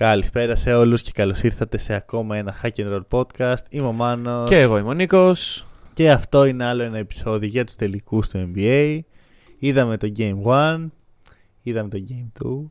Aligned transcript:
Καλησπέρα 0.00 0.56
σε 0.56 0.74
όλους 0.74 1.02
και 1.02 1.10
καλώς 1.14 1.42
ήρθατε 1.42 1.78
σε 1.78 1.94
ακόμα 1.94 2.36
ένα 2.36 2.56
Hack 2.62 2.70
and 2.74 2.92
Roll 2.94 3.06
podcast. 3.08 3.62
Είμαι 3.70 3.86
ο 3.86 3.92
Μάνος 3.92 4.48
Και 4.48 4.60
εγώ 4.60 4.78
είμαι 4.78 4.88
ο 4.88 4.92
Νίκος. 4.92 5.66
και 5.92 6.10
αυτό 6.10 6.44
είναι 6.44 6.64
άλλο 6.64 6.82
ένα 6.82 6.98
επεισόδιο 6.98 7.48
για 7.48 7.64
τους 7.64 7.76
τελικούς 7.76 8.28
του 8.28 8.52
NBA. 8.54 8.98
Είδαμε 9.58 9.96
το 9.96 10.12
Game 10.16 10.42
1, 10.44 10.86
είδαμε 11.62 11.88
το 11.88 11.98
Game 12.08 12.44
2 12.44 12.70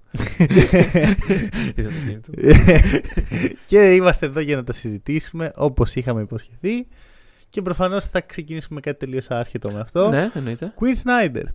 και 3.65 3.93
είμαστε 3.93 4.25
εδώ 4.25 4.39
για 4.39 4.55
να 4.55 4.63
τα 4.63 4.73
συζητήσουμε 4.73 5.51
όπως 5.55 5.95
είχαμε 5.95 6.21
υποσχεθεί 6.21 6.87
και 7.49 7.61
προφανώς 7.61 8.05
θα 8.05 8.21
ξεκινήσουμε 8.21 8.79
κάτι 8.79 8.97
τελείως 8.97 9.29
άσχετο 9.29 9.71
με 9.71 9.79
αυτό. 9.79 10.09
ναι, 10.09 10.29
εννοείται. 10.33 10.73
Queen 10.79 10.95
Snyder. 11.03 11.45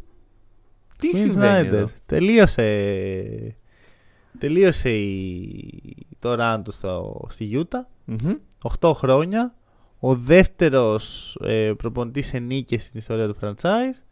Τι 0.98 1.10
Quin 1.12 1.18
συμβαίνει 1.18 1.68
Snyder. 1.68 1.72
εδώ; 1.72 1.88
Τελείωσε, 2.06 3.56
τελείωσε 4.38 4.90
η... 4.90 6.06
το 6.18 6.36
run 6.38 6.60
του 6.64 6.72
στο... 6.72 7.26
στη 7.30 7.50
Utah. 7.70 7.86
Μμμ. 8.04 8.32
8 8.80 8.92
χρόνια. 8.94 9.54
Ο 9.98 10.14
δεύτερος 10.16 11.36
ε, 11.44 11.72
προπονητής 11.76 12.26
σε 12.26 12.38
νίκες 12.38 12.82
στην 12.84 12.98
ιστορία 12.98 13.26
του 13.26 13.36
franchise. 13.40 14.02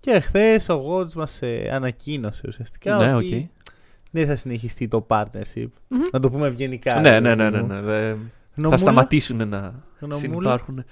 Και 0.00 0.20
χθες 0.20 0.68
ο 0.68 0.84
Watts 0.90 1.12
μας 1.12 1.42
ε, 1.42 1.68
ανακοίνωσε 1.72 2.42
ουσιαστικά 2.48 2.96
Ναι, 2.96 3.14
ότι 3.14 3.50
οκ. 3.54 3.70
δεν 4.10 4.26
θα 4.26 4.36
συνεχιστεί 4.36 4.88
το 4.88 5.06
partnership. 5.08 5.66
Μμμ. 5.88 6.00
Να 6.12 6.20
το 6.20 6.30
πούμε 6.30 6.46
ευγενικά. 6.46 7.00
Ναι, 7.00 7.10
ρε 7.10 7.20
ναι, 7.20 7.28
παιδί 7.36 7.42
ναι, 7.42 7.50
ναι, 7.50 7.60
μου. 7.62 7.66
ναι. 7.66 7.80
δε- 7.80 8.14
Γνωμούλα, 8.54 8.78
Θα 8.78 8.84
σταματήσουν 8.90 9.48
να 9.48 9.74
γνωμούλα; 10.00 10.18
συνυπάρχουν. 10.20 10.84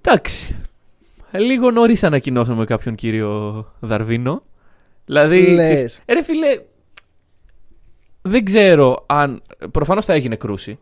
Εντάξει. 0.00 0.56
Λίγο 1.32 1.70
νωρίς 1.70 2.04
ανακοινώσαμε 2.04 2.64
κάποιον 2.64 2.94
κύριο 2.94 3.66
Δαρβίνο. 3.80 4.42
Δηλαδή. 5.04 5.40
Λες. 5.40 5.72
ξέρεις, 5.74 6.02
ε, 6.04 6.12
ρε 6.12 6.22
φίλε. 6.22 6.60
Δεν 8.22 8.44
ξέρω 8.44 9.04
αν. 9.06 9.42
Προφανώς 9.70 10.04
θα 10.04 10.12
έγινε 10.12 10.36
κρούση. 10.36 10.78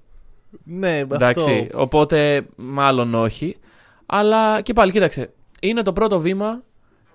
Ναι, 0.64 0.98
Εντάξει. 0.98 1.60
αυτό. 1.62 1.80
Οπότε 1.80 2.46
μάλλον 2.56 3.14
όχι. 3.14 3.56
Αλλά 4.06 4.60
και 4.60 4.72
πάλι, 4.72 4.92
κοίταξε. 4.92 5.30
Είναι 5.60 5.82
το 5.82 5.92
πρώτο 5.92 6.20
βήμα 6.20 6.62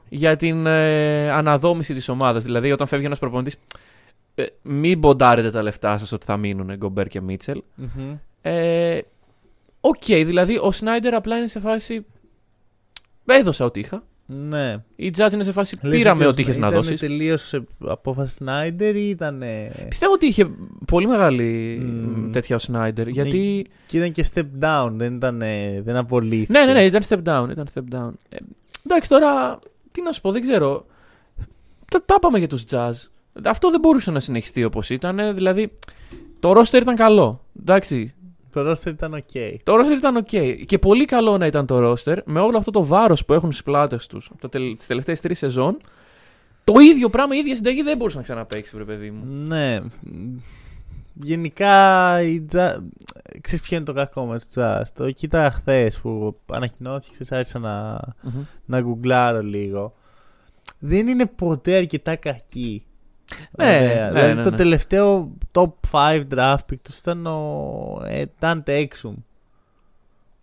για 0.10 0.36
την 0.36 0.66
ε, 0.66 1.32
αναδόμηση 1.32 1.94
της 1.94 2.10
ομάδας. 2.10 2.44
Δηλαδή, 2.44 2.72
όταν 2.72 2.88
φεύγει 2.88 3.06
ένας 3.06 3.20
προπονητής. 3.20 3.58
Ε, 4.36 4.46
μην 4.62 5.00
μποντάρετε 5.00 5.52
τα 5.52 5.62
λεφτά 5.62 5.98
σας 5.98 6.12
ότι 6.12 6.26
θα 6.26 6.38
μείνουν 6.38 6.76
Γκομπέρ 6.76 7.08
και 7.08 7.22
Μίτσελ. 7.22 7.64
Μμμ. 7.76 8.18
Ε, 8.42 9.00
Οκ, 9.82 10.04
δηλαδή 10.06 10.58
ο 10.58 10.72
Σνάιντερ 10.72 11.14
απλά 11.14 11.38
είναι 11.38 11.48
σε 11.48 11.60
φάση. 11.60 12.06
Έδωσα 13.26 13.66
ό,τι 13.66 13.80
είχα. 13.80 14.04
Ναι. 14.26 14.84
Η 14.96 15.14
Jazz 15.18 15.32
είναι 15.34 15.44
σε 15.44 15.52
φάση. 15.52 15.78
Λες 15.82 15.98
Πήραμε 15.98 16.22
ότι 16.22 16.32
ό,τι 16.32 16.42
είχες 16.42 16.58
να 16.58 16.68
Ήταν 16.68 16.82
δώσεις. 16.82 17.00
τελείως 17.00 17.54
ε, 17.54 17.64
απόφαση 17.80 18.38
Snyder 18.46 18.92
ή 18.96 19.10
ήταν. 19.10 19.44
Πιστεύω 19.90 20.14
ότι 20.14 20.26
είχε 20.26 20.50
πολύ 20.86 21.08
μεγάλη 21.08 21.78
Μμμ. 21.86 22.32
τέτοια 22.32 22.56
ο 22.56 22.60
Σνάιντερ. 22.60 23.08
Γιατί. 23.08 23.66
Και 23.88 23.98
ήταν 23.98 24.12
και 24.12 24.26
step 24.34 24.46
down, 24.62 24.90
δεν 24.96 25.16
ήταν. 25.16 25.42
ε, 25.42 25.82
Δεν 25.82 25.96
απολύθηκε. 25.96 26.52
Ναι, 26.60 26.66
ναι, 26.66 26.74
ναι, 26.74 26.84
ήταν 26.84 27.02
step 27.10 27.18
down. 27.24 27.48
Ήταν 27.52 27.68
step 27.74 27.96
down. 27.96 28.12
Ε, 28.30 28.38
εντάξει, 28.86 29.10
τώρα. 29.10 29.60
Τι 29.92 30.02
να 30.02 30.12
σου 30.12 30.22
πω, 30.22 30.32
δεν 30.32 30.42
ξέρω. 30.42 30.86
Τα, 31.92 32.04
τα 32.06 32.16
είπαμε 32.18 32.38
για 32.38 32.48
τους 32.48 32.64
Jazz. 32.70 32.92
Αυτό 33.44 33.70
δεν 33.72 33.80
μπορούσε 33.80 34.12
να 34.12 34.20
συνεχιστεί 34.20 34.64
όπως 34.64 34.90
ήταν. 34.90 35.36
Δηλαδή, 35.36 35.72
το 36.40 36.52
roster 36.60 36.82
ήταν 36.82 36.96
καλό. 36.96 37.46
Εντάξει, 37.60 38.14
Το 38.54 38.72
roster 38.72 38.86
ήταν 38.88 39.14
ok. 39.16 39.56
Το 39.64 39.74
roster 39.74 39.98
ήταν 39.98 40.26
ok. 40.26 40.64
Και 40.66 40.80
πολύ 40.80 41.06
καλό 41.06 41.38
να 41.38 41.46
ήταν 41.46 41.66
το 41.66 41.92
roster 41.92 42.18
με 42.26 42.40
όλο 42.40 42.58
αυτό 42.58 42.72
το 42.72 42.86
βάρος 42.86 43.26
που 43.26 43.34
έχουν 43.34 43.52
στις 43.52 43.64
πλάτες 43.64 44.08
τους 44.08 44.32
τις 44.78 44.88
τελευταίες 44.88 45.22
τρεις 45.22 45.38
σεζόν. 45.38 45.78
Το 46.64 46.80
ίδιο 46.80 47.10
πράγμα, 47.10 47.36
η 47.36 47.38
ίδια 47.38 47.56
συνταγή 47.56 47.82
δεν 47.82 47.98
μπορούσε 47.98 48.18
να 48.18 48.24
ξαναπέξει, 48.24 48.76
βρε 48.76 48.84
παιδί 48.84 49.12
μου. 49.12 49.24
Ναι. 49.48 49.80
Γενικά, 51.14 52.22
η 52.22 52.46
Jazz... 52.54 52.78
ξέρεις 53.42 53.62
ποιο 53.62 53.76
είναι 53.76 53.86
το 53.86 53.94
κακό 53.94 54.26
με 54.26 54.40
τους 54.40 54.48
Jazz; 54.56 54.82
Το 54.96 55.12
κοίτα 55.12 55.50
χθες 55.52 56.00
που 56.00 56.40
ανακοινώθηκε, 56.52 57.12
ξέρεις, 57.12 57.32
άρχισα 57.32 57.60
να, 57.60 58.00
Μμμ. 58.22 58.44
να 58.66 58.82
γκουγκλάρω 58.82 59.42
λίγο. 59.42 59.94
Δεν 60.80 61.08
είναι 61.08 61.26
ποτέ 61.26 61.76
αρκετά 61.76 62.16
κακή. 62.16 62.86
Ναι, 63.52 63.66
Ωραία. 63.66 64.06
ναι, 64.06 64.12
δηλαδή 64.12 64.34
ναι, 64.34 64.44
το 64.44 64.50
ναι. 64.50 64.58
τελευταίο 64.58 65.38
top 65.52 65.72
5 65.92 66.24
draft 66.36 66.56
pick 66.72 66.80
τους 66.82 66.98
ήταν 66.98 67.26
ο 67.26 68.02
ε, 68.06 68.24
Dante 68.40 68.62
Exum. 68.66 69.14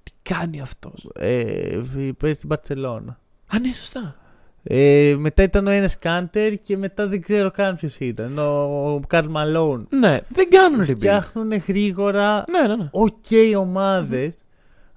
Τι 0.02 0.12
κάνει 0.22 0.60
αυτός; 0.60 1.08
Ε, 1.14 1.80
παίζει 2.19 2.38
στην 2.38 2.50
Barcelona. 2.52 3.14
Α, 3.46 3.58
ναι, 3.58 3.72
σωστά. 3.72 4.14
Ε, 4.62 5.14
μετά 5.19 5.42
ήταν 5.42 5.66
ο 5.66 5.70
Enes 5.70 6.06
Kanter 6.08 6.54
και 6.64 6.76
μετά 6.76 7.08
δεν 7.08 7.20
ξέρω 7.20 7.50
καν 7.50 7.76
ποιος 7.76 7.96
ήταν. 7.98 8.38
Ο 8.38 9.00
Καρλ 9.06 9.26
Malone. 9.36 9.82
Ναι, 9.88 10.19
δεν 10.28 10.50
κάνουν 10.50 10.80
rebuild. 10.80 10.96
Φτιάχνουν 10.96 11.52
γρήγορα 11.52 12.44
Ναι, 12.50 12.66
ναι, 12.66 12.76
ναι. 12.76 12.90
ok 12.92 13.58
ομάδες 13.58 14.34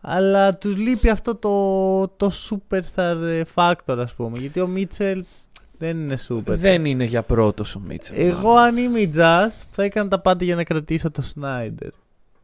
αλλά 0.06 0.58
τους 0.58 0.78
λείπει 0.78 1.10
αυτό 1.10 1.36
το, 1.36 2.08
το 2.08 2.32
superstar 2.50 3.16
ε, 3.24 3.42
factor 3.56 3.98
ας 3.98 4.14
πούμε 4.14 4.40
γιατί 4.40 4.60
ο 4.60 4.68
Μίτσελ 4.68 5.26
δεν 5.78 6.00
είναι 6.00 6.18
super. 6.30 6.42
Δεν 6.46 6.86
είναι 6.86 7.04
για 7.04 7.22
πρώτο 7.24 7.64
ο 7.78 7.80
Μίτσελ. 7.88 8.16
Εγώ 8.28 8.52
αν 8.56 8.78
είμαι 8.78 9.00
η 9.00 9.12
Jazz 9.16 9.50
θα 9.72 9.84
έκανα 9.84 10.10
τα 10.10 10.20
πάντα 10.20 10.44
για 10.46 10.56
να 10.56 10.64
κρατήσω 10.64 11.12
το 11.12 11.24
Snyder. 11.36 11.90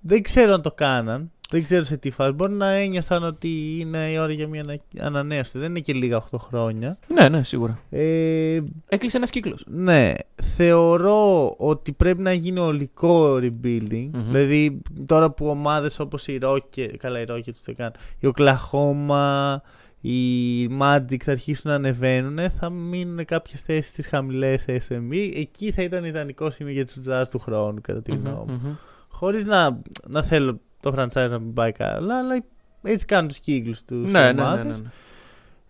Δεν 0.01 0.21
ξέρω 0.21 0.53
αν 0.53 0.61
το 0.61 0.71
κάναν. 0.71 1.31
Δεν 1.51 1.63
ξέρω 1.63 1.83
σε 1.83 1.97
τι 1.97 2.11
φάση. 2.11 2.31
Μπορεί 2.31 2.51
να 2.53 2.67
ένιωθαν 2.69 3.23
ότι 3.23 3.77
είναι 3.79 4.11
η 4.11 4.17
ώρα 4.17 4.31
για 4.31 4.47
μια 4.47 4.61
ανα- 4.61 4.79
ανανέωση. 5.07 5.57
Δεν 5.59 5.69
είναι 5.69 5.79
και 5.79 5.93
λίγα 5.93 6.17
8 6.31 6.37
χρόνια. 6.39 6.97
Ναι, 7.13 7.29
ναι, 7.29 7.43
σίγουρα. 7.43 7.79
Ε, 7.89 8.59
Έκλεισε 8.89 9.17
ένας 9.17 9.29
κύκλος. 9.29 9.63
ναι, 9.67 10.13
θεωρώ 10.55 11.49
ότι 11.57 11.91
πρέπει 11.91 12.21
να 12.21 12.33
γίνει 12.33 12.59
ολικό 12.59 13.35
rebuilding. 13.35 14.09
Μμμ. 14.13 14.23
Δηλαδή 14.25 14.81
τώρα 15.05 15.31
που 15.31 15.47
ομάδες 15.47 15.99
όπως 15.99 16.27
η 16.27 16.39
Rocket, 16.41 16.93
καλά 16.97 17.19
η 17.21 17.25
Rocket 17.27 17.53
δεν 17.65 17.75
κάνουν, 17.75 17.93
η 18.19 18.31
Oklahoma, 18.37 19.55
η 20.01 20.65
Magic 20.81 21.17
θα 21.23 21.31
αρχίσουν 21.31 21.69
να 21.71 21.75
ανεβαίνουν, 21.75 22.49
θα 22.49 22.69
μείνουν 22.69 23.25
κάποιες 23.25 23.61
θέσεις 23.61 23.87
στις 23.87 24.07
χαμηλές, 24.07 24.65
ας 24.67 24.83
πούμε. 24.83 25.31
Εκεί 25.35 25.71
θα 25.71 25.81
ήταν 25.83 26.03
ιδανικό 26.03 26.49
σημείο 26.49 26.73
για 26.73 26.85
τους 26.85 26.95
Jazz 27.07 27.23
του 27.31 27.39
χρόνου 27.39 27.81
κατά 27.81 28.01
τη 28.01 28.11
γνώμη 28.15 28.51
μου. 28.63 28.77
Χωρίς 29.09 29.45
να, 29.45 29.79
να 30.07 30.23
θέλω 30.23 30.59
το 30.79 30.93
franchise 30.97 31.29
να 31.29 31.39
μην 31.39 31.53
πάει 31.53 31.71
καλά, 31.71 32.17
αλλά 32.17 32.43
έτσι 32.81 33.05
κάνουν 33.05 33.27
τους 33.27 33.39
κύκλους 33.39 33.83
τους 33.83 34.11
Ναι, 34.11 34.19
ναι, 34.21 34.31
ναι, 34.31 34.41
ομάδες. 34.41 34.65
ναι, 34.65 34.71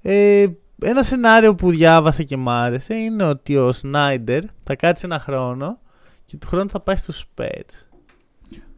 ναι. 0.01 0.41
Ε, 0.41 0.57
ένα 0.81 1.03
σενάριο 1.03 1.56
που 1.56 1.69
διάβασα 1.69 2.23
και 2.23 2.38
μ' 2.38 2.50
άρεσε 2.50 2.94
είναι 2.96 3.23
ότι 3.23 3.57
ο 3.57 3.72
Σνάιντερ 3.72 4.44
θα 4.63 4.75
κάτσει 4.75 5.06
ένα 5.06 5.19
χρόνο 5.19 5.79
και 6.25 6.38
του 6.38 6.47
χρόνου 6.47 6.69
θα 6.69 6.79
πάει 6.79 6.96
στους 6.96 7.25
Spurs. 7.25 7.88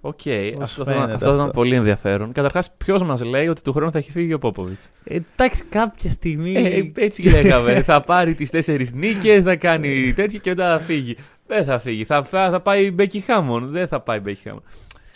OK, 0.03 0.21
Πώς 0.53 0.61
αυτό, 0.63 0.83
θα, 0.83 0.91
φαίνεται 0.91 1.13
αυτό 1.13 1.25
θα 1.25 1.31
ήταν 1.33 1.45
αυτό; 1.45 1.59
πολύ 1.59 1.75
ενδιαφέρον. 1.75 2.31
Καταρχάς, 2.31 2.71
ποιος 2.77 3.03
μας 3.03 3.23
λέει 3.23 3.47
ότι 3.47 3.61
του 3.61 3.73
χρόνου 3.73 3.91
θα 3.91 3.97
έχει 3.97 4.11
φύγει 4.11 4.33
ο 4.33 4.39
Πόποβιτς. 4.39 4.81
Ε, 5.03 5.15
εντάξει, 5.15 5.63
κάποια 5.63 6.11
στιγμή. 6.11 6.53
Ε, 6.55 6.91
έτσι 7.03 7.21
λέγαμε. 7.29 7.81
θα 7.81 8.01
πάρει 8.01 8.35
τις 8.35 8.49
τέσσερις 8.49 8.93
νίκες, 8.93 9.43
θα 9.43 9.55
κάνει 9.55 10.13
τέτοιο 10.13 10.39
και 10.39 10.49
μετά 10.49 10.71
θα 10.77 10.79
φύγει. 10.79 11.17
Δεν 11.47 11.65
θα 11.65 11.79
φύγει. 11.79 12.05
Θα, 12.05 12.23
θα, 12.23 12.49
θα 12.49 12.59
πάει 12.61 12.85
η 12.85 12.91
Μπέκι 12.93 13.19
Χάμον. 13.19 13.67
Δεν 13.67 13.87
θα 13.87 13.99
πάει 13.99 14.17
η 14.17 14.21
Μπέκι 14.23 14.41
Χάμον. 14.43 14.63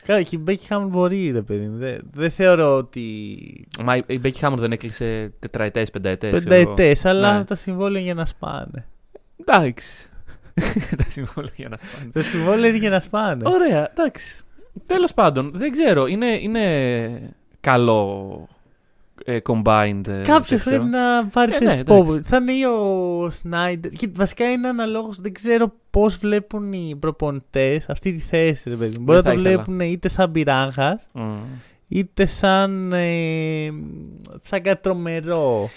Καλά, 0.05 0.21
και 0.21 0.35
η 0.35 0.39
Μπέκι 0.41 0.65
Χάμον 0.67 0.87
μπορεί, 0.89 1.31
ρε 1.31 1.41
παιδί 1.41 1.65
μου. 1.67 1.77
Δεν, 1.77 2.01
δεν 2.13 2.31
θεωρώ 2.31 2.75
ότι. 2.77 3.01
Μα 3.83 3.95
η- 3.95 4.01
η 4.07 4.19
Μπέκι 4.19 4.39
Χάμον 4.39 4.59
δεν 4.59 4.71
έκλεισε 4.71 5.33
τετραετές, 5.39 5.89
πενταετές. 5.91 6.31
Πενταετές, 6.31 7.05
αλλά 7.05 7.37
Ναι. 7.37 7.43
τα 7.43 7.55
συμβόλαια 7.55 8.01
είναι 8.01 8.11
για 8.11 8.13
να 8.13 8.25
σπάνε. 8.25 8.85
Εντάξει. 9.45 10.09
Τα 10.97 11.03
συμβόλαια 11.09 11.53
για 11.55 11.69
να 11.69 11.77
σπάνε. 11.77 12.09
τα 12.13 12.21
συμβόλαια 12.21 12.69
είναι 12.69 12.77
για 12.77 12.89
να 12.89 12.99
σπάνε. 12.99 13.43
Ωραία, 13.49 13.89
εντάξει. 13.91 14.39
Τέλος 14.85 15.13
πάντων, 15.13 15.51
δεν 15.55 15.71
ξέρω. 15.71 16.05
Είναι, 16.07 16.25
είναι 16.41 17.35
καλό 17.59 18.47
ε, 19.25 19.37
combined. 19.49 20.07
ε, 20.07 20.21
Κάποιος 20.23 20.47
τέτοιο. 20.63 20.63
πρέπει 20.79 20.85
να 20.85 21.25
πάρει 21.27 21.53
Ε, 21.55 21.59
θέση 21.59 21.77
ναι, 21.77 21.83
του 21.83 21.93
εντάξει. 21.93 22.11
Popovich. 22.17 22.21
Θα 22.23 22.37
είναι 22.37 22.51
ή 22.51 22.63
ο 22.63 23.29
Σνάιντερ. 23.31 23.91
Και 23.91 24.09
βασικά 24.15 24.51
είναι 24.51 24.67
αναλόγω. 24.67 25.13
Δεν 25.19 25.33
ξέρω 25.33 25.73
πώς 25.89 26.15
βλέπουν 26.17 26.73
οι 26.73 26.95
προπονητές 26.99 27.89
αυτή 27.89 28.11
τη 28.11 28.19
θέση, 28.19 28.69
ρε 28.69 28.75
παιδί 28.75 28.97
μου. 28.97 29.03
Μπορεί 29.03 29.21
Δεν 29.21 29.27
να 29.31 29.33
το 29.35 29.43
θα 29.43 29.49
ήθελα. 29.49 29.63
βλέπουν 29.63 29.79
είτε 29.79 30.07
σαν 30.09 30.31
πειράγχα, 30.31 30.99
Μμ. 31.11 31.35
είτε 31.87 32.25
σαν. 32.25 32.93
Ε, 32.93 33.69
σαν 34.43 34.61
κάτι 34.61 34.81
τρομερό. 34.81 35.69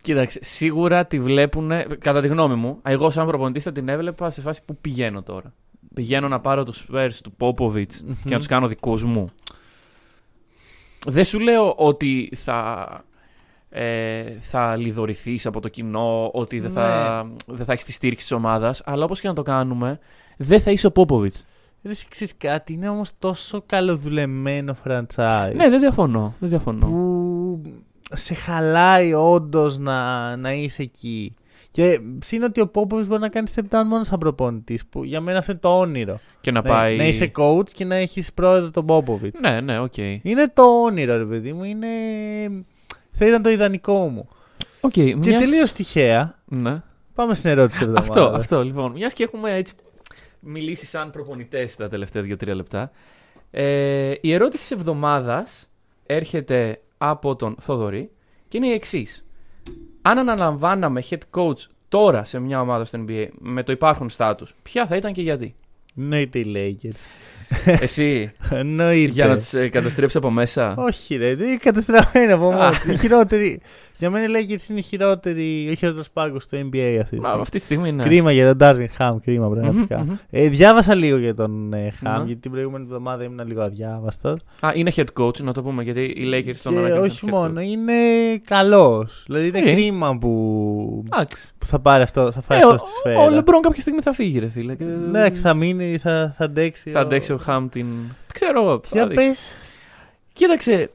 Κοίταξε, 0.00 0.38
σίγουρα 0.42 1.06
τη 1.06 1.20
βλέπουν. 1.20 1.70
Κατά 1.98 2.20
τη 2.20 2.28
γνώμη 2.28 2.54
μου, 2.54 2.78
εγώ 2.82 3.10
σαν 3.10 3.26
προπονητής 3.26 3.62
θα 3.62 3.72
την 3.72 3.88
έβλεπα 3.88 4.30
σε 4.30 4.40
φάση 4.40 4.60
που 4.64 4.76
πηγαίνω 4.80 5.22
τώρα. 5.22 5.52
Πηγαίνω 5.94 6.28
να 6.28 6.40
πάρω 6.40 6.64
τους 6.64 6.86
Spurs 6.92 7.10
του 7.22 7.32
Popovich 7.38 7.72
Μμμ. 8.04 8.14
και 8.24 8.30
να 8.30 8.38
τους 8.38 8.46
κάνω 8.46 8.66
δικούς 8.68 9.04
μου. 9.04 9.28
Δεν 11.06 11.24
σου 11.24 11.38
λέω 11.40 11.74
ότι 11.76 12.32
θα, 12.36 12.88
ε, 13.68 14.24
θα 14.40 14.76
λιδωρηθείς 14.76 15.46
από 15.46 15.60
το 15.60 15.68
κοινό, 15.68 16.30
ότι 16.32 16.60
δεν 16.60 16.70
θα, 16.70 17.22
Ναι. 17.24 17.54
δεν 17.56 17.66
θα 17.66 17.72
έχεις 17.72 17.84
τη 17.84 17.92
στήριξη 17.92 18.26
της 18.26 18.36
ομάδας, 18.36 18.82
αλλά 18.84 19.04
όπως 19.04 19.20
και 19.20 19.28
να 19.28 19.34
το 19.34 19.42
κάνουμε, 19.42 19.98
δεν 20.36 20.60
θα 20.60 20.70
είσαι 20.70 20.86
ο 20.86 20.92
Popovich. 20.94 21.40
Ρε, 21.84 21.90
εσύ 21.90 22.06
ξέρεις 22.08 22.34
κάτι, 22.38 22.72
είναι 22.72 22.88
όμως 22.88 23.10
τόσο 23.18 23.62
καλοδουλεμένο 23.66 24.76
franchise. 24.86 25.52
Ναι, 25.54 25.68
δεν 25.68 25.80
διαφωνώ. 25.80 26.34
Δεν 26.38 26.48
διαφωνώ. 26.48 26.86
που 26.86 27.62
σε 28.14 28.34
χαλάει 28.34 29.14
όντως 29.14 29.78
να, 29.78 30.36
να 30.36 30.52
είσαι 30.52 30.82
εκεί. 30.82 31.34
Και 31.72 32.00
συν 32.24 32.42
ότι 32.42 32.60
ο 32.60 32.68
Πόποβιτς 32.68 33.06
μπορεί 33.06 33.20
να 33.20 33.28
κάνει 33.28 33.50
step 33.54 33.76
down 33.78 33.82
μόνο 33.86 34.04
σαν 34.04 34.18
προπονητή, 34.18 34.78
που 34.90 35.04
για 35.04 35.20
μένα 35.20 35.38
αυτό 35.38 35.50
είναι 35.52 35.60
το 35.60 35.78
όνειρο. 35.78 36.20
Και 36.40 36.50
να 36.50 36.60
Ναι, 36.62 36.68
πάει. 36.68 36.96
να 36.96 37.04
είσαι 37.04 37.30
coach 37.36 37.70
και 37.70 37.84
να 37.84 37.94
έχεις 37.94 38.32
πρόεδρο 38.32 38.70
τον 38.70 38.86
Πόποβιτς. 38.86 39.38
Ναι, 39.40 39.60
ναι, 39.60 39.78
οκ. 39.78 39.96
Είναι 39.96 40.48
το 40.54 40.62
όνειρο, 40.84 41.16
ρε 41.16 41.24
παιδί 41.24 41.52
μου. 41.52 41.64
Είναι... 41.64 41.86
Θα 43.10 43.26
ήταν 43.26 43.42
το 43.42 43.50
ιδανικό 43.50 44.08
μου. 44.08 44.28
Οκ, 44.80 44.90
Και 44.90 45.16
μιας- 45.16 45.42
τελείως 45.42 45.72
τυχαία, 45.72 46.38
Ναι. 46.44 46.82
πάμε 47.14 47.34
στην 47.34 47.50
ερώτηση 47.50 47.78
της 47.78 47.84
εβδομάδας. 47.84 48.08
Αυτό, 48.22 48.36
αυτό 48.36 48.64
λοιπόν. 48.64 48.92
Μιας 48.92 49.12
και 49.12 49.22
έχουμε 49.24 49.54
έτσι 49.54 49.74
μιλήσει 50.40 50.86
σαν 50.86 51.10
προπονητές 51.10 51.76
τα 51.76 51.88
τελευταία 51.88 52.22
2-3 52.22 52.54
λεπτά. 52.54 52.90
Ε, 53.50 54.12
η 54.20 54.32
ερώτηση 54.32 54.62
της 54.62 54.70
εβδομάδας 54.70 55.70
έρχεται 56.06 56.80
από 56.98 57.36
τον 57.36 57.56
Θοδωρή 57.60 58.10
και 58.48 58.56
είναι 58.56 58.66
η 58.66 58.72
εξής. 58.72 59.24
Αν 60.02 60.18
αναλαμβάναμε 60.18 61.02
head 61.10 61.18
coach 61.36 61.58
τώρα 61.88 62.24
σε 62.24 62.38
μια 62.38 62.60
ομάδα 62.60 62.84
στο 62.84 63.04
NBA 63.08 63.26
με 63.38 63.62
το 63.62 63.72
υπάρχον 63.72 64.10
status, 64.16 64.46
ποια 64.62 64.86
θα 64.86 64.96
ήταν 64.96 65.12
και 65.12 65.22
γιατί; 65.22 65.54
Εννοείται 65.98 66.38
οι 66.38 66.52
Lakers. 66.56 66.96
Εσύ, 67.64 68.32
Εννοείται. 68.50 69.10
για 69.12 69.26
να 69.26 69.36
του 69.36 69.58
ε, 69.58 69.68
καταστρέψει 69.68 70.16
από 70.16 70.30
μέσα. 70.30 70.74
Όχι, 70.76 71.16
ρε, 71.16 71.30
είναι 71.30 71.56
καταστραμμένα 71.56 72.34
από 72.34 72.44
μόνος. 72.50 72.76
Α. 72.76 72.92
Η 72.92 72.96
χειρότερη. 72.98 73.60
Για 73.98 74.10
μένα 74.10 74.38
οι 74.38 74.44
Lakers 74.48 74.68
είναι 74.70 74.78
η 74.78 74.82
χειρότερη, 74.82 75.68
ο 75.70 75.74
χειρότερος 75.74 76.10
πάγκος 76.10 76.42
στο 76.42 76.58
NBA 76.58 76.98
αυτή. 77.02 77.16
τη 77.16 77.20
Μα, 77.20 77.26
στιγμή. 77.26 77.40
αυτή 77.40 77.58
τη 77.58 77.64
στιγμή 77.64 77.88
είναι. 77.88 78.02
Κρίμα 78.02 78.32
για 78.32 78.54
τον 78.56 78.58
Darvin 78.60 78.86
Ham, 78.98 79.16
κρίμα 79.24 79.48
πραγματικά. 79.48 79.98
Μμμ, 79.98 80.06
μμμ. 80.08 80.16
Ε, 80.30 80.48
διάβασα 80.48 80.94
λίγο 80.94 81.16
για 81.16 81.34
τον 81.34 81.72
ε, 81.72 81.92
Ham, 82.02 82.10
Ναι. 82.18 82.24
γιατί 82.26 82.40
την 82.40 82.50
προηγούμενη 82.50 82.84
εβδομάδα 82.84 83.24
ήμουν 83.24 83.46
λίγο 83.46 83.62
αδιάβαστο. 83.62 84.28
Α, 84.60 84.70
είναι 84.74 84.92
head 84.96 85.04
coach, 85.20 85.40
να 85.40 85.52
το 85.52 85.62
πούμε, 85.62 85.82
γιατί 85.82 86.00
οι 86.00 86.30
Lakers 86.32 86.56
τον 86.62 86.72
Και 86.72 86.78
ανακοίνωσαν 86.78 87.02
όχι 87.04 87.20
head 87.26 87.30
μόνο, 87.30 87.60
coach. 87.60 87.64
είναι 87.64 87.92
καλός. 88.44 89.22
Δηλαδή 89.26 89.46
είναι 89.48 89.58
Ε. 89.58 89.72
κρίμα 89.74 90.18
που, 90.18 91.02
Εντάξει. 91.12 91.52
που 91.58 91.66
θα 91.66 91.78
πάρει 91.80 92.02
αυτό, 92.02 92.32
θα 92.32 92.40
φάει 92.42 92.58
Ε, 92.58 92.62
αυτό 92.62 92.74
ο, 92.74 92.78
στη 92.78 92.86
ο 92.86 93.12
σφαίρα. 93.12 93.30
Λεμπρόν 93.30 93.60
κάποια 93.60 93.80
στιγμή 93.80 94.00
θα 94.00 94.12
φύγει, 94.12 94.38
ρε 94.38 94.48
φίλε. 94.48 94.74
και- 94.74 94.84
Εντάξει, 94.84 95.42
θα 95.42 95.54
μείνει, 95.54 95.98
θα, 95.98 96.34
θα 96.38 96.44
αντέξει. 96.44 96.90
Θα 96.90 97.00
αντέξει 97.00 97.32
ο 97.32 97.36
Χαμ 97.36 97.68
την. 97.68 97.86
Ξέρω 98.32 98.60
εγώ. 98.62 98.80
θα 98.84 98.88
Για 98.92 99.06
δείξει. 99.06 99.26
πες. 99.26 99.38
Κοίταξε. 100.32 100.90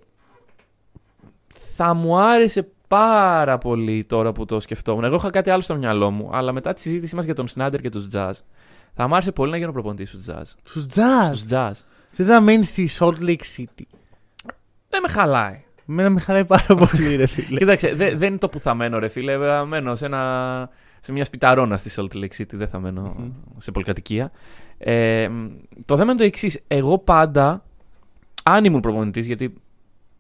Θα 1.80 1.94
μου 1.94 2.18
άρεσε 2.20 2.68
πάρα 2.88 3.57
πολύ 3.57 4.04
τώρα 4.04 4.31
που 4.31 4.45
το 4.45 4.60
σκεφτόμουν. 4.60 5.04
Εγώ 5.04 5.16
είχα 5.16 5.30
κάτι 5.30 5.50
άλλο 5.50 5.62
στο 5.62 5.75
μυαλό 5.75 6.12
μου, 6.12 6.30
αλλά 6.34 6.51
μετά 6.51 6.74
τη 6.74 6.81
συζήτησή 6.81 7.16
μας 7.16 7.25
για 7.25 7.34
τον 7.36 7.48
Σνάντερ 7.48 7.81
και 7.81 7.89
τους 7.89 8.07
Jazz, 8.13 8.31
θα 8.94 9.07
μου 9.07 9.13
άρεσε 9.16 9.31
πολύ 9.31 9.51
να 9.51 9.57
γίνω 9.57 9.72
προπονητής 9.72 10.10
στους 10.10 10.25
Jazz. 10.30 10.42
Στους 10.63 10.86
jazz. 10.95 11.25
Στους 11.36 11.44
Jazz. 11.51 11.72
Θες 12.12 12.28
να 12.28 12.42
μείνεις 12.42 12.68
στη 12.68 12.89
Salt 13.00 13.18
Lake 13.19 13.44
City; 13.57 13.84
Δεν 14.89 15.01
με 15.01 15.07
χαλάει. 15.10 15.62
Εμένα 15.89 16.10
με 16.10 16.19
χαλάει 16.19 16.45
πάρα 16.45 16.75
πολύ, 16.75 17.16
ρε 17.16 17.25
φίλε. 17.25 17.57
Κοίταξε, 17.60 17.94
δε- 17.95 18.16
δεν 18.16 18.28
είναι 18.30 18.38
το 18.38 18.50
που 18.50 18.60
θα 18.60 18.74
μένω, 18.74 19.00
ρε 19.00 19.07
φίλε. 19.07 19.38
Θα 19.38 19.66
μένω 19.66 19.95
σε, 19.95 20.06
ένα, 20.06 20.69
σε 21.01 21.12
μια 21.12 21.25
σπιταρώνα 21.25 21.78
στη 21.78 21.89
Salt 21.95 22.16
Lake 22.18 22.42
City. 22.42 22.54
Δεν 22.54 22.68
θα 22.68 22.80
μένω 22.80 23.01
Μμμ. 23.18 23.31
σε 23.57 23.72
πολυκατοικία. 23.72 24.31
Ε, 24.78 25.30
το 25.86 25.98
θέμα 25.98 26.12
είναι 26.12 26.19
το 26.19 26.25
εξής. 26.25 26.60
Εγώ 26.68 26.98
πάντα, 26.98 27.63
αν 28.44 28.66
ήμουν 28.66 28.80
προπονητής, 28.80 29.25
γιατί 29.25 29.54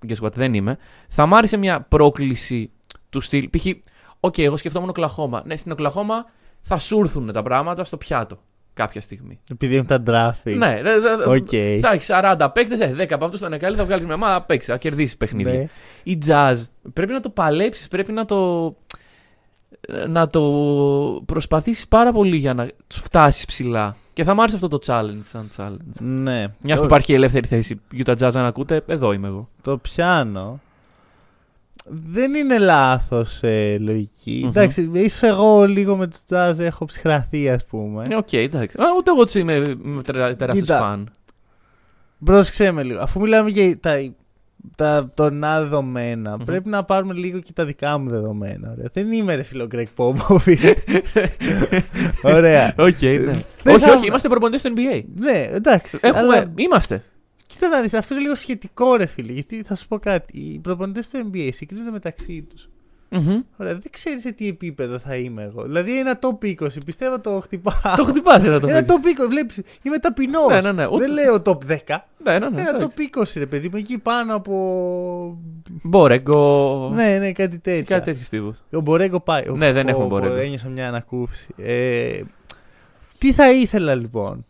guess 0.07 0.25
what, 0.25 0.31
δεν 0.33 0.53
είμαι, 0.53 0.77
θα 1.09 1.25
μ' 1.25 1.33
άρεσε 1.35 1.57
μια 1.57 1.81
πρόκληση 1.81 2.71
του 3.09 3.19
στυλ. 3.21 3.49
Π.χ. 3.49 3.65
Οκ, 4.19 4.37
εγώ 4.37 4.57
σκεφτόμουν 4.57 4.89
Οκλαχώμα. 4.89 5.41
Ναι, 5.45 5.55
στην 5.55 5.71
Οκλαχώμα 5.71 6.25
θα 6.61 6.77
σου 6.77 6.99
έρθουν 6.99 7.31
τα 7.31 7.43
πράγματα 7.43 7.83
στο 7.83 7.97
πιάτο 7.97 8.39
κάποια 8.73 9.01
στιγμή. 9.01 9.39
Επειδή 9.51 9.75
έχουν 9.75 9.87
τα 9.87 10.03
draft. 10.07 10.49
picks. 10.49 10.55
Ναι, 10.57 10.79
δε- 10.83 10.99
δε- 10.99 11.29
Οκ. 11.35 11.79
θα 11.81 11.91
έχει 11.91 12.03
40 12.07 12.49
παίκτες, 12.53 12.95
10 12.97 13.13
από 13.13 13.25
αυτούς 13.25 13.39
θα 13.39 13.47
είναι 13.47 13.57
καλοί, 13.57 13.75
θα 13.75 13.85
βγάλεις 13.85 14.05
μια 14.05 14.13
ομάδα, 14.13 14.41
παίξει, 14.41 14.71
θα 14.71 14.77
κερδίσεις 14.77 15.17
παιχνίδια. 15.17 15.53
Ναι. 15.53 15.67
Η 16.03 16.17
Jazz 16.27 16.55
πρέπει 16.93 17.11
να 17.13 17.19
το 17.19 17.29
παλέψεις, 17.29 17.87
πρέπει 17.87 18.11
να 18.11 18.25
το. 18.25 18.75
να 20.07 20.27
το 20.27 20.41
προσπαθήσεις 21.25 21.87
πάρα 21.87 22.11
πολύ 22.11 22.37
για 22.37 22.53
να 22.53 22.65
τους 22.65 22.95
φτάσεις 22.95 23.45
ψηλά. 23.45 23.95
Και 24.17 24.23
θα 24.23 24.33
μ' 24.33 24.41
άρεσε 24.41 24.55
αυτό 24.55 24.67
το 24.67 24.79
challenge 24.85 25.19
σαν 25.23 25.49
challenge. 25.57 26.01
Ναι. 26.01 26.47
Μια 26.61 26.75
που 26.75 26.79
Το- 26.81 26.85
υπάρχει 26.85 27.13
ελεύθερη 27.13 27.47
θέση, 27.47 27.81
Utah 28.05 28.17
Jazz 28.17 28.31
αν 28.35 28.45
ακούτε, 28.45 28.83
εδώ 28.87 29.11
είμαι 29.11 29.27
εγώ. 29.27 29.49
Το 29.61 29.77
πιάνω. 29.77 30.59
Δεν 31.85 32.33
είναι 32.33 32.57
λάθος 32.57 33.43
ε, 33.43 33.77
λογική. 33.79 34.39
Μμμ. 34.41 34.47
Εντάξει, 34.49 34.89
ίσως 34.93 35.27
εγώ 35.27 35.65
λίγο 35.65 35.95
με 35.95 36.07
τους 36.07 36.17
Jazz 36.29 36.55
έχω 36.59 36.85
ψυχραθεί, 36.85 37.49
ας 37.49 37.65
πούμε. 37.65 38.05
Ε, 38.09 38.15
Οκ, 38.15 38.33
εντάξει. 38.33 38.77
Α, 38.81 38.83
ούτε 38.97 39.11
εγώ 39.11 39.23
τους 39.25 39.39
είμαι, 39.39 39.53
είμαι 39.85 40.01
τεράστιος 40.03 40.53
Κοίτα. 40.53 40.79
φαν. 40.79 41.09
Πρόσεξέ 42.25 42.71
με 42.71 42.83
λίγο. 42.83 42.99
Αφού 42.99 43.19
μιλάμε 43.19 43.49
για 43.49 43.79
τα, 43.79 44.11
τα 44.75 45.11
τωρινά 45.13 45.61
δεδομένα, 45.61 46.35
Μμμ. 46.37 46.43
πρέπει 46.45 46.69
να 46.69 46.83
πάρουμε 46.83 47.13
λίγο 47.13 47.39
και 47.39 47.53
τα 47.53 47.65
δικά 47.65 47.97
μου 47.97 48.09
δεδομένα. 48.09 48.71
Ωραία. 48.71 48.89
Δεν 48.93 49.11
είμαι 49.11 49.35
ρε 49.35 49.43
φίλε 49.43 49.63
ο 49.63 49.67
Greg 49.71 49.85
Popovich. 49.95 50.73
Ωραία. 52.21 52.73
Οκ, 52.77 53.01
ναι. 53.01 53.17
Δεν 53.63 53.75
όχι, 53.75 53.79
θα- 53.85 53.93
όχι, 53.93 54.05
είμαστε 54.07 54.27
προπονητές 54.27 54.61
στο 54.61 54.71
NBA. 54.75 55.03
ναι, 55.15 55.47
εντάξει. 55.51 55.97
Έχουμε, 56.01 56.19
αλλά- 56.19 56.51
Είμαστε. 56.55 57.03
Κοίτα 57.47 57.67
να 57.67 57.81
δεις, 57.81 57.93
αυτό 57.93 58.13
είναι 58.13 58.23
λίγο 58.23 58.35
σχετικό 58.35 58.95
ρε 58.95 59.05
φίλε. 59.05 59.31
Γιατί 59.31 59.63
θα 59.63 59.75
σου 59.75 59.87
πω 59.87 59.99
κάτι. 59.99 60.37
Οι 60.39 60.59
προπονητές 60.59 61.09
του 61.09 61.31
NBA 61.33 61.49
συγκρίνονται 61.53 61.91
μεταξύ 61.91 62.47
τους. 62.49 62.69
Μμμ. 63.09 63.39
Ωραία, 63.57 63.73
δεν 63.73 63.91
ξέρεις 63.91 64.21
σε 64.21 64.31
τι 64.31 64.47
επίπεδο 64.47 64.99
θα 64.99 65.15
είμαι 65.15 65.43
εγώ. 65.43 65.63
Δηλαδή 65.63 65.99
ένα 65.99 66.19
top 66.21 66.45
20, 66.45 66.55
πιστεύω 66.85 67.19
το 67.19 67.29
χτυπάω. 67.43 67.95
Το 67.97 68.03
χτυπάς 68.05 68.43
ένα 68.43 68.59
το 68.59 68.67
Ένα 68.67 68.83
παιδί. 68.83 68.99
top 69.17 69.23
20, 69.25 69.27
βλέπεις. 69.29 69.61
Είμαι 69.81 69.97
ταπεινός. 69.99 70.47
Ναι, 70.47 70.61
ναι, 70.61 70.71
ναι. 70.71 70.85
Ούτε- 70.87 71.05
Δεν 71.05 71.13
λέω 71.13 71.41
top 71.45 71.57
10. 71.67 72.05
Ναι, 72.23 72.39
ναι, 72.39 72.49
ναι. 72.49 72.61
Ένα 72.61 72.69
εντάξει. 72.69 72.87
top 72.97 73.17
20, 73.17 73.39
ρε 73.39 73.45
παιδί 73.45 73.69
μου, 73.69 73.77
εκεί 73.77 73.97
πάνω 73.97 74.35
από. 74.35 75.37
Μπορέγκο. 75.83 76.91
Ναι, 76.93 77.17
ναι, 77.19 77.31
κάτι 77.31 77.59
τέτοιο. 77.59 77.83
Κάτι 77.95 78.03
τέτοιους 78.05 78.29
τύπους. 78.29 78.57
Ο 78.73 78.79
Μπορέγκο 78.81 79.19
πάει. 79.19 79.43
Ναι, 79.55 79.71
δεν 79.71 79.87
έχουμε 79.87 80.05
Ω, 80.05 80.07
Μπορέγκο. 80.07 80.35
Ένιωσα 80.35 80.69
μια 80.69 80.87
ανακούφιση. 80.87 81.47
Ε, 81.57 82.19
τι 83.17 83.33
θα 83.33 83.51
ήθελα 83.51 83.95
λοιπόν; 83.95 84.45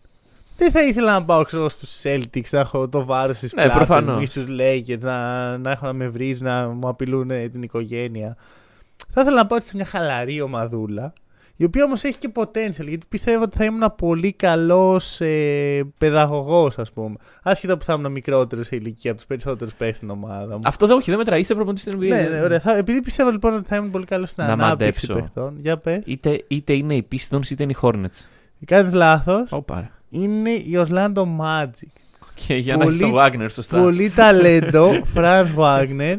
Δεν 0.57 0.71
θα 0.71 0.81
ήθελα 0.83 1.11
να 1.11 1.23
πάω 1.25 1.43
ξέρω, 1.43 1.69
στους 1.69 2.01
Celtics 2.03 2.49
να 2.51 2.59
έχω 2.59 2.87
το 2.89 3.05
βάρος 3.05 3.37
στις 3.37 3.53
Ναι, 3.53 3.63
πλάτες 3.63 3.87
προφανώς. 3.87 4.15
μου 4.15 4.21
ή 4.21 4.25
στους 4.25 4.45
Lakers 4.59 4.99
να, 4.99 5.57
να 5.57 5.71
έχω 5.71 5.85
να 5.85 5.93
με 5.93 6.07
βρίζουν, 6.07 6.45
να 6.45 6.67
μου 6.67 6.87
απειλούν 6.87 7.31
ε, 7.31 7.49
την 7.49 7.61
οικογένεια. 7.63 8.37
Θα 9.09 9.21
ήθελα 9.21 9.35
να 9.35 9.45
πάω 9.45 9.59
σε 9.59 9.71
μια 9.75 9.85
χαλαρή 9.85 10.41
ομαδούλα 10.41 11.13
η 11.59 11.63
οποία 11.63 11.83
όμως 11.83 12.03
έχει 12.03 12.17
και 12.17 12.29
potential 12.35 12.87
γιατί 12.87 13.05
πιστεύω 13.09 13.43
ότι 13.43 13.57
θα 13.57 13.63
ήμουν 13.65 13.93
πολύ 13.97 14.31
καλός 14.33 15.21
ε, 15.21 15.83
παιδαγωγός 15.97 16.77
ας 16.77 16.91
πούμε. 16.91 17.15
Άσχετα 17.43 17.77
που 17.77 17.83
θα 17.83 17.93
ήμουν 17.93 18.11
μικρότερος 18.11 18.65
σε 18.65 18.75
ηλικία 18.75 19.09
από 19.11 19.19
τους 19.19 19.27
περισσότερους 19.29 19.73
παίκτες 19.73 19.97
στην 19.97 20.09
ομάδα 20.09 20.53
μου. 20.55 20.61
Αυτό 20.63 20.87
δεν, 20.87 20.95
όχι, 20.97 21.09
δεν 21.09 21.19
μετράει. 21.19 21.39
Είστε 21.39 21.53
προπονητής 21.55 21.83
στην 21.83 21.99
NBA. 21.99 22.07
Ναι, 22.07 22.15
δεν- 22.23 22.31
ναι, 22.31 22.41
ωραία. 22.41 22.59
Θα, 22.59 22.75
επειδή 22.77 23.01
πιστεύω 23.01 23.29
λοιπόν 23.29 23.53
ότι 23.53 23.67
θα 23.67 23.75
ήμουν 23.75 23.91
πολύ 23.91 24.05
καλός 24.05 24.29
στην 24.29 24.43
Να 24.45 24.51
ανάπτυξη 24.51 25.07
μαντέψω. 25.07 25.13
παιχτών. 25.13 25.57
Για 25.59 25.77
πες. 25.77 26.01
Είτε, 26.05 26.43
είτε 26.47 26.73
είναι 26.73 26.95
οι 26.95 27.07
Pistons 27.11 27.49
είτε 27.49 27.63
είναι 27.63 27.71
οι 27.71 27.77
Hornets. 27.81 28.25
Κάνεις 28.65 28.93
λάθος. 28.93 29.51
Ω, 29.51 29.61
πάρε. 29.61 29.89
Είναι 30.09 30.49
η 30.49 30.85
Orlando 30.87 31.23
Magic. 31.39 31.91
Και 32.47 32.55
για 32.55 32.77
να 32.77 32.83
έχει 32.83 32.97
Πολύ- 32.99 33.11
τον 33.11 33.23
Wagner 33.23 33.47
σωστά. 33.51 33.81
Πολύ 33.81 34.09
ταλέντο, 34.09 34.89
Franz 35.15 35.45
Wagner. 35.57 36.15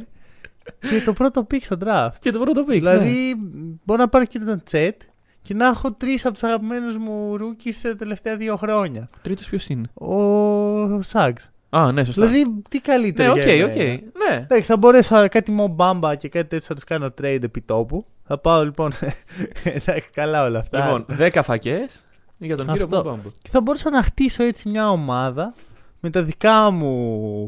και 0.91 1.03
το 1.05 1.13
πρώτο 1.13 1.47
pick 1.51 1.61
στο 1.61 1.77
draft. 1.85 2.13
Και 2.21 2.31
το 2.31 2.39
πρώτο 2.39 2.63
pick. 2.63 2.67
δηλαδή, 2.69 3.35
ναι. 3.53 3.61
μπορώ 3.85 4.01
να 4.01 4.09
πάρω 4.09 4.25
και 4.25 4.39
τον 4.39 4.63
Τσέτ 4.65 5.01
και 5.43 5.55
να 5.55 5.67
έχω 5.67 5.93
τρεις 5.93 6.25
από 6.25 6.33
τους 6.35 6.43
αγαπημένους 6.43 6.97
μου 6.97 7.37
rookie 7.37 7.75
τα 7.83 7.97
τελευταία 7.97 8.37
δύο 8.37 8.57
χρόνια. 8.57 9.09
Τρίτος 9.23 9.49
ποιος 9.49 9.69
είναι; 9.69 9.89
Ο 9.95 11.03
Σαγκς. 11.03 11.35
Α, 11.71 11.93
ναι, 11.93 12.05
σωστά. 12.05 12.27
Δηλαδή, 12.27 12.63
τι 12.69 12.81
καλύτερο. 12.81 13.35
ναι, 13.35 13.41
οκ, 13.43 13.49
για 13.49 13.65
οκ. 13.65 13.71
εμένα. 13.77 14.01
Ναι. 14.31 14.37
Εντάξει, 14.37 14.63
θα 14.67 14.77
μπορέσω 14.77 15.15
α, 15.17 15.29
κάτι 15.29 15.51
Μο 15.53 15.68
Μπάμπα 15.68 16.15
και 16.15 16.29
κάτι 16.29 16.49
τέτοιο 16.49 16.67
θα 16.67 16.75
τους 16.75 16.85
κάνω 16.85 17.07
trade 17.23 17.39
επί 17.43 17.61
τόπου. 17.61 18.07
Θα 18.27 18.39
πάω 18.39 18.65
λοιπόν. 18.65 18.93
Εντάξει, 19.65 20.11
καλά 20.13 20.45
όλα 20.45 20.59
αυτά. 20.59 20.85
Λοιπόν, 20.85 21.07
10 21.19 21.41
φακές 21.43 22.05
για 22.39 22.57
τον 22.57 22.67
κύριο 22.67 22.85
Αυτό. 22.85 23.03
Μπούμπαμπου. 23.03 23.33
Και 23.43 23.49
θα 23.51 23.61
μπορούσα 23.61 23.91
να 23.91 24.03
χτίσω 24.03 24.43
έτσι 24.43 24.69
μια 24.69 24.91
ομάδα 24.91 25.55
με 26.01 26.11
τα 26.11 26.23
δικά 26.23 26.71
μου 26.71 26.89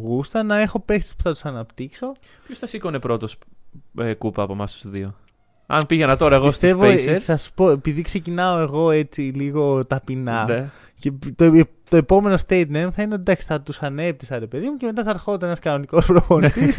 γούστα, 0.04 0.42
να 0.42 0.58
έχω 0.58 0.80
παίχτες 0.80 1.14
που 1.16 1.22
θα 1.22 1.30
τους 1.30 1.44
αναπτύξω. 1.44 2.12
Ποιος 2.46 2.58
θα 2.58 2.66
σήκωνε 2.66 2.98
πρώτος 2.98 3.38
κούπα 4.18 4.42
από 4.42 4.52
εμάς 4.52 4.72
τους 4.72 4.90
δύο; 4.90 5.14
Αν 5.66 5.82
πήγαινα 5.86 6.16
τώρα 6.16 6.34
εγώ 6.34 6.48
στους 6.50 6.58
Πιστεύω, 6.58 6.84
ε, 6.84 6.94
Pacers. 6.94 7.20
θα 7.20 7.36
σου 7.36 7.52
πω, 7.54 7.70
επειδή 7.70 8.02
ξεκινάω 8.02 8.58
εγώ 8.58 8.90
έτσι 8.90 9.20
λίγο 9.20 9.86
ταπεινά. 9.86 10.44
Ναι. 10.44 10.70
Και 10.98 11.12
το, 11.36 11.64
το 11.88 11.96
επόμενο 11.96 12.34
statement 12.46 12.88
θα 12.92 13.02
είναι 13.02 13.14
ότι 13.14 13.20
εντάξει, 13.20 13.46
θα 13.46 13.60
τους 13.60 13.82
ανέπτυσα 13.82 14.38
ρε 14.38 14.46
παιδί 14.46 14.68
μου 14.68 14.76
και 14.76 14.86
μετά 14.86 15.02
θα 15.02 15.10
ερχόταν 15.10 15.48
ένας 15.48 15.58
κανονικός 15.58 16.06
προπονητής 16.06 16.74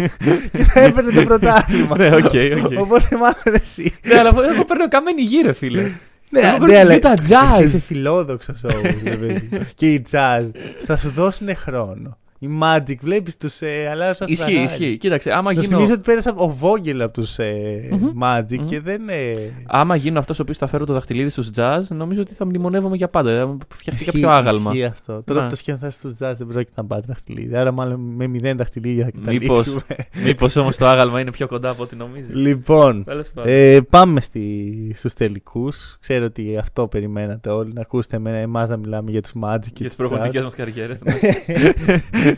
και 0.52 0.64
θα 0.64 0.80
έπαιρνε 0.80 1.12
το 1.12 1.24
πρωτάθλημα. 1.24 1.98
Ναι, 1.98 2.16
OK, 2.16 2.24
OK. 2.66 2.80
Οπότε 2.80 3.18
μάλλον 3.18 3.62
εσύ. 3.62 3.94
Ναι, 4.06 4.20
αλλά 4.20 4.30
εγώ 4.54 4.66
παίρνω 4.66 4.88
καμένη 4.88 5.22
γη, 5.22 5.41
ρε 5.41 5.54
φίλε. 5.54 5.92
Ναι, 6.32 6.40
Εγώ 6.40 6.66
ναι, 6.66 6.74
τους 6.74 6.80
αλλά 6.82 7.00
Utah 7.02 7.30
Jazz. 7.30 7.52
εσύ 7.54 7.64
είσαι 7.64 7.80
φιλόδοξος 7.80 8.64
όμως. 8.64 8.96
και 9.76 9.94
οι 9.94 10.06
Jazz 10.12 10.50
θα 10.80 10.98
σου 10.98 11.10
δώσουν 11.10 11.56
χρόνο. 11.56 12.18
Η 12.44 12.48
Magic, 12.62 12.96
βλέπεις 13.02 13.38
τους 13.38 13.62
ε, 13.62 13.88
αλλάζουν 13.92 14.14
σαν 14.16 14.28
Ισχύει, 14.30 14.44
στραγάλια. 14.44 14.64
ισχύει. 14.72 14.98
Κοίταξε, 14.98 15.32
άμα 15.32 15.54
Να 15.54 15.62
σου 15.62 15.66
γίνω, 15.66 15.76
θυμίσω 15.78 15.94
ότι 15.94 16.02
πέρασε 16.02 16.30
ο 16.30 16.58
Vogel 16.62 17.00
από 17.00 17.14
τους 17.14 17.38
ε, 17.40 17.88
Μμμ. 17.92 18.10
Magic 18.24 18.58
Μμμ. 18.58 18.66
και 18.66 18.80
δεν. 18.80 19.02
Ε, 19.10 19.34
άμα 19.68 19.96
γίνω 19.96 20.20
αυτός 20.20 20.40
ο 20.40 20.42
οποίος 20.42 20.58
θα 20.58 20.68
φέρω 20.68 20.86
το 20.86 20.94
δαχτυλίδι 20.94 21.30
στους 21.30 21.50
Jazz, 21.56 21.82
νομίζω 21.90 22.22
ότι 22.22 22.34
θα 22.34 22.46
μνημονεύομαι 22.46 22.96
για 22.96 23.08
πάντα. 23.10 23.38
Θα 23.40 23.46
μου 23.46 23.58
φτιαχτεί 23.74 24.04
ισχύει- 24.04 24.22
κάποιο 24.22 24.38
άγαλμα. 24.38 24.72
Ισχύει 24.72 24.86
αυτό. 24.86 25.22
Τώρα 25.26 25.40
Ναι. 25.40 25.46
που 25.46 25.52
το 25.52 25.56
σκέφτεσαι 25.60 25.98
στους 25.98 26.12
Jazz 26.12 26.34
δεν 26.38 26.48
πρόκειται 26.48 26.82
να 26.82 26.86
πάρει 26.86 27.02
δαχτυλίδι. 27.08 27.56
Άρα, 27.56 27.72
μάλλον 27.72 28.00
με 28.16 28.28
μηδέν 28.28 28.58
δαχτυλίδια 28.58 29.06
θα 29.06 29.32
Μήπως. 29.32 29.58
καταλήξουμε. 29.64 29.84
Μήπως 30.26 30.56
όμως 30.56 30.78
το 30.78 30.88
άγαλμα 30.88 31.20
είναι 31.20 31.32
πιο 31.32 31.48
κοντά 31.48 31.70
από 31.70 31.84
ό,τι 31.84 31.96
νομίζεις. 31.96 32.36
λοιπόν, 32.36 33.04
Τέλος 33.04 33.30
πάντων. 33.34 33.52
ε, 33.54 33.82
πάμε 33.90 34.22
στη, 34.22 34.94
στους 34.96 35.14
τελικούς. 35.14 35.98
Ξέρω 36.02 36.26
ότι 36.26 36.58
αυτό 36.58 36.88
περιμένατε 36.88 37.50
όλοι, 37.50 37.72
να 37.74 37.82
ακούσετε 37.82 38.16
εμένα, 38.16 38.38
εμάς 38.38 38.70
να 38.70 38.78
μιλάμε 38.78 39.12
για 39.12 39.22
τους 39.22 39.32
Magic 39.44 39.60
και 39.62 39.70
Για 39.76 39.88
τις 39.88 39.96
τους 39.96 40.08
προπονητικές 40.08 40.42
Jazz. 40.42 40.44
μας 40.44 40.54
καριέρες. 40.56 41.00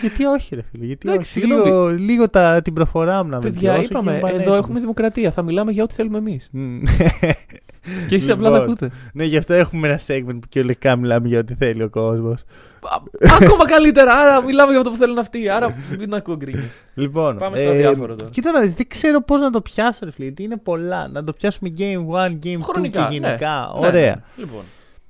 Γιατί 0.00 0.24
όχι 0.24 0.54
ρε 0.54 0.62
φίλε, 0.70 0.84
γιατί 0.84 1.08
Εντάξει, 1.08 1.38
όχι. 1.38 1.40
συγγνώμη. 1.46 1.64
Λίγο, 1.64 1.90
λίγο 1.92 2.28
τα, 2.28 2.62
την 2.62 2.72
προφορά 2.72 3.24
μου 3.24 3.30
να 3.30 3.38
Παιδιά, 3.38 3.52
βελτιώσω 3.60 3.80
και 3.80 3.86
είπαμε, 3.90 4.12
να 4.12 4.18
πάνε 4.18 4.32
εδώ 4.32 4.42
έτοιμοι. 4.42 4.56
έχουμε 4.58 4.80
δημοκρατία. 4.80 5.30
Θα 5.30 5.42
μιλάμε 5.42 5.72
για 5.72 5.82
ό,τι 5.82 5.94
θέλουμε 5.94 6.18
εμείς. 6.18 6.48
Μμ. 6.52 6.82
Και 8.08 8.14
εσείς 8.14 8.30
απλά 8.30 8.50
τα 8.50 8.56
Λοιπόν. 8.58 8.70
ακούτε. 8.70 8.90
ναι, 9.12 9.24
γι' 9.24 9.36
αυτό 9.36 9.54
έχουμε 9.54 9.88
ένα 9.88 10.00
segment 10.06 10.38
που 10.40 10.48
κυριολεκτικά 10.48 10.96
μιλάμε 10.96 11.28
για 11.28 11.38
ό,τι 11.38 11.54
θέλει 11.54 11.82
ο 11.82 11.88
κόσμος. 11.90 12.40
Α, 12.40 12.96
Ακόμα 13.40 13.64
καλύτερα. 13.66 14.12
Άρα 14.14 14.42
μιλάμε 14.42 14.70
για 14.70 14.78
αυτό 14.80 14.90
που 14.90 14.96
θέλουν 14.96 15.18
αυτοί. 15.18 15.48
Άρα 15.48 15.74
μην 15.98 16.14
ακούω 16.14 16.36
γκρίνιε. 16.36 16.68
Λοιπόν, 16.94 17.38
Πάμε 17.38 17.56
στο 17.56 17.68
αδιάφορο 17.68 18.14
τώρα. 18.14 18.30
Κοίτα 18.30 18.50
να 18.52 18.60
δεις, 18.60 18.72
δεν 18.72 18.88
ξέρω 18.88 19.20
πώς 19.22 19.40
να 19.40 19.50
το 19.50 19.60
πιάσω 19.60 19.98
ρε 20.04 20.10
φίλε, 20.10 20.26
γιατί 20.26 20.42
είναι 20.42 20.56
πολλά. 20.56 21.08
Να 21.08 21.24
το 21.24 21.32
πιάσουμε 21.32 21.72
game 21.78 21.82
1, 21.82 22.28
game 22.46 22.56
2 22.58 22.60
Χρονικά. 22.62 23.06
και 23.10 23.14
γενικά. 23.18 23.70
ναι. 23.80 23.86
Ωραία. 23.86 24.14
Ναι, 24.14 24.20
Λοιπόν. 24.36 24.62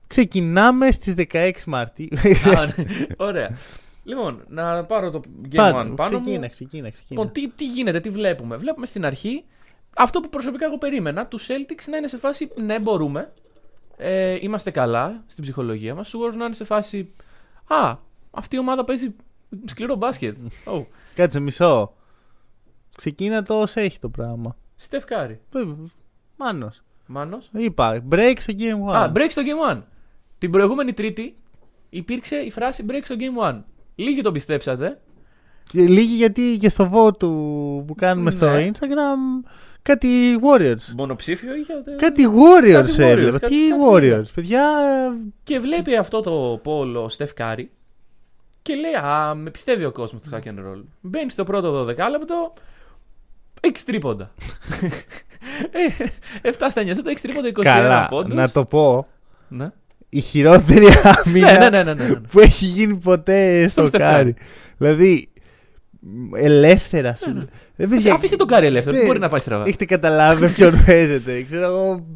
Ξεκινάμε 0.07 0.91
στις 0.91 1.15
16 1.33 1.51
Μαρτίου. 1.67 2.09
Α, 2.59 2.67
ναι. 2.67 2.85
Ωραία. 3.17 3.51
Λοιπόν, 4.05 4.45
να 4.49 4.85
πάρω 4.85 5.11
το 5.11 5.21
Game 5.45 5.57
Πάνω, 5.57 5.93
One 5.93 5.97
πάνω 5.97 6.19
ξεκίνα, 6.21 6.41
μου. 6.41 6.49
ξεκίνα, 6.51 6.91
ξεκίνα. 6.91 7.21
Λοιπόν, 7.21 7.33
τι, 7.33 7.49
τι 7.49 7.67
γίνεται, 7.67 8.01
τι 8.01 8.11
βλέπουμε. 8.11 8.57
Βλέπουμε 8.57 8.87
στην 8.87 9.05
αρχή 9.05 9.45
αυτό 9.97 10.21
που 10.21 10.29
προσωπικά 10.29 10.65
εγώ 10.65 10.79
περίμενα, 10.79 11.27
τους 11.27 11.41
Celtics 11.41 11.85
να 11.91 11.97
είναι 11.97 12.09
σε 12.09 12.17
φάση 12.19 12.49
ναι, 12.61 12.81
μπορούμε. 12.81 13.33
Ε, 13.97 14.39
είμαστε 14.41 14.71
καλά 14.71 15.25
στην 15.27 15.43
ψυχολογία 15.43 15.95
μας. 15.95 16.11
Τους 16.11 16.21
Warriors 16.21 16.37
να 16.37 16.45
είναι 16.45 16.55
σε 16.55 16.65
φάση 16.65 17.13
Α, 17.67 17.97
αυτή 18.31 18.57
η 18.57 18.59
ομάδα 18.59 18.85
παίζει 18.85 19.15
σκληρό 19.65 19.95
μπάσκετ. 19.95 20.37
Oh, 20.73 20.85
Κάτσε 21.15 21.41
μισό. 21.41 21.95
Ξεκίνα 22.97 23.43
το 23.43 23.61
όσο 23.61 23.81
έχει 23.81 23.99
το 23.99 24.09
πράγμα. 24.09 24.57
Στεφ 24.77 25.05
Κάρι. 25.05 25.41
Μάνος. 26.37 26.83
Μάνος. 27.07 27.49
Είπα, 27.53 28.05
break 28.11 28.35
στο 28.39 28.53
game 28.59 28.91
1. 28.91 28.95
Α, 28.95 29.13
break 29.15 29.27
στο 29.29 29.43
Game 29.43 29.75
1. 29.75 29.83
Την 30.39 30.51
προηγούμενη 30.51 30.93
Τρίτη 30.93 31.37
υπήρξε 31.91 32.37
η 32.37 32.51
φράση 32.51 32.85
break 32.89 33.01
στο 33.05 33.15
Game 33.19 33.51
1. 33.51 33.63
Λίγοι 33.95 34.21
τον 34.21 34.33
πιστέψατε. 34.33 35.01
Και 35.71 35.81
Λίγοι 35.81 36.15
γιατί 36.15 36.57
και 36.61 36.69
στο 36.69 36.91
vote 36.95 37.17
του 37.19 37.29
που 37.87 37.95
κάνουμε 37.95 38.31
στο 38.31 38.51
Ναι. 38.51 38.71
Instagram 38.73 39.49
κάτι 39.83 40.39
Warriors. 40.43 40.93
Μονοψήφιο 40.97 41.55
είχατε; 41.57 41.91
Κάτι 41.97 42.23
Warriors 42.29 42.73
Κάτι 42.73 42.93
Warriors, 42.97 42.99
έβλεπα. 43.09 43.39
κάτι- 43.39 43.55
Τι 43.57 43.69
κάτι 43.69 43.81
Warriors, 43.91 44.25
παιδιά. 44.35 44.65
Και 45.43 45.59
βλέπει 45.59 45.97
αυτό 45.97 46.21
το 46.21 46.61
poll 46.63 46.99
ο 46.99 47.09
Στεφ 47.09 47.35
Κάρι 47.35 47.71
και 48.63 48.75
λέει 48.75 48.95
Α, 48.95 49.35
με 49.35 49.51
πιστεύει 49.51 49.85
ο 49.85 49.93
κόσμος 49.93 50.23
του 50.23 50.31
hack 50.33 50.49
and 50.49 50.59
roll. 50.73 50.83
Μπαίνει 51.01 51.31
στο 51.31 51.45
πρώτο 51.45 51.73
12 51.87 51.97
λεπτό, 52.11 52.53
6 53.61 53.85
τρίποντα. 53.87 54.31
ε, 56.43 56.51
7 56.51 56.53
στα 56.71 56.83
9, 56.83 56.95
το 56.95 57.11
6 57.11 57.15
τρίποντα, 57.23 57.49
21 57.49 57.63
Καλά, 57.63 58.07
πόντους. 58.09 58.35
να 58.35 58.51
το 58.51 58.65
πω. 58.65 59.07
Ναι. 59.49 59.71
Η 60.17 60.21
χειρότερη 60.21 60.87
άμυνα 61.27 61.53
ναι, 61.53 61.59
ναι, 61.59 61.83
ναι, 61.83 61.95
ναι, 61.95 62.09
ναι. 62.09 62.15
που 62.15 62.41
έχει 62.41 62.65
γίνει 62.65 62.95
ποτέ 62.95 63.69
στο 63.69 63.85
Steph 63.85 63.99
Κάρι. 63.99 64.35
Δηλαδή, 64.77 65.29
μ, 66.01 66.35
ελεύθερα 66.37 67.15
σου. 67.15 67.29
Ναι, 67.33 67.35
ναι. 67.39 67.45
Ε, 67.77 67.87
παιδιά, 67.87 68.15
Αφήστε 68.15 68.37
τον 68.37 68.47
Κάρι 68.47 68.67
ελεύθερο, 68.67 68.93
Ναι. 68.93 68.99
δεν 68.99 69.07
μπορεί 69.07 69.19
να 69.19 69.29
πάει 69.29 69.41
στραβά. 69.41 69.65
Έχετε 69.67 69.85
καταλάβει 69.85 70.41
με 70.41 70.49
ποιον 70.49 70.85
παίζετε. 70.87 71.43
Ξέρω 71.43 71.67
εγώ. 71.67 72.07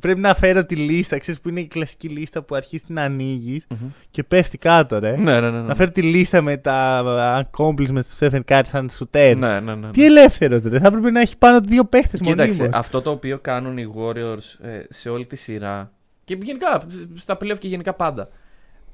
Πρέπει 0.00 0.20
να 0.20 0.34
φέρω 0.34 0.64
τη 0.64 0.76
λίστα, 0.76 1.18
ξέρεις 1.18 1.40
που 1.40 1.48
είναι 1.48 1.60
η 1.60 1.66
κλασική 1.66 2.08
λίστα 2.08 2.42
που 2.42 2.54
αρχίζει 2.54 2.84
να 2.86 3.02
ανοίγεις 3.02 3.66
Μμμ. 3.68 3.88
και 4.10 4.22
πέφτει 4.22 4.58
κάτω, 4.58 4.98
ρε. 4.98 5.16
Ναι, 5.16 5.40
ναι, 5.40 5.50
ναι. 5.50 5.58
Να 5.58 5.62
ναι. 5.62 5.74
φέρω 5.74 5.90
τη 5.90 6.02
λίστα 6.02 6.42
με 6.42 6.56
τα 6.56 7.02
accomplishments 7.50 8.04
του 8.08 8.18
Stephen 8.20 8.40
Curry 8.48 8.60
σαν 8.64 8.90
σουτέρ. 8.90 9.36
Ναι, 9.36 9.60
ναι, 9.60 9.74
ναι. 9.74 9.90
Τι 9.90 10.04
ελεύθερος 10.04 10.62
ρε. 10.64 10.78
Θα 10.78 10.86
έπρεπε 10.86 11.10
να 11.10 11.20
έχει 11.20 11.36
πάνω 11.38 11.58
από 11.58 11.66
δύο 11.68 11.84
παίχτες 11.84 12.20
Κοίταξε, 12.20 12.52
μονίμως. 12.52 12.78
αυτό 12.78 13.02
το 13.02 13.10
οποίο 13.10 13.38
κάνουν 13.38 13.78
οι 13.78 13.92
Warriors 13.96 14.66
ε, 14.66 14.82
σε 14.90 15.08
όλη 15.08 15.26
τη 15.26 15.36
σειρά 15.36 15.90
και 16.36 16.44
γενικά 16.44 16.86
στα 17.14 17.36
playoff 17.40 17.58
και 17.58 17.68
γενικά 17.68 17.94
πάντα 17.94 18.28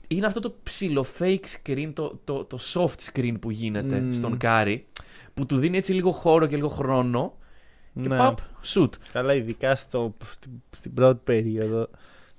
είναι 0.09 0.26
αυτό 0.26 0.40
το 0.40 0.55
ψηλό 0.62 1.05
fake 1.19 1.45
screen, 1.62 1.90
το, 1.95 2.21
το, 2.25 2.45
το 2.45 2.59
soft 2.75 3.12
screen 3.12 3.35
που 3.40 3.50
γίνεται 3.50 4.00
Μμμ. 4.00 4.12
στον 4.12 4.37
Κάρι 4.37 4.87
που 5.35 5.47
του 5.47 5.57
δίνει 5.59 5.76
έτσι 5.76 5.93
λίγο 5.93 6.11
χώρο 6.12 6.47
και 6.47 6.57
λίγο 6.57 6.69
χρόνο 6.69 7.35
και 8.02 8.09
Ναι. 8.09 8.16
παπ, 8.16 8.38
shoot. 8.75 8.88
Καλά, 9.12 9.35
ειδικά 9.35 9.76
στο, 9.76 10.16
στην, 10.31 10.50
στην 10.71 10.95
πρώτη 10.95 11.21
περίοδο. 11.25 11.88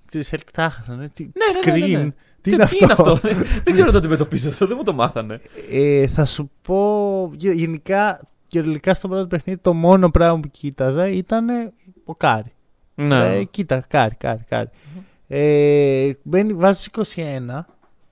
Ξέρεις, 0.05 0.33
Celtics 0.33 0.49
τα 0.53 0.69
χάσανε. 0.69 1.09
Τι, 1.09 1.23
Ναι, 1.23 1.71
ναι, 1.71 1.79
ναι, 1.79 1.87
ναι, 1.87 1.97
ναι. 1.97 2.03
screen. 2.09 2.13
Τι 2.41 2.49
Τι, 2.49 2.55
είναι 2.55 2.65
τι 2.65 2.77
είναι 2.83 2.91
αυτό; 2.93 3.11
αυτό, 3.11 3.27
δεν, 3.27 3.37
δεν 3.63 3.73
ξέρω 3.73 3.91
το 3.91 3.97
αντιμετωπίζω 3.97 4.49
αυτό, 4.49 4.67
δεν 4.67 4.75
μου 4.77 4.83
το 4.83 4.93
μάθανε. 4.93 5.39
Ε, 5.71 6.07
θα 6.07 6.25
σου 6.25 6.51
πω 6.61 7.31
γε- 7.35 7.53
γενικά 7.55 8.27
κυριολεκτικά 8.47 8.93
στο 8.93 9.07
πρώτο 9.07 9.27
παιχνίδι 9.27 9.59
το 9.59 9.73
μόνο 9.73 10.11
πράγμα 10.11 10.39
που 10.39 10.47
κοίταζα 10.51 11.07
ήταν 11.07 11.47
ο 12.05 12.13
Κάρι. 12.13 12.51
Ναι. 12.99 13.35
Ε, 13.35 13.43
κοίτα, 13.43 13.83
Κάρι, 13.87 14.15
Κάρι, 14.15 14.45
Κάρι. 14.49 14.69
Ε, 15.27 16.11
μπαίνει, 16.23 16.53
βάζει 16.53 16.81
στους 16.83 17.13
21, 17.15 17.65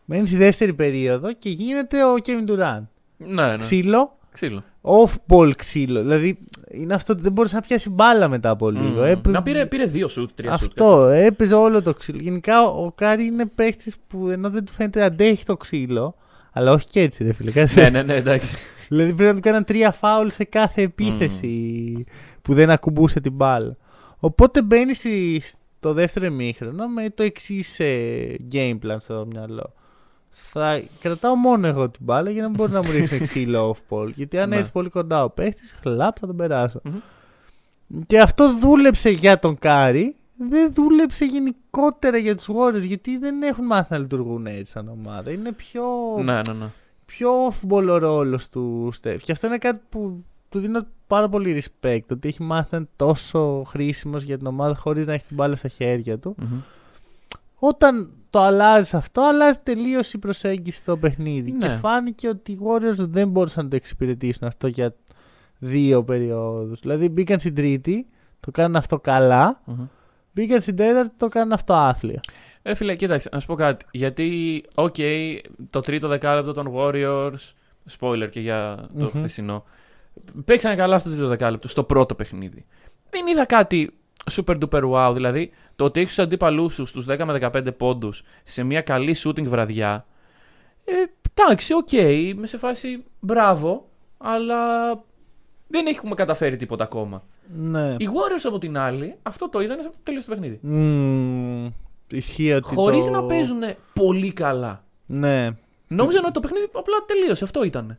μπαίνει 0.06 0.28
στη 0.28 0.36
δεύτερη 0.38 0.74
περίοδο 0.74 1.34
και 1.34 1.50
γίνεται 1.50 2.04
ο 2.06 2.14
Kevin 2.26 2.50
Durant. 2.52 2.84
ναι, 3.18 3.46
ναι. 3.48 3.58
Ξύλο, 3.58 4.18
Ξύλο. 4.32 4.64
off-ball 4.82 5.52
ξύλο. 5.58 6.02
Δηλαδή 6.02 6.38
είναι 6.72 6.94
αυτό 6.94 7.14
ότι 7.14 7.22
δεν 7.22 7.32
μπορούσε 7.32 7.56
να 7.56 7.62
πιάσει 7.62 7.90
μπάλα 7.90 8.28
μετά 8.28 8.50
από 8.50 8.70
λίγο. 8.70 8.84
Μμμ. 9.00 9.04
Έπαι- 9.04 9.34
Να 9.34 9.44
πήρε, 9.44 9.66
πήρε 9.66 9.86
δύο 9.86 10.08
shoot, 10.18 10.28
τρία 10.36 10.52
shoot. 10.52 10.54
Αυτό, 10.54 11.08
έπαιζε 11.08 11.56
όλο 11.56 11.82
το 11.82 11.94
ξύλο. 11.94 12.20
Γενικά 12.22 12.68
ο 12.68 12.92
Κάρι 12.92 13.26
είναι 13.26 13.46
παίχτη 13.46 13.92
που 14.08 14.30
ενώ 14.30 14.50
δεν 14.50 14.66
του 14.66 14.72
φαίνεται 14.74 15.04
αντέχει 15.04 15.46
το 15.46 15.58
ξύλο, 15.58 16.16
αλλά 16.52 16.72
όχι 16.72 16.88
και 16.88 17.02
έτσι, 17.02 17.24
ρε 17.24 17.34
φίλε. 17.34 17.52
Κάτι- 17.52 17.80
ναι, 17.80 17.90
ναι, 17.90 18.02
ναι, 18.04 18.16
εντάξει. 18.16 18.56
Δηλαδή 18.88 19.14
πρέπει 19.14 19.30
να 19.30 19.36
του 19.36 19.42
κάναν 19.42 19.64
τρία 19.64 19.92
φάουλ 19.92 20.28
σε 20.28 20.44
κάθε 20.44 20.82
επίθεση 20.82 22.04
που 22.42 22.54
δεν 22.54 22.70
ακουμπούσε 22.70 23.20
την 23.20 23.32
μπάλα. 23.34 23.78
Οπότε 24.26 24.62
μπαίνει 24.62 24.94
στη, 24.94 25.42
στο 25.78 25.94
δεύτερο 25.94 26.26
ημίχρονο 26.26 26.88
με 26.88 27.10
το 27.10 27.24
εξής 27.24 27.78
game 28.52 28.78
plan 28.84 28.96
στο 28.98 29.26
μυαλό. 29.30 29.74
Θα 30.30 30.82
κρατάω 31.00 31.36
μόνο 31.36 31.68
εγώ 31.68 31.90
την 31.90 32.04
μπάλα 32.04 32.30
για 32.30 32.42
να 32.42 32.48
μην 32.48 32.58
μπορεί 32.58 32.72
να 32.72 32.84
μου 32.84 32.92
ρίξει 32.92 33.20
ξύλο 33.20 33.76
off 33.76 33.96
ball. 33.98 34.14
Γιατί 34.16 34.40
αν 34.40 34.50
Ναι. 34.50 34.56
έρθει 34.56 34.72
πολύ 34.72 34.90
κοντά 34.90 35.24
ο 35.24 35.30
παίχτης, 35.30 35.76
χλαπ 35.82 36.16
θα 36.20 36.28
τον 36.28 36.36
περάσω. 36.36 36.82
Μμμ. 36.84 38.02
Και 38.08 38.20
αυτό 38.20 38.54
δούλεψε 38.58 39.10
για 39.10 39.40
τον 39.40 39.60
Κάρι. 39.60 40.16
Δεν 40.50 40.74
δούλεψε 40.74 41.26
γενικότερα 41.26 42.18
για 42.18 42.36
τους 42.36 42.48
Warriors 42.50 42.82
γιατί 42.86 43.18
δεν 43.18 43.44
έχουν 43.44 43.66
μάθει 43.66 43.88
να 43.94 43.98
λειτουργούν 43.98 44.46
έτσι 44.48 44.72
σαν 44.72 44.88
ομάδα. 44.88 45.32
Είναι 45.32 45.52
πιο 45.52 45.84
Ναι, 46.24 46.34
ναι, 46.34 46.54
ναι. 46.54 46.66
πιο 47.06 47.30
off-ball 47.48 47.88
ο 47.90 47.98
ρόλος 47.98 48.50
του 48.50 48.90
Στεφ. 48.94 49.22
Και 49.22 49.32
αυτό 49.32 49.48
είναι 49.48 49.58
κάτι 49.58 49.80
που 49.90 50.24
του 50.50 50.60
δίνω 50.60 50.86
πάρα 51.08 51.30
πολύ 51.30 51.64
respect. 51.64 52.06
Ότι 52.12 52.28
έχει 52.28 52.44
μάθει 52.44 52.68
να 52.72 52.78
είναι 52.78 52.88
τόσο 52.96 53.64
χρήσιμος 53.68 54.24
για 54.24 54.38
την 54.38 54.48
ομάδα 54.48 54.76
χωρίς 54.76 55.06
να 55.06 55.14
έχει 55.14 55.26
την 55.26 55.36
μπάλα 55.36 55.56
στα 55.56 55.68
χέρια 55.68 56.20
του. 56.20 56.36
Μμμ. 56.40 56.60
Όταν 57.60 58.10
το 58.30 58.42
αλλάζεις 58.42 58.94
αυτό, 58.94 59.22
αλλάζει 59.22 59.58
τελείως 59.64 60.14
η 60.14 60.18
προσέγγιση 60.18 60.78
στο 60.78 60.98
παιχνίδι. 60.98 61.52
Ναι. 61.52 61.58
Και 61.58 61.74
φάνηκε 61.74 62.28
ότι 62.28 62.52
οι 62.52 62.60
Warriors 62.62 62.98
δεν 62.98 63.30
μπορούσαν 63.30 63.64
να 63.64 63.70
το 63.70 63.76
εξυπηρετήσουν 63.76 64.48
αυτό 64.48 64.68
για 64.68 64.96
δύο 65.58 66.04
περιόδους. 66.04 66.80
Δηλαδή 66.80 67.10
μπήκαν 67.10 67.40
στην 67.40 67.56
τρίτη, 67.56 68.08
το 68.40 68.52
κάνουν 68.52 68.76
αυτό 68.76 69.00
καλά. 69.00 69.62
Μμμ. 69.66 69.86
Μπήκαν 70.32 70.62
στην 70.62 70.76
τέταρτη, 70.76 71.14
το 71.18 71.28
κάνουν 71.28 71.52
αυτό 71.52 71.74
άθλια. 71.74 72.20
Ε, 72.62 72.76
φίλε, 72.76 72.96
κοίταξε, 72.96 73.30
να 73.32 73.40
σου 73.40 73.48
πω 73.48 73.56
κάτι. 73.56 73.86
Γιατί, 73.92 74.64
οκ, 74.76 74.96
το 75.70 75.80
τρίτο 75.80 76.08
δεκάλεπτο 76.08 76.52
των 76.52 76.72
Warriors, 76.76 77.54
spoiler 78.00 78.28
και 78.32 78.40
για 78.40 78.76
το 78.98 79.04
Μμμ. 79.04 79.08
χθεσινό, 79.08 79.64
παίξανε 80.46 80.76
καλά 80.76 81.00
στο 81.00 81.10
τρίτο 81.10 81.28
δεκάλεπτο, 81.28 81.68
στο 81.68 81.84
πρώτο 81.84 82.16
παιχνίδι. 82.16 82.66
Δεν 83.10 83.28
είδα 83.28 83.46
κάτι 83.46 83.94
super 84.32 84.58
duper 84.60 84.92
wow, 84.92 85.12
δηλαδή 85.14 85.52
το 85.76 85.84
ότι 85.84 86.00
έχεις 86.00 86.16
τους 86.16 86.24
αντίπαλούς 86.24 86.74
σου 86.74 86.86
στους 86.86 87.06
10 87.08 87.24
με 87.26 87.50
15 87.54 87.78
πόντους 87.78 88.24
σε 88.44 88.64
μια 88.64 88.82
καλή 88.82 89.16
shooting 89.24 89.46
βραδιά. 89.46 90.06
Ε, 90.86 90.94
εντάξει, 91.34 91.74
οκ, 91.74 91.92
είμαι 91.92 92.48
σε 92.48 92.58
φάση 92.58 93.04
μπράβο, 93.20 93.90
αλλά 94.18 94.90
δεν 95.68 95.86
έχουμε 95.86 96.16
καταφέρει 96.16 96.58
τίποτα 96.58 96.84
ακόμα. 96.84 97.24
Ναι. 97.58 97.96
Οι 97.98 98.08
Warriors 98.08 98.44
από 98.44 98.58
την 98.58 98.78
άλλη, 98.78 99.16
αυτό 99.24 99.50
το 99.50 99.62
είδαν 99.62 99.82
σε 99.82 99.92
τέλειο 100.04 100.22
το 100.22 100.28
παιχνίδι. 100.30 100.60
Μμμ, 100.62 101.70
ισχύει 102.12 102.54
ότι. 102.54 102.76
Χωρίς 102.76 103.06
το... 103.06 103.12
να 103.12 103.24
παίζουν 103.24 103.62
πολύ 103.94 104.34
καλά. 104.34 104.84
Ναι. 105.06 105.50
Νόμιζαν 105.88 106.24
ότι 106.24 106.34
το 106.34 106.40
παιχνίδι 106.40 106.66
απλά 106.74 106.96
τελείωσε. 107.06 107.44
Αυτό 107.44 107.64
ήταν. 107.64 107.98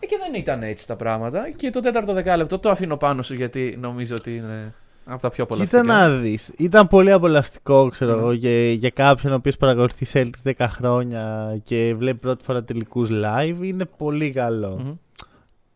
Ε, 0.00 0.06
και 0.06 0.16
δεν 0.24 0.34
ήταν 0.40 0.62
έτσι 0.62 0.86
τα 0.86 0.96
πράγματα. 0.96 1.50
Και 1.56 1.70
το 1.70 1.80
τέταρτο 1.80 2.12
δεκάλεπτο 2.12 2.58
το 2.58 2.70
αφήνω 2.70 2.96
πάνω 2.96 3.22
σου 3.22 3.34
γιατί 3.34 3.76
νομίζω 3.80 4.14
ότι 4.18 4.36
είναι. 4.36 4.74
Από 5.08 5.20
τα 5.20 5.30
πιο 5.30 5.44
Κοίτα 5.46 5.64
απολαυστικά. 5.64 5.82
να 5.82 6.18
δεις. 6.18 6.50
Ήταν 6.56 6.86
πολύ 6.88 7.12
απολαυστικό, 7.12 7.88
ξέρω 7.88 8.12
Μμμ. 8.12 8.18
εγώ, 8.20 8.32
για, 8.32 8.72
για 8.72 8.90
κάποιον 8.90 9.32
ο 9.32 9.36
οποίος 9.36 9.56
παρακολουθεί 9.56 10.06
Celtics 10.12 10.50
10 10.56 10.66
χρόνια 10.70 11.56
και 11.62 11.94
βλέπει 11.94 12.18
πρώτη 12.18 12.44
φορά 12.44 12.64
τελικούς 12.64 13.08
live. 13.12 13.56
Είναι 13.60 13.84
πολύ 13.84 14.30
καλό. 14.32 14.78
Μμμ. 14.84 14.94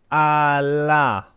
Αλλά. 0.08 1.34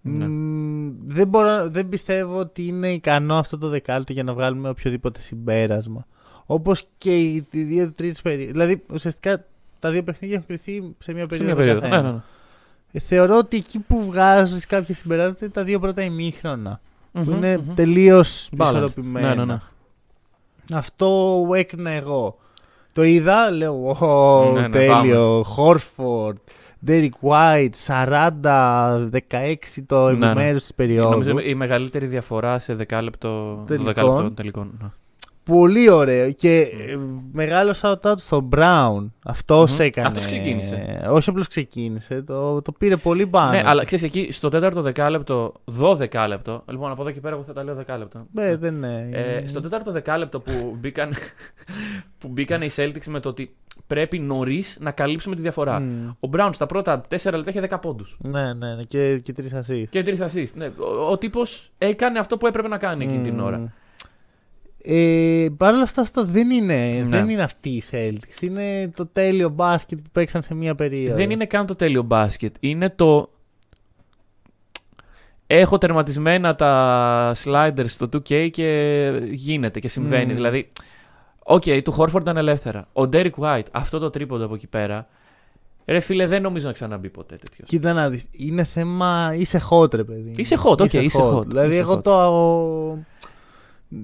Ναι. 0.00 0.26
μ, 0.28 0.92
δεν, 1.06 1.28
μπορώ, 1.28 1.68
δεν 1.68 1.88
πιστεύω 1.88 2.38
ότι 2.38 2.66
είναι 2.66 2.92
ικανό 2.92 3.34
αυτό 3.34 3.58
το 3.58 3.68
δεκάλεπτο 3.68 4.12
για 4.12 4.22
να 4.22 4.32
βγάλουμε 4.34 4.68
οποιοδήποτε 4.68 5.20
συμπέρασμα. 5.20 6.06
Όπως 6.46 6.86
και 6.98 7.16
οι 7.18 7.46
οι 7.50 7.62
δύο 7.62 7.92
τρίτε 7.92 8.20
περίοδοι. 8.22 8.52
Δηλαδή, 8.52 8.82
ουσιαστικά 8.92 9.44
τα 9.78 9.90
δύο 9.90 10.02
παιχνίδια 10.02 10.36
έχουν 10.36 10.46
κρυθεί 10.48 10.94
σε 10.98 11.12
μια 11.12 11.22
Σε 11.22 11.26
περίοδο. 11.28 11.44
μια 11.44 11.54
περίοδο. 11.54 11.80
καθένα. 11.80 12.02
Ναι, 12.02 12.08
ναι, 12.08 12.14
ναι. 12.14 12.20
Ε, 12.92 12.98
Θεωρώ 12.98 13.36
ότι 13.36 13.56
εκεί 13.56 13.78
που 13.78 14.04
βγάζεις 14.04 14.66
κάποια 14.66 14.94
συμπεράσματα 14.94 15.38
είναι 15.44 15.52
τα 15.54 15.64
δύο 15.64 15.78
πρώτα 15.80 16.02
ημίχρονα. 16.02 16.80
Που 17.12 17.20
Μμμ, 17.20 17.32
είναι 17.36 17.56
μμμ. 17.58 17.74
τελείως 17.74 18.48
Balanced. 18.56 18.64
ισορροπημένα. 18.66 19.28
Ναι, 19.28 19.34
ναι, 19.34 19.44
ναι. 19.44 19.58
Αυτό 20.78 21.40
έκρινα 21.54 21.90
εγώ. 21.90 22.38
Το 22.92 23.02
είδα, 23.02 23.50
λέω, 23.50 23.88
«Ω, 24.00 24.52
Ναι, 24.52 24.60
ναι, 24.60 24.68
τέλειο. 24.68 25.42
Χόρφορντ, 25.46 26.36
Derek 26.86 27.08
White, 27.20 27.70
40-16 27.86 29.82
το 29.86 30.08
Ναι, 30.10 30.16
ναι. 30.18 30.26
επιμέρους 30.30 30.60
της 30.62 30.74
περίοδου. 30.74 31.10
Νομίζω 31.10 31.38
η 31.38 31.54
μεγαλύτερη 31.54 32.06
διαφορά 32.06 32.58
σε 32.58 32.74
δεκάλεπτο 32.74 33.62
Τελικών. 33.66 33.86
δεκάλεπτο 33.94 34.30
τελικών. 34.30 34.92
Ναι. 35.48 35.56
Πολύ 35.56 35.90
ωραίο. 35.90 36.30
Και 36.30 36.58
ε, 36.60 36.98
μεγάλος 37.32 37.80
shout 37.84 38.00
out 38.00 38.14
στον 38.16 38.48
Brown. 38.56 39.06
Αυτός 39.24 39.72
Μμμ. 39.72 39.80
έκανε. 39.80 40.06
Αυτός 40.08 40.26
ξεκίνησε. 40.26 41.08
Όχι 41.10 41.30
απλώς 41.30 41.48
ξεκίνησε. 41.48 42.22
Το, 42.22 42.62
το 42.62 42.72
πήρε 42.72 42.96
πολύ 42.96 43.26
πάνω. 43.26 43.50
Ναι, 43.50 43.62
αλλά 43.64 43.84
ξέρεις 43.84 44.04
εκεί 44.04 44.32
στο 44.32 44.48
τέταρτο 44.48 44.82
δεκάλεπτο, 44.82 45.52
δώδεκάλεπτο. 45.64 46.62
Λοιπόν, 46.70 46.90
από 46.90 47.02
εδώ 47.02 47.10
και 47.10 47.20
πέρα 47.20 47.34
εγώ 47.34 47.44
θα 47.44 47.52
τα 47.52 47.64
λέω 47.64 47.74
δεκάλεπτο. 47.74 48.26
Ε, 48.36 48.56
δεν 48.56 48.74
είναι. 48.74 49.08
Ε, 49.12 49.48
στο 49.48 49.60
τέταρτο 49.60 49.92
δεκάλεπτο 49.92 50.40
που 50.40 50.76
μπήκαν, 50.80 51.12
που 52.18 52.28
μπήκαν 52.28 52.62
οι 52.62 52.68
Celtics 52.76 53.06
με 53.06 53.20
το 53.20 53.28
ότι 53.28 53.54
πρέπει 53.86 54.18
νωρίς 54.18 54.78
να 54.80 54.90
καλύψουμε 54.90 55.34
τη 55.34 55.40
διαφορά. 55.42 55.80
Μμ. 55.80 56.08
Ο 56.20 56.30
Brown 56.36 56.50
στα 56.52 56.66
πρώτα 56.66 57.00
4 57.00 57.06
λεπτά 57.32 57.50
είχε 57.50 57.68
10 57.70 57.78
πόντους. 57.80 58.16
Ναι, 58.20 58.52
ναι, 58.54 58.74
ναι. 58.74 58.82
Και, 58.82 59.18
και 59.18 59.32
τρεις 59.32 59.52
assist. 59.54 59.84
Και 59.90 60.04
3 60.06 60.16
assist. 60.18 60.52
Ναι, 60.54 60.66
ο, 60.66 61.10
ο 61.10 61.18
τύπος 61.18 61.70
έκανε 61.78 62.18
αυτό 62.18 62.36
που 62.36 62.46
έπρεπε 62.46 62.68
να 62.68 62.78
κάνει 62.78 63.04
εκείνη 63.04 63.22
την 63.22 63.34
Μμμ. 63.34 63.44
ώρα. 63.44 63.72
Ε, 64.82 65.46
Παρ' 65.56 65.72
όλα 65.74 65.82
αυτά 65.82 66.00
αυτό 66.02 66.24
δεν 66.24 66.50
είναι, 66.50 66.86
Ναι. 67.06 67.16
δεν 67.16 67.28
είναι 67.28 67.42
αυτή 67.42 67.68
η 67.68 67.82
Celtics. 67.90 68.42
Είναι 68.42 68.90
το 68.96 69.06
τέλειο 69.06 69.48
μπάσκετ 69.48 69.98
που 69.98 70.10
παίξαν 70.12 70.42
σε 70.42 70.54
μία 70.54 70.74
περίοδο. 70.74 71.16
Δεν 71.16 71.30
είναι 71.30 71.46
καν 71.46 71.66
το 71.66 71.74
τέλειο 71.76 72.02
μπάσκετ. 72.02 72.54
Είναι 72.60 72.90
το. 72.90 73.30
Έχω 75.46 75.78
τερματισμένα 75.78 76.54
τα 76.54 77.34
sliders 77.44 77.84
στο 77.88 78.06
2K 78.12 78.50
και 78.50 79.10
γίνεται 79.30 79.80
και 79.80 79.88
συμβαίνει. 79.88 80.24
Μμμ. 80.26 80.34
Δηλαδή, 80.34 80.68
οκ, 81.44 81.62
του 81.84 81.92
Χόρφορντ 81.92 82.24
ήταν 82.24 82.36
ελεύθερα. 82.36 82.88
Ο 82.92 83.02
Derek 83.12 83.30
White, 83.38 83.62
αυτό 83.70 83.98
το 83.98 84.10
τρίποντο 84.10 84.44
από 84.44 84.54
εκεί 84.54 84.66
πέρα. 84.66 85.08
Ρε 85.86 86.00
φίλε, 86.00 86.26
δεν 86.26 86.42
νομίζω 86.42 86.66
να 86.66 86.72
ξαναμπεί 86.72 87.08
ποτέ 87.10 87.36
τέτοιο. 87.36 87.68
Κοίτα 87.68 87.92
να 87.92 88.08
δεις, 88.10 88.28
είναι 88.30 88.64
θέμα, 88.64 89.34
είσαι 89.38 89.62
hot 89.70 89.94
ρε 89.94 90.04
παιδί. 90.04 90.32
Είσαι 90.36 90.56
hot, 90.64 90.80
οκ, 90.80 90.92
είσαι 90.92 91.18
hot, 91.22 91.46
Δηλαδή 91.46 91.68
είσαι 91.70 91.78
εγώ 91.80 91.94
hot. 91.94 92.02
το... 92.02 92.98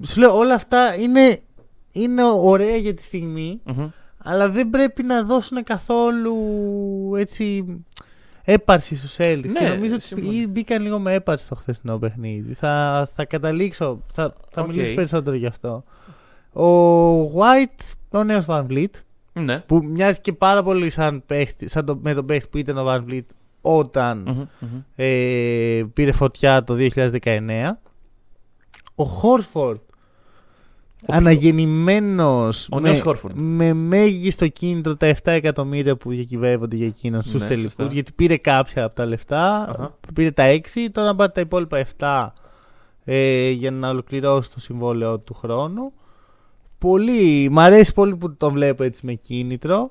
Σου 0.06 0.20
λέω 0.20 0.36
όλα 0.36 0.54
αυτά 0.54 0.94
είναι, 0.94 1.40
είναι 1.92 2.22
ωραία 2.24 2.76
για 2.76 2.94
τη 2.94 3.02
στιγμή, 3.02 3.60
αλλά 4.18 4.48
δεν 4.48 4.70
πρέπει 4.70 5.02
να 5.02 5.22
δώσουν 5.24 5.62
καθόλου 5.64 6.36
έτσι 7.16 7.64
έπαρση 8.44 8.96
στους 8.96 9.16
Celtics. 9.18 9.44
Ναι, 9.52 9.58
και 9.60 9.68
νομίζω 9.68 9.94
ότι 9.94 10.04
συμφωνώ. 10.04 10.46
μπήκαν 10.48 10.82
λίγο 10.82 10.98
με 10.98 11.12
έπαρση 11.12 11.44
στο 11.44 11.54
χθεσινό 11.54 11.98
παιχνίδι. 11.98 12.54
Θα, 12.54 13.08
θα 13.14 13.24
καταλήξω, 13.24 14.02
θα, 14.12 14.34
θα 14.50 14.62
Οκ. 14.62 14.68
μιλήσω 14.68 14.94
περισσότερο 14.94 15.36
γι' 15.36 15.46
αυτό. 15.46 15.84
Ο 16.52 17.20
White, 17.38 17.94
ο 18.10 18.24
νέος 18.24 18.44
Van 18.48 18.64
Vliet, 18.70 18.90
Ναι. 19.32 19.58
που 19.58 19.80
μοιάζει 19.84 20.20
και 20.20 20.32
πάρα 20.32 20.62
πολύ 20.62 20.90
σαν, 20.90 21.22
παίχτη, 21.26 21.68
σαν 21.68 21.84
το, 21.84 21.98
με 22.02 22.14
τον 22.14 22.26
παίχτη 22.26 22.48
που 22.50 22.58
ήταν 22.58 22.78
ο 22.78 22.84
Van 22.92 23.04
Vliet 23.10 23.24
όταν 23.60 24.18
Μμμ, 24.26 24.44
μμμ. 24.60 24.80
ε, 24.96 25.82
πήρε 25.94 26.12
φωτιά 26.12 26.64
το 26.64 26.74
2019. 27.22 27.78
Ο 28.94 29.04
Χόρφορντ 29.04 29.78
αναγεννημένος 31.06 32.68
Ο 32.72 32.80
με, 32.80 32.90
νέος 32.90 33.02
Horford. 33.04 33.30
με 33.34 33.72
μέγιστο 33.72 34.48
κίνητρο 34.48 34.96
τα 34.96 35.06
7 35.14 35.16
εκατομμύρια 35.24 35.96
που 35.96 36.10
διακυβεύονται 36.10 36.76
για 36.76 36.86
εκείνον 36.86 37.22
στους 37.22 37.40
Ναι, 37.40 37.46
τελικούς 37.48 37.72
σωστά. 37.72 37.92
γιατί 37.94 38.12
πήρε 38.12 38.36
κάποια 38.36 38.84
από 38.84 38.94
τα 38.94 39.04
λεφτά 39.06 39.68
Αχα. 39.68 39.94
πήρε 40.14 40.30
τα 40.30 40.44
6 40.74 40.88
τώρα 40.92 41.06
να 41.08 41.14
πάρει 41.14 41.32
τα 41.32 41.40
υπόλοιπα 41.40 41.84
7 41.98 42.26
ε, 43.04 43.48
για 43.50 43.70
να 43.70 43.88
ολοκληρώσει 43.88 44.50
το 44.50 44.60
συμβόλαιο 44.60 45.18
του 45.18 45.34
χρόνου 45.34 45.92
πολύ, 46.78 47.48
μ' 47.50 47.58
αρέσει 47.58 47.92
πολύ 47.92 48.16
που 48.16 48.34
τον 48.36 48.52
βλέπω 48.52 48.82
έτσι 48.82 49.06
με 49.06 49.14
κίνητρο 49.14 49.90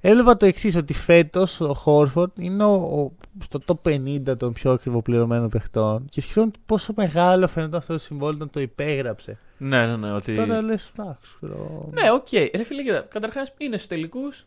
Έβλεπα 0.00 0.36
το 0.36 0.46
εξής, 0.46 0.76
ότι 0.76 0.94
φέτος 0.94 1.60
ο 1.60 1.74
Χόρφορντ 1.74 2.30
είναι 2.38 2.64
ο, 2.64 2.72
ο- 2.74 3.12
στο 3.42 3.58
top 3.66 3.88
50 3.90 4.38
των 4.38 4.52
πιο 4.52 4.70
ακριβοπληρωμένων 4.72 5.48
παιχτών 5.48 6.04
και 6.10 6.20
σκεφτόμουν 6.20 6.52
πόσο 6.66 6.92
μεγάλο 6.96 7.46
φαίνονταν 7.48 7.78
αυτό 7.80 7.92
το 7.92 7.98
συμβόλαιο 7.98 8.34
όταν 8.36 8.50
το 8.50 8.60
υπέγραψε. 8.60 9.38
Ναι, 9.58 9.86
ναι, 9.86 9.96
ναι. 9.96 10.12
Ότι... 10.12 10.34
Τώρα 10.34 10.62
λες, 10.62 10.92
εντάξει. 10.98 11.34
ξέρω. 11.36 11.88
Ναι, 11.92 12.10
οκ. 12.12 12.26
Ρε 12.56 12.62
φίλε, 12.62 12.82
κοίτα. 12.82 13.00
Καταρχάς 13.00 13.52
είναι 13.58 13.76
στους 13.76 13.88
τελικούς. 13.88 14.44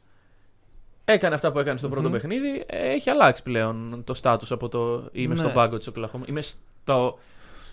Έκανε 1.06 1.36
αυτά 1.36 1.52
που 1.52 1.60
έκανε 1.60 1.78
στο 1.78 1.90
πρώτο 1.90 2.08
Μμμ. 2.08 2.14
παιχνίδι. 2.14 2.64
Ε, 2.68 2.90
Έχει 2.92 3.10
αλλάξει 3.10 3.44
πλέον 3.44 4.02
το 4.06 4.14
στάτους 4.14 4.52
από 4.52 4.70
το 4.70 5.10
είμαι 5.12 5.34
Ναι. 5.34 5.40
στον 5.40 5.54
πάγκο 5.54 5.78
της 5.78 5.88
Οκλαχώμα. 5.88 6.26
Είμαι 6.28 6.42
στο. 6.42 7.18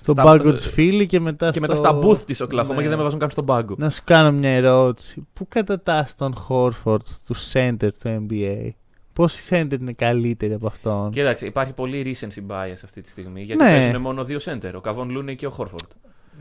Στον 0.03 0.15
στα- 0.15 0.23
πάγκο 0.23 0.53
της 0.53 0.67
φίλη 0.69 1.07
και 1.07 1.21
μετά. 1.21 1.51
και 1.51 1.61
μετά 1.61 1.77
στο... 1.77 1.85
στα 1.85 1.99
booth 2.03 2.19
της 2.27 2.41
Οκλαχώμα 2.41 2.75
Ναι. 2.75 2.83
και 2.83 2.89
δεν 2.89 2.97
με 2.97 3.03
βάζουν 3.05 3.19
καν 3.19 3.31
στον 3.31 3.45
πάγκο. 3.45 3.75
Να 3.79 3.91
σου 3.91 4.01
κάνω 4.05 4.33
μια 4.33 4.51
ερώτηση. 4.51 5.27
Πού 5.33 5.47
κατατάσσεις 5.49 6.17
τον 6.17 6.35
Χόρφορντ 6.35 7.03
στους 7.27 7.35
center 7.53 7.89
του 8.03 8.27
NBA, 8.31 8.69
Πόσοι 9.13 9.43
center 9.51 9.81
είναι 9.81 9.93
καλύτεροι 9.93 10.53
από 10.53 10.67
αυτόν; 10.67 11.11
Κοίταξε, 11.11 11.47
υπάρχει 11.47 11.73
πολύ 11.73 12.17
recency 12.21 12.53
bias 12.53 12.77
αυτή 12.85 13.01
τη 13.03 13.09
στιγμή. 13.09 13.43
Γιατί 13.43 13.63
Ναι. 13.63 13.69
παίζουν 13.71 14.01
μόνο 14.01 14.25
δύο 14.25 14.39
center. 14.45 14.71
Ο 14.75 14.81
Κεβόν 14.81 15.11
Λούνεϊ 15.11 15.35
και 15.35 15.47
ο 15.47 15.51
Χόρφορντ. 15.51 15.87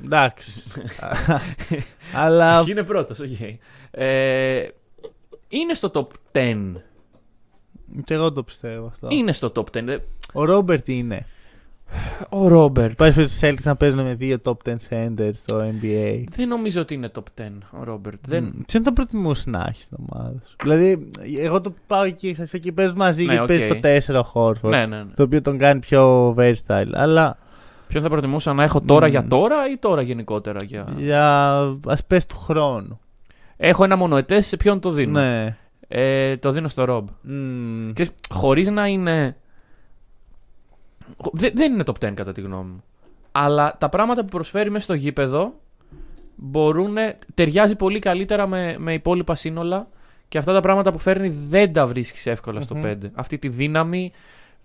Εντάξει. 0.03 0.71
Αλλά. 2.13 2.63
Είναι 2.67 2.83
πρώτος, 2.83 3.19
οκ. 3.19 3.27
Ε, 3.91 4.67
είναι 5.47 5.73
στο 5.73 5.91
top 5.93 6.07
10. 6.37 6.55
Και 8.05 8.13
εγώ 8.13 8.31
το 8.31 8.43
πιστεύω 8.43 8.85
αυτό. 8.85 9.07
Είναι 9.11 9.31
στο 9.31 9.51
top 9.55 9.63
10. 9.77 9.87
Ε, 9.87 9.97
Ο 10.33 10.43
Ρόμπερτ 10.45 10.87
είναι. 10.87 11.25
Ο 12.29 12.47
Ρόμπερτ. 12.47 12.91
Υπάρχει 12.91 13.15
περίπτωση 13.15 13.47
Celtics 13.47 13.63
να 13.63 13.75
παίζουν 13.75 14.03
με 14.03 14.13
δύο 14.15 14.37
top 14.43 14.53
10 14.65 14.75
centers 14.89 15.29
στο 15.33 15.59
NBA. 15.59 16.23
Δεν 16.35 16.47
νομίζω 16.47 16.81
ότι 16.81 16.93
είναι 16.93 17.11
top 17.15 17.41
10 17.41 17.43
ο 17.79 17.83
Ρόμπερτ. 17.83 18.19
Δεν... 18.27 18.43
Δεν... 18.43 18.63
Τι 18.65 18.81
θα 18.81 18.93
προτιμούσε 18.93 19.49
να 19.49 19.65
έχει 19.69 19.83
την 19.87 19.97
ομάδα 20.09 20.41
σου; 20.47 20.55
Δηλαδή, 20.63 21.09
εγώ 21.39 21.61
το 21.61 21.73
πάω 21.87 22.03
εκεί, 22.03 22.33
σας 22.33 22.53
εκεί 22.53 22.71
παίζει 22.71 22.93
μαζί 22.95 23.25
Ναι, 23.25 23.33
γιατί 23.33 23.53
οκ. 23.53 23.59
παίζει 23.81 24.05
το 24.07 24.13
4 24.15 24.19
ο 24.19 24.23
Χόρφορντ. 24.23 24.73
Ναι, 24.73 24.85
ναι, 24.85 24.97
ναι. 24.97 25.11
Το 25.15 25.23
οποίο 25.23 25.41
τον 25.41 25.57
κάνει 25.57 25.79
πιο 25.79 26.33
versatile. 26.37 26.89
Αλλά 26.93 27.37
Ποιον 27.87 28.03
θα 28.03 28.09
προτιμούσα 28.09 28.53
να 28.53 28.63
έχω 28.63 28.81
τώρα 28.81 29.05
Μμμ. 29.05 29.11
για 29.11 29.27
τώρα 29.27 29.55
ή 29.71 29.77
τώρα 29.77 30.01
γενικότερα 30.01 30.59
για. 30.65 30.85
για 30.97 31.55
ας 31.87 32.05
πες 32.05 32.25
του 32.25 32.37
χρόνου. 32.37 32.99
Έχω 33.57 33.83
ένα 33.83 33.95
μονοετές, 33.95 34.47
σε 34.47 34.57
ποιον 34.57 34.79
το 34.79 34.91
δίνω; 34.91 35.19
Ναι. 35.19 35.57
Ε, 35.87 36.37
το 36.37 36.51
δίνω 36.51 36.67
στο 36.67 36.83
Ρομπ. 36.85 37.07
Μμμ. 37.21 37.91
Και 37.93 38.09
χωρίς 38.29 38.69
να 38.69 38.87
είναι. 38.87 39.35
Δε- 41.31 41.51
δεν 41.53 41.73
είναι 41.73 41.83
top 41.85 42.05
10 42.07 42.13
κατά 42.13 42.31
τη 42.31 42.41
γνώμη 42.41 42.69
μου. 42.71 42.83
Αλλά 43.31 43.75
τα 43.77 43.89
πράγματα 43.89 44.21
που 44.21 44.27
προσφέρει 44.29 44.69
μέσα 44.69 44.83
στο 44.83 44.93
γήπεδο 44.93 45.53
μπορούν. 46.35 46.95
ταιριάζει 47.33 47.75
πολύ 47.75 47.99
καλύτερα 47.99 48.47
με, 48.47 48.75
με 48.77 48.93
υπόλοιπα 48.93 49.35
σύνολα 49.35 49.87
και 50.27 50.37
αυτά 50.37 50.53
τα 50.53 50.59
πράγματα 50.61 50.91
που 50.91 50.99
φέρνει 50.99 51.29
δεν 51.47 51.73
τα 51.73 51.87
βρίσκεις 51.87 52.25
εύκολα 52.25 52.61
στο 52.61 52.75
Μμμ. 52.75 52.83
5. 52.85 52.97
Αυτή 53.13 53.37
τη 53.37 53.49
δύναμη, 53.49 54.11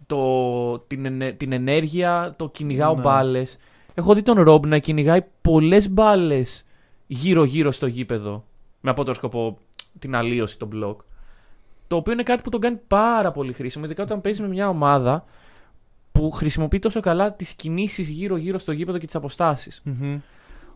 το, 0.06 0.78
την, 0.78 1.04
ενε- 1.04 1.36
την 1.36 1.52
ενέργεια, 1.52 2.34
το 2.36 2.48
κυνηγάω 2.48 2.94
Ναι. 2.94 3.00
μπάλες. 3.00 3.56
Έχω 3.94 4.14
δει 4.14 4.22
τον 4.22 4.40
Ρομπ 4.42 4.66
να 4.66 4.78
κυνηγάει 4.78 5.20
πολλές 5.40 5.90
μπάλες 5.90 6.64
γύρω-γύρω 7.06 7.70
στο 7.70 7.86
γήπεδο. 7.86 8.44
Με 8.80 8.90
απότερο 8.90 9.14
σκοπό 9.14 9.58
την 9.98 10.14
αλλίωση, 10.14 10.58
τον 10.58 10.68
μπλοκ. 10.68 11.00
Το 11.86 11.96
οποίο 11.96 12.12
είναι 12.12 12.22
κάτι 12.22 12.42
που 12.42 12.50
τον 12.50 12.60
κάνει 12.60 12.80
πάρα 12.88 13.32
πολύ 13.32 13.52
χρήσιμο, 13.52 13.84
ειδικά 13.84 14.02
όταν 14.02 14.20
παίζει 14.20 14.42
με 14.42 14.48
μια 14.48 14.68
ομάδα 14.68 15.24
που 16.22 16.30
χρησιμοποιεί 16.30 16.78
τόσο 16.78 17.00
καλά 17.00 17.32
τις 17.32 17.52
κινήσεις 17.54 18.08
γύρω-γύρω 18.08 18.58
στο 18.58 18.72
γήπεδο 18.72 18.98
και 18.98 19.06
τις 19.06 19.14
αποστάσεις. 19.14 19.80
Μμμ. 19.84 20.18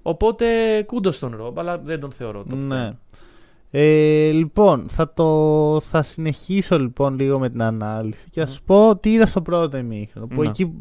Οπότε 0.02 0.46
κούντος 0.86 1.16
στον 1.16 1.36
Ρομπ, 1.36 1.58
αλλά 1.58 1.78
δεν 1.78 2.00
τον 2.00 2.12
θεωρώ. 2.12 2.44
top 2.50 2.56
Ναι. 2.62 2.90
10. 2.90 2.92
Ε, 3.70 4.30
λοιπόν, 4.30 4.88
θα, 4.88 5.12
το, 5.12 5.80
θα 5.80 6.02
συνεχίσω 6.02 6.78
λοιπόν 6.78 7.14
λίγο 7.18 7.38
με 7.38 7.50
την 7.50 7.62
ανάλυση 7.62 8.26
και 8.30 8.40
θα 8.40 8.46
σου 8.46 8.62
πω 8.62 8.96
τι 8.96 9.12
είδα 9.12 9.26
στο 9.26 9.42
πρώτο 9.42 9.76
ημίχρονο. 9.76 10.26
Που 10.26 10.42
Ναι. 10.42 10.48
εκεί 10.48 10.72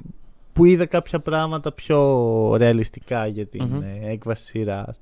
που 0.53 0.65
είδα 0.65 0.85
κάποια 0.85 1.19
πράγματα 1.19 1.71
πιο 1.71 2.55
ρεαλιστικά 2.57 3.27
για 3.27 3.45
την 3.45 3.63
Μμμ. 3.63 3.81
ε, 3.81 3.99
έκβαση 4.11 4.43
σειράς. 4.45 4.99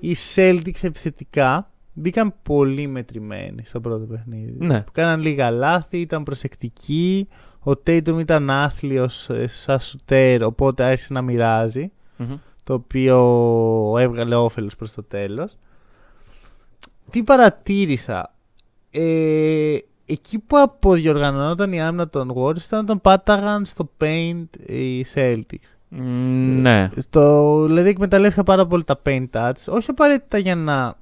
Οι 0.00 0.16
Celtics 0.34 0.82
επιθετικά 0.82 1.70
μπήκαν 1.92 2.34
πολύ 2.42 2.86
μετρημένοι 2.86 3.62
στο 3.64 3.80
πρώτο 3.80 4.04
παιχνίδι. 4.04 4.66
Ναι. 4.66 4.80
Που 4.82 4.92
κάναν 4.92 5.20
λίγα 5.20 5.50
λάθη, 5.50 5.98
ήταν 6.00 6.22
προσεκτικοί. 6.22 7.28
Ο 7.64 7.70
Tatum 7.70 8.16
ήταν 8.18 8.50
άθλιος 8.50 9.28
ε, 9.28 9.46
σαν 9.46 9.80
σουτέρ, 9.80 10.42
οπότε 10.42 10.84
άρχισε 10.84 11.12
να 11.12 11.22
μοιράζει, 11.22 11.92
Μμμ. 12.16 12.34
το 12.64 12.74
οποίο 12.74 13.18
έβγαλε 13.98 14.34
όφελος 14.34 14.76
προς 14.76 14.92
το 14.92 15.02
τέλος. 15.02 15.56
Τι 17.10 17.22
παρατήρησα. 17.22 18.34
Ε, 18.90 19.76
εκεί 20.06 20.38
που 20.38 20.58
αποδιοργανωνόταν 20.58 21.72
η 21.72 21.82
άμυνα 21.82 22.08
των 22.08 22.32
Warriors 22.36 22.60
ήταν 22.66 22.80
όταν 22.80 23.00
πάταγαν 23.00 23.64
στο 23.64 23.90
paint 24.00 24.44
οι 24.66 25.06
Celtics. 25.14 25.68
Μ, 25.88 26.60
Ναι. 26.60 26.88
Στο, 26.98 27.62
δηλαδή 27.66 27.88
εκμεταλλεύτηκα 27.88 28.42
πάρα 28.42 28.66
πολύ 28.66 28.84
τα 28.84 29.00
paint 29.06 29.26
touch, 29.32 29.52
όχι 29.68 29.90
απαραίτητα 29.90 30.38
για 30.38 30.54
να 30.54 30.94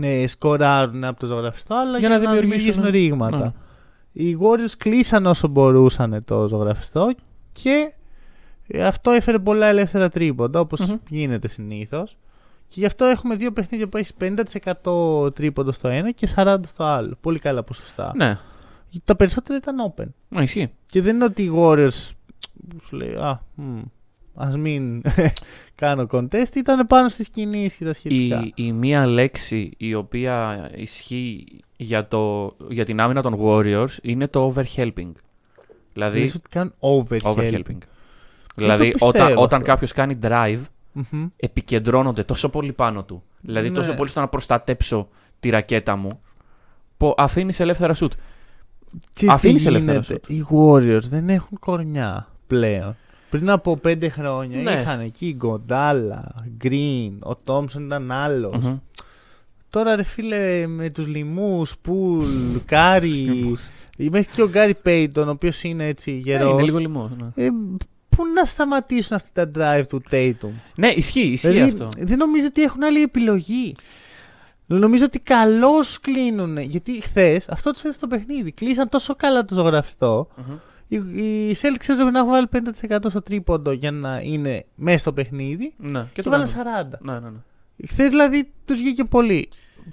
ε, 0.00 0.26
σκοράρουν 0.26 1.04
από 1.04 1.20
το 1.20 1.26
ζωγραφιστό, 1.26 1.74
αλλά 1.74 1.98
για, 1.98 2.08
Για 2.08 2.18
να 2.18 2.24
να 2.24 2.30
δημιουργήσουν 2.30 2.72
δημιουργήσουν- 2.72 2.90
ρήγματα. 2.92 3.38
Ναι. 3.38 3.52
Οι 4.18 4.36
Warriors 4.40 4.72
κλείσαν 4.78 5.26
όσο 5.26 5.48
μπορούσαν 5.48 6.24
το 6.24 6.48
ζωγραφιστό 6.48 7.12
και 7.52 7.92
ε, 8.66 8.84
αυτό 8.84 9.10
έφερε 9.10 9.38
πολλά 9.38 9.66
ελεύθερα 9.66 10.08
τρίποντα, 10.08 10.60
όπως 10.60 10.80
Μμμ. 10.80 10.96
γίνεται 11.08 11.48
συνήθως. 11.48 12.16
Και 12.68 12.80
γι' 12.80 12.86
αυτό 12.86 13.04
έχουμε 13.04 13.34
δύο 13.34 13.52
παιχνίδια 13.52 13.88
που 13.88 13.96
έχει 13.96 14.12
50% 14.82 15.34
τρίποντο 15.34 15.72
στο 15.72 15.88
ένα 15.88 16.10
και 16.10 16.28
40% 16.36 16.58
στο 16.66 16.84
άλλο. 16.84 17.16
Πολύ 17.20 17.38
καλά 17.38 17.62
ποσοστά. 17.62 18.12
Ναι. 18.16 18.38
Τα 19.04 19.16
περισσότερα 19.16 19.58
ήταν 19.58 19.92
open. 19.94 20.06
Μα 20.28 20.42
ισχύει. 20.42 20.70
Και 20.86 21.02
δεν 21.02 21.14
είναι 21.14 21.24
ότι 21.24 21.42
οι 21.42 21.52
Warriors 21.56 22.10
σου 22.82 22.96
λέει 22.96 23.14
Α, 23.14 23.40
μ, 23.54 23.80
ας 24.34 24.56
μην 24.56 25.02
κάνω 25.74 26.06
contest. 26.10 26.54
Ήταν 26.56 26.86
πάνω 26.86 27.08
στις 27.08 27.28
κινήσεις 27.28 27.74
και 27.78 27.84
τα 27.84 27.92
σχετικά. 27.92 28.42
Η, 28.44 28.52
η 28.54 28.72
μία 28.72 29.06
λέξη 29.06 29.70
η 29.76 29.94
οποία 29.94 30.68
ισχύει 30.74 31.60
για, 31.76 32.08
το, 32.08 32.52
για 32.68 32.84
την 32.84 33.00
άμυνα 33.00 33.22
των 33.22 33.36
Warriors 33.40 33.96
είναι 34.02 34.28
το 34.28 34.54
overhelping. 34.54 35.12
Δηλαδή, 35.92 36.20
Λες 36.20 36.34
ότι 36.34 36.48
κάνουν 36.48 36.72
overhelping. 36.80 37.34
overhelping. 37.34 37.78
Δηλαδή, 38.54 38.90
πιστεύω 38.90 39.08
όταν, 39.08 39.26
αυτό. 39.26 39.40
όταν 39.40 39.62
κάποιος 39.62 39.92
κάνει 39.92 40.18
drive, 40.22 40.60
Μμμ. 40.92 41.26
επικεντρώνονται 41.36 42.22
τόσο 42.22 42.48
πολύ 42.48 42.72
πάνω 42.72 43.04
του. 43.04 43.22
Δηλαδή, 43.40 43.68
Ναι. 43.68 43.74
τόσο 43.74 43.94
πολύ 43.94 44.10
στο 44.10 44.20
να 44.20 44.28
προστατέψω 44.28 45.08
τη 45.40 45.50
ρακέτα 45.50 45.96
μου, 45.96 46.20
που 46.96 47.14
αφήνεις 47.16 47.60
ελεύθερα 47.60 47.94
σουτ. 47.94 48.12
Ξέρεις 49.12 49.34
Αφήνεις 49.34 49.62
τι 49.62 49.68
ελεύθερα 49.68 49.98
γίνεται; 50.00 50.32
Οι 50.32 50.44
Warriors 50.50 51.02
δεν 51.08 51.28
έχουν 51.28 51.58
κορμιά 51.58 52.28
πλέον. 52.46 52.96
Πριν 53.30 53.50
από 53.50 53.76
πέντε 53.76 54.08
χρόνια 54.08 54.62
Ναι. 54.62 54.70
είχαν 54.80 55.00
εκεί 55.00 55.34
Γκοντάλα, 55.36 56.44
Γκριν, 56.56 57.18
ο 57.22 57.34
Τόμσον 57.44 57.84
ήταν 57.84 58.10
άλλος. 58.10 58.64
Μμμ. 58.64 58.76
Τώρα 59.76 59.96
ρε 59.96 60.02
φίλε 60.02 60.66
με 60.66 60.90
τους 60.90 61.06
λοιμούς, 61.06 61.76
Πουλ, 61.78 62.24
Κάρι, 62.66 63.54
μέχρι 64.10 64.32
και 64.34 64.42
ο 64.42 64.48
Γκάρι 64.48 64.74
Πέιτον 64.74 65.28
ο 65.28 65.30
οποίος 65.30 65.62
είναι 65.62 65.86
έτσι 65.86 66.10
Ε, 66.10 66.14
γερός. 66.14 66.52
είναι 66.52 66.62
λίγο 66.62 66.78
λειψό. 66.78 67.10
Ναι. 67.18 67.44
Ε, 67.44 67.48
πού 68.08 68.22
να 68.34 68.44
σταματήσουν 68.44 69.16
αυτά 69.16 69.50
τα 69.50 69.78
drive 69.80 69.86
του 69.88 70.02
Tatum; 70.10 70.48
ναι, 70.76 70.88
ισχύει, 70.88 71.20
ισχύει 71.20 71.48
Δηλαδή, 71.48 71.70
αυτό. 71.70 71.88
δεν 71.98 72.18
νομίζω 72.18 72.46
ότι 72.46 72.62
έχουν 72.62 72.84
άλλη 72.84 73.02
επιλογή. 73.02 73.74
Νομίζω 74.66 75.04
ότι 75.04 75.18
καλώς 75.18 76.00
κλείνουν. 76.00 76.58
Γιατί 76.58 77.00
χθες 77.02 77.48
αυτό 77.48 77.70
τους 77.70 77.82
έδωσε 77.82 77.98
το 78.00 78.06
παιχνίδι. 78.06 78.52
Κλείσαν 78.52 78.88
τόσο 78.88 79.14
καλά 79.16 79.44
το 79.44 79.54
ζωγραφιστό. 79.54 80.28
Μμμ. 80.36 80.56
Οι, 80.88 80.96
οι 81.48 81.56
Celtics 81.62 81.88
έπρεπε 81.88 82.10
να 82.10 82.18
έχουν 82.18 82.30
βάλει 82.30 82.48
50% 82.92 82.98
στο 83.08 83.22
τρίποντο 83.22 83.70
για 83.72 83.90
να 83.90 84.20
είναι 84.20 84.64
μέσα 84.74 84.98
στο 84.98 85.12
παιχνίδι. 85.12 85.74
Ναι, 85.76 86.00
και 86.00 86.06
Και, 86.12 86.22
το 86.22 86.30
βάλαν 86.30 86.52
κάνανε. 86.52 86.88
40. 86.92 86.98
Ναι, 87.00 87.12
ναι, 87.12 87.30
ναι. 87.30 87.38
Χθες 87.88 88.08
δηλαδή 88.10 88.52
τους 88.64 88.76
βγήκε 88.80 89.04
πολύ. 89.04 89.48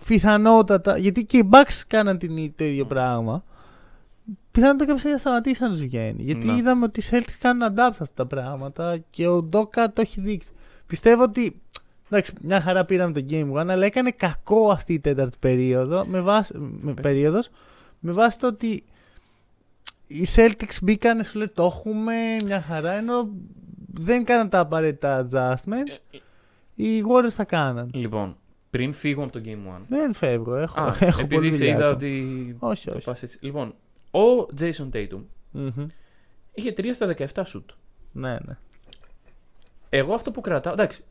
Πιθανότατα. 0.05 0.97
Γιατί 0.97 1.25
και 1.25 1.37
οι 1.37 1.49
Bucks 1.51 1.81
κάναν 1.87 2.17
την, 2.17 2.37
ί- 2.37 2.53
το 2.57 2.63
ίδιο 2.63 2.85
πράγμα. 2.85 3.43
Πιθανότατα 4.51 4.85
κάποια 4.85 4.97
στιγμή 4.99 5.17
θα 5.17 5.21
σταματήσει 5.21 5.63
να 5.63 5.69
τους 5.69 5.79
βγαίνει. 5.81 6.23
Γιατί 6.23 6.45
Ναι. 6.45 6.53
είδαμε 6.55 6.85
ότι 6.85 6.99
οι 6.99 7.03
Celtics 7.11 7.35
κάνουν 7.39 7.67
adapt 7.67 7.91
σε 7.95 8.03
αυτά 8.03 8.13
τα 8.13 8.25
πράγματα 8.27 8.97
και 9.09 9.27
ο 9.27 9.41
Ντόκα 9.43 9.93
το 9.93 10.01
έχει 10.01 10.21
δείξει. 10.21 10.51
Πιστεύω 10.87 11.23
ότι. 11.23 11.61
Εντάξει, 12.09 12.33
μια 12.41 12.61
χαρά 12.61 12.85
πήραμε 12.85 13.13
το 13.21 13.25
Game 13.29 13.51
One, 13.51 13.67
αλλά 13.69 13.85
έκανε 13.85 14.11
κακό 14.11 14.69
αυτή 14.71 14.93
η 14.93 14.99
τέταρτη 14.99 15.37
περίοδο 15.39 16.05
με 16.05 16.21
βάση, 16.21 16.53
με, 16.57 16.93
περίοδος, 16.93 17.49
με 17.99 18.11
βάση 18.11 18.39
το 18.39 18.47
ότι 18.47 18.83
οι 20.07 20.27
Celtics 20.35 20.77
μπήκαν, 20.81 21.23
σου 21.23 21.37
λέει 21.37 21.47
το 21.53 21.63
έχουμε, 21.63 22.13
μια 22.43 22.61
χαρά, 22.61 22.91
ενώ 22.91 23.29
δεν 23.93 24.23
κάναν 24.25 24.49
τα 24.49 24.59
απαραίτητα 24.59 25.27
adjustment. 25.31 26.17
Οι 26.75 27.03
Warriors 27.07 27.29
θα 27.31 27.43
κάναν. 27.43 27.89
Λοιπόν, 27.93 28.37
πριν 28.73 28.93
φύγουμε 28.93 29.25
από 29.25 29.33
το 29.33 29.41
Game 29.45 29.77
1. 29.77 29.81
Δεν 29.87 30.13
φεύγω, 30.13 30.55
έχω, 30.55 30.81
Α, 30.81 30.95
έχω 30.99 31.19
επειδή 31.21 31.35
πολύ 31.35 31.51
σε 31.51 31.57
δουλειά 31.57 31.73
είδα 31.73 31.77
ακόμα. 31.89 31.95
ότι. 31.95 32.55
Όχι, 32.59 32.85
το 32.89 32.95
όχι. 32.95 33.05
πας 33.05 33.23
έτσι. 33.23 33.37
Λοιπόν, 33.41 33.73
ο 34.11 34.45
Jason 34.59 34.89
Tatum 34.93 35.21
Μμμ. 35.51 35.87
είχε 36.53 36.73
3 36.77 36.93
στα 36.93 37.15
17 37.33 37.41
σουτ. 37.45 37.69
Ναι, 38.11 38.31
ναι. 38.31 38.57
Εγώ 39.89 40.13
αυτό 40.13 40.31
που 40.31 40.41
κρατάω. 40.41 40.73
Εντάξει. 40.73 41.01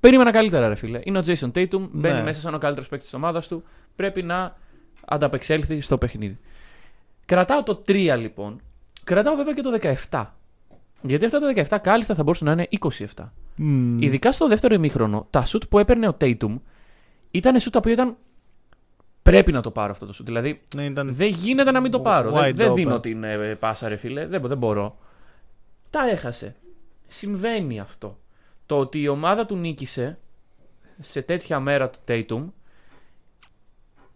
Περίμενα 0.00 0.30
καλύτερα, 0.30 0.68
ρε 0.68 0.74
φίλε. 0.74 1.00
Είναι 1.04 1.18
ο 1.18 1.22
Jason 1.26 1.52
Tatum, 1.52 1.88
μπαίνει 1.92 2.16
Ναι. 2.16 2.22
μέσα 2.22 2.40
σαν 2.40 2.54
ο 2.54 2.58
καλύτερος 2.58 2.88
παίκτης 2.88 3.08
της 3.08 3.18
ομάδας 3.18 3.48
του. 3.48 3.62
Πρέπει 3.96 4.22
να 4.22 4.56
ανταπεξέλθει 5.04 5.80
στο 5.80 5.98
παιχνίδι. 5.98 6.38
Κρατάω 7.26 7.62
το 7.62 7.82
3 7.86 8.16
λοιπόν. 8.18 8.60
Κρατάω 9.04 9.36
βέβαια 9.36 9.54
και 9.54 9.60
το 9.62 9.70
17. 10.10 10.24
Γιατί 11.02 11.24
αυτά 11.24 11.38
τα 11.40 11.52
17 11.78 11.78
κάλλιστα 11.82 12.14
θα 12.14 12.22
μπορούσαν 12.22 12.46
να 12.46 12.52
είναι 12.52 12.66
27. 13.14 13.24
Μμ. 13.58 14.02
Ειδικά 14.02 14.32
στο 14.32 14.48
δεύτερο 14.48 14.74
ημίχρονο, 14.74 15.26
τα 15.30 15.44
σουτ 15.44 15.62
που 15.68 15.78
έπαιρνε 15.78 16.08
ο 16.08 16.16
Tatum 16.20 16.58
ήταν 17.30 17.60
σουτ 17.60 17.72
τα 17.72 17.78
οποία 17.78 17.92
ήταν. 17.92 18.16
Πρέπει 19.22 19.52
να 19.52 19.60
το 19.62 19.70
πάρω 19.70 19.90
αυτό 19.90 20.06
το 20.06 20.12
σουτ. 20.12 20.26
Δηλαδή 20.26 20.62
Ναι, 20.74 20.84
ήταν... 20.84 21.12
δεν 21.14 21.28
γίνεται 21.28 21.70
να 21.70 21.80
μην 21.80 21.90
το 21.90 22.00
πάρω. 22.00 22.30
Wide 22.34 22.40
Δεν, 22.42 22.54
δεν 22.56 22.70
open. 22.70 22.74
δίνω 22.74 23.00
την 23.00 23.24
ε, 23.24 23.54
πάσα, 23.54 23.88
ρε 23.88 23.96
φίλε. 23.96 24.26
Δεν, 24.26 24.42
δεν 24.46 24.58
μπορώ. 24.58 24.98
Τα 25.90 26.08
έχασε. 26.10 26.56
Συμβαίνει 27.06 27.80
αυτό. 27.80 28.18
Το 28.66 28.78
ότι 28.78 29.00
η 29.00 29.08
ομάδα 29.08 29.46
του 29.46 29.56
νίκησε 29.56 30.18
σε 31.00 31.22
τέτοια 31.22 31.60
μέρα 31.60 31.90
του 31.90 31.98
Tatum 32.08 32.44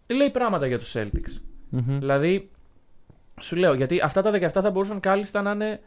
λέει 0.07 0.29
πράγματα 0.29 0.67
για 0.67 0.79
τους 0.79 0.93
Celtics. 0.97 1.41
Μμμ. 1.69 1.99
Δηλαδή, 1.99 2.49
σου 3.41 3.55
λέω, 3.55 3.73
γιατί 3.73 3.99
αυτά 4.03 4.21
τα 4.21 4.31
17 4.31 4.49
θα 4.51 4.71
μπορούσαν 4.71 4.99
κάλλιστα 4.99 5.41
να 5.41 5.51
είναι 5.51 5.79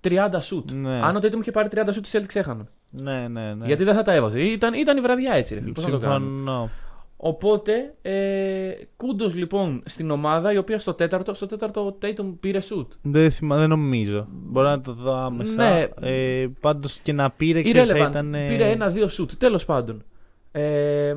30 0.00 0.12
σουτ. 0.40 0.70
Ναι. 0.70 1.00
Αν 1.02 1.16
ο 1.16 1.18
Tatum 1.18 1.38
είχε 1.40 1.50
πάρει 1.50 1.68
30 1.74 1.88
σουτ, 1.92 2.06
οι 2.06 2.10
Celtics 2.12 2.34
έχαναν. 2.36 2.68
Ναι, 2.90 3.28
ναι, 3.28 3.54
ναι. 3.54 3.66
Γιατί 3.66 3.84
δεν 3.84 3.94
θα 3.94 4.02
τα 4.02 4.12
έβαζε. 4.12 4.40
Ήταν, 4.40 4.74
ήταν 4.74 4.96
η 4.96 5.00
βραδιά 5.00 5.32
έτσι, 5.32 5.54
ρε 5.54 5.60
φίλε. 5.60 5.72
Πώς 5.72 5.84
να 5.84 5.90
το 5.90 5.98
κάνουμε. 5.98 6.30
Συμφωνώ. 6.36 6.70
Οπότε, 7.16 7.94
ε, 8.02 8.70
κούντος 8.96 9.34
λοιπόν 9.34 9.82
στην 9.86 10.10
ομάδα 10.10 10.52
η 10.52 10.56
οποία 10.56 10.78
στο 10.78 10.94
τέταρτο, 10.94 11.34
στο 11.34 11.46
τέταρτο 11.46 11.86
ο 11.86 11.98
Tatum 12.02 12.34
πήρε 12.40 12.60
σουτ. 12.60 12.92
Δεν, 13.02 13.30
θυμά, 13.30 13.56
δεν 13.56 13.68
νομίζω. 13.68 14.26
Μπορώ 14.30 14.68
να 14.68 14.80
το 14.80 14.92
δω 14.92 15.14
άμεσα. 15.16 15.54
Ναι. 15.54 15.88
Ε, 16.00 16.46
Πάντως 16.60 16.98
και 17.02 17.12
να 17.12 17.30
πήρε 17.30 17.62
ξέρεις, 17.62 17.86
θα 17.88 17.94
Irrelevant. 18.06 18.10
ήταν. 18.10 18.30
Πήρε 18.30 18.70
ένα-δύο 18.70 19.08
σουτ. 19.08 19.32
Τέλος 19.38 19.64
πάντων. 19.64 20.04
Ε, 20.52 21.14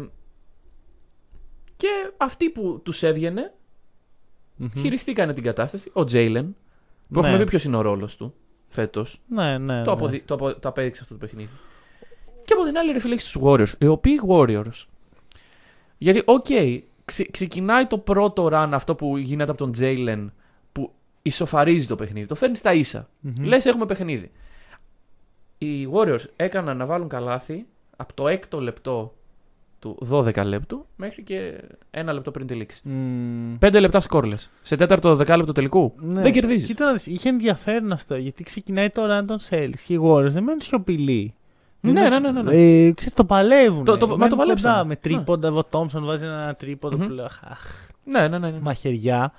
και 1.77 1.88
αυτοί 2.17 2.49
που 2.49 2.81
τους 2.83 3.03
έβγαινε 3.03 3.53
χειριστήκανε 4.77 5.33
την 5.33 5.43
κατάσταση. 5.43 5.89
Ο 5.93 6.03
Τζέιλεν, 6.03 6.55
που 7.11 7.19
Ναι. 7.19 7.27
έχουμε 7.27 7.43
πει 7.43 7.49
ποιος 7.49 7.63
είναι 7.63 7.75
ο 7.77 7.81
ρόλος 7.81 8.15
του 8.17 8.33
φέτος. 8.75 9.21
Ναι, 9.27 9.57
ναι. 9.57 9.83
Το, 9.83 9.89
ναι. 9.89 9.91
αποδει... 9.91 10.21
το, 10.21 10.33
απο... 10.33 10.59
το 10.59 10.69
απέδειξε 10.69 11.01
αυτό 11.01 11.13
το 11.13 11.19
παιχνίδι. 11.19 11.49
Και 12.45 12.53
από 12.53 12.63
την 12.63 12.77
άλλη, 12.77 12.91
ρε 12.91 12.99
φίλε, 12.99 13.13
έχεις 13.13 13.31
τους 13.31 13.41
Warriors. 13.45 13.73
Οι 13.77 13.88
οποίοι 13.88 14.19
Warriors. 14.27 14.85
Γιατί, 15.97 16.21
οκ, 16.25 16.45
ξε- 17.05 17.31
ξεκινάει 17.31 17.85
το 17.85 17.97
πρώτο 17.97 18.49
run 18.51 18.69
αυτό 18.71 18.95
που 18.95 19.17
γίνεται 19.17 19.51
από 19.51 19.59
τον 19.59 19.73
Jalen 19.79 20.29
που 20.71 20.91
ισοφαρίζει 21.21 21.88
το 21.88 21.95
παιχνίδι. 21.95 22.25
Το 22.25 22.35
φέρνεις 22.35 22.59
στα 22.59 22.73
ίσα. 22.73 23.09
Μμμ. 23.19 23.45
Λες 23.45 23.65
έχουμε 23.65 23.85
παιχνίδι. 23.85 24.31
Οι 25.57 25.88
Warriors 25.93 26.25
έκαναν 26.35 26.77
να 26.77 26.85
βάλουν 26.85 27.07
καλάθι 27.07 27.65
από 27.95 28.13
το 28.13 28.27
έκτο 28.27 28.61
λεπτό 28.61 29.15
του 29.79 30.07
12 30.11 30.43
λεπτού 30.45 30.85
μέχρι 30.95 31.23
και 31.23 31.53
ένα 31.91 32.13
λεπτό 32.13 32.31
πριν 32.31 32.47
τη 32.47 32.53
λήξη. 32.53 32.88
Μμ. 32.88 33.55
5 33.65 33.79
λεπτά 33.79 33.99
σκόρλες. 33.99 34.49
Σε 34.61 34.75
τέταρτο 34.75 35.15
δεκάλεπτο 35.15 35.51
τελικού. 35.51 35.93
Ναι. 35.99 36.21
Δεν 36.21 36.31
κερδίζεις. 36.31 36.67
Κοίτα, 36.67 36.85
να 36.85 36.91
δεις, 36.93 37.05
είχε 37.07 37.29
ενδιαφέρον 37.29 37.91
αυτό 37.91 38.15
γιατί 38.15 38.43
ξεκινάει 38.43 38.89
το 38.89 39.01
run 39.05 39.23
των 39.25 39.39
Celtics 39.49 39.79
και 39.85 39.93
οι 39.93 39.99
Warriors 40.03 40.29
δεν 40.29 40.43
μένουν 40.43 40.61
σιωπηλοί. 40.61 41.33
Ναι, 41.79 41.89
Είναι- 41.89 42.09
ναι, 42.09 42.19
ναι, 42.19 42.31
ναι, 42.31 42.41
ναι. 42.41 42.55
Ε, 42.55 42.91
ξέρεις, 42.91 43.13
το 43.13 43.25
παλεύουν. 43.25 43.85
Το- 43.85 43.97
το- 43.97 44.17
μα 44.17 44.27
το 44.27 44.35
παλέψανε. 44.35 44.83
Με 44.83 44.95
τρίποντα, 44.95 45.51
ο 45.51 45.63
Τόμσον 45.63 46.05
βάζει 46.05 46.25
ένα 46.25 46.55
τρίποντο 46.55 46.97
Μμμ. 46.97 47.05
που 47.07 47.13
λέω 47.13 47.25
αχ, 47.25 47.89
Ναι, 48.03 48.27
ναι, 48.27 48.38
ναι. 48.38 48.49
ναι. 48.51 48.59
μαχαιριά. 48.59 49.33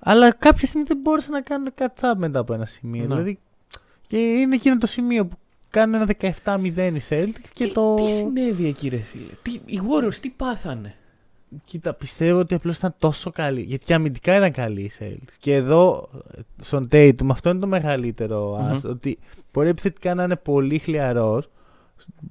Αλλά 0.00 0.32
κάποια 0.32 0.66
στιγμή 0.66 0.86
δεν 0.86 0.98
μπόρεσαν 1.02 1.32
να 1.32 1.40
κάνουν 1.40 1.68
catch 1.78 1.84
up 2.12 2.14
μετά 2.16 2.38
από 2.38 2.54
ένα 2.54 2.64
σημείο. 2.64 3.02
Ναι. 3.02 3.06
Δηλαδή, 3.08 3.38
και 4.06 4.18
είναι 4.18 4.54
εκείνο 4.54 4.78
το 4.78 4.86
σημείο 4.86 5.26
που 5.26 5.36
κάνουν 5.76 5.94
ένα 5.94 6.34
17-0 6.44 6.92
οι 6.94 7.02
Celtics 7.08 7.48
και 7.52 7.64
τι, 7.64 7.72
το. 7.72 7.94
τι 7.94 8.06
συνέβη 8.06 8.66
εκεί, 8.66 8.88
ρε 8.88 8.96
φίλε; 8.96 9.32
Τι, 9.42 9.52
οι 9.64 9.80
Warriors 9.82 10.14
τι 10.14 10.28
πάθανε; 10.28 10.94
Κοίτα, 11.64 11.94
πιστεύω 11.94 12.38
ότι 12.38 12.54
απλώς 12.54 12.76
ήταν 12.76 12.94
τόσο 12.98 13.30
καλή. 13.30 13.60
Γιατί 13.60 13.84
και 13.84 13.94
αμυντικά 13.94 14.36
ήταν 14.36 14.52
καλή 14.52 14.80
η 14.80 14.90
Celtics. 14.98 15.34
Και 15.38 15.54
εδώ, 15.54 16.08
στον 16.62 16.88
Tatum, 16.92 17.26
αυτό 17.30 17.50
είναι 17.50 17.58
το 17.58 17.66
μεγαλύτερο 17.66 18.58
Μμμ. 18.60 18.72
ας, 18.72 18.84
Ότι 18.84 19.18
μπορεί 19.52 19.68
επιθετικά 19.68 20.14
να 20.14 20.22
είναι 20.22 20.36
πολύ 20.36 20.78
χλιαρός. 20.78 21.48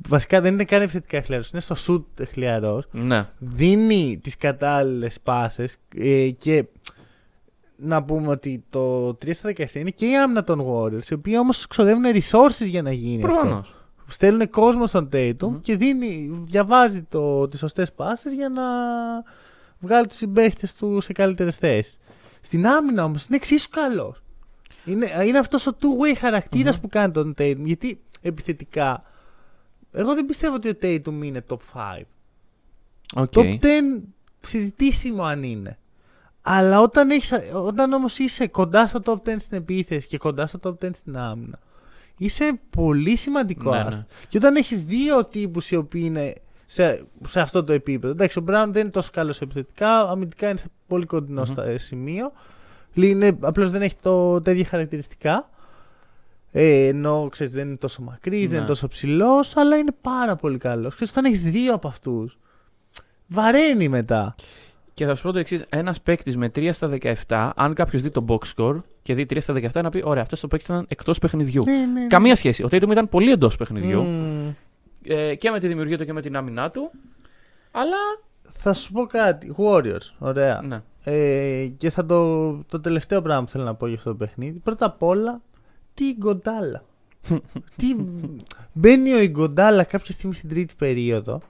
Βασικά 0.08 0.42
δεν 0.42 0.54
είναι 0.54 0.64
καν 0.64 0.82
επιθετικά 0.82 1.22
χλιαρός, 1.22 1.50
είναι 1.50 1.62
στο 1.62 1.76
shoot 1.88 2.26
χλιαρός. 2.32 2.88
Ναι. 2.92 3.30
Δίνει 3.38 4.20
τις 4.24 4.38
κατάλληλες 4.38 5.20
πάσε 5.20 5.68
ε, 5.98 6.30
και 6.30 6.66
να 7.78 8.04
πούμε 8.04 8.28
ότι 8.28 8.64
το 8.70 9.08
3 9.08 9.34
στα 9.34 9.50
17 9.58 9.74
είναι 9.74 9.90
και 9.90 10.06
η 10.06 10.18
άμυνα 10.18 10.44
των 10.44 10.66
Warriors, 10.68 11.10
οι 11.10 11.14
οποίοι 11.14 11.36
όμως 11.40 11.68
ξοδεύουν 11.68 12.04
resources 12.06 12.68
για 12.68 12.82
να 12.82 12.92
γίνει 12.92 13.22
Προφανώς. 13.22 13.60
αυτό. 13.60 13.74
Στέλνουν 14.08 14.50
κόσμο 14.50 14.86
στον 14.86 15.10
Tatum 15.14 15.36
Μμμ. 15.42 15.60
και 15.60 15.76
δίνει, 15.76 16.30
διαβάζει 16.46 17.02
το, 17.02 17.48
τις 17.48 17.60
σωστές 17.60 17.94
πάσες 17.94 18.34
για 18.34 18.50
να 18.50 18.64
βγάλει 19.80 20.08
τους 20.08 20.18
συμπαίχτες 20.18 20.74
του 20.74 21.02
σε 21.02 21.14
καλύτερες 21.14 21.56
θέσεις. 21.56 21.98
Στην 22.42 22.68
άμυνα 22.68 23.04
όμως 23.04 23.26
είναι 23.26 23.36
εξίσου 23.36 23.70
καλός. 23.70 24.22
Είναι, 24.86 25.08
είναι 25.26 25.38
αυτός 25.38 25.68
ο 25.68 25.72
two-way 25.82 26.18
χαρακτηρας 26.18 26.80
που 26.80 26.88
κάνει 26.88 27.12
τον 27.12 27.34
Tatum. 27.38 27.58
Γιατί 27.64 28.02
επιθετικά, 28.22 29.04
εγώ 29.92 30.14
δεν 30.14 30.26
πιστεύω 30.26 30.56
ότι 30.56 30.70
ο 30.70 30.74
Tatum 30.82 31.24
είναι 31.24 31.46
top 31.50 31.58
5. 31.74 32.02
Οκ. 33.16 33.32
Top 33.36 33.60
10 33.60 33.68
συζητήσιμο 34.42 35.24
αν 35.24 35.44
είναι. 35.44 35.78
Αλλά 36.48 36.80
όταν, 36.82 37.10
έχεις, 37.10 37.34
όταν 37.54 37.94
όμως 37.94 38.18
είσαι 38.20 38.48
κοντά 38.48 38.88
στο 38.88 39.00
top 39.06 39.30
10 39.30 39.36
στην 39.38 39.58
επίθεση 39.58 40.08
και 40.08 40.18
κοντά 40.18 40.48
στο 40.48 40.60
top 40.64 40.86
10 40.86 40.90
στην 40.94 41.18
άμυνα, 41.18 41.60
είσαι 42.18 42.60
πολύ 42.70 43.16
σημαντικό. 43.16 43.72
Ναι, 43.72 43.80
άσο. 43.80 43.90
ναι. 43.90 44.06
Και 44.28 44.38
όταν 44.38 44.56
έχεις 44.56 44.84
δύο 44.84 45.26
τύπους 45.26 45.72
οι 45.72 45.76
οποίοι 45.76 46.02
είναι 46.06 46.34
σε, 46.66 47.06
σε 47.28 47.40
αυτό 47.40 47.64
το 47.64 47.74
επίπεδο. 47.74 48.14
Εντάξει, 48.14 48.40
ο 48.40 48.44
Brown 48.48 48.66
δεν 48.72 48.82
είναι 48.82 48.90
τόσο 48.90 49.10
καλός 49.14 49.42
επιθετικά, 49.42 50.00
αμυντικά 50.10 50.50
είναι 50.50 50.58
σε 50.58 50.68
πολύ 50.88 51.06
κοντινό 51.06 51.40
Μμμ. 51.42 51.46
στα- 51.48 51.64
ε, 51.66 51.78
σημείο. 51.78 52.32
Είναι, 52.94 53.38
απλώς 53.42 53.72
δεν 53.72 53.82
έχει 53.82 53.96
το, 54.02 54.42
τα 54.42 54.52
ίδια 54.52 54.66
χαρακτηριστικά. 54.66 55.50
Ε, 56.52 56.88
ενώ 56.88 57.28
ξέρεις, 57.32 57.54
δεν 57.54 57.68
είναι 57.68 57.76
τόσο 57.78 58.02
μακρύς, 58.02 58.42
δεν 58.42 58.50
Ναι. 58.50 58.56
είναι 58.58 58.66
τόσο 58.66 58.88
ψηλός, 58.88 59.58
αλλά 59.58 59.78
είναι 59.78 59.92
πάρα 60.02 60.36
πολύ 60.36 60.58
καλός. 60.58 60.94
Ξέρεις, 60.96 61.14
όταν 61.14 61.26
έχεις 61.26 61.42
δύο 61.42 61.74
από 61.74 61.88
αυτούς, 61.88 62.38
βαραίνει 63.28 63.88
μετά. 63.88 64.36
Και 64.96 65.06
θα 65.06 65.16
σου 65.16 65.24
πω 65.24 65.32
το 65.32 65.40
εξής: 65.40 65.66
Ένας 65.70 66.02
παίκτης 66.02 66.38
με 66.38 66.52
3 66.56 66.70
στα 66.74 66.90
17, 67.28 67.52
αν 67.56 67.74
κάποιος 67.74 68.02
δει 68.02 68.10
το 68.10 68.26
box 68.28 68.40
score 68.56 68.82
και 69.02 69.14
δει 69.14 69.26
3 69.30 69.38
στα 69.42 69.54
17, 69.54 69.82
να 69.82 69.90
πει: 69.90 70.02
Ωραία, 70.06 70.22
αυτός 70.22 70.40
το 70.40 70.48
παίκτη 70.48 70.72
ήταν 70.72 70.86
εκτός 70.88 71.20
παιχνιδιού. 71.20 71.64
Ναι, 71.66 71.72
ναι, 71.72 71.86
ναι. 71.86 72.08
Καμία 72.08 72.36
σχέση. 72.36 72.64
Ο 72.64 72.68
Tatum 72.72 72.90
ήταν 72.92 73.10
πολύ 73.10 73.32
εντός 73.32 73.56
παιχνιδιού 73.56 74.04
Μμμ. 74.04 74.54
ε, 75.04 75.36
και 75.36 75.50
με 75.50 75.60
τη 75.60 75.68
δημιουργία 75.68 75.98
του 75.98 76.06
και 76.06 76.14
με 76.14 76.22
την 76.22 76.36
άμυνά 76.36 76.72
του. 76.72 76.92
Αλλά. 77.72 77.98
Θα 78.58 78.74
σου 78.74 78.92
πω 78.92 79.06
κάτι. 79.06 79.56
Warriors, 79.58 80.14
ωραία. 80.20 80.62
Ναι. 80.62 80.82
Ε, 81.04 81.66
και 81.78 81.90
θα 81.90 82.06
το, 82.06 82.54
το 82.64 82.80
τελευταίο 82.80 83.22
πράγμα 83.22 83.44
που 83.44 83.50
θέλω 83.52 83.64
να 83.64 83.76
πω 83.76 83.88
για 83.88 83.96
αυτό 83.98 84.10
το 84.10 84.16
παιχνίδι. 84.16 84.60
Πρώτα 84.60 84.86
απ' 84.86 85.04
όλα, 85.04 85.42
τι 85.94 86.14
Γκοντάλα. 86.18 86.84
τι, 87.78 87.96
μπαίνει 88.74 89.14
ο 89.14 89.20
Iguodala 89.20 89.84
κάποια 89.84 90.14
στιγμή 90.14 90.34
στην 90.34 90.50
τρίτη 90.50 90.74
περίοδο 90.78 91.42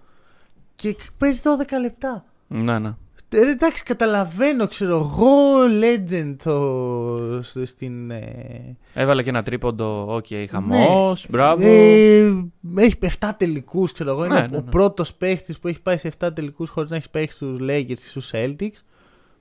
και 0.76 0.96
παίζει 1.18 1.40
12 1.44 1.66
λεπτά. 1.82 2.26
Ναι, 2.48 2.80
ναι. 2.80 2.94
Ε, 3.36 3.50
εντάξει, 3.50 3.84
καταλαβαίνω, 3.84 4.68
ξέρω 4.68 4.96
εγώ, 4.98 5.36
legend 5.82 6.36
το, 6.44 7.42
στο- 7.44 7.66
στην. 7.66 8.12
Ε, 8.12 8.78
Έβαλε 8.94 9.24
και 9.24 9.30
ένα 9.30 9.44
τρίποντο. 9.44 10.16
Οκ, 10.16 10.26
χαμός. 10.50 11.26
Μπράβο. 11.30 11.62
Ναι. 11.62 11.68
Ε, 11.68 12.34
έχει 12.76 12.98
7 13.20 13.30
τελικούς, 13.38 13.92
ξέρω 13.92 14.10
εγώ. 14.12 14.26
Ναι, 14.26 14.38
είναι 14.38 14.48
ναι, 14.52 14.58
ο 14.58 14.62
ναι. 14.62 14.70
πρώτος 14.70 15.14
παίχτης 15.14 15.60
που 15.60 15.68
έχει 15.68 15.82
πάει 15.82 15.98
σε 15.98 16.12
7 16.20 16.30
τελικούς 16.36 16.70
χωρίς 16.70 16.90
να 16.90 16.96
έχει 16.96 17.10
παίξει 17.10 17.36
στους 17.36 17.58
Lakers 17.62 17.90
ή 17.90 17.96
στους 17.96 18.32
Celtics. 18.34 18.78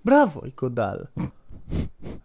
Μπράβο, 0.02 0.42
Iguodala. 0.46 1.10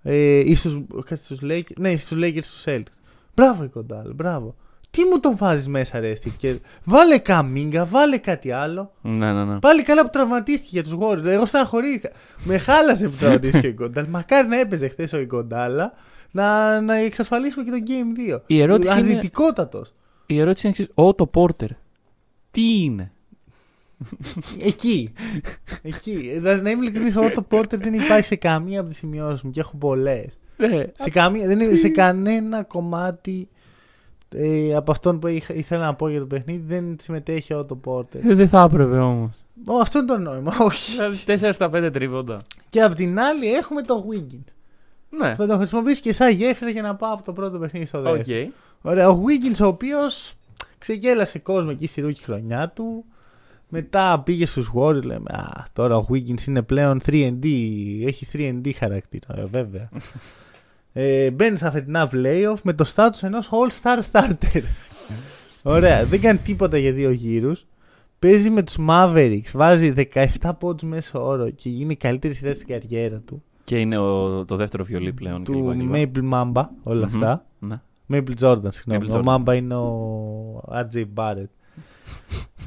ε, 0.04 0.16
ή 0.40 0.56
στους, 0.56 0.78
κάτσε, 1.06 1.24
στους 1.24 1.40
Lakers, 1.44 1.78
ναι, 1.80 1.96
στους 1.98 2.18
Lakers 2.22 2.34
ή 2.36 2.42
στους 2.42 2.64
Celtics. 2.66 2.94
Μπράβο, 3.36 3.64
η 3.64 3.68
Κοντάλα, 3.68 4.14
μπράβο. 4.14 4.56
Τι 4.92 5.04
μου 5.06 5.20
τον 5.20 5.38
βάζεις 5.38 5.68
μέσα, 5.68 6.00
ρε, 6.00 6.14
Στeve 6.24 6.46
Kerr? 6.46 6.56
Βάλε 6.84 7.18
καμίγκα, 7.18 7.86
βάλε 7.86 8.18
κάτι 8.18 8.52
άλλο. 8.52 8.92
Ναι, 9.02 9.34
ναι, 9.34 9.44
ναι. 9.46 9.60
Πάλι 9.60 9.84
καλά 9.84 10.02
που 10.04 10.10
τραυματίστηκε 10.12 10.70
για 10.72 10.84
τους 10.84 10.94
Warriors. 11.00 11.26
Εγώ 11.26 11.46
στεναχωρήθηκα. 11.46 12.10
Με 12.44 12.58
χάλασε 12.58 13.08
που 13.08 13.16
τραυματίστηκε 13.20 13.68
ο 13.68 13.72
Γκοντάλα. 13.72 14.08
Μακάρι 14.18 14.48
να 14.48 14.60
έπαιζε 14.60 14.88
χθες 14.88 15.14
ο 15.14 15.22
Γκοντάλα 15.24 15.94
να, 16.32 16.82
να 16.82 16.96
εξασφαλίσουμε 16.96 17.64
και 17.64 17.72
το 17.72 17.78
Game 17.88 18.36
2. 18.36 18.40
Η 18.48 18.62
ερώτηση 18.62 18.92
είναι- 19.00 19.10
Αρνητικότατο. 19.10 19.86
Η 20.26 20.40
ερώτηση 20.40 20.68
είναι 20.68 20.76
εξής: 20.80 20.94
Ο 20.96 21.14
το 21.14 21.26
Πόρτερ. 21.26 21.70
Τι 22.52 22.84
είναι; 22.84 23.12
Εκεί. 24.66 25.14
Εκεί. 25.82 26.16
Δηλαδή, 26.16 26.62
να 26.62 26.70
είμαι 26.70 26.82
ειλικρινής, 26.82 27.16
ο 27.16 27.22
Otto 27.24 27.58
Porter 27.58 27.76
δεν 27.78 27.94
υπάρχει 27.94 28.26
σε 28.26 28.36
καμία 28.36 28.80
από 28.80 28.90
τις 28.90 28.98
σημειώσεις 28.98 29.42
μου 29.42 29.52
και 29.52 29.60
έχω 29.60 29.76
πολλές. 29.78 30.38
Ναι. 30.58 30.84
σε, 30.98 31.10
καμία, 31.10 31.48
δεν 31.48 31.60
είναι, 31.60 31.76
σε 31.76 31.90
κανένα 31.90 32.64
κομμάτι 32.64 33.50
ε, 34.36 34.76
από 34.76 34.92
αυτόν 34.92 35.20
που 35.20 35.28
είχα, 35.28 35.54
ήθελα 35.54 35.86
να 35.86 35.94
πω 35.96 36.10
για 36.10 36.20
το 36.20 36.26
παιχνίδι 36.26 36.64
δεν 36.68 36.96
συμμετέχει 37.00 37.54
ο 37.54 37.66
Otto 37.70 37.78
Porter. 37.92 38.20
Δεν 38.24 38.50
θα 38.50 38.62
έπρεπε 38.62 38.98
όμως. 38.98 39.46
Ω, 39.68 39.74
αυτό 39.80 39.98
είναι 40.00 40.08
το 40.08 40.18
νόημα, 40.18 40.56
όχι. 40.68 40.92
Δηλαδή 40.92 41.48
4 41.48 41.50
στα 41.54 41.70
5 41.74 41.90
τρίποντα. 41.94 42.42
και 42.70 42.82
απ' 42.82 42.94
την 42.96 43.20
άλλη 43.20 43.54
έχουμε 43.54 43.82
τον 43.82 44.06
Wiggins. 44.12 44.54
Ναι. 45.10 45.36
Θα 45.36 45.48
το 45.48 45.58
χρησιμοποιήσει 45.58 46.02
και 46.02 46.14
σαν 46.14 46.32
γέφυρα 46.32 46.70
για 46.70 46.82
να 46.82 46.96
πάω 46.96 47.14
από 47.14 47.24
το 47.24 47.34
πρώτο 47.34 47.58
παιχνίδι 47.58 47.86
στο 47.86 47.98
Οκ. 48.00 48.06
δεύτερο. 48.06 48.50
Ωραία, 48.82 49.10
ο 49.10 49.22
Wiggins 49.26 49.64
ο 49.64 49.68
οποίος 49.68 50.34
ξεγέλασε 50.78 51.40
κόσμο 51.40 51.70
εκεί 51.72 51.88
στη 51.88 52.02
rookie 52.02 52.24
χρονιά 52.24 52.70
του. 52.76 53.06
Μετά 53.72 54.22
πήγε 54.26 54.46
στους 54.46 54.72
Warriors, 54.76 55.04
λέμε, 55.04 55.32
α, 55.34 55.64
τώρα 55.74 55.98
ο 55.98 56.06
Wiggins 56.12 56.42
είναι 56.48 56.62
πλέον 56.62 57.02
3&D, 57.06 57.46
έχει 58.06 58.28
3&D 58.34 58.72
χαρακτήρα, 58.76 59.38
ε, 59.40 59.46
βέβαια. 59.46 59.90
ε, 60.94 61.32
μπαίνει 61.32 61.58
στα 61.58 61.72
φετινά 61.72 62.10
playoff 62.12 62.58
με 62.64 62.74
το 62.74 62.94
status 62.96 63.22
ενός 63.22 63.50
all-star 63.52 64.00
starter. 64.12 64.62
Ωραία, 65.64 66.06
δεν 66.06 66.22
κάνει 66.22 66.38
τίποτα 66.38 66.78
για 66.78 66.92
δύο 66.92 67.12
γύρους. 67.12 67.66
Παίζει 68.20 68.50
με 68.50 68.64
τους 68.64 68.78
Mavericks, 68.90 69.52
βάζει 69.54 69.94
17 70.42 70.52
πόντους 70.60 70.90
μέσο 70.90 71.26
όρο 71.26 71.50
και 71.50 71.70
γίνει 71.70 71.92
η 71.92 71.96
καλύτερη 71.96 72.34
σειρά 72.34 72.54
στην 72.54 72.68
καριέρα 72.68 73.18
του. 73.20 73.44
Και 73.64 73.80
είναι 73.80 73.98
ο, 73.98 74.46
το 74.46 74.56
δεύτερο 74.56 74.84
βιολί 74.84 75.14
πλέον. 75.14 75.44
του 75.44 75.76
κλπ, 75.78 75.92
κλπ. 75.92 75.92
Maple 75.96 76.30
Mamba, 76.34 76.64
όλα 76.84 77.08
Μμμ. 77.08 77.24
αυτά. 77.24 77.46
Ναι. 77.60 77.82
Maple 78.12 78.34
Jordan, 78.40 78.68
συγγνώμη. 78.70 79.08
Maple 79.10 79.16
Ο 79.16 79.22
Jordan. 79.24 79.36
Mamba 79.36 79.56
είναι 79.56 79.76
ο 79.76 80.64
RJ 80.74 81.06
Barrett. 81.16 81.50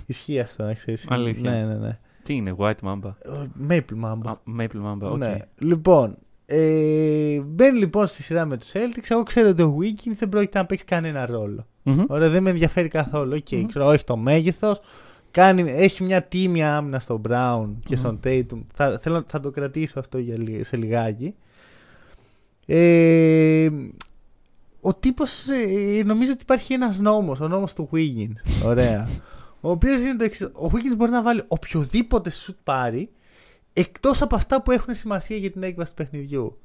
Ισχύει 0.07 0.41
αυτό, 0.41 0.63
να 0.65 0.75
ξέρεις. 0.75 1.07
Αλήθεια. 1.11 1.51
Ναι, 1.51 1.65
ναι, 1.65 1.75
ναι. 1.75 1.99
Τι 2.23 2.35
είναι, 2.35 2.55
White 2.59 2.81
Mamba. 2.83 3.11
Ο 3.27 3.49
Maple 3.69 4.05
Mamba. 4.05 4.27
Α, 4.27 4.35
Maple 4.59 4.85
Mamba, 4.87 5.11
οκ. 5.11 5.17
Ναι. 5.19 5.37
Λοιπόν, 5.59 6.17
ε, 6.55 7.41
μπαίνει 7.41 7.79
λοιπόν 7.79 8.07
στη 8.07 8.23
σειρά 8.23 8.45
με 8.45 8.57
τους 8.57 8.71
Celtics. 8.73 9.07
Εγώ 9.09 9.23
ξέρω 9.23 9.49
ότι 9.49 9.62
ο 9.62 9.77
Wiggins 9.81 10.12
δεν 10.19 10.29
πρόκειται 10.29 10.59
να 10.59 10.67
παίξει 10.67 10.85
κανένα 10.85 11.27
ρόλο. 11.27 11.67
Μμμ. 11.83 12.05
Ωραία, 12.09 12.29
δεν 12.29 12.43
με 12.43 12.51
ενδιαφέρει 12.51 12.88
καθόλου. 12.88 13.35
Οκ, 13.37 13.51
Μμμ. 13.51 13.67
ξέρω, 13.67 13.91
έχει 13.91 14.05
το 14.05 14.17
μέγεθος. 14.17 14.81
Κάνει, 15.31 15.71
έχει 15.73 16.03
μια 16.05 16.23
τίμια 16.23 16.77
άμυνα 16.77 17.01
στον 17.01 17.21
Brown 17.29 17.69
και 17.85 17.95
Μμμ. 17.95 17.99
στον 18.01 18.21
Tatum. 18.25 18.61
Θα, 18.75 18.99
θέλω, 19.03 19.25
θα 19.27 19.41
το 19.41 19.51
κρατήσω 19.51 19.99
αυτό 19.99 20.19
για, 20.19 20.38
λι- 20.38 20.65
σε 20.65 20.77
λιγάκι. 20.77 21.35
Ε, 22.67 23.69
ο 24.81 24.95
τύπος 24.95 25.47
ε, 25.49 26.03
νομίζω 26.03 26.33
ότι 26.33 26.43
υπάρχει 26.43 26.73
ένας 26.73 26.99
νόμος, 27.01 27.41
ο 27.41 27.49
νόμος 27.49 27.73
του 27.73 27.88
Wiggins. 27.93 28.67
Ωραία. 28.67 29.09
ο 29.61 29.71
οποίος 29.71 30.01
είναι 30.03 30.17
το 30.17 30.25
εξής. 30.25 30.47
Ο 30.47 30.71
Wiggins 30.73 30.97
μπορεί 30.97 31.11
να 31.11 31.23
βάλει 31.23 31.43
οποιοδήποτε 31.49 32.31
σουτ 32.31 32.57
πάρει 32.65 33.11
εκτός 33.73 34.23
από 34.23 34.35
αυτά 34.35 34.63
που 34.63 34.71
έχουν 34.71 34.95
σημασία 34.95 35.37
για 35.37 35.51
την 35.51 35.63
έκβαση 35.63 35.91
του 35.91 35.97
παιχνιδιού. 35.97 36.57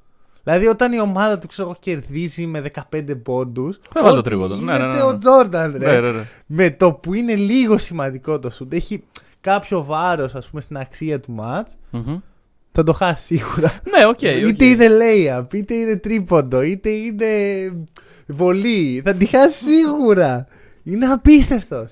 Δηλαδή 0.44 0.68
όταν 0.68 0.92
η 0.92 1.00
ομάδα 1.00 1.40
του 1.40 1.48
ξέρω, 1.48 1.68
εγώ, 1.68 1.78
κερδίζει 1.80 2.46
με 2.46 2.72
15 2.92 3.22
πόντους 3.24 3.80
Θα 3.94 4.02
βάλει 4.02 4.14
το 4.14 4.20
ό,τι 4.20 4.30
τρίποντο. 4.30 4.56
Ναι, 4.56 4.62
γίνεται 4.62 4.82
ναι, 4.82 4.88
ναι, 4.88 4.94
ναι. 4.94 5.04
ο 5.04 5.18
Τζόρνταν 5.18 5.78
ρε. 5.78 5.92
Ναι, 5.92 6.00
ναι, 6.00 6.12
ναι. 6.12 6.24
Με 6.46 6.72
το 6.72 6.92
που 6.94 7.14
είναι 7.14 7.36
λίγο 7.36 7.78
σημαντικό 7.78 8.40
το 8.40 8.50
σουτ 8.50 8.74
έχει 8.74 9.04
κάποιο 9.42 9.84
βάρος 9.84 10.36
ας 10.36 10.50
πούμε 10.50 10.62
στην 10.62 10.78
αξία 10.78 11.20
του 11.20 11.32
ματς 11.32 11.76
Μμμ. 11.90 12.18
θα 12.72 12.84
το 12.84 12.94
χάσει 12.94 13.24
σίγουρα. 13.24 13.80
Ναι, 13.92 14.06
οκ. 14.06 14.10
οκ. 14.10 14.22
Είτε 14.22 14.66
είναι 14.66 14.88
layup, 14.88 15.54
είτε 15.54 15.74
είναι 15.74 15.96
τρίποντο, 15.96 16.62
είτε 16.62 16.90
είναι 16.90 17.28
βολή. 18.28 19.02
Θα 19.06 19.14
τη 19.14 19.26
χάσει 19.26 19.64
σίγουρα. 19.64 20.48
Είναι 20.84 21.06
απίστευτος. 21.06 21.90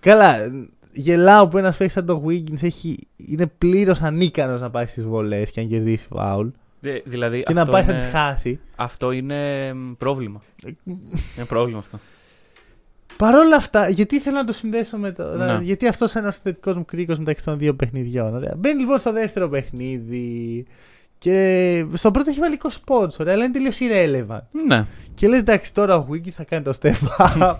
Καλά, 0.00 0.36
γελάω 0.96 1.48
που 1.48 1.58
ένας 1.58 1.76
παίκτη 1.76 1.92
σαν 1.92 2.06
το 2.06 2.22
Wiggins 2.26 2.62
έχει, 2.62 2.98
είναι 3.16 3.46
πλήρως 3.46 4.00
ανίκανος 4.02 4.60
να 4.60 4.70
πάει 4.70 4.86
στις 4.86 5.04
βολές 5.04 5.50
και 5.50 5.60
να 5.60 5.66
κερδίσει 5.66 6.06
φάουλ. 6.14 6.48
Δε- 6.80 7.00
δηλαδή, 7.04 7.42
Και 7.42 7.52
να 7.52 7.60
αυτό 7.60 7.72
πάει 7.72 7.82
είναι, 7.82 7.92
θα 7.92 7.98
τις 7.98 8.06
χάσει. 8.06 8.60
Αυτό 8.76 9.12
είναι 9.12 9.72
μ, 9.74 9.92
πρόβλημα. 9.98 10.42
είναι 11.36 11.46
πρόβλημα 11.48 11.78
αυτό. 11.78 11.98
Παρ' 13.16 13.34
όλα 13.34 13.56
αυτά, 13.56 13.88
γιατί 13.88 14.20
θέλω 14.20 14.36
να 14.36 14.44
το 14.44 14.52
συνδέσω 14.52 14.96
με 14.96 15.12
το. 15.12 15.36
Ναι. 15.36 15.58
Γιατί 15.62 15.86
αυτός 15.88 16.12
είναι 16.12 16.26
ο 16.26 16.30
συνδετικό 16.30 16.72
μου 16.74 16.84
κρίκος 16.84 17.18
μεταξύ 17.18 17.44
των 17.44 17.58
δύο 17.58 17.74
παιχνιδιών. 17.74 18.34
Ωραία. 18.34 18.54
Μπαίνει 18.56 18.80
λοιπόν 18.80 18.98
στο 18.98 19.12
δεύτερο 19.12 19.48
παιχνίδι. 19.48 20.66
Και 21.18 21.84
στο 21.92 22.10
πρώτο 22.10 22.30
έχει 22.30 22.38
βάλει 22.38 22.58
20 22.62 22.68
πόντου, 22.84 23.12
ωραία, 23.20 23.34
αλλά 23.34 23.44
είναι 23.44 23.52
τελείως 23.52 23.78
irrelevant. 23.80 24.40
Ναι. 24.66 24.86
Και 25.14 25.28
λες, 25.28 25.40
εντάξει, 25.40 25.74
τώρα 25.74 25.96
ο 25.96 26.06
Wiggins 26.10 26.28
θα 26.30 26.44
κάνει 26.44 26.62
το 26.64 26.72
step 26.82 26.92
up. 27.18 27.54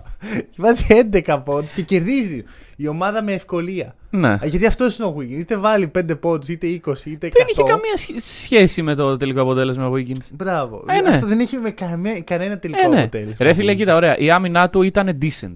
και 0.51 0.57
βάζει 0.63 0.85
11 1.13 1.41
πόντους 1.45 1.71
και 1.71 1.83
κερδίζει 1.83 2.45
η 2.77 2.89
ομάδα 2.89 3.23
με 3.23 3.33
ευκολία. 3.33 3.95
ναι. 4.11 4.29
Α, 4.29 4.41
Γιατί 4.45 4.67
αυτός 4.67 4.99
είναι 4.99 5.07
ο 5.09 5.17
Wiggins. 5.19 5.39
Είτε 5.39 5.57
βάλει 5.57 5.91
5 5.99 6.19
πόντους, 6.21 6.49
είτε 6.49 6.67
20, 6.67 7.07
είτε 7.07 7.27
100. 7.27 7.31
Δεν 7.33 7.47
είχε 7.51 7.63
καμία 7.63 7.97
σχ- 7.97 8.19
σχέση 8.19 8.83
με 8.83 8.95
το 8.95 9.17
τελικό 9.17 9.41
αποτέλεσμα 9.41 9.87
ο 9.89 9.93
Wiggins. 9.95 10.27
Μπράβο. 10.33 10.85
Ε, 10.89 11.01
ναι. 11.01 11.09
Αυτό 11.09 11.27
δεν 11.27 11.41
έχει 11.41 11.57
με 11.57 11.71
καμία, 11.71 12.21
κανένα 12.21 12.59
τελικό 12.59 12.81
Ε, 12.85 12.89
ναι. 12.89 12.99
αποτέλεσμα. 13.01 13.37
Ρε 13.39 13.53
φίλε, 13.53 13.75
κοίτα, 13.75 13.97
ωραία. 13.97 14.17
Η 14.19 14.31
άμυνά 14.31 14.71
του 14.71 14.83
ήταν 14.83 15.19
decent. 15.23 15.55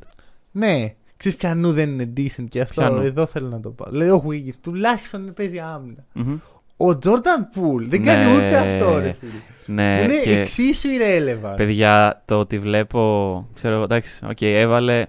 Ναι. 0.50 0.94
Ξέρεις 1.16 1.38
πιανού 1.38 1.72
δεν 1.72 1.88
είναι 1.88 2.12
decent 2.16 2.44
και 2.48 2.60
αυτό 2.60 2.80
Πιανού. 2.80 3.00
εδώ 3.02 3.26
θέλω 3.26 3.48
να 3.48 3.60
το 3.60 3.70
πάω. 3.70 3.92
Λέει 3.92 4.08
ο 4.08 4.24
Wiggins 4.28 4.54
τουλάχιστον 4.60 5.32
παίζει 5.34 5.58
άμυνα. 5.58 6.04
Μμμ. 6.12 6.36
Ο 6.83 6.99
Τζόρνταν 6.99 7.49
Πούλ 7.53 7.85
δεν 7.88 8.05
κάνει 8.05 8.25
Ναι. 8.25 8.37
ούτε 8.37 8.57
αυτό, 8.57 8.99
ρε 8.99 9.12
φίλε. 9.21 9.33
Ναι, 9.66 10.01
είναι 10.05 10.16
και 10.23 10.40
εξίσου 10.40 10.88
irrelevant. 10.88 11.57
παιδιά, 11.57 12.23
το 12.25 12.38
ότι 12.38 12.59
βλέπω. 12.59 13.49
Ξέρω 13.55 13.75
εγώ, 13.75 13.83
εντάξει, 13.83 14.25
οκ, 14.31 14.40
έβαλε. 14.43 15.01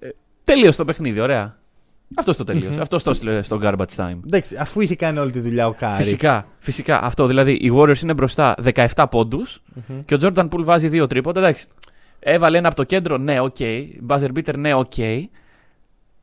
Ε, 0.00 0.08
τελείωσε 0.44 0.78
το 0.78 0.84
παιχνίδι, 0.84 1.20
ωραία. 1.20 1.56
Αυτός 2.14 2.36
το 2.36 2.44
τελείωσε. 2.44 2.68
Μμμ. 2.70 2.80
Αυτός 2.80 3.02
το 3.02 3.10
έστειλε 3.10 3.42
στο 3.42 3.58
garbage 3.62 3.96
time. 3.96 4.18
Εντάξει, 4.26 4.56
αφού 4.56 4.80
είχε 4.80 4.96
κάνει 4.96 5.18
όλη 5.18 5.30
τη 5.30 5.40
δουλειά 5.40 5.66
ο 5.66 5.72
Κάρι. 5.72 5.94
Φυσικά, 5.96 6.46
φυσικά. 6.58 7.02
Αυτό 7.02 7.26
δηλαδή. 7.26 7.52
Οι 7.52 7.72
Warriors 7.74 7.98
είναι 8.02 8.14
μπροστά 8.14 8.54
17 8.94 9.04
πόντους 9.10 9.62
Μμμ. 9.88 10.04
και 10.04 10.14
ο 10.14 10.18
Jordan 10.20 10.48
Poole 10.48 10.64
βάζει 10.64 10.88
δύο 10.88 11.06
τρίποντα. 11.06 11.40
Εντάξει. 11.40 11.66
Έβαλε 12.20 12.58
ένα 12.58 12.66
από 12.68 12.76
το 12.76 12.84
κέντρο, 12.84 13.16
ναι, 13.16 13.40
οκ. 13.40 13.56
Buzzer 14.08 14.28
beater, 14.36 14.54
ναι, 14.56 14.74
οκ. 14.74 14.96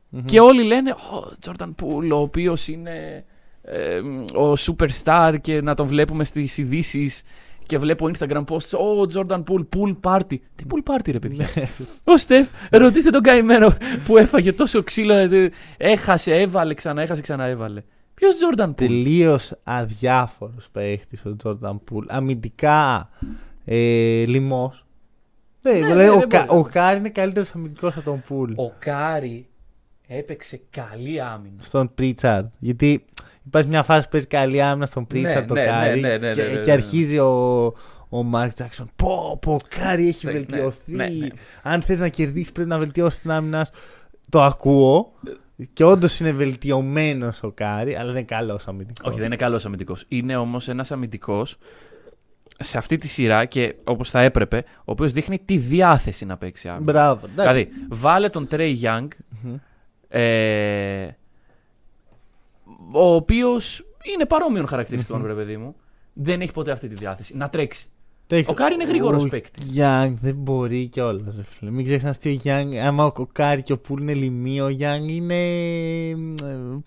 Μμμ. 0.08 0.24
Και 0.24 0.40
όλοι 0.40 0.62
λένε, 0.62 0.90
ο 0.90 1.32
Jordan 1.46 1.74
Poole, 1.82 2.10
ο 2.12 2.16
οποίος 2.16 2.68
είναι 2.68 3.24
ε, 3.68 3.98
ο 4.38 4.52
superstar 4.58 5.36
και 5.40 5.60
να 5.60 5.74
τον 5.74 5.86
βλέπουμε 5.86 6.24
στις 6.24 6.58
ειδήσεις. 6.58 7.22
Και 7.66 7.78
βλέπω 7.78 8.10
Instagram 8.18 8.44
posts, 8.44 8.78
ο 8.78 9.10
Jordan 9.14 9.42
Poole, 9.44 9.66
pool 9.76 9.96
party. 10.00 10.36
Τι 10.56 10.64
pool 10.70 10.90
party, 10.92 11.10
ρε 11.12 11.18
παιδιά; 11.18 11.48
Ναι. 11.54 11.68
Ο 12.04 12.16
Στεφ, 12.16 12.48
ρωτήστε 12.70 13.10
τον 13.10 13.22
καημένο 13.22 13.76
που 14.06 14.16
έφαγε 14.16 14.52
τόσο 14.52 14.82
ξύλο. 14.82 15.14
ε, 15.14 15.50
Έχασε, 15.76 16.34
έβαλε, 16.34 16.74
ξανά 16.74 17.02
έχασε, 17.02 17.20
ξανά 17.22 17.44
έβαλε. 17.44 17.82
Ποιος 18.14 18.34
Jordan 18.34 18.68
Poole; 18.68 18.74
Τελείως 18.76 19.52
αδιάφορος 19.62 20.68
παίχτης 20.72 21.24
ο 21.26 21.36
Jordan 21.36 21.80
Poole. 21.84 22.04
Αμυντικά 22.08 23.10
ε, 23.64 23.76
λοιμός. 24.26 24.86
Ναι, 25.62 25.72
δηλαδή, 25.72 25.94
ναι, 26.02 26.10
ο, 26.10 26.18
δεν 26.18 26.28
Κα- 26.28 26.44
μπορεί. 26.48 26.58
ο 26.60 26.62
Κάρι 26.72 26.98
είναι 26.98 27.08
καλύτερος 27.08 27.50
αμυντικός 27.54 27.96
από 27.96 28.04
τον 28.04 28.22
Poole. 28.26 28.52
Ο 28.56 28.72
Κάρι 28.78 29.48
έπαιξε 30.06 30.60
καλή 30.70 31.20
άμυνα. 31.20 31.56
Στον 31.62 31.94
Pritchard. 31.94 32.46
Γιατί 32.58 33.04
υπάρχει 33.46 33.68
μια 33.68 33.82
φάση 33.82 34.02
που 34.04 34.10
παίζει 34.10 34.26
καλή 34.26 34.62
άμυνα 34.62 34.86
στον 34.86 35.06
Pritchard 35.06 35.46
το 35.48 35.54
ναι, 35.54 35.60
ναι, 35.60 35.66
Κάρι. 35.66 36.00
ναι, 36.00 36.16
ναι, 36.16 36.32
και, 36.32 36.42
ναι, 36.42 36.48
ναι, 36.48 36.54
και 36.60 36.66
ναι. 36.66 36.72
αρχίζει 36.72 37.18
ο, 37.18 37.64
ο 38.08 38.22
Mark 38.22 38.54
Jackson. 38.54 38.90
Πω, 38.96 39.38
πω, 39.40 39.52
ο 39.54 39.58
Κάρι 39.68 40.08
έχει 40.08 40.26
Ναι, 40.26 40.32
βελτιωθεί. 40.32 40.92
ναι, 40.92 41.06
ναι. 41.08 41.26
Αν 41.62 41.82
θες 41.82 41.98
να 42.00 42.08
κερδίσεις, 42.08 42.52
πρέπει 42.52 42.68
να 42.68 42.78
βελτιώσεις 42.78 43.20
την 43.20 43.30
άμυνα. 43.30 43.64
σου. 43.64 43.72
Το 44.28 44.42
ακούω. 44.42 45.12
Και 45.72 45.84
όντως 45.84 46.20
είναι 46.20 46.32
βελτιωμένος 46.32 47.42
ο 47.42 47.50
Κάρι, 47.50 47.94
αλλά 47.94 48.04
δεν 48.06 48.14
είναι 48.16 48.22
καλός 48.24 48.68
αμυντικός. 48.68 49.08
Όχι, 49.08 49.16
δεν 49.16 49.26
είναι 49.26 49.36
καλός 49.36 49.64
αμυντικός. 49.66 50.04
Είναι 50.08 50.36
όμως 50.36 50.68
ένας 50.68 50.92
αμυντικός 50.92 51.56
σε 52.58 52.78
αυτή 52.78 52.98
τη 52.98 53.08
σειρά 53.08 53.44
και 53.44 53.74
όπως 53.84 54.10
θα 54.10 54.20
έπρεπε, 54.20 54.64
ο 54.78 54.82
οποίος 54.84 55.12
δείχνει 55.12 55.38
τη 55.44 55.56
διάθεση 55.58 56.24
να 56.24 56.36
παίξει 56.36 56.68
άμυνα. 56.68 56.92
Μπράβο. 56.92 57.20
εντάξει. 57.32 57.52
Δηλαδή, 57.52 57.68
βάλε 57.88 58.28
τον 58.28 58.48
Trey 58.50 58.74
Young, 58.82 59.08
Μμμ. 59.42 59.54
ε, 60.08 61.16
ο 62.92 63.14
οποίος 63.14 63.84
είναι 64.14 64.24
παρόμοιων 64.26 64.66
χαρακτηριστικών, 64.66 65.20
Μμμ. 65.20 65.26
ρε 65.26 65.34
παιδί 65.34 65.56
μου. 65.56 65.74
Δεν 66.12 66.40
έχει 66.40 66.52
ποτέ 66.52 66.70
αυτή 66.70 66.88
τη 66.88 66.94
διάθεση. 66.94 67.36
Να 67.36 67.48
τρέξει. 67.48 67.86
Εντάξει, 68.28 68.50
Ο 68.50 68.54
Κάρι 68.54 68.74
είναι 68.74 68.84
γρήγορος 68.84 69.24
ο 69.24 69.28
παίκτης. 69.28 69.64
Young 69.70 70.16
δεν 70.22 70.34
μπορεί 70.34 70.86
κιόλας. 70.86 71.34
φίλε. 71.58 71.70
Μην 71.70 71.84
ξεχνάς 71.84 72.16
ότι 72.16 72.28
ο 72.28 72.32
Young, 72.32 72.74
άμα 72.74 73.04
ο 73.04 73.26
Κάρι 73.32 73.62
και 73.62 73.72
ο 73.72 73.78
Poole 73.78 74.00
είναι 74.00 74.14
λοιμοί, 74.14 74.60
ο 74.60 74.68
Young 74.68 75.08
είναι 75.08 75.34
ε, 76.10 76.16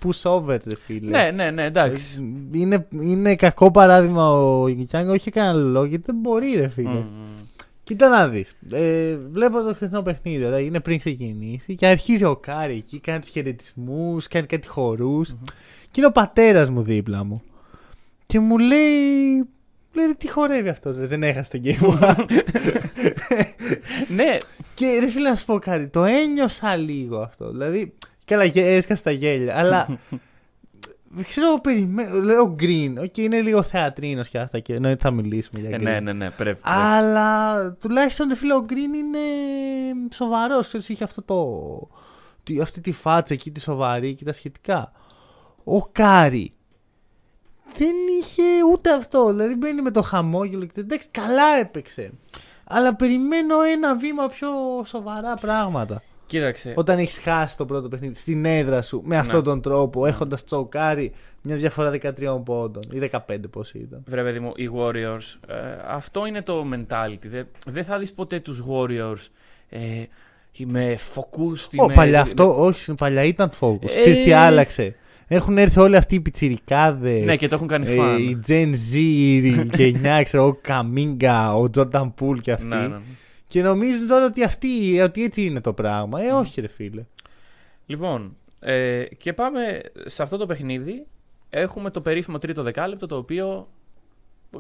push 0.06 0.32
over, 0.32 0.58
ρε 0.66 0.76
φίλε. 0.76 1.10
Ναι, 1.10 1.32
ναι, 1.32 1.52
ναι, 1.52 1.64
εντάξει. 1.64 2.20
Ε, 2.54 2.58
Είναι, 2.58 2.88
είναι 2.90 3.36
κακό 3.36 3.72
παράδειγμα 3.72 4.30
ο 4.32 4.68
Young, 4.68 5.10
όχι 5.10 5.32
κανένα 5.32 5.54
λόγο, 5.70 5.86
γιατί 5.86 6.04
δεν 6.06 6.16
μπορεί, 6.16 6.54
ρε 6.56 6.68
φίλε. 6.68 6.90
Μμμ. 6.90 7.06
Κοίτα 7.90 8.10
να 8.10 8.28
δεις. 8.28 8.56
Ε, 8.72 9.16
βλέπω 9.16 9.62
το 9.62 9.74
χθεσινό 9.74 10.02
παιχνίδι, 10.02 10.46
ωραία, 10.46 10.60
είναι 10.60 10.80
πριν 10.80 11.00
ξεκινήσει 11.00 11.76
και 11.76 11.88
αρχίζει 11.88 12.24
ο 12.24 12.36
Κάρι 12.36 12.76
εκεί, 12.76 13.00
κάνει 13.00 13.20
τους 13.20 13.30
χαιρετισμούς, 13.30 14.28
κάνει 14.28 14.46
κάτι 14.46 14.68
χορούς. 14.68 15.30
Και 15.92 15.96
είναι 15.96 16.06
ο 16.06 16.12
πατέρας 16.12 16.70
μου 16.70 16.82
δίπλα 16.82 17.24
μου. 17.24 17.42
Και 18.26 18.40
μου 18.40 18.58
λέει. 18.58 19.36
μου 19.36 19.48
Λέει 19.94 20.06
«Ρε, 20.06 20.14
τι 20.14 20.30
χορεύει 20.30 20.70
αυτός, 20.70 20.98
ρε, 20.98 21.06
δεν 21.06 21.24
έχασε 21.24 21.58
το 21.58 21.62
game. 21.64 22.16
ναι, 24.16 24.38
και 24.74 24.98
ρε 25.00 25.10
φίλε 25.10 25.30
να 25.30 25.36
σου 25.36 25.46
πω 25.46 25.60
κάτι, 25.60 25.88
το 25.88 26.04
ένιωσα 26.04 26.76
λίγο 26.76 27.18
αυτό. 27.20 27.52
Δηλαδή, 27.52 27.94
καλά, 28.26 28.44
γε- 28.44 28.66
έσκασε 28.66 29.04
τα 29.04 29.12
γέλια, 29.12 29.58
αλλά. 29.58 29.88
Δεν 31.12 31.24
ξέρω, 31.24 31.60
περιμένω. 31.62 32.20
Λέω 32.20 32.56
Green. 32.60 32.94
Οκ, 33.04 33.18
είναι 33.18 33.42
λίγο 33.42 33.64
θεατρίνο 33.64 34.24
και 34.24 34.40
αυτά 34.40 34.60
και 34.60 34.74
εννοείται 34.74 35.00
θα 35.04 35.12
μιλήσουμε 35.12 35.60
για 35.60 35.70
ε, 35.70 35.76
Green. 35.76 35.82
ναι, 35.82 36.00
ναι, 36.00 36.14
ναι, 36.14 36.30
πρέπει. 36.30 36.36
πρέπει. 36.36 36.60
Αλλά 36.64 37.74
τουλάχιστον 37.74 38.28
ρε 38.28 38.36
φίλε 38.36 38.56
ο 38.56 38.66
Green 38.70 38.74
είναι 38.98 39.20
σοβαρός. 40.14 40.68
Ξέρεις, 40.68 40.90
είχε 40.90 41.04
αυτό 41.04 41.22
το. 41.22 41.88
τη- 42.44 42.62
αυτή 42.62 42.82
τη 42.82 42.92
φάτσα 42.92 43.34
εκεί 43.34 43.52
τη 43.52 43.60
σοβαρή 43.60 44.16
και 44.16 44.24
τα 44.26 44.34
σχετικά. 44.34 44.92
Ο 45.64 45.82
Κάρι 45.86 46.54
δεν 47.78 47.96
είχε 48.22 48.44
ούτε 48.74 48.94
αυτό. 48.94 49.28
Δηλαδή 49.30 49.56
μπαίνει 49.56 49.82
με 49.82 49.92
το 49.92 50.02
χαμόγελο 50.02 50.66
και 50.66 50.80
εντάξει, 50.80 51.08
καλά 51.12 51.56
έπαιξε. 51.60 52.12
Αλλά 52.64 52.96
περιμένω 52.96 53.62
ένα 53.62 53.96
βήμα 53.96 54.28
πιο 54.28 54.50
σοβαρά 54.86 55.36
πράγματα. 55.36 56.02
Κοίταξε. 56.30 56.74
Όταν 56.76 56.98
έχεις 57.00 57.20
χάσει 57.20 57.58
το 57.58 57.66
πρώτο 57.66 57.88
παιχνίδι 57.88 58.16
στην 58.16 58.46
έδρα 58.46 58.82
σου 58.82 59.02
με 59.06 59.18
αυτόν 59.18 59.38
Ναι. 59.38 59.44
τον 59.44 59.62
τρόπο, 59.62 60.06
έχοντας 60.06 60.44
τσοκάρει 60.44 61.12
μια 61.42 61.56
διαφορά 61.56 61.92
13 61.92 62.42
πόντων 62.46 62.84
ή 62.92 63.00
15 63.12 63.20
πώς 63.52 63.72
ήταν. 63.74 64.04
Βρε 64.08 64.24
παιδί 64.24 64.40
μου, 64.40 64.52
οι 64.56 64.70
Warriors, 64.76 65.38
ε, 65.48 65.56
αυτό 65.88 66.26
είναι 66.26 66.42
το 66.42 66.66
mentality. 66.74 67.26
Δεν, 67.30 67.48
δεν 67.66 67.84
θα 67.84 67.98
δεις 67.98 68.14
ποτέ 68.14 68.40
τους 68.40 68.64
Warriors 68.70 69.28
ε, 69.70 69.80
με 70.66 70.98
focused. 71.16 71.78
Ω, 71.78 71.86
με- 71.88 71.94
παλιά 71.94 72.12
με- 72.18 72.22
αυτό, 72.22 72.64
όχι, 72.64 72.94
παλιά 72.94 73.24
ήταν 73.24 73.52
focus. 73.60 73.84
Ε, 73.90 74.00
Ξέρεις 74.00 74.24
τι 74.24 74.32
άλλαξε; 74.32 74.96
Έχουν 75.28 75.58
έρθει 75.58 75.80
όλοι 75.80 75.96
αυτοί 75.96 76.16
οι 76.16 76.20
πιτσιρικάδες. 76.20 77.26
Ναι, 77.26 77.36
και 77.36 77.48
το 77.48 77.56
έχουν 77.56 77.68
κάνει 77.68 77.92
ε, 77.92 77.96
φαν. 77.96 78.18
η 78.18 78.40
Gen 78.48 78.70
Z, 78.94 78.96
η 78.96 79.70
γενιά, 79.76 80.24
ξέρω 80.24 80.44
εγώ, 80.44 80.58
Καμίγκα, 80.62 81.56
ο 81.56 81.66
Jordan 81.78 82.12
Poole 82.22 82.40
και 82.42 82.52
αυτοί. 82.52 82.68
Ναι, 82.68 82.76
ναι, 82.76 82.88
ναι. 82.88 82.98
Και 83.50 83.62
νομίζουν 83.62 84.08
τώρα 84.08 84.26
ότι, 84.26 84.44
αυτοί, 84.44 85.02
ότι 85.02 85.24
έτσι 85.24 85.46
είναι 85.46 85.62
το 85.62 85.74
πράγμα. 85.74 86.22
Ε, 86.22 86.32
όχι 86.32 86.62
ρε 86.62 86.68
φίλε. 86.68 87.06
Λοιπόν, 87.86 88.36
ε, 88.60 89.04
και 89.18 89.34
πάμε 89.34 89.82
σε 90.06 90.24
αυτό 90.24 90.38
το 90.38 90.46
παιχνίδι. 90.46 91.06
Έχουμε 91.50 91.90
το 91.90 92.02
περίφημο 92.02 92.38
τρίτο 92.38 92.64
δεκάλεπτο, 92.64 93.08
το 93.08 93.16
οποίο. 93.16 93.68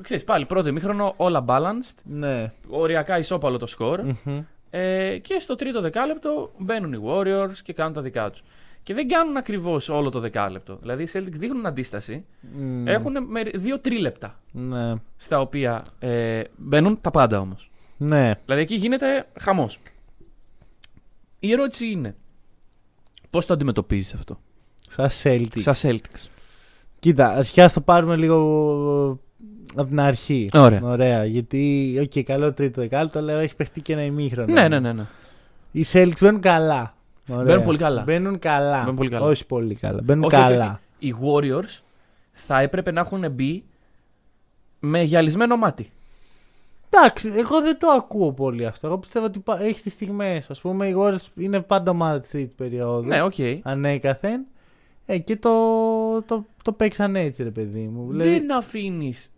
Ξέρεις, 0.01 0.23
πάλι 0.23 0.45
πρώτο 0.45 0.67
ημίχρονο, 0.67 1.13
όλα 1.17 1.45
balanced. 1.47 1.97
Ναι. 2.03 2.51
Οριακά 2.69 3.17
ισόπαλο 3.17 3.57
το 3.57 3.65
σκορ. 3.65 4.01
Μμμ. 4.01 4.43
Ε, 4.69 5.17
και 5.17 5.39
στο 5.39 5.55
τρίτο 5.55 5.81
δεκάλεπτο 5.81 6.51
μπαίνουν 6.57 6.93
οι 6.93 7.01
Warriors 7.05 7.57
και 7.63 7.73
κάνουν 7.73 7.93
τα 7.93 8.01
δικά 8.01 8.29
τους. 8.29 8.43
Και 8.83 8.93
δεν 8.93 9.07
κάνουν 9.07 9.37
ακριβώς 9.37 9.89
όλο 9.89 10.09
το 10.09 10.19
δεκάλεπτο. 10.19 10.77
Δηλαδή 10.81 11.03
οι 11.03 11.09
Celtics 11.13 11.37
δείχνουν 11.37 11.65
αντίσταση. 11.65 12.25
Μμ. 12.41 12.87
Έχουν 12.87 13.15
με 13.27 13.43
δύο 13.43 13.79
τρίλεπτα. 13.79 14.39
Ναι. 14.51 14.93
Στα 15.17 15.41
οποία 15.41 15.85
ε, 15.99 16.41
μπαίνουν 16.55 17.01
τα 17.01 17.11
πάντα 17.11 17.39
όμως. 17.39 17.68
Ναι. 18.01 18.33
Δηλαδή 18.45 18.61
εκεί 18.63 18.75
γίνεται 18.75 19.27
χαμός. 19.39 19.79
Η 21.39 21.51
ερώτηση 21.51 21.85
είναι. 21.91 22.15
Πώς 23.29 23.45
το 23.45 23.53
αντιμετωπίζεις 23.53 24.13
αυτό, 24.13 24.39
Σαν 24.89 25.09
Celtic. 25.23 25.61
Σαν 25.61 25.73
Celtics. 25.81 26.27
Κοίτα, 26.99 27.27
αρχικά 27.29 27.67
θα 27.67 27.73
το 27.73 27.81
πάρουμε 27.81 28.15
λίγο 28.15 28.39
από 29.75 29.87
την 29.87 29.99
αρχή. 29.99 30.49
Ωραία. 30.53 30.81
Ωραία. 30.83 31.25
Γιατί, 31.25 31.93
οκ, 32.01 32.23
καλό 32.23 32.53
τρίτο 32.53 32.81
δεκάλεπτο, 32.81 33.19
αλλά 33.19 33.33
έχει 33.33 33.55
παιχτεί 33.55 33.81
και 33.81 33.93
ένα 33.93 34.03
ημίχρονο. 34.03 34.53
Ναι, 34.53 34.67
ναι, 34.67 34.79
ναι. 34.79 34.93
ναι. 34.93 35.05
Οι 35.71 35.85
Celtics 35.91 36.19
μπαίνουν 36.21 36.41
καλά. 36.41 36.95
Ωραία. 37.27 37.43
Μπαίνουν 37.43 37.63
πολύ 37.63 37.77
καλά. 37.77 38.03
Μπαίνουν 38.03 38.39
καλά. 38.39 38.79
Μπαίνουν 38.79 38.95
πολύ 38.95 39.09
καλά. 39.09 39.25
Όχι 39.25 39.45
πολύ 39.45 39.75
καλά. 39.75 40.01
Μπαίνουν 40.03 40.23
Όχι, 40.23 40.35
όχι, 40.35 40.43
καλά. 40.43 40.79
όχι. 40.99 41.07
Οι 41.09 41.15
Warriors 41.23 41.81
θα 42.31 42.59
έπρεπε 42.59 42.91
να 42.91 42.99
έχουν 42.99 43.31
μπει 43.31 43.63
με 44.79 45.01
γυαλισμένο 45.01 45.57
μάτι. 45.57 45.91
Εντάξει, 46.89 47.31
εγώ 47.35 47.61
δεν 47.61 47.79
το 47.79 47.87
ακούω 47.89 48.31
πολύ 48.33 48.65
αυτό. 48.65 48.87
Εγώ 48.87 48.97
πιστεύω 48.97 49.25
ότι 49.25 49.39
πα- 49.39 49.61
έχει 49.61 49.81
τις 49.81 49.93
στιγμές. 49.93 50.49
Ας 50.49 50.53
πούμε, 50.61 50.87
οι 50.87 50.93
Warriors 50.97 51.25
είναι 51.35 51.61
πάντα 51.61 51.91
ομάδα 51.91 52.19
της 52.19 52.29
τρίτης 52.29 52.53
περιόδου. 52.55 53.07
Ναι, 53.07 53.21
οκ. 53.21 53.33
Ανέκαθεν. 53.61 54.45
Ε, 55.05 55.17
και 55.17 55.35
το, 55.37 55.51
το, 56.21 56.45
το 56.63 56.71
παίξαν 56.71 57.15
έτσι, 57.15 57.43
ρε 57.43 57.49
παιδί 57.51 57.79
μου. 57.93 58.07
Δηλαδή, 58.11 58.29
Δεν 58.29 58.51
αφήνεις 58.53 59.31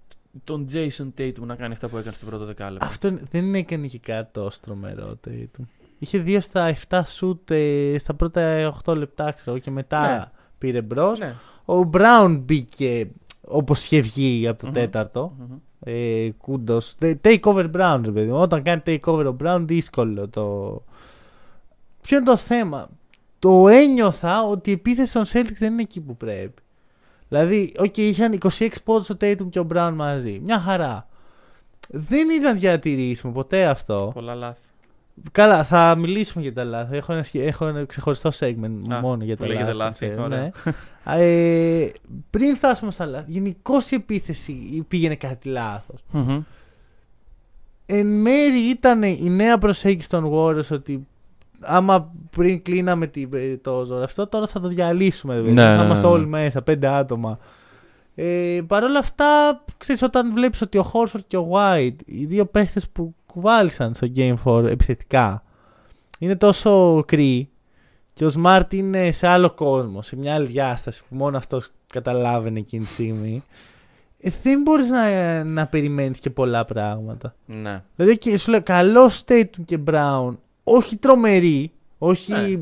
τον 0.44 0.68
Jason 0.74 1.08
Tatum 1.18 1.40
να 1.46 1.56
κάνει 1.56 1.74
αυτά 1.74 1.88
που 1.88 1.98
έκανε 1.98 2.16
στο 2.16 2.26
πρώτο 2.26 2.46
δεκάλεπτο. 2.46 2.86
Αυτό 2.86 3.18
δεν 3.32 3.56
έκανε 3.56 3.88
και 3.88 4.00
κάτι 4.00 4.30
τόσο 4.32 4.60
τρομερό 4.62 5.06
το 5.22 5.32
Tatum. 5.32 5.64
Είχε 6.00 6.24
2 6.28 6.38
στα 6.42 6.76
7 6.90 7.02
σουτ 7.06 7.52
ε, 7.52 7.96
στα 8.00 8.14
πρώτα 8.14 8.74
8 8.86 8.96
λεπτά, 8.98 9.32
ξέρω 9.32 9.58
και 9.58 9.72
μετά 9.72 10.02
Ναι. 10.18 10.24
πήρε 10.58 10.82
μπρος. 10.82 11.20
Ναι. 11.20 11.36
Ο 11.66 11.90
Brown 11.94 12.38
μπήκε 12.42 13.08
όπως 13.48 13.84
είχε 13.84 14.00
βγει 14.02 14.48
από 14.48 14.60
το 14.62 14.66
Μμμ. 14.68 14.74
τέταρτο. 14.74 15.36
Μμμ. 15.40 15.58
Ε, 15.84 16.30
Κούντος. 16.38 16.96
Take 17.02 17.40
over 17.42 17.72
Brown, 17.72 18.02
ρε 18.06 18.12
παιδί 18.12 18.28
μου. 18.32 18.38
Όταν 18.42 18.64
κάνει 18.64 18.82
take 18.86 19.00
over 19.02 19.26
ο 19.26 19.36
Brown, 19.44 19.62
δύσκολο 19.66 20.28
το. 20.28 20.44
Ποιο 22.02 22.18
είναι 22.18 22.26
το 22.26 22.38
θέμα; 22.38 22.90
Το 23.40 23.68
ένιωθα 23.68 24.44
ότι 24.44 24.70
η 24.70 24.74
επίθεση 24.74 25.14
των 25.14 25.24
Celtics 25.26 25.58
δεν 25.58 25.72
είναι 25.72 25.82
εκεί 25.82 26.02
που 26.02 26.18
πρέπει. 26.18 26.62
Δηλαδή, 27.28 27.74
OK, 27.80 27.98
είχαν 27.98 28.38
26 28.58 28.68
πόντους 28.84 29.10
ο 29.10 29.18
Tatum 29.22 29.48
και 29.50 29.60
ο 29.60 29.68
Brown 29.74 29.92
μαζί. 29.96 30.40
Μια 30.44 30.60
χαρά. 30.60 31.08
Δεν 31.88 32.30
ήταν 32.30 32.60
διατηρήσιμο 32.60 33.34
ποτέ 33.34 33.66
αυτό. 33.66 34.12
Πολλά 34.14 34.36
λάθη. 34.36 34.71
Καλά, 35.32 35.64
θα 35.64 35.96
μιλήσουμε 35.98 36.44
για 36.44 36.54
τα 36.54 36.64
λάθη. 36.64 36.96
Έχω 36.98 37.14
ένα, 37.14 37.24
σχε- 37.24 37.48
έχω 37.48 37.68
ένα 37.68 37.86
ξεχωριστό 37.86 38.30
segment 38.40 38.80
Α, 38.94 39.00
μόνο 39.02 39.24
για 39.24 39.36
που 39.36 39.42
τα 39.42 39.48
λέγεται 39.48 39.66
λάθη. 39.74 39.78
λάθη, 39.78 40.06
ξέρω, 40.06 40.24
ωραία. 40.24 40.40
ναι. 40.40 40.52
ε, 41.84 41.92
πριν 42.30 42.56
φτάσουμε 42.56 42.92
στα 42.92 43.06
λάθη, 43.06 43.32
γενικώς 43.32 43.92
η 43.92 43.96
επίθεση 43.96 44.86
πήγαινε 44.88 45.16
κάτι 45.16 45.50
λάθος. 45.50 46.04
Μμμ. 46.12 46.42
Εν 47.86 48.22
μέρη 48.22 48.60
ήταν 48.70 49.04
η 49.04 49.30
νέα 49.30 49.58
προσέγγιση 49.58 50.10
των 50.10 50.30
Warriors 50.34 50.68
ότι 50.72 51.08
άμα 51.62 52.12
πριν 52.30 52.62
κλείναμε 52.62 53.08
τη- 53.08 53.58
το 53.62 53.84
ζωρευτό, 53.86 54.28
τώρα 54.28 54.48
θα 54.48 54.60
το 54.60 54.68
διαλύσουμε. 54.68 55.34
ρε 55.36 55.42
παιδί. 55.42 55.54
Ναι, 55.54 55.62
θα 55.62 55.76
ναι, 55.78 55.84
είμαστε 55.84 56.06
ναι. 56.06 56.12
όλοι 56.12 56.26
μέσα, 56.28 56.62
πέντε 56.62 56.88
άτομα. 56.88 57.40
Ε, 58.16 58.62
Παρ' 58.68 58.84
όλα 58.84 59.00
αυτά, 59.00 59.26
ξέρεις, 59.78 60.02
όταν 60.02 60.34
βλέπεις 60.34 60.62
ότι 60.62 60.78
ο 60.78 60.84
Χόρφορντ 60.84 61.24
και 61.28 61.38
ο 61.38 61.50
White, 61.54 61.96
οι 62.06 62.26
δύο 62.26 62.46
παίχτες 62.46 62.88
που 62.90 63.16
κουβάλισαν 63.32 63.94
στο 63.96 64.08
Game 64.16 64.36
4 64.44 64.64
επιθετικά, 64.64 65.44
είναι 66.20 66.36
τόσο 66.36 67.04
κρύοι 67.08 67.50
και 68.14 68.26
ο 68.26 68.32
Smart 68.44 68.74
είναι 68.74 69.12
σε 69.12 69.28
άλλο 69.28 69.52
κόσμο, 69.52 70.02
σε 70.02 70.16
μια 70.16 70.34
άλλη 70.34 70.46
διάσταση 70.48 71.02
που 71.10 71.16
μόνο 71.16 71.38
αυτός 71.38 71.72
καταλάβαινε 71.88 72.60
εκείνη 72.60 72.84
τη 72.84 72.92
στιγμή, 72.92 73.44
ε, 74.20 74.30
δεν 74.44 74.62
μπορείς 74.62 74.90
να, 74.90 75.44
να 75.44 75.68
περιμένεις 75.68 76.20
και 76.20 76.30
πολλά 76.30 76.66
πράγματα. 76.66 77.36
Ναι. 77.46 77.84
Δηλαδή 77.96 78.18
και 78.18 78.38
σου 78.38 78.52
λέω 78.52 78.62
καλό 78.64 79.12
Tatum 79.28 79.64
και 79.66 79.80
Brown, 79.92 80.32
όχι 80.64 80.98
τρομερή, 80.98 81.72
όχι 81.98 82.32
Ναι. 82.34 82.60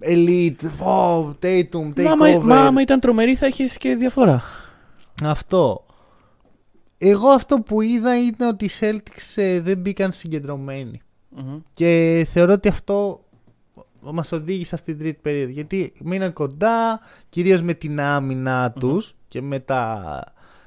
elite, 0.00 0.64
oh, 0.84 1.28
Tatum, 1.42 1.92
take 1.94 2.02
Μα 2.02 2.10
άμα, 2.10 2.26
over. 2.28 2.42
μα 2.46 2.56
άμα 2.66 2.80
ήταν 2.80 3.00
τρομερή 3.00 3.34
θα 3.34 3.46
είχες 3.46 3.78
και 3.78 3.94
διαφορά. 3.94 4.42
Αυτό. 5.24 5.83
Εγώ 6.98 7.28
αυτό 7.28 7.60
που 7.60 7.80
είδα 7.80 8.16
είναι 8.16 8.46
ότι 8.48 8.64
οι 8.64 8.70
Celtics 8.80 9.32
ε, 9.34 9.60
δεν 9.60 9.78
μπήκαν 9.78 10.12
συγκεντρωμένοι. 10.12 11.00
Μμμ. 11.28 11.58
Και 11.72 12.26
θεωρώ 12.30 12.52
ότι 12.52 12.68
αυτό 12.68 13.24
μας 14.00 14.32
οδήγησε 14.32 14.74
αυτή 14.74 14.90
την 14.92 15.00
τρίτη 15.00 15.18
περίοδο. 15.22 15.50
Γιατί 15.50 15.92
μείναν 16.04 16.32
κοντά, 16.32 17.00
κυρίως 17.28 17.62
με 17.62 17.74
την 17.74 18.00
άμυνα 18.00 18.72
τους 18.80 19.14
και 19.28 19.42
με 19.42 19.58
τα, 19.58 20.22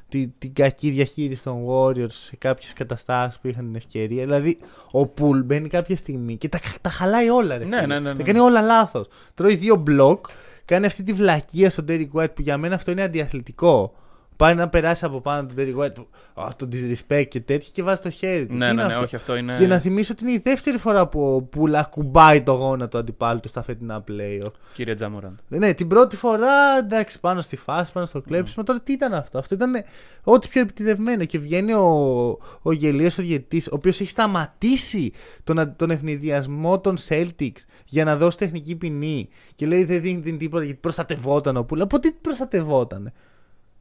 τη- 0.09 0.28
την 0.28 0.53
κακή 0.53 0.89
διαχείριση 0.89 1.43
των 1.43 1.65
Warriors 1.69 2.11
σε 2.11 2.36
κάποιες 2.36 2.73
καταστάσεις 2.73 3.39
που 3.39 3.47
είχαν 3.47 3.65
την 3.65 3.75
ευκαιρία. 3.75 4.23
Δηλαδή, 4.23 4.57
ο 4.91 5.05
Πουλ 5.07 5.39
μπαίνει 5.41 5.67
κάποια 5.67 5.95
στιγμή 5.95 6.38
και 6.38 6.49
τα, 6.49 6.59
τα 6.82 6.89
χαλάει 6.89 7.30
όλα, 7.30 7.57
ρε. 7.57 7.65
Ναι, 7.65 7.75
φίλε. 7.82 7.88
ναι, 7.88 7.99
ναι, 7.99 8.09
Τα 8.09 8.13
ναι. 8.13 8.23
κάνει 8.23 8.39
όλα 8.39 8.61
λάθος. 8.61 9.07
Τρώει 9.34 9.55
δύο 9.55 9.75
μπλοκ, 9.75 10.25
κάνει 10.65 10.86
αυτή 10.86 11.03
τη 11.03 11.13
βλακεία 11.13 11.69
στον 11.69 11.86
Derek 11.88 12.07
White 12.13 12.34
που 12.36 12.41
για 12.41 12.57
μένα 12.57 12.75
αυτό 12.75 12.91
είναι 12.91 13.03
αντιαθλητικό. 13.03 13.93
Πάει 14.38 14.55
να 14.55 14.69
περάσει 14.69 15.05
από 15.05 15.21
πάνω 15.21 15.47
τον 15.47 15.55
Derek 15.57 15.83
White, 15.83 15.93
που, 15.93 16.07
α, 16.41 16.49
τον 16.55 16.69
disrespect 16.71 17.25
και 17.27 17.39
τέτοια 17.39 17.69
και 17.73 17.83
βάζει 17.83 18.01
το 18.01 18.09
χέρι 18.09 18.45
του. 18.45 18.51
Τι 18.51 18.57
Ναι, 18.57 18.65
είναι 18.65 18.73
ναι, 18.73 18.83
ναι, 18.83 18.93
αυτό; 18.93 19.03
όχι, 19.03 19.15
αυτό 19.15 19.35
είναι. 19.35 19.55
Και 19.59 19.67
να 19.67 19.79
θυμίσω 19.79 20.13
ότι 20.13 20.23
είναι 20.23 20.33
η 20.33 20.41
δεύτερη 20.43 20.77
φορά 20.77 21.07
που 21.07 21.35
ο 21.35 21.41
Πουλ 21.41 21.75
ακουμπάει 21.75 22.41
το 22.41 22.51
γόνατο 22.51 22.89
του 22.89 22.97
αντιπάλου 22.97 23.39
του 23.39 23.47
στα 23.47 23.63
φετινά 23.63 24.03
playoff. 24.07 24.51
Κύριε 24.73 24.95
Τζάμοραντ. 24.95 25.38
Ναι, 25.47 25.73
την 25.73 25.88
πρώτη 25.88 26.15
φορά 26.15 26.77
εντάξει 26.79 27.19
πάνω 27.19 27.41
στη 27.41 27.55
φάση, 27.55 27.91
πάνω 27.91 28.05
στο 28.05 28.21
κλέψιμο. 28.21 28.65
Τώρα 28.65 28.79
τι 28.79 28.91
ήταν 28.91 29.13
αυτό; 29.13 29.38
Αυτό 29.38 29.55
ήταν 29.55 29.83
ό,τι 30.23 30.47
πιο 30.47 30.61
επιτιδευμένο. 30.61 31.25
Και 31.25 31.39
βγαίνει 31.39 31.73
ο, 31.73 32.38
ο 32.61 32.71
γελίος 32.71 33.17
ο 33.17 33.21
διαιτητής, 33.21 33.67
ο 33.67 33.75
οποίος 33.75 33.99
έχει 33.99 34.09
σταματήσει 34.09 35.11
τον, 35.43 35.73
τον 35.75 35.91
ευνηδιασμό 35.91 36.79
των 36.79 36.97
Celtics 37.07 37.61
για 37.85 38.03
να 38.03 38.17
δώσει 38.17 38.38
τεχνική 38.38 38.75
ποινή. 38.75 39.29
Και 39.55 39.65
λέει 39.65 39.83
δεν 39.83 40.01
δίνει 40.01 40.21
δίνει 40.21 40.38
τίποτα 40.38 40.63
γιατί 40.63 40.79
προστατευόταν 40.79 41.57
ο 41.57 41.63
Πουλ. 41.63 41.81
Από 41.81 41.99
τι 41.99 42.11
προστατευόταν. 42.11 43.11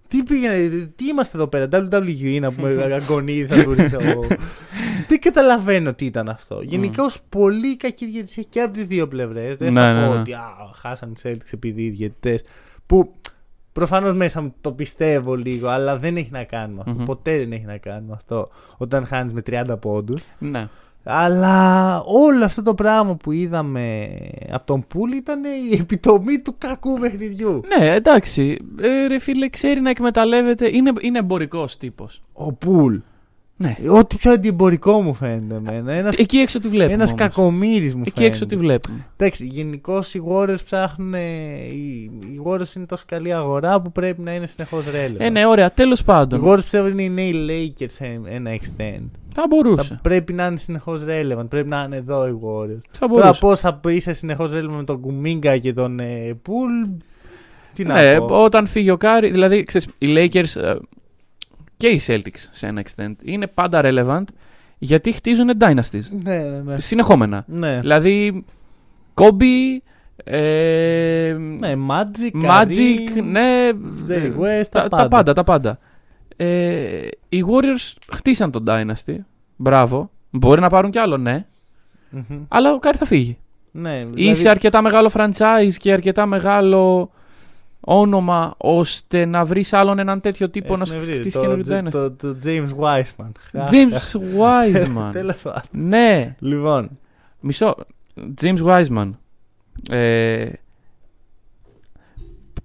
Τι 0.09 0.22
πήγαινε, 0.22 0.68
τι 0.96 1.07
είμαστε 1.07 1.36
εδώ 1.36 1.46
πέρα, 1.46 1.68
WWE 1.72 2.38
να 2.40 2.52
πούμε 2.52 2.72
αγωνίδι 3.02 3.54
θα 3.54 3.68
βρει 3.68 3.90
το... 3.90 3.98
Δεν 5.09 5.20
καταλαβαίνω 5.20 5.94
τι 5.94 6.04
ήταν 6.04 6.28
αυτό. 6.28 6.62
Γενικώ 6.62 7.11
πολύ 7.28 7.76
κακή 7.76 8.07
διαιτησία 8.07 8.42
και 8.48 8.61
από 8.61 8.72
τις 8.72 8.86
δύο 8.86 9.09
πλευρές. 9.09 9.57
Δεν 9.57 9.72
Ναι, 9.72 9.80
θα 9.80 9.92
ναι, 9.92 10.07
πω 10.07 10.12
ναι. 10.14 10.20
ότι 10.20 10.32
α, 10.32 10.48
χάσαν 10.74 11.11
οι 11.11 11.20
Celtics 11.22 11.52
επειδή 11.52 11.82
οι 11.82 11.90
διαιτητές. 11.90 12.42
Που 12.86 13.14
προφανώς 13.72 14.14
μέσα 14.14 14.42
μου 14.42 14.54
το 14.61 14.72
πιστεύω 14.72 15.34
λίγο, 15.34 15.68
αλλά 15.68 15.98
δεν 15.98 16.16
έχει 16.16 16.30
να 16.30 16.44
κάνει 16.44 16.74
με 16.74 16.80
αυτό. 16.80 16.94
Μμμ. 16.98 17.04
Ποτέ 17.04 17.38
δεν 17.38 17.52
έχει 17.52 17.64
να 17.64 17.76
κάνει 17.76 18.07
με 18.07 18.12
αυτό 18.14 18.48
όταν 18.76 19.07
χάνεις 19.07 19.32
με 19.32 19.42
30 19.46 19.76
πόντους. 19.80 20.22
Ναι. 20.38 20.68
Αλλά 21.09 22.00
όλο 22.07 22.44
αυτό 22.44 22.62
το 22.62 22.74
πράγμα 22.74 23.14
που 23.16 23.32
είδαμε 23.32 24.09
από 24.50 24.66
τον 24.66 24.84
Πούλ 24.88 25.12
ήταν 25.12 25.40
η 25.44 25.76
επιτομή 25.80 26.38
του 26.38 26.54
κακού 26.59 26.98
παιχνιδιού. 26.98 27.61
Ναι, 27.78 27.86
εντάξει. 27.94 28.59
Ε, 28.80 29.07
ρε 29.07 29.18
φίλε, 29.18 29.48
ξέρει 29.48 29.80
να 29.80 29.90
εκμεταλλεύεται. 29.90 30.76
Είναι, 30.76 30.92
είναι 31.00 31.18
εμπορικός 31.18 31.76
τύπος. 31.76 32.22
Ο 32.32 32.52
Πούλ. 32.52 32.96
Ναι. 33.59 33.76
Ό,τι 33.88 34.16
πιο 34.16 34.32
αντιεμπορικό 34.32 35.02
μου 35.02 35.14
φαίνεται 35.14 35.54
εμένα. 35.54 35.92
Ένας, 35.92 36.14
Εκεί 36.16 36.36
έξω 36.38 36.61
τη 36.61 36.68
βλέπουμε. 36.68 36.92
ένας 36.94 37.09
όμως. 37.09 37.20
κακομύρης 37.20 37.94
μου 37.94 38.02
Εκεί 38.07 38.12
φαίνεται. 38.16 38.32
έξω 38.32 38.46
τη 38.46 38.57
βλέπουμε. 38.57 39.07
Εντάξει, 39.16 39.46
γενικώ 39.46 40.02
οι 40.12 40.20
Warriors 40.30 40.64
ψάχνουν. 40.64 41.14
ε, 41.14 41.20
Οι, 41.72 42.11
οι 42.26 42.40
Warriors 42.44 42.74
είναι 42.76 42.86
τόσο 42.86 43.04
καλή 43.07 43.34
αγορά 43.34 43.80
που 43.80 43.92
πρέπει 43.92 44.20
να 44.20 44.34
είναι 44.34 44.46
συνεχώς 44.46 44.84
relevant. 44.86 45.16
Ε, 45.18 45.28
ναι, 45.30 45.46
ωραία. 45.46 45.72
Τέλος 45.72 46.00
Οι 46.00 46.04
πάντων. 46.04 46.42
Warriors 46.46 46.61
πιστεύω 46.61 46.88
είναι 46.88 47.02
οι 47.02 47.09
νέοι 47.09 47.44
Lakers 47.78 47.86
σε 47.90 48.20
ένα 48.28 48.50
extent. 48.61 49.09
Θα 49.39 49.43
Θα 49.43 49.47
μπορούσε. 49.49 49.99
πρέπει 50.03 50.32
να 50.32 50.47
είναι 50.47 50.57
συνεχώς 50.57 51.01
relevant. 51.07 51.47
Πρέπει 51.49 51.68
να 51.68 51.82
είναι 51.87 51.97
εδώ 51.97 52.26
οι 52.26 52.39
Warriors. 52.43 52.80
Θα 52.91 53.07
Τώρα 53.09 53.20
μπορούσε. 53.20 53.41
πώς 53.41 53.61
θα 53.61 53.80
είσαι 53.89 54.12
συνεχώς 54.12 54.51
relevant 54.55 54.74
με 54.76 54.84
τον 54.84 55.01
Κουμίνγκα 55.00 55.59
και 55.59 55.72
τον 55.72 56.01
ε, 56.01 56.41
Pool. 56.47 56.97
Τι 57.72 57.84
να 57.84 57.95
Ναι, 57.95 58.18
πω. 58.18 58.43
όταν 58.43 58.66
φύγει 58.66 58.91
ο 58.91 58.97
Κάρι, 58.97 59.30
δηλαδή 59.30 59.64
ξέρεις, 59.64 59.89
οι 59.99 60.14
Lakers 60.16 60.61
ε, 60.62 60.74
και 61.76 61.87
οι 61.89 62.01
Celtics 62.07 62.47
σε 62.51 62.66
ένα 62.66 62.82
extent 62.82 63.12
είναι 63.22 63.47
πάντα 63.47 63.80
relevant 63.84 64.24
γιατί 64.78 65.12
χτίζουν 65.12 65.51
dynasties. 65.61 66.03
Ναι, 66.22 66.37
ναι, 66.39 66.61
ναι. 66.64 66.80
Συνεχόμενα. 66.80 67.45
ναι. 67.47 67.80
Δηλαδή, 67.80 68.45
Kobe, 69.14 69.78
ε, 70.24 71.37
Ναι, 71.59 71.72
Magic, 71.89 72.45
Magic, 72.51 72.66
Kareem, 73.18 73.22
ναι, 73.30 73.68
Jerry 74.09 74.32
West, 74.41 74.66
τα, 74.70 74.89
τα 74.89 75.09
πάντα, 75.09 75.32
τα 75.32 75.45
πάντα. 75.45 75.78
Ε, 76.37 77.09
οι 77.28 77.45
Warriors 77.49 77.95
χτίσαν 78.12 78.51
το 78.50 78.64
Dynasty. 78.68 79.16
Μπράβο. 79.57 80.11
Μπορεί 80.30 80.61
να 80.61 80.68
πάρουν 80.68 80.91
κι 80.91 80.99
άλλο, 80.99 81.16
ναι. 81.16 81.47
Μμμ. 82.11 82.43
Αλλά 82.49 82.72
ο 82.72 82.78
Κάρι 82.78 82.97
θα 82.99 83.05
φύγει. 83.07 83.39
Ναι, 83.70 84.07
Είσαι 84.14 84.49
αρκετά 84.49 84.82
μεγάλο 84.82 85.11
franchise 85.14 85.72
και 85.78 85.93
αρκετά 85.93 86.26
μεγάλο 86.26 87.11
όνομα 87.80 88.55
ώστε 88.57 89.24
να 89.24 89.45
βρεις 89.45 89.72
άλλον 89.72 89.99
έναν 89.99 90.20
τέτοιο 90.20 90.51
τύπο 90.51 90.76
να 90.76 90.84
σου 90.84 90.93
Έχουμε 90.95 91.07
βρει 91.09 91.18
χτίσει 91.18 91.37
το, 91.37 91.41
καινούριο 91.43 91.62
Τζε- 91.62 91.87
Dynasty. 91.87 91.91
το, 91.91 92.11
το 92.12 92.37
James 92.45 92.68
Wiseman. 92.80 93.30
James 93.72 94.20
Wiseman. 94.41 95.11
Τέλος 95.12 95.37
πάντων. 95.37 95.62
ναι. 95.70 96.37
Λοιπόν, 96.39 96.91
Μισό. 97.41 97.74
James 98.41 98.59
Wiseman. 98.64 99.11
Ε, 99.91 100.49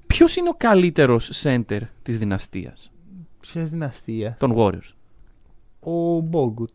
Ποιος 0.08 0.36
είναι 0.36 0.50
ο 0.50 0.56
καλύτερος 0.58 1.42
center 1.44 1.80
της 2.02 2.18
δυναστείας; 2.18 2.91
Ποια 3.42 3.64
δυναστεία. 3.64 4.36
των 4.40 4.54
Warriors. 4.58 4.92
Ο 5.80 6.20
Μπόγκουτ. 6.20 6.70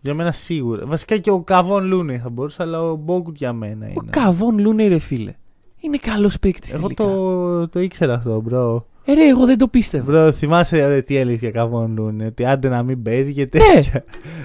Για 0.00 0.14
μένα 0.14 0.32
σίγουρα. 0.32 0.86
Βασικά 0.86 1.16
και 1.16 1.30
ο 1.30 1.40
Κεβόν 1.40 1.84
Λούνεϊ 1.86 2.18
θα 2.18 2.30
μπορούσε, 2.30 2.62
αλλά 2.62 2.82
ο 2.82 2.94
Μπόγκουτ 2.96 3.36
για 3.36 3.52
μένα 3.52 3.86
είναι. 3.86 3.94
Ο 3.98 4.04
Κεβόν 4.10 4.58
Λούνεϊ, 4.58 4.88
ρε 4.88 4.98
φίλε. 4.98 5.34
Είναι 5.80 5.96
καλός 5.96 6.38
παίκτης 6.38 6.72
Εγώ 6.72 6.82
τελικά. 6.82 7.04
το, 7.04 7.68
το 7.68 7.80
ήξερα 7.80 8.14
αυτό, 8.14 8.40
bro. 8.40 8.86
Ε, 9.04 9.12
ρε, 9.14 9.28
εγώ 9.28 9.46
δεν 9.46 9.58
το 9.58 9.68
πίστευα. 9.68 10.04
Bro, 10.04 10.32
θυμάσαι 10.32 10.78
ε, 10.82 11.02
τι 11.02 11.16
έλεγε 11.16 11.36
για 11.36 11.50
Κεβόν 11.50 11.94
Λούνεϊ. 11.96 12.24
Ότι 12.26 12.44
άντε 12.44 12.68
να 12.68 12.82
μην 12.82 13.02
παίζει 13.02 13.32
και 13.32 13.40
Ναι. 13.40 13.46
τέτοια. 13.46 14.04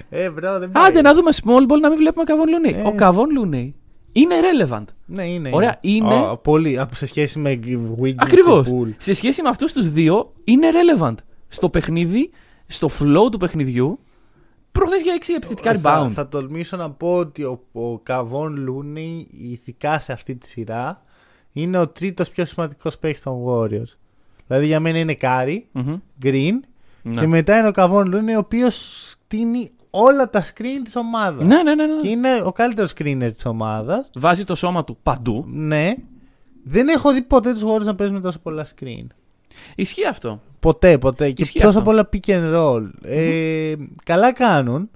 ε, 0.10 0.30
bro, 0.30 0.60
δεν 0.60 0.72
πάει. 0.72 0.84
Άντε 0.88 1.02
να 1.02 1.14
δούμε 1.14 1.30
small 1.34 1.72
ball 1.72 1.80
να 1.82 1.90
μην 1.90 1.98
βλέπουμε 1.98 2.24
Κεβόν 2.24 2.50
Λούνεϊ. 2.50 2.74
Ε. 2.74 2.88
Ο 2.88 2.94
Κεβόν 2.96 3.32
Λούνεϊ 3.32 3.76
είναι 4.12 4.36
relevant. 4.42 4.84
Ναι, 5.06 5.24
είναι. 5.24 5.50
Ωραία, 5.54 5.78
είναι- 5.82 6.14
Α, 6.16 6.38
πολύ. 6.38 6.78
Α, 6.80 6.90
Σε 6.94 7.06
σχέση 7.06 7.40
με 7.40 7.60
Wiggins 8.02 8.14
Ακριβώς. 8.18 8.66
και 8.68 8.74
Poole. 8.74 8.94
Σε 8.98 9.14
σχέση 9.14 9.42
με 9.42 9.50
αυτούς 9.50 9.74
τους 9.74 9.90
δύο, 9.92 10.32
είναι 10.44 10.68
relevant. 10.72 11.16
Στο 11.48 11.70
παιχνίδι, 11.70 12.30
στο 12.68 12.90
flow 13.00 13.32
του 13.32 13.38
παιχνιδιού. 13.38 14.00
Προχθές 14.72 15.02
για 15.02 15.14
6 15.20 15.34
επιθετικά 15.36 15.78
Θα, 15.78 16.06
rebound. 16.08 16.12
θα 16.12 16.28
τολμήσω 16.28 16.78
να 16.78 16.92
πω 16.92 17.16
ότι 17.16 17.44
ο, 17.44 17.60
ο 17.72 18.00
Κεβόν 18.00 18.56
Λούνεϊ, 18.56 19.28
ειδικά 19.32 20.00
σε 20.00 20.12
αυτή 20.12 20.36
τη 20.36 20.48
σειρά, 20.48 21.04
είναι 21.52 21.78
ο 21.78 21.88
τρίτος 21.88 22.30
πιο 22.30 22.46
σημαντικός 22.46 22.98
παίκτης 22.98 23.24
των 23.24 23.44
Warriors. 23.48 23.96
Δηλαδή 24.48 24.66
για 24.66 24.80
μένα 24.80 24.98
είναι 25.00 25.14
Κάρι, 25.14 25.68
Μμμ. 25.72 25.96
Green 26.24 26.52
Ναι. 27.02 27.20
και 27.22 27.28
μετά 27.28 27.58
είναι 27.58 27.68
ο 27.68 27.72
Καβόν 27.72 28.08
Λούνι, 28.08 28.36
ο 28.36 28.40
οποίος 28.40 28.76
στείνει 29.12 29.72
όλα 29.90 30.30
τα 30.30 30.44
screen 30.44 30.82
της 30.84 30.96
ομάδας. 30.96 31.46
Ναι, 31.46 31.64
ναι, 31.64 31.76
ναι, 31.76 31.86
ναι. 31.86 32.02
Και 32.02 32.08
είναι 32.08 32.42
ο 32.44 32.52
καλύτερος 32.52 32.94
screener 32.98 33.30
της 33.32 33.46
ομάδας. 33.46 34.10
Βάζει 34.16 34.44
το 34.44 34.56
σώμα 34.56 34.84
του 34.84 34.98
παντού. 35.04 35.46
Ναι. 35.48 35.96
Δεν 36.64 36.88
έχω 36.88 37.14
δει 37.14 37.22
ποτέ 37.22 37.54
τους 37.54 37.64
Warriors 37.66 37.84
να 37.86 37.96
παίζουν 37.96 38.22
τόσο 38.22 38.40
πολλά 38.40 38.66
screen. 38.76 39.06
Ισχύει 39.76 40.06
αυτό. 40.08 40.42
Ποτέ, 40.60 40.98
ποτέ. 40.98 41.32
Και 41.32 41.42
Ισχύει 41.42 41.60
τόσο 41.60 41.70
αυτό. 41.70 41.82
πολλά 41.90 42.10
pick 42.14 42.30
and 42.30 42.56
roll. 42.56 42.90
Ε, 43.02 43.74
καλά 44.04 44.34
κάνουν. 44.34 44.90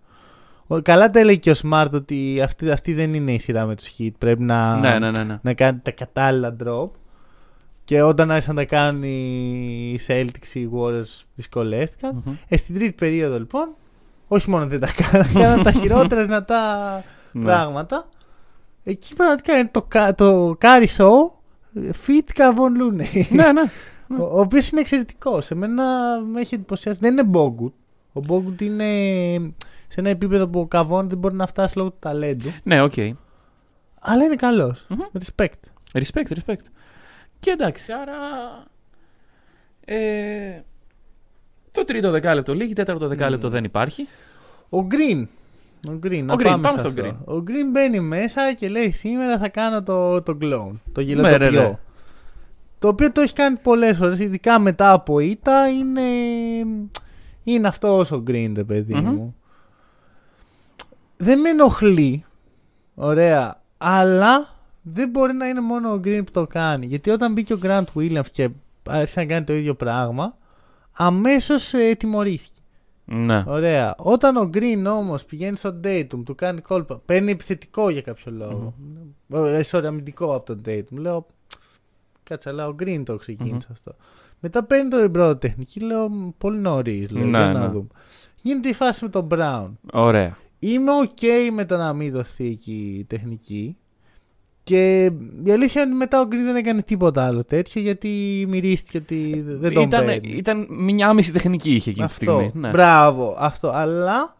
Ο- 0.68 0.82
Καλά 0.82 1.10
τα 1.10 1.24
λέει 1.24 1.39
και 1.39 1.52
ο 1.52 1.54
Smart 1.64 1.89
ότι 1.93 2.41
αυτή, 2.43 2.72
αυτή 2.72 2.93
δεν 2.93 3.14
είναι 3.14 3.34
η 3.34 3.39
σειρά 3.39 3.66
με 3.66 3.76
τους 3.76 3.88
hit. 3.99 4.10
Πρέπει 4.18 4.43
να, 4.43 4.78
Ναι, 4.80 4.99
ναι, 4.99 5.12
ναι. 5.12 5.24
ναι. 5.24 5.39
να 5.41 5.54
κάνει 5.54 5.80
τα 5.84 5.91
κατάλληλα 5.91 6.56
drop. 6.64 6.89
Και 7.84 8.02
όταν 8.02 8.32
άρχισαν 8.32 8.56
να 8.56 8.62
τα 8.62 8.68
κάνουν 8.68 9.04
οι 9.04 9.99
Celtics, 10.08 10.54
οι 10.56 10.70
Warriors 10.76 11.24
δυσκολεύτηκαν. 11.36 12.22
Μμμ. 12.26 12.36
Ε, 12.47 12.58
στην 12.58 12.76
τρίτη 12.76 12.91
περίοδο 12.93 13.38
λοιπόν, 13.38 13.70
όχι 14.28 14.49
μόνο 14.49 14.66
δεν 14.68 14.80
τα 14.80 14.88
κάναν, 14.97 15.32
κάναν 15.43 15.64
τα 15.64 15.72
χειρότερα 15.72 16.22
δυνατά 16.26 17.04
Ναι. 17.32 17.43
πράγματα. 17.43 18.08
Εκεί 18.84 19.16
πραγματικά 19.16 19.58
είναι 19.58 19.70
το, 19.72 19.82
κα- 19.88 20.16
το 20.16 20.56
Κάρι 20.60 20.88
Show 20.97 21.39
feat. 22.06 22.30
Κεβόν 22.34 22.76
Λούνεϊ. 22.76 23.06
ναι, 23.30 23.52
ναι. 23.52 23.62
Ο, 24.20 24.24
ο 24.24 24.39
οποίος 24.39 24.70
είναι 24.70 24.82
εξαιρετικός. 24.82 25.51
Εμένα 25.51 25.84
με 26.20 26.39
έχει 26.39 26.55
εντυπωσιάσει. 26.55 26.99
Δεν 27.01 27.12
είναι 27.12 27.24
Μπόγκουτ. 27.24 27.74
Ο 28.14 28.20
Μπόγκουτ 28.20 28.62
είναι 28.62 28.86
σε 29.88 29.99
ένα 29.99 30.09
επίπεδο 30.09 30.47
που 30.47 30.59
ο 30.59 30.68
Κεβόν 30.68 31.10
δεν 31.09 31.18
μπορεί 31.18 31.36
να 31.36 31.47
φτάσει 31.47 31.78
λόγω 31.78 31.89
του 31.89 31.97
ταλέντου. 31.99 32.51
Ναι, 32.64 32.82
οκ. 32.82 32.93
Αλλά 33.99 34.24
είναι 34.24 34.36
καλός. 34.36 34.86
Μμμ. 34.89 34.99
Respect. 35.20 35.47
Respect, 35.93 36.34
respect. 36.34 36.66
Και 37.39 37.51
εντάξει, 37.51 37.91
άρα. 37.91 38.18
Ε, 39.86 40.62
το 41.72 41.86
τρίτο 41.86 42.12
δεκάλεπτο 42.12 42.53
λύγει, 42.53 42.74
τέταρτο 42.74 43.07
δεκάλεπτο 43.07 43.49
δεν 43.49 43.64
υπάρχει. 43.64 44.07
Ο 44.70 44.88
Green. 44.91 45.26
Ο 45.88 45.99
Green, 46.03 46.24
να 46.24 46.34
Green, 46.34 46.43
πάμε, 46.43 46.62
πάμε 46.62 46.80
σε 46.80 46.80
στο 46.80 46.88
αυτό. 46.88 47.34
Ο 47.34 47.43
Green 47.47 47.72
μπαίνει 47.72 47.99
μέσα 47.99 48.53
και 48.53 48.70
λέει 48.70 48.91
σήμερα 48.91 49.38
θα 49.38 49.49
κάνω 49.49 49.84
το, 49.84 50.22
το 50.22 50.38
clone, 50.41 50.80
το 50.91 51.01
Ναι, 51.01 51.03
γελοτοπιό. 51.03 51.80
Ναι, 52.82 52.88
ναι. 52.88 52.88
Το 52.88 52.88
οποίο 52.88 53.12
το 53.12 53.22
έχει 53.22 53.34
κάνει 53.34 53.58
πολλές 53.58 53.98
φορές, 53.98 54.20
ειδικά 54.20 54.60
μετά 54.60 54.92
από 54.92 55.20
ήττα, 55.20 55.70
είναι, 55.70 56.02
είναι 57.44 57.68
αυτό 57.68 58.00
ο 58.00 58.24
Green, 58.28 58.52
ρε 58.56 58.64
παιδί 58.64 58.94
Μμμ. 58.94 59.14
μου. 59.14 59.36
Δεν 61.18 61.40
με 61.40 61.50
ενοχλεί, 61.50 62.26
ωραία, 62.96 63.62
αλλά 63.78 64.60
δεν 64.82 65.10
μπορεί 65.10 65.34
να 65.34 65.48
είναι 65.48 65.62
μόνο 65.62 65.92
ο 65.92 66.00
Green 66.04 66.22
που 66.26 66.32
το 66.32 66.48
κάνει. 66.48 66.86
Γιατί 66.86 67.10
όταν 67.10 67.34
μπήκε 67.34 67.54
ο 67.54 67.60
Grant 67.64 67.84
Williams 67.96 68.30
και 68.32 68.50
άρχισε 68.88 69.20
να 69.20 69.26
κάνει 69.26 69.46
το 69.46 69.54
ίδιο 69.54 69.76
πράγμα, 69.76 70.38
αμέσως 70.92 71.74
ε, 71.74 71.94
τιμωρήθηκε. 71.94 72.60
Ναι. 73.06 73.44
Ωραία. 73.48 73.96
Όταν 73.98 74.38
ο 74.38 74.50
Green 74.54 74.84
όμως 74.88 75.26
πηγαίνει 75.26 75.58
στο 75.58 75.80
Datum, 75.84 76.24
του 76.26 76.36
κάνει 76.36 76.62
κόλπα, 76.62 77.02
παίρνει 77.06 77.32
επιθετικό 77.32 77.90
για 77.90 78.02
κάποιο 78.02 78.32
λόγο. 78.32 78.74
Ε, 79.34 79.62
sorry, 79.72 79.84
αμυντικό 79.86 80.36
από 80.36 80.46
τον 80.46 80.62
Datum. 80.66 80.98
Λέω, 80.98 81.26
κάτσε, 82.32 82.50
αλλά 82.50 82.68
ο 82.68 82.76
Green 82.80 83.02
το 83.06 83.16
ξεκίνησε 83.16 83.68
αυτό. 83.72 83.96
Μετά 84.40 84.64
παίρνει 84.64 84.90
το 84.90 85.10
πρώτο 85.10 85.36
τεχνική, 85.38 85.80
λέω, 85.80 86.34
πολύ 86.38 86.58
νωρίς. 86.60 87.10
Λέω, 87.12 87.24
Ναι, 87.26 87.38
για 87.38 87.52
να 87.52 87.60
ναι. 87.60 87.68
δούμε. 87.68 87.88
Γίνεται 88.42 88.70
η 88.70 88.74
φάση 88.74 89.04
με 89.04 89.10
τον 89.10 89.28
Brown. 89.32 89.70
Ωραία. 89.94 90.38
Είμαι 90.60 90.92
ok 91.04 91.26
με 91.54 91.66
το 91.66 91.78
να 91.78 91.94
μην 91.94 92.12
δοθεί 92.12 92.46
εκεί 92.48 92.96
η 93.00 93.04
τεχνική. 93.04 93.76
Και 94.64 95.04
η 95.44 95.52
αλήθεια 95.52 95.82
είναι 95.82 95.90
ότι 95.92 96.00
μετά 96.00 96.22
ο 96.22 96.24
Green 96.24 96.44
δεν 96.46 96.56
έκανε 96.56 96.82
τίποτα 96.82 97.26
άλλο 97.26 97.44
τέτοιο 97.44 97.82
γιατί 97.82 98.46
μυρίστηκε 98.50 98.98
ότι 98.98 99.42
δεν 99.46 99.74
τον 99.74 99.84
ήταν, 99.84 100.06
παίρνει. 100.06 100.30
ήταν 100.32 100.68
μια 100.70 101.14
μισή 101.14 101.32
τεχνική 101.32 101.72
είχε 101.76 101.90
εκείνη 101.90 102.08
τη 102.08 102.14
Αυτό. 102.14 102.26
στιγμή. 102.26 102.52
Ναι. 102.56 102.70
Μπράβο, 102.70 103.36
αυτό. 103.40 103.70
Αλλά 103.70 104.36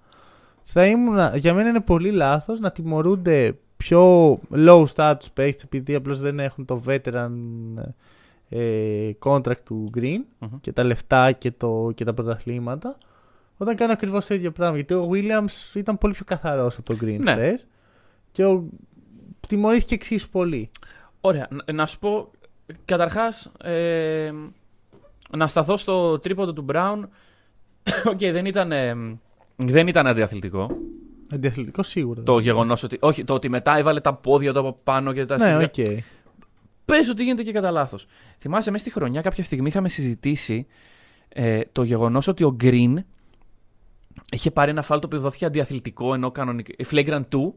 θα 0.64 0.86
ήμουν, 0.86 1.18
για 1.36 1.54
μένα 1.54 1.70
είναι 1.70 1.82
πολύ 1.82 2.12
λάθος 2.12 2.60
να 2.60 2.72
τιμωρούνται 2.72 3.58
πιο 3.82 4.32
low 4.53 4.86
status 4.95 5.25
παίκτες 5.34 5.63
επειδή 5.63 5.95
απλώς 5.95 6.19
δεν 6.19 6.39
έχουν 6.39 6.65
το 6.65 6.82
veteran 6.88 7.32
ε, 8.49 9.11
contract 9.19 9.61
του 9.65 9.89
Green 9.95 10.19
Μμμ. 10.39 10.59
και 10.61 10.71
τα 10.71 10.84
λεφτά 10.84 11.32
και, 11.32 11.51
το, 11.51 11.91
και 11.95 12.03
τα 12.03 12.13
πρωταθλήματα 12.13 12.97
όταν 13.57 13.75
κάνουν 13.75 13.93
ακριβώς 13.93 14.25
το 14.25 14.34
ίδιο 14.34 14.51
πράγμα. 14.51 14.75
Γιατί 14.75 14.93
ο 14.93 15.09
Williams 15.11 15.75
ήταν 15.75 15.97
πολύ 15.97 16.13
πιο 16.13 16.25
καθαρός 16.25 16.77
από 16.77 16.95
τον 16.95 16.99
Green 17.01 17.19
Ναι. 17.19 17.34
χθες 17.34 17.67
και 18.32 18.45
ο, 18.45 18.63
τιμωρήθηκε 19.47 19.93
εξίσου 19.93 20.29
πολύ. 20.29 20.69
Ωραία. 21.21 21.47
Να, 21.49 21.73
να 21.73 21.86
σου 21.86 21.99
πω, 21.99 22.32
καταρχάς, 22.86 23.51
ε, 23.63 24.32
να 25.38 25.47
σταθώ 25.47 25.77
στο 25.77 26.19
τρίποντο 26.19 26.53
του 26.53 26.65
Brown. 26.71 27.03
Οκ, 28.11 28.19
δεν 28.19 28.45
ήταν, 28.45 28.71
ε, 28.71 28.95
δεν 29.55 29.88
ήταν 29.88 30.07
αντιαθλητικό. 30.07 30.77
Αντιαθλητικός 31.34 31.88
σίγουρα. 31.88 32.23
Το 32.23 32.39
γεγονός 32.39 32.84
ότι. 32.84 32.97
Όχι, 32.99 33.23
το 33.23 33.34
ότι 33.34 33.49
μετά 33.49 33.77
έβαλε 33.77 33.99
τα 33.99 34.13
πόδια 34.13 34.53
του 34.53 34.59
από 34.59 34.79
πάνω 34.84 35.13
και 35.13 35.25
τα 35.25 35.38
ναι, 35.38 35.67
σκυλιά. 35.67 35.93
οκ. 35.95 36.03
Πες 36.86 37.09
ότι 37.09 37.23
γίνεται 37.23 37.43
και 37.43 37.51
κατά 37.51 37.71
λάθος. 37.71 38.05
Θυμάσαι, 38.39 38.71
μέσα 38.71 38.84
στη 38.84 38.93
χρονιά 38.93 39.21
κάποια 39.21 39.43
στιγμή 39.43 39.67
είχαμε 39.67 39.89
συζητήσει 39.89 40.67
ε, 41.29 41.61
το 41.71 41.84
γεγονός 41.84 42.27
ότι 42.27 42.43
ο 42.43 42.57
Green 42.61 42.93
είχε 44.32 44.51
πάρει 44.51 44.71
ένα 44.71 44.82
φάλ 44.82 44.99
το 44.99 45.05
οποίο 45.05 45.19
δόθηκε 45.19 45.45
αντιαθλητικό 45.45 46.13
ενώ 46.13 46.32
κανονικά. 46.32 46.73
ε, 46.77 46.84
Flagrant 46.91 47.23
2, 47.36 47.51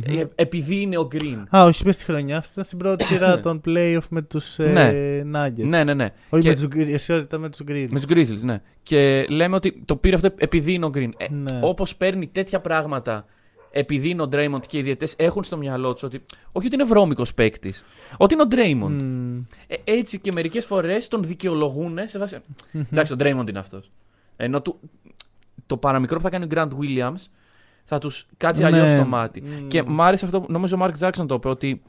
ε, 0.00 0.24
επειδή 0.34 0.80
είναι 0.80 0.98
ο 0.98 1.08
Green. 1.12 1.42
Α, 1.56 1.64
όχι 1.64 1.84
μέσα 1.86 1.98
στη 2.00 2.10
χρονιά. 2.10 2.36
Αυτή 2.36 2.50
ήταν 2.52 2.64
στην 2.64 2.78
πρώτη 2.78 3.04
σειρά 3.04 3.40
των 3.40 3.60
playoff 3.66 4.06
με 4.10 4.22
τους 4.22 4.58
Ναι. 4.58 4.88
ε, 4.88 5.26
Nuggets. 5.34 5.64
ναι, 5.64 5.84
ναι, 5.84 5.94
ναι. 5.94 6.08
Όχι 6.28 6.42
Και- 6.42 6.48
με 6.48 6.54
τους 6.54 6.64
Gri- 6.64 6.92
εσύ 6.92 7.14
ήταν 7.14 7.40
με 7.40 7.48
τους 7.50 7.60
Grizzlies. 7.68 7.88
Με 7.90 8.00
τους 8.00 8.08
Grizzlies, 8.08 8.40
ναι. 8.42 8.60
Και 8.82 9.26
λέμε 9.28 9.54
ότι 9.56 9.82
το 9.84 9.96
πήρε 9.96 10.14
αυτό 10.14 10.28
επειδή 10.36 10.72
είναι 10.72 10.84
ο 10.84 10.90
Green. 10.94 11.10
Ε, 11.16 11.26
Ναι. 11.30 11.58
Όπως 11.62 11.96
παίρνει 11.96 12.26
τέτοια 12.26 12.60
πράγματα 12.60 13.24
επειδή 13.70 14.08
είναι 14.08 14.22
ο 14.22 14.28
Draymond 14.32 14.66
και 14.66 14.78
οι 14.78 14.82
διαιτές 14.82 15.14
έχουν 15.18 15.44
στο 15.44 15.56
μυαλό 15.56 15.92
τους 15.92 16.02
ότι. 16.02 16.22
Όχι 16.52 16.66
ότι 16.66 16.74
είναι 16.74 16.84
βρώμικος 16.84 17.34
παίκτης. 17.34 17.84
Ότι 18.16 18.34
είναι 18.34 18.42
ο 18.42 18.46
Draymond. 18.50 18.90
Μμμ. 18.90 19.42
Ε, 19.66 19.76
έτσι 19.84 20.18
και 20.20 20.32
μερικές 20.32 20.64
φορές 20.66 21.08
τον 21.08 21.22
δικαιολογούν 21.24 21.98
σε 22.04 22.18
βάση. 22.18 22.36
Εντάξει, 22.92 23.12
ο 23.12 23.16
Draymond 23.18 23.48
είναι 23.48 23.58
αυτός. 23.58 23.90
Ενώ 24.36 24.62
του, 24.62 24.78
το 25.66 25.76
παραμικρό 25.76 26.16
που 26.16 26.22
θα 26.22 26.30
κάνει 26.30 26.44
ο 26.44 26.48
Grant 26.50 26.68
Williams 26.80 27.26
θα 27.84 27.98
τους 27.98 28.26
κάτσει 28.36 28.60
Ναι. 28.62 28.66
αλλιώ 28.68 28.88
στο 28.88 29.04
μάτι. 29.04 29.40
Μμ. 29.42 29.66
Και 29.66 29.82
μ' 29.82 30.00
άρεσε 30.02 30.24
αυτό, 30.24 30.40
που- 30.40 30.52
νομίζω 30.52 30.76
ο 30.76 30.84
Mark 30.84 31.06
Jackson 31.08 31.26
το 31.26 31.34
είπε, 31.34 31.48
ότι 31.48 31.82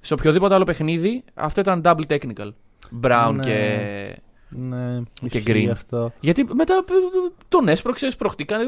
σε 0.00 0.14
οποιοδήποτε 0.14 0.54
άλλο 0.54 0.64
παιχνίδι 0.64 1.24
αυτό 1.34 1.60
ήταν 1.60 1.82
double 1.84 2.06
technical. 2.08 2.48
Brown 3.02 3.32
Ναι. 3.34 3.42
και. 3.44 4.18
Ναι, 4.48 5.00
Και 5.14 5.38
ισχύει 5.38 5.42
Green. 5.66 5.70
αυτό. 5.72 6.12
Γιατί 6.20 6.46
μετά 6.54 6.74
ε, 6.74 7.32
τον 7.48 7.68
έσπρωξε, 7.68 8.10
σπρωχτήκανε. 8.10 8.64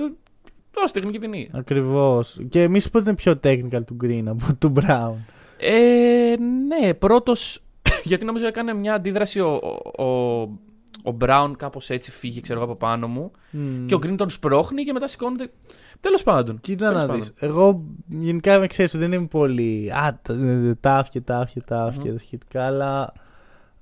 Δώσε 0.74 0.92
τεχνική 0.92 1.18
ποινή. 1.18 1.48
Ακριβώς. 1.52 2.38
Και 2.48 2.62
εμείς 2.62 2.90
που 2.90 2.98
είναι 2.98 3.14
πιο 3.14 3.40
technical 3.44 3.84
του 3.86 3.96
Green 4.02 4.22
από 4.26 4.54
του 4.58 4.72
Brown. 4.80 5.12
Ε, 5.58 6.34
ναι, 6.66 6.94
πρώτος. 6.94 7.62
γιατί 8.04 8.24
νομίζω 8.24 8.46
έκανε 8.46 8.74
μια 8.74 8.94
αντίδραση 8.94 9.40
ο, 9.40 9.60
ο, 9.98 10.04
ο 10.04 10.48
Brown 11.20 11.52
κάπως 11.58 11.90
έτσι 11.90 12.10
φύγει, 12.10 12.40
ξέρω 12.40 12.60
εγώ 12.60 12.70
από 12.70 12.78
πάνω 12.86 13.06
μου. 13.08 13.30
Μμ. 13.50 13.86
Και 13.86 13.94
ο 13.94 13.98
Green 14.02 14.14
τον 14.16 14.30
σπρώχνει 14.30 14.82
και 14.84 14.92
μετά 14.92 15.08
σηκώνεται. 15.08 15.50
Τέλος 16.00 16.22
πάντων. 16.22 16.60
Κοίτα 16.60 16.84
Τέλος 16.86 17.00
να 17.00 17.06
πάντων. 17.06 17.20
δεις. 17.22 17.32
Εγώ 17.36 17.82
γενικά 18.08 18.58
με 18.58 18.66
ξέρεις 18.66 18.96
δεν 18.96 19.12
είμαι 19.12 19.26
πολύ. 19.26 19.92
Α, 19.92 20.18
τα- 20.22 20.34
ε, 20.34 20.74
τάφια, 20.80 21.22
τάφια, 21.22 21.62
τάφια 21.66 22.10
Μμμ. 22.10 22.16
σχετικά, 22.18 22.66
αλλά. 22.66 23.12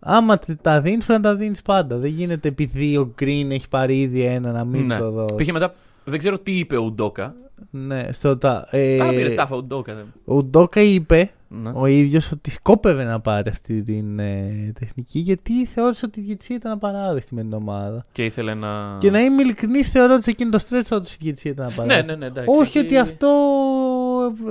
Άμα 0.06 0.38
τε- 0.38 0.60
τα 0.62 0.80
δίνεις, 0.80 1.04
πρέπει 1.06 1.22
να 1.22 1.28
τα 1.30 1.36
δίνεις 1.36 1.62
πάντα. 1.62 1.96
Δεν 1.96 2.10
γίνεται 2.10 2.48
επειδή 2.48 2.96
ο 2.96 3.14
Green 3.20 3.46
έχει 3.50 3.68
πάρει 3.68 4.00
ήδη 4.00 4.22
ένα 4.24 4.52
να 4.52 4.64
μην 4.64 4.86
Ναι. 4.86 4.98
το 4.98 5.10
δώσει. 5.10 5.34
Πήγε 5.34 5.52
μετά. 5.52 5.74
Δεν 6.04 6.18
ξέρω 6.18 6.38
τι 6.38 6.58
είπε 6.58 6.76
ο 6.76 6.82
Ουντόκα. 6.84 7.34
Ναι, 7.70 8.12
στο 8.12 8.36
τα. 8.38 8.66
Ε, 8.70 9.00
Άρα 9.00 9.10
πήρε 9.10 9.34
τάφα 9.34 9.54
ο 9.54 9.58
Ουντόκα. 9.58 9.94
δεν- 9.94 10.12
ο 10.24 10.42
Ντόκα 10.42 10.80
είπε 10.80 11.30
Ναι. 11.48 11.70
ο 11.74 11.86
ίδιος 11.86 12.32
ότι 12.32 12.50
σκόπευε 12.50 13.04
να 13.04 13.20
πάρει 13.20 13.48
αυτή 13.50 13.82
την 13.82 14.18
ε, 14.18 14.72
τεχνική 14.78 15.18
γιατί 15.18 15.66
θεώρησε 15.66 16.06
ότι 16.06 16.20
η 16.20 16.22
διετησία 16.22 16.56
ήταν 16.56 16.72
απαράδεκτη 16.72 17.34
με 17.34 17.40
την 17.42 17.52
ομάδα. 17.52 18.02
Και 18.12 18.24
ήθελε 18.24 18.54
να. 18.54 18.96
Και 19.00 19.10
να 19.10 19.20
είμαι 19.20 19.42
ειλικρινής, 19.42 19.90
θεωρώ 19.90 20.14
ότι 20.14 20.22
σε 20.22 20.30
εκείνο 20.30 20.50
το 20.50 20.58
στρέτ 20.58 20.92
όντω 20.92 21.06
η 21.12 21.16
διετησία 21.20 21.50
ήταν 21.50 21.66
Ναι, 21.66 21.72
απαράδεκτη. 21.72 22.06
ναι, 22.06 22.16
ναι. 22.16 22.26
Εντάξει, 22.26 22.50
Όχι 22.60 22.78
εκεί- 22.78 22.86
ότι 22.86 22.98
αυτό 22.98 23.28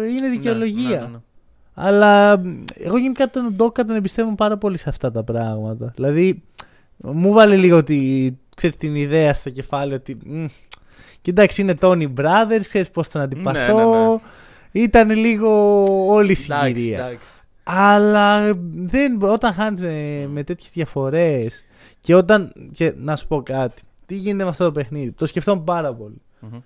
είναι 0.10 0.20
Ναι, 0.28 0.30
δικαιολογία. 0.30 0.90
ναι, 0.90 1.06
ναι, 1.06 1.12
ναι. 1.12 1.18
Αλλά 1.74 2.38
μ, 2.40 2.64
εγώ 2.74 2.98
γενικά 2.98 3.30
τον 3.30 3.54
Ντόκα 3.56 3.86
τον 3.86 3.96
εμπιστεύω 3.96 4.36
πάρα 4.36 4.58
πολύ 4.58 4.78
σε 4.78 4.90
αυτά 4.90 5.12
τα 5.12 5.24
πράγματα. 5.24 5.92
Δηλαδή, 5.96 6.44
μου 6.98 7.32
βάλε 7.34 7.56
λίγο 7.56 7.84
τη, 7.84 8.30
ξέρεις, 8.56 8.78
την 8.78 8.96
ιδέα 8.96 9.34
στο 9.34 9.50
κεφάλι 9.50 9.94
ότι. 9.94 10.18
Μ, 11.24 11.30
Κοίταξε, 11.32 11.62
είναι 11.62 11.78
Tony 11.82 12.14
Brothers, 12.14 12.62
ξέρεις 12.68 12.90
πώς 12.90 13.10
τον 13.10 13.22
αντιπαθώ. 13.22 13.60
Ναι, 13.60 13.84
ναι, 13.98 14.08
ναι. 14.12 14.18
Ήταν 14.72 15.10
λίγο 15.10 15.84
όλη 16.08 16.32
η 16.32 16.38
Εντάξει, 16.46 16.66
συγκυρία. 16.74 16.98
εντάξει. 17.00 17.26
Αλλά 17.64 18.54
δεν, 18.74 19.22
όταν 19.22 19.54
χάνεις 19.54 19.82
με, 19.82 20.28
με 20.32 20.44
τέτοιες 20.44 20.70
διαφορές 20.74 21.64
και 22.00 22.16
όταν. 22.16 22.52
Και 22.72 22.94
να 22.98 23.16
σου 23.16 23.28
πω 23.28 23.42
κάτι. 23.42 23.82
Τι 24.06 24.16
γίνεται 24.16 24.44
με 24.44 24.50
αυτό 24.50 24.64
το 24.64 24.72
παιχνίδι. 24.72 25.12
Το 25.12 25.26
σκεφτόμουν 25.26 25.64
πάρα 25.64 25.94
πολύ. 25.94 26.22
Μμμ. 26.40 26.60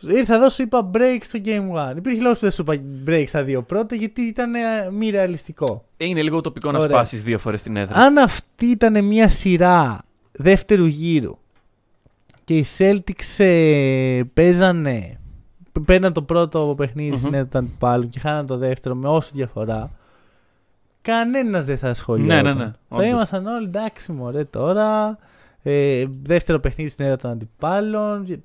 Ήρθα 0.00 0.34
εδώ, 0.34 0.48
σου 0.48 0.62
είπα 0.62 0.90
break 0.94 1.18
στο 1.20 1.38
Game 1.44 1.92
1. 1.92 1.96
Υπήρχε 1.96 2.20
λόγος 2.20 2.38
που 2.38 2.42
δεν 2.42 2.50
σου 2.50 2.62
είπα 2.68 2.82
break 3.06 3.24
στα 3.26 3.42
δύο 3.42 3.62
πρώτα 3.62 3.94
γιατί 3.94 4.22
ήταν 4.22 4.54
ε, 4.54 4.90
μη 4.92 5.10
ρεαλιστικό. 5.10 5.84
Είναι 5.96 6.22
λίγο 6.22 6.40
τοπικό 6.40 6.70
να 6.70 6.78
Ωραία. 6.78 6.90
σπάσεις 6.90 7.22
δύο 7.22 7.38
φορές 7.38 7.62
την 7.62 7.76
έδρα. 7.76 7.96
Αν 7.98 8.18
αυτή 8.18 8.66
ήταν 8.66 9.04
μια 9.04 9.28
σειρά 9.28 10.00
δεύτερου 10.32 10.86
γύρου 10.86 11.38
και 12.44 12.56
οι 12.56 12.66
Celtics 12.78 13.44
ε, 13.44 14.20
παίζανε. 14.34 15.18
Παίρναν 15.84 16.12
το 16.12 16.22
πρώτο 16.22 16.74
παιχνίδι 16.76 17.10
Μμμ. 17.10 17.18
στην 17.18 17.34
έδρα 17.34 17.46
του 17.48 17.58
αντιπάλου 17.58 18.08
και 18.08 18.18
χάναν 18.18 18.46
το 18.46 18.56
δεύτερο 18.56 18.94
με 18.94 19.08
όσο 19.08 19.30
διαφορά. 19.34 19.90
Κανένας 21.02 21.64
δεν 21.64 21.78
θα 21.78 21.88
ασχολιόταν. 21.88 22.44
Ναι, 22.44 22.52
ναι, 22.52 22.64
ναι, 22.64 22.70
Θα 22.88 22.96
όντως. 22.96 23.06
ήμασταν 23.06 23.46
όλοι 23.46 23.64
εντάξει, 23.64 24.12
μωρέ 24.12 24.44
τώρα. 24.44 25.18
Ε, 25.62 26.04
δεύτερο 26.22 26.60
παιχνίδι 26.60 26.90
στην 26.90 27.04
έδρα 27.04 27.16
των 27.16 27.30
αντιπάλων. 27.30 28.42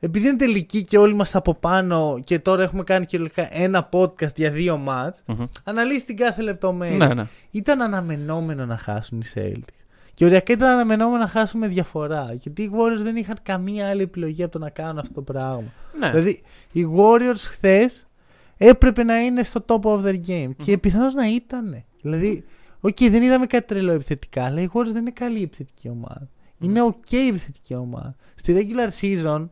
Επειδή 0.00 0.26
είναι 0.28 0.36
τελική 0.36 0.84
και 0.84 0.98
όλοι 0.98 1.12
είμαστε 1.12 1.38
από 1.38 1.54
πάνω 1.54 2.20
και 2.24 2.38
τώρα 2.38 2.62
έχουμε 2.62 2.82
κάνει 2.82 3.06
κυριολεκτικά 3.06 3.48
ένα 3.56 3.88
podcast 3.92 4.34
για 4.36 4.50
δύο 4.50 4.76
μάτς, 4.76 5.22
Μμμ. 5.26 5.44
αναλύσει 5.64 6.06
την 6.06 6.16
κάθε 6.16 6.42
λεπτομέρεια. 6.42 6.96
Ναι, 7.06 7.14
ναι. 7.14 7.26
Ήταν 7.50 7.80
αναμενόμενο 7.82 8.66
να 8.66 8.76
χάσουν 8.76 9.20
οι 9.20 9.24
Celtics. 9.34 9.84
Και 10.14 10.24
οριακά 10.24 10.52
ήταν 10.52 10.68
αναμενόμενο 10.68 11.18
να 11.22 11.28
χάσουν 11.28 11.60
με 11.60 11.66
διαφορά. 11.68 12.32
Γιατί 12.40 12.62
οι 12.62 12.70
Warriors 12.74 13.02
δεν 13.02 13.16
είχαν 13.16 13.36
καμία 13.42 13.88
άλλη 13.88 14.02
επιλογή 14.02 14.42
από 14.42 14.52
το 14.52 14.58
να 14.58 14.70
κάνουν 14.70 14.98
αυτό 14.98 15.12
το 15.14 15.22
πράγμα. 15.22 15.64
ναι. 15.98 16.10
Δηλαδή, 16.10 16.42
οι 16.72 16.84
Warriors 16.96 17.36
χθες 17.48 18.08
έπρεπε 18.56 19.02
να 19.04 19.20
είναι 19.20 19.42
στο 19.42 19.64
top 19.66 19.80
of 19.80 20.04
their 20.04 20.20
game. 20.26 20.50
Και 20.62 20.78
πιθανώς 20.78 21.14
να 21.14 21.26
ήταν. 21.28 21.84
Δηλαδή, 22.00 22.44
οκ, 22.80 22.96
δεν 22.98 23.22
είδαμε 23.22 23.46
κάτι 23.46 23.66
τρελό 23.66 23.92
επιθετικά, 23.92 24.44
αλλά 24.44 24.60
οι 24.60 24.68
Warriors 24.72 24.86
δεν 24.92 25.00
είναι 25.00 25.10
καλή 25.10 25.42
επιθετική 25.42 25.88
ομάδα. 25.88 26.28
Είναι 26.58 26.80
ok 26.86 27.26
επιθετική 27.28 27.74
ομάδα. 27.74 28.14
Στη 28.34 28.56
regular 28.72 28.88
season, 29.00 29.48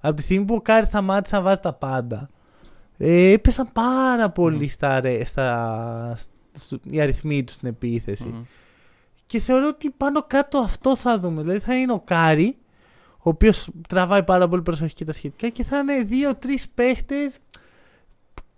από 0.00 0.14
τη 0.16 0.22
στιγμή 0.22 0.44
που 0.44 0.54
ο 0.54 0.60
Κάρι 0.60 0.84
σταμάτησε 0.84 1.36
να 1.36 1.42
βάζει 1.42 1.60
τα 1.60 1.72
πάντα, 1.72 2.28
ε, 2.98 3.32
έπεσαν 3.32 3.68
πάρα 3.72 4.30
πολύ 4.30 4.68
στα, 4.68 5.00
ρε- 5.00 5.24
στα, 5.24 6.18
στο- 6.52 6.78
οι 6.90 7.00
αριθμοί 7.00 7.44
τους 7.44 7.54
στην 7.54 7.68
επίθεση. 7.68 8.26
Μμμ. 8.26 8.42
Και 9.30 9.38
θεωρώ 9.38 9.66
ότι 9.68 9.90
πάνω 9.96 10.22
κάτω 10.26 10.58
αυτό 10.58 10.96
θα 10.96 11.18
δούμε. 11.18 11.42
Δηλαδή 11.42 11.60
θα 11.60 11.74
είναι 11.74 11.92
ο 11.92 12.00
Κάρι, 12.04 12.56
ο 13.10 13.28
οποίος 13.30 13.70
τραβάει 13.88 14.22
πάρα 14.22 14.48
πολύ 14.48 14.62
προσοχή 14.62 14.94
και 14.94 15.04
τα 15.04 15.12
σχετικά, 15.12 15.48
και 15.48 15.64
θα 15.64 15.78
είναι 15.78 16.02
δύο-τρεις 16.02 16.58
παίχτες 16.74 17.38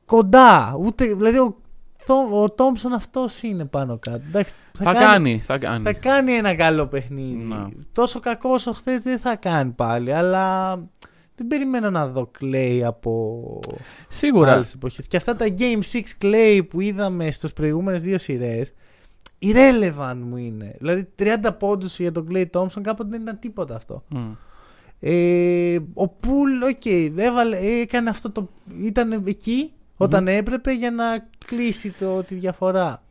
κοντά. 0.04 0.76
Ούτε, 0.80 1.04
δηλαδή 1.14 1.38
ο, 1.38 1.56
Θο- 1.96 2.42
ο 2.42 2.50
Τόμψον 2.50 2.92
αυτός 2.92 3.42
είναι 3.42 3.64
πάνω 3.64 3.98
κάτω. 3.98 4.20
Εντάξει, 4.28 4.54
Θα, 4.78 4.92
κάνει, 4.94 5.40
θα 5.44 5.58
κάνει. 5.58 5.84
θα 5.84 5.92
κάνει 5.92 6.32
ένα 6.32 6.54
καλό 6.54 6.86
παιχνίδι. 6.86 7.34
Να. 7.44 7.70
Τόσο 7.92 8.20
κακό 8.20 8.50
όσο 8.50 8.72
χθες 8.72 9.02
δεν 9.02 9.18
θα 9.18 9.36
κάνει 9.36 9.70
πάλι, 9.70 10.12
αλλά 10.14 10.74
δεν 11.36 11.46
περιμένω 11.46 11.90
να 11.90 12.06
δω 12.08 12.30
Clay 12.40 12.80
από 12.86 13.60
Σίγουρα. 14.08 14.52
άλλες 14.52 14.74
εποχές. 14.74 15.06
Και 15.06 15.16
αυτά 15.16 15.36
τα 15.36 15.46
Game 15.58 15.80
6 15.92 16.00
Clay 16.22 16.60
που 16.70 16.80
είδαμε 16.80 17.30
στις 17.30 17.52
προηγούμενες 17.52 18.02
δύο 18.02 18.18
σειρές, 18.18 18.72
irrelevant 19.42 20.16
μου 20.24 20.36
είναι. 20.36 20.74
Δηλαδή 20.78 21.08
30 21.18 21.34
πόντους 21.58 21.98
για 21.98 22.12
τον 22.12 22.28
Clay 22.30 22.46
Thompson 22.50 22.80
κάποτε 22.82 23.08
δεν 23.08 23.20
ήταν 23.20 23.38
τίποτα 23.38 23.76
αυτό. 23.76 24.04
Μμ. 24.08 24.32
Ε, 25.04 25.78
ο 25.94 26.08
Πουλ, 26.08 26.62
οκ, 26.62 26.86
έβαλε, 27.16 27.56
έκανε 27.56 28.10
αυτό 28.10 28.30
το. 28.30 28.48
ήταν 28.80 29.22
εκεί 29.26 29.72
όταν 29.96 30.28
έπρεπε 30.28 30.72
για 30.72 30.90
να 30.90 31.28
κλείσει 31.46 31.90
το, 31.90 32.22
τη 32.22 32.34
διαφορά. 32.34 33.02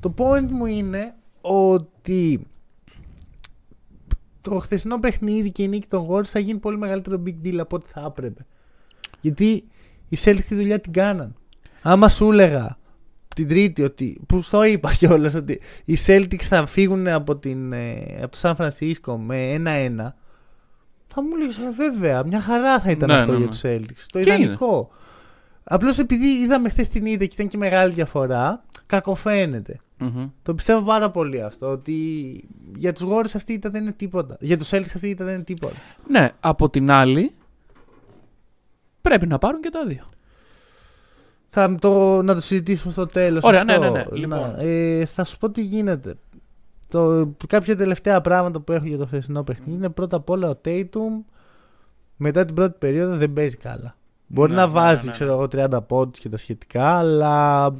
Το 0.00 0.14
point 0.18 0.50
μου 0.50 0.66
είναι 0.66 1.14
ότι 1.40 2.46
το 4.40 4.58
χθεσινό 4.58 4.98
παιχνίδι 4.98 5.50
και 5.50 5.62
η 5.62 5.68
νίκη 5.68 5.86
των 5.88 6.08
Warriors 6.10 6.24
θα 6.24 6.38
γίνει 6.38 6.58
πολύ 6.58 6.78
μεγαλύτερο 6.78 7.22
big 7.26 7.46
deal 7.46 7.56
από 7.56 7.76
ό,τι 7.76 7.88
θα 7.88 8.04
έπρεπε. 8.06 8.46
Γιατί 9.20 9.64
οι 10.08 10.16
Celtics 10.24 10.44
τη 10.48 10.54
δουλειά 10.54 10.80
την 10.80 10.92
κάναν. 10.92 11.34
Άμα 11.82 12.08
σου 12.08 12.30
έλεγα 12.32 12.78
την 13.36 13.48
Τρίτη 13.48 13.82
ότι. 13.82 14.20
που 14.26 14.42
στο 14.42 14.64
είπα 14.64 14.94
κιόλας 14.94 15.34
ότι 15.34 15.60
οι 15.84 15.96
Celtics 16.06 16.42
θα 16.42 16.66
φύγουν 16.66 17.08
από, 17.08 17.36
την, 17.36 17.72
ε, 17.72 18.18
από 18.22 18.30
το 18.30 18.36
Σαν 18.38 18.56
Φρανσίσκο 18.56 19.18
με 19.18 19.54
1-1. 19.54 20.14
Θα 21.08 21.22
μου 21.22 21.30
έλεγε 21.38 21.70
βέβαια, 21.76 22.24
μια 22.24 22.40
χαρά 22.40 22.80
θα 22.80 22.90
ήταν 22.90 23.08
Ναι, 23.08 23.16
αυτό 23.16 23.32
ναι, 23.32 23.36
για 23.36 23.46
ναι. 23.46 23.50
τους 23.50 23.60
Celtics. 23.64 24.06
Το 24.10 24.20
Και 24.20 24.30
ιδανικό. 24.32 24.90
Απλώς 25.64 25.98
επειδή 25.98 26.26
είδαμε 26.26 26.68
χθες 26.68 26.88
την 26.88 27.06
ήττα 27.06 27.24
και 27.24 27.34
ήταν 27.34 27.48
και 27.48 27.56
μεγάλη 27.56 27.92
διαφορά, 27.92 28.64
κακοφαίνεται. 28.86 29.80
Μμμ. 29.98 30.28
Το 30.42 30.54
πιστεύω 30.54 30.84
πάρα 30.84 31.10
πολύ 31.10 31.42
αυτό. 31.42 31.70
Ότι 31.70 31.94
για 32.74 32.92
τους 32.92 33.04
Warriors 33.08 33.34
αυτή 33.34 33.52
η 33.52 33.54
ήττα 33.54 33.70
δεν 33.70 33.82
είναι 33.82 33.92
τίποτα. 33.92 34.36
Για 34.40 34.58
τους 34.58 34.68
Celtics 34.72 34.92
αυτή 34.94 35.06
η 35.06 35.10
ήττα 35.10 35.24
δεν 35.24 35.34
είναι 35.34 35.42
τίποτα. 35.42 35.74
Ναι, 36.08 36.30
από 36.40 36.70
την 36.70 36.90
άλλη, 36.90 37.34
πρέπει 39.00 39.26
να 39.26 39.38
πάρουν 39.38 39.60
και 39.60 39.70
τα 39.70 39.84
δύο. 39.86 40.04
Θα 41.58 41.74
το, 41.78 42.22
να 42.22 42.34
το 42.34 42.40
συζητήσουμε 42.40 42.92
στο 42.92 43.06
τέλος. 43.06 43.42
Ωραία, 43.44 43.64
ναι, 43.64 43.78
ναι, 43.78 43.90
ναι. 43.90 44.04
Λοιπόν. 44.12 44.54
ε, 44.58 45.04
θα 45.04 45.24
σου 45.24 45.38
πω 45.38 45.50
τι 45.50 45.62
γίνεται. 45.62 46.14
Το, 46.88 47.30
κάποια 47.46 47.76
τελευταία 47.76 48.20
πράγματα 48.20 48.60
που 48.60 48.72
έχω 48.72 48.86
για 48.86 48.98
το 48.98 49.06
χθεσινό 49.06 49.42
παιχνίδι 49.42 49.78
είναι 49.78 49.88
πρώτα 49.88 50.16
απ' 50.16 50.30
όλα 50.30 50.48
ο 50.48 50.60
Tatum 50.64 51.24
μετά 52.16 52.44
την 52.44 52.54
πρώτη 52.54 52.76
περίοδο 52.78 53.16
δεν 53.16 53.32
παίζει 53.32 53.56
καλά. 53.56 53.96
Μπορεί 54.26 54.50
Ναι, 54.50 54.56
να 54.56 54.66
ναι, 54.66 54.72
βάζει, 54.72 55.00
ναι, 55.00 55.06
ναι. 55.06 55.10
ξέρω 55.10 55.32
εγώ, 55.32 55.48
30 55.76 55.86
πόντους 55.86 56.18
και 56.20 56.28
τα 56.28 56.36
σχετικά, 56.36 56.98
αλλά 56.98 57.74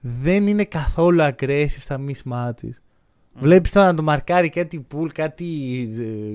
δεν 0.00 0.46
είναι 0.46 0.64
καθόλου 0.64 1.22
aggressive 1.22 1.66
στα 1.78 2.00
mismatches. 2.06 2.76
Βλέπεις 3.38 3.72
τώρα 3.72 3.86
να 3.86 3.94
το 3.94 4.02
μαρκάρει 4.02 4.48
κάτι 4.48 4.80
πουλ, 4.80 5.08
κάτι 5.08 5.44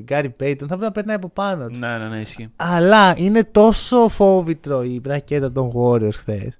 Γκάρι 0.03 0.29
Πέιτον, 0.29 0.67
θα 0.67 0.77
πρέπει 0.77 0.83
να 0.83 0.91
περνάει 0.91 1.15
από 1.15 1.29
πάνω 1.29 1.67
του. 1.67 1.77
Ναι, 1.77 1.97
ναι, 1.97 2.07
ναι, 2.07 2.19
ισχύει. 2.19 2.49
Αλλά 2.55 3.13
είναι 3.17 3.43
τόσο 3.43 4.07
φόβητρο 4.07 4.83
η 4.83 5.01
ρακέτα 5.05 5.51
των 5.51 5.71
Warriors 5.75 6.13
χθες. 6.13 6.59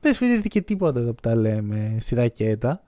Δεν 0.00 0.12
σφυρίζεται 0.12 0.48
και 0.48 0.60
τίποτα 0.60 1.00
εδώ 1.00 1.12
που 1.12 1.20
τα 1.20 1.34
λέμε 1.34 1.96
στη 2.00 2.14
ρακέτα. 2.14 2.82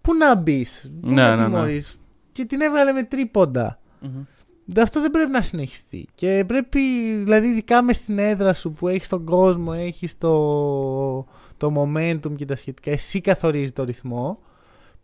Πού 0.00 0.14
να 0.14 0.34
μπεις, 0.34 0.90
πού 1.00 1.08
Ναι, 1.08 1.22
να 1.22 1.30
ναι, 1.30 1.36
ναι. 1.36 1.44
τιμωρείς; 1.44 2.00
Και 2.32 2.44
την 2.44 2.60
έβγαλε 2.60 2.92
με 2.92 3.02
τρίποντα. 3.02 3.78
Μμμ. 4.00 4.24
Αυτό 4.80 5.00
δεν 5.00 5.10
πρέπει 5.10 5.30
να 5.30 5.40
συνεχιστεί. 5.40 6.08
Και 6.14 6.44
πρέπει, 6.46 6.80
δηλαδή, 7.22 7.46
ειδικά 7.46 7.82
μες 7.82 7.96
στην 7.96 8.18
έδρα 8.18 8.52
σου 8.52 8.72
που 8.72 8.88
έχεις 8.88 9.08
τον 9.08 9.24
κόσμο, 9.24 9.72
έχεις 9.76 10.18
το, 10.18 10.38
το 11.56 11.72
momentum 11.76 12.34
και 12.36 12.44
τα 12.44 12.56
σχετικά, 12.56 12.90
εσύ 12.90 13.20
καθορίζεις 13.20 13.72
το 13.72 13.84
ρυθμό. 13.84 14.38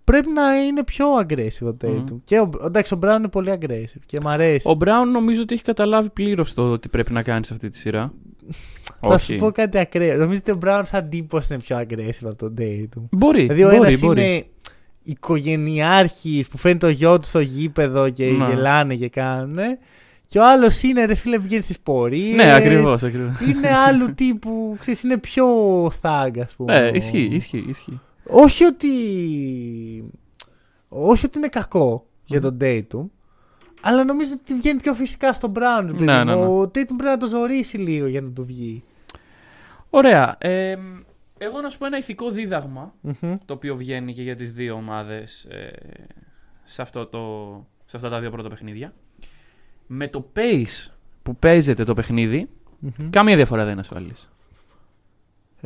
Πρέπει 0.07 0.29
να 0.31 0.57
είναι 0.57 0.85
πιο 0.85 1.07
aggressive 1.21 1.67
ο 1.67 1.77
Tatum. 1.85 2.05
Μμμ. 2.11 2.19
Και 2.25 2.39
ο, 2.39 2.51
εντάξει, 2.65 2.95
ο 2.95 2.99
Brown 3.03 3.15
είναι 3.19 3.29
πολύ 3.29 3.59
aggressive 3.61 4.01
και 4.07 4.21
μ' 4.21 4.29
αρέσει. 4.29 4.69
Ο 4.69 4.75
Μπράουν 4.75 5.11
νομίζω 5.11 5.43
ότι 5.43 5.55
έχει 5.55 5.63
καταλάβει 5.63 6.11
πλήρως 6.11 6.55
το 6.55 6.79
τι 6.79 6.89
πρέπει 6.89 7.13
να 7.13 7.23
κάνει 7.23 7.45
σε 7.45 7.53
αυτή 7.53 7.69
τη 7.69 7.77
σειρά. 7.77 8.13
Θα 9.01 9.19
σου 9.19 9.37
πω 9.37 9.51
κάτι 9.51 9.79
ακραίο. 9.79 10.19
Νομίζω 10.19 10.41
ότι 10.47 10.51
ο 10.51 10.59
Brown 10.65 10.81
σαν 10.85 11.09
τύπος 11.09 11.49
είναι 11.49 11.59
πιο 11.61 11.79
aggressive 11.79 12.25
από 12.25 12.35
τον 12.35 12.55
Tatum. 12.59 13.03
Μπορεί, 13.11 13.41
Δηλαδή 13.43 13.63
ο 13.63 13.67
μπορεί, 13.67 13.77
ένας 13.87 14.01
μπορεί. 14.01 14.21
είναι 14.23 14.45
οικογενειάρχης 15.03 16.49
που 16.49 16.59
φέρνει 16.59 16.79
το 16.79 16.89
γιο 16.89 17.19
του 17.21 17.27
στο 17.27 17.41
γήπεδο 17.41 18.09
και 18.11 18.31
Να. 18.31 18.49
γελάνε 18.49 18.95
και 18.95 19.09
κάνουν. 19.09 19.59
Και 20.29 20.39
ο 20.39 20.49
άλλος 20.49 20.83
είναι 20.83 21.05
ρε 21.05 21.15
φίλε 21.15 21.39
βγαίνει 21.39 21.63
στις 21.63 21.81
πορείες. 21.81 22.37
Ναι, 22.37 22.55
ακριβώς. 22.55 23.03
Ακριβώς. 23.03 23.41
Είναι 23.41 23.69
άλλου 23.89 24.15
τύπου, 24.15 24.77
ξέρεις, 24.81 25.03
είναι 25.03 25.19
πιο 25.19 25.47
θάγκα, 26.01 26.43
ας 26.43 26.53
πούμε. 26.57 26.81
Ναι, 26.91 26.97
ισχύει, 26.97 27.29
ισχύει, 27.33 27.65
ισχύει. 27.69 28.01
Όχι 28.29 28.65
ότι. 28.65 28.91
Όχι 30.89 31.27
ότι 31.27 31.39
είναι 31.39 31.49
κακό 31.49 32.07
για 32.25 32.41
τον 32.41 32.57
Tatum, 32.61 33.07
αλλά 33.81 34.05
νομίζω 34.05 34.31
ότι 34.41 34.55
βγαίνει 34.55 34.81
πιο 34.81 34.95
φυσικά 34.95 35.33
στον 35.33 35.53
Brown. 35.57 35.83
ρε 35.87 35.93
παιδί 35.93 36.05
Ναι, 36.05 36.19
μου. 36.19 36.25
ναι, 36.25 36.35
ναι. 36.35 36.47
Ο 36.47 36.61
Tatum 36.63 36.71
πρέπει 36.73 37.03
να 37.03 37.17
το 37.17 37.27
ζωρίσει 37.27 37.77
λίγο 37.79 38.07
για 38.07 38.21
να 38.21 38.31
του 38.31 38.45
βγει. 38.45 38.85
Ωραία. 39.91 40.37
Ε, 40.39 40.77
εγώ 41.39 41.61
να 41.61 41.71
σου 41.71 41.79
πω 41.79 41.87
ένα 41.87 41.99
ηθικό 41.99 42.31
δίδαγμα 42.31 42.95
Μμμ. 43.01 43.37
το 43.45 43.55
οποίο 43.55 43.77
βγαίνει 43.77 44.13
και 44.13 44.23
για 44.23 44.37
τις 44.37 44.53
δύο 44.53 44.75
ομάδες 44.75 45.45
ε, 45.45 45.71
σε, 46.65 46.83
αυτό 46.83 47.07
το, 47.07 47.21
σε 47.87 47.97
αυτά 47.97 48.09
τα 48.09 48.21
δύο 48.21 48.31
πρώτα 48.31 48.49
παιχνίδια. 48.49 48.95
Με 49.87 50.09
το 50.09 50.31
pace 50.37 50.91
που 51.23 51.37
παίζεται 51.37 51.85
το 51.85 51.95
παιχνίδι, 51.95 52.49
Μμμ. 52.79 53.11
καμία 53.11 53.37
διαφορά 53.37 53.63
δεν 53.63 53.73
είναι 53.73 53.81
ασφαλής. 53.81 54.31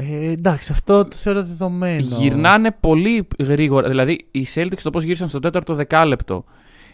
Ε, 0.00 0.30
εντάξει, 0.30 0.72
αυτό 0.72 1.04
το 1.04 1.16
θεωρώ 1.16 1.42
δεδομένο. 1.42 2.00
Γυρνάνε 2.00 2.70
πολύ 2.80 3.28
γρήγορα. 3.38 3.88
Δηλαδή, 3.88 4.26
οι 4.30 4.46
Celtics 4.54 4.80
το 4.82 4.90
πώς 4.90 5.02
γύρισαν 5.02 5.28
στο 5.28 5.38
τέταρτο 5.38 5.74
δεκάλεπτο 5.74 6.44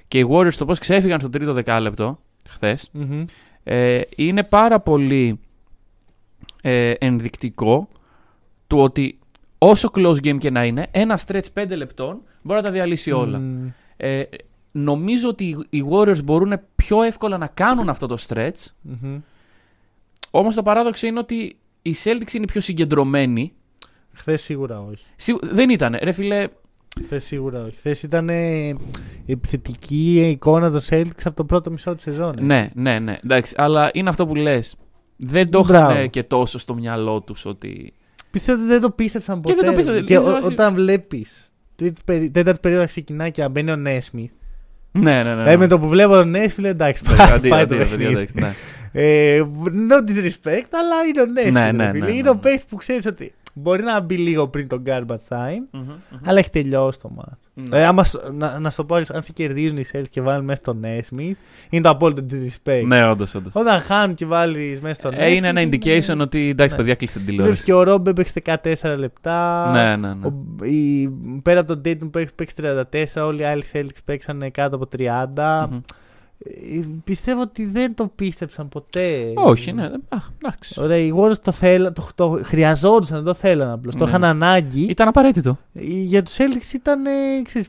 και 0.08 0.18
οι 0.18 0.26
Warriors 0.30 0.54
το 0.54 0.64
πώς 0.64 0.78
ξέφυγαν 0.78 1.20
στο 1.20 1.30
τρίτο 1.30 1.52
δεκάλεπτο 1.52 2.18
χθες, 2.48 2.88
Μμμ. 2.92 3.24
ε, 3.64 4.00
είναι 4.16 4.42
πάρα 4.42 4.80
πολύ 4.80 5.40
ε, 6.62 6.90
ενδεικτικό 6.90 7.88
του 8.66 8.78
ότι 8.78 9.18
όσο 9.58 9.90
close 9.94 10.16
game 10.24 10.38
και 10.38 10.50
να 10.50 10.64
είναι, 10.64 10.86
ένα 10.90 11.18
stretch 11.26 11.44
5 11.54 11.68
λεπτών 11.76 12.20
μπορεί 12.42 12.58
να 12.58 12.64
τα 12.66 12.70
διαλύσει 12.72 13.10
όλα. 13.10 13.38
Μμ. 13.38 13.68
Ε, 13.96 14.22
νομίζω 14.72 15.28
ότι 15.28 15.66
οι 15.70 15.84
Warriors 15.90 16.24
μπορούν 16.24 16.60
πιο 16.76 17.02
εύκολα 17.02 17.38
να 17.38 17.46
κάνουν 17.46 17.88
αυτό 17.88 18.06
το 18.06 18.16
stretch. 18.28 18.64
Μμμ. 18.80 19.18
Όμως 20.30 20.54
το 20.54 20.62
παράδοξο 20.62 21.06
είναι 21.06 21.18
ότι 21.18 21.56
οι 21.88 21.94
Celtics 22.04 22.32
είναι 22.32 22.46
πιο 22.46 22.60
συγκεντρωμένοι. 22.60 23.52
Χθες 24.12 24.42
σίγουρα 24.42 24.80
όχι. 24.80 25.04
Σίγου- 25.16 25.46
Δεν 25.46 25.70
ήταν. 25.70 25.96
Ρε 26.02 26.12
φίλε, 26.12 26.48
Χθες 27.04 27.24
σίγουρα 27.24 27.62
όχι. 27.64 27.76
Χθες 27.76 28.02
ήταν 28.02 28.28
ε, 28.28 28.74
επιθετική 29.26 30.28
εικόνα 30.30 30.70
των 30.70 30.80
Celtics 30.90 31.22
από 31.24 31.36
το 31.36 31.44
πρώτο 31.44 31.70
μισό 31.70 31.94
της 31.94 32.02
σεζόν. 32.02 32.30
έτσι. 32.32 32.44
ναι, 32.44 32.68
ναι, 32.74 32.98
ναι. 32.98 33.18
Εντάξει, 33.24 33.54
αλλά 33.58 33.90
είναι 33.92 34.08
αυτό 34.08 34.26
που 34.26 34.34
λες. 34.34 34.76
Δεν 35.16 35.50
το 35.50 35.64
Μπράβο. 35.64 35.92
είχαν 35.92 36.10
και 36.10 36.22
τόσο 36.22 36.58
στο 36.58 36.74
μυαλό 36.74 37.20
τους 37.20 37.44
ότι... 37.46 37.92
Πιστεύω 38.30 38.58
ότι 38.58 38.68
δεν 38.68 38.80
το 38.80 38.90
πίστεψαν 38.90 39.40
ποτέ. 39.40 39.54
Και 39.54 39.60
δεν 39.60 39.70
το 39.70 39.76
πίστεψαν. 39.76 40.04
Και 40.04 40.18
Λες, 40.18 40.26
ο- 40.26 40.30
βάση- 40.30 40.46
όταν 40.46 40.74
βλέπεις 40.74 41.54
τέταρτη 42.32 42.58
περίοδο 42.60 42.82
να 42.82 42.88
ξεκινάει 42.88 43.30
και 43.30 43.42
να 43.42 43.48
μπαίνει 43.48 43.70
ο 43.70 43.76
Νέσμιθ. 43.76 44.30
Ναι, 44.92 45.22
ναι, 45.22 45.34
ναι. 45.34 45.36
Δηλαδή 45.42 45.56
με 45.56 45.66
το 45.66 45.78
που 45.78 45.88
βλέπω 45.88 46.12
τον 46.14 46.28
Νέσμιθ, 46.30 46.70
εντάξει, 46.70 47.02
Ναι, 47.10 47.16
πάει, 47.16 47.30
αντίο, 47.30 47.50
πάει 47.50 47.66
το 47.66 47.74
αντίο, 47.74 47.86
παιδιά, 47.86 47.96
παιχνίδι. 47.96 48.12
εντάξει, 48.12 48.34
ναι. 48.40 48.54
Ε, 48.98 49.42
no 49.90 49.94
disrespect, 50.10 50.68
αλλά 50.70 50.96
είναι 51.08 51.20
ο 51.20 51.26
Νέσμιθ. 51.26 51.52
Ναι, 51.54 51.64
ρε 51.64 51.72
ναι, 51.72 51.90
φίλε. 51.90 52.04
ναι, 52.06 52.12
Είναι 52.12 52.22
ναι. 52.22 52.28
ο 52.30 52.36
παίκτη 52.36 52.64
που 52.68 52.76
ξέρεις 52.76 53.06
ότι 53.06 53.34
μπορεί 53.54 53.82
να 53.82 54.00
μπει 54.00 54.16
λίγο 54.16 54.48
πριν 54.48 54.68
το 54.68 54.82
garbage 54.86 55.28
time, 55.28 55.62
Μμμ, 55.70 55.80
μμμ. 55.80 56.18
αλλά 56.24 56.38
έχει 56.38 56.50
τελειώσει 56.50 57.00
το 57.00 57.10
μάτι. 57.14 57.36
Ναι. 57.54 57.78
Ε, 57.80 57.84
άμα, 57.86 58.04
σ- 58.04 58.30
να, 58.32 58.58
να 58.58 58.70
σου 58.70 58.76
το 58.76 58.84
πω, 58.84 58.94
αν 58.94 59.22
σε 59.22 59.32
κερδίζουν 59.32 59.76
οι 59.78 59.84
Celtics 59.92 60.04
και 60.10 60.20
βάλουν 60.20 60.44
μέσα 60.44 60.60
τον 60.60 60.78
Νέσμιθ, 60.80 61.36
είναι 61.70 61.82
το 61.82 61.88
απόλυτο 61.88 62.24
disrespect. 62.30 62.82
Ναι, 62.86 63.08
όντως, 63.08 63.34
όντως. 63.34 63.52
Όταν 63.54 63.80
χάνουν 63.80 64.14
και 64.14 64.26
βάλεις 64.26 64.80
μέσα 64.80 64.94
στον 64.94 65.12
Ε, 65.16 65.30
είναι 65.30 65.48
ένα 65.48 65.62
indication 65.62 66.18
ότι 66.20 66.48
εντάξει, 66.48 66.74
Ναι. 66.74 66.80
παιδιά, 66.80 66.94
κλείστε 66.94 67.18
την 67.18 67.26
Βλέπεις 67.26 67.36
τηλεόραση. 67.36 67.64
και 67.64 67.72
ο 67.72 67.82
Ρόμπ 67.82 68.06
έπαιξε 68.06 68.32
14 68.92 68.94
λεπτά. 68.98 69.70
Ναι, 69.72 69.96
ναι, 69.96 70.14
ναι. 70.14 70.26
Ο, 70.26 70.64
η, 70.64 71.08
πέρα 71.42 71.60
από 71.60 71.68
τον 71.76 71.80
Dayton 71.84 72.10
που 72.12 72.18
έχει 72.18 72.34
παίξει 72.34 72.54
34, 73.16 73.22
όλοι 73.26 73.40
οι 73.40 73.44
άλλοι 73.44 73.62
Celtics 73.72 73.98
παίξανε 74.04 74.50
κάτω 74.50 74.76
από 74.76 74.88
30. 74.98 75.68
Μμμ. 76.74 76.80
ε, 76.80 76.86
πιστεύω 77.04 77.40
ότι 77.40 77.64
δεν 77.66 77.94
το 77.94 78.06
πίστεψαν 78.14 78.68
ποτέ. 78.68 79.32
Όχι, 79.34 79.72
ναι. 79.72 79.84
Α, 79.84 80.16
εντάξει. 80.42 80.80
Ωραία, 80.80 80.96
οι 80.98 81.12
Warriors 81.16 81.38
το, 81.42 81.52
θέλα, 81.52 81.92
το, 81.92 82.08
το 82.14 82.40
χρειαζόντουσαν, 82.42 83.16
δεν 83.16 83.24
το 83.26 83.34
θέλαν 83.34 83.70
απλώς. 83.70 83.94
Το 83.96 84.04
Ναι. 84.04 84.10
είχαν 84.10 84.24
ανάγκη. 84.24 84.82
Ήταν 84.82 85.08
απαραίτητο. 85.08 85.58
Ε, 85.74 85.80
Για 85.84 86.22
τους 86.22 86.36
Celtics 86.38 86.72
ήταν. 86.74 87.06
Ε, 87.06 87.10
ξέρεις, 87.44 87.68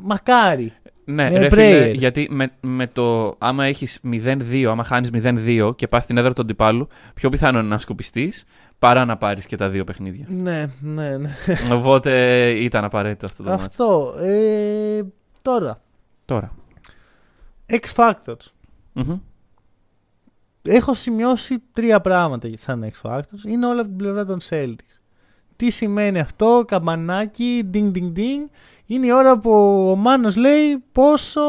μακάρι. 0.00 0.72
Ναι, 1.06 1.28
Ναι, 1.28 1.38
ρε 1.38 1.46
prayer. 1.46 1.50
φίλε, 1.50 1.90
γιατί 1.90 2.28
με, 2.30 2.50
με 2.60 2.86
το 2.86 3.34
άμα 3.38 3.64
έχεις 3.64 4.00
0-2, 4.04 4.64
άμα 4.70 4.84
χάνεις 4.84 5.10
0-2 5.12 5.72
και 5.76 5.88
πας 5.88 6.02
στην 6.04 6.16
έδρα 6.16 6.32
του 6.32 6.40
αντιπάλου, 6.40 6.88
πιο 7.14 7.28
πιθανό 7.28 7.58
είναι 7.58 7.68
να 7.68 7.78
σκουπιστείς 7.78 8.32
παρά 8.78 9.04
να 9.04 9.16
πάρεις 9.16 9.46
και 9.46 9.56
τα 9.56 9.68
δύο 9.68 9.84
παιχνίδια. 9.84 10.26
Ναι, 10.28 10.66
ναι, 10.80 11.16
ναι. 11.16 11.30
Οπότε 11.72 12.50
ήταν 12.50 12.84
απαραίτητο 12.84 13.26
αυτό 13.26 13.42
το 13.42 13.48
ματς. 13.50 13.62
Αυτό. 13.66 14.14
Ε, 14.22 15.02
τώρα. 15.42 15.80
Τώρα. 16.24 16.52
X 17.70 17.80
Factors. 17.96 18.46
Μμμ. 18.92 19.18
Έχω 20.62 20.94
σημειώσει 20.94 21.62
τρία 21.72 22.00
πράγματα 22.00 22.48
σαν 22.56 22.92
X 22.92 23.10
Factors. 23.10 23.44
Είναι 23.46 23.66
όλα 23.66 23.80
από 23.80 23.88
την 23.88 23.96
πλευρά 23.98 24.24
των 24.24 24.38
Celtics. 24.50 24.98
Τι 25.56 25.70
σημαίνει 25.70 26.18
αυτό, 26.18 26.64
καμπανάκι, 26.66 27.70
ding 27.74 27.92
ding 27.94 28.12
ding. 28.16 28.48
Είναι 28.86 29.06
η 29.06 29.12
ώρα 29.12 29.38
που 29.38 29.50
ο 29.90 29.96
Μάνος 29.96 30.36
λέει 30.36 30.82
πόσο 30.92 31.40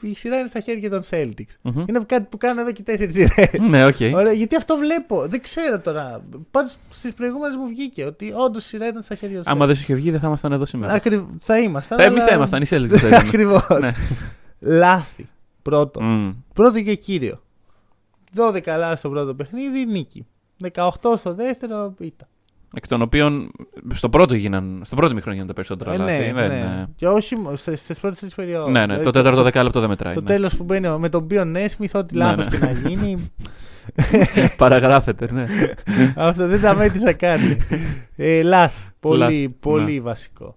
η 0.00 0.14
σειρά 0.14 0.38
είναι 0.38 0.48
στα 0.48 0.60
χέρια 0.60 0.90
των 0.90 1.00
Celtics. 1.10 1.54
Μμμ. 1.62 1.84
Είναι 1.88 2.00
κάτι 2.06 2.26
που 2.30 2.36
κάνω 2.36 2.60
εδώ 2.60 2.72
και 2.72 2.82
τέσσερις 2.82 3.14
σειρές. 3.14 3.48
Ναι, 3.68 3.86
οκ. 3.86 3.96
Ωραία, 4.14 4.32
γιατί 4.32 4.56
αυτό 4.56 4.76
βλέπω. 4.76 5.26
Δεν 5.28 5.40
ξέρω 5.40 5.78
τώρα. 5.80 6.24
Πάντως 6.50 6.76
στις 6.88 7.12
προηγούμενες 7.12 7.56
μου 7.56 7.66
βγήκε 7.66 8.04
ότι 8.04 8.32
όντως 8.36 8.64
η 8.64 8.66
σειρά 8.66 8.86
ήταν 8.88 9.02
στα 9.02 9.14
χέρια 9.14 9.42
των 9.42 9.52
Άμα 9.52 9.66
δεν 9.66 9.74
σου 9.76 9.82
είχε 9.82 9.94
βγει, 9.94 10.10
δεν 10.10 10.20
θα 10.20 10.26
ήμασταν 10.26 10.52
εδώ 10.52 10.64
σήμερα. 10.64 10.92
Ακριβ... 10.92 11.24
Θα 11.40 11.58
ήμασταν. 11.58 11.98
Ε, 11.98 12.04
εμείς 12.04 12.24
θα 12.24 12.34
ήμασταν, 12.34 12.62
οι 12.62 12.66
Celtics 12.70 12.88
θα 12.98 13.06
ήταν. 13.08 13.26
Ακριβώς. 13.26 13.66
Ναι. 13.80 13.90
Λάθη. 14.60 15.28
Πρώτο. 15.62 16.02
Μμ. 16.02 16.30
Πρώτο 16.54 16.82
και 16.82 16.94
κύριο. 16.94 17.40
12 18.36 18.60
λάθη 18.66 18.96
στο 18.96 19.08
πρώτο 19.10 19.34
παιχνίδι, 19.34 19.86
νίκη. 19.86 20.26
18 20.72 20.92
στο 21.16 21.34
δεύτερο, 21.34 21.94
ήττα. 21.98 22.28
Εκ 22.74 22.86
των 22.86 23.02
οποίων 23.02 23.50
στο 23.94 24.08
πρώτο 24.08 24.34
γίναν, 24.34 24.80
στο 24.84 24.96
πρώτο 24.96 25.14
μικρό 25.14 25.30
γίνανε 25.30 25.48
τα 25.48 25.54
περισσότερα 25.54 25.92
Ε, 25.92 25.96
λάθη. 25.96 26.32
ναι, 26.32 26.32
Δεν, 26.32 26.48
ναι. 26.48 26.84
Και 26.96 27.08
όχι 27.08 27.36
στις 27.74 28.00
πρώτες 28.00 28.18
τρεις 28.18 28.34
περιόδους. 28.34 28.72
Ναι, 28.72 28.86
ναι, 28.86 28.98
το 28.98 29.10
τέταρτο 29.10 29.42
δεκάλεπτο 29.42 29.80
δεν 29.80 29.88
μετράει. 29.88 30.14
Το 30.14 30.20
ναι. 30.20 30.26
τέλος 30.26 30.56
που 30.56 30.64
μπαίνει 30.64 30.98
με 30.98 31.08
τον 31.08 31.22
Μπίον 31.22 31.50
Νέσμιθ, 31.50 31.94
ό,τι 31.94 32.16
Ναι, 32.16 32.24
λάθος 32.24 32.46
ναι. 32.46 32.50
και 32.58 32.64
να 32.64 32.70
γίνει. 32.88 33.32
Παραγράφεται, 34.56 35.32
ναι. 35.32 35.44
αυτό 36.16 36.46
δεν 36.46 36.60
τα 36.60 36.74
μέτρησα 36.74 37.12
καν. 37.12 37.40
Ε, 38.16 38.42
λάθη. 38.42 38.82
Πολύ, 39.00 39.18
Λάθη, 39.18 39.48
πολύ 39.60 39.94
ναι. 39.94 40.00
βασικό. 40.00 40.56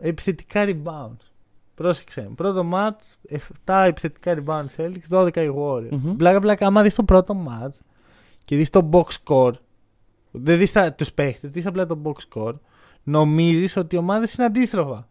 Επιθετικά 0.00 0.64
rebounds. 0.66 1.25
Πρόσεξε. 1.76 2.20
με. 2.20 2.34
Πρώτο 2.34 2.68
match, 2.72 3.34
7 3.66 3.84
επιθετικά 3.86 4.36
rebounds 4.44 4.76
Celtics, 4.76 5.08
12 5.10 5.36
οι 5.36 5.54
Warriors. 5.58 5.88
Μμμ. 5.90 6.16
Πλάκα 6.16 6.40
πλάκα, 6.40 6.66
άμα 6.66 6.82
δεις 6.82 6.94
το 6.94 7.02
πρώτο 7.02 7.36
match 7.48 7.74
και 8.44 8.56
δεις 8.56 8.70
το 8.70 8.88
box 8.92 9.04
score, 9.24 9.52
δεν 10.30 10.58
δεις 10.58 10.72
τα, 10.72 10.92
τους 10.92 11.12
παίχτες, 11.12 11.50
δεις 11.50 11.66
απλά 11.66 11.86
το 11.86 11.98
box 12.04 12.12
score, 12.34 12.54
νομίζεις 13.02 13.76
ότι 13.76 13.94
οι 13.94 13.98
ομάδες 13.98 14.34
είναι 14.34 14.46
αντίστροφα. 14.46 15.08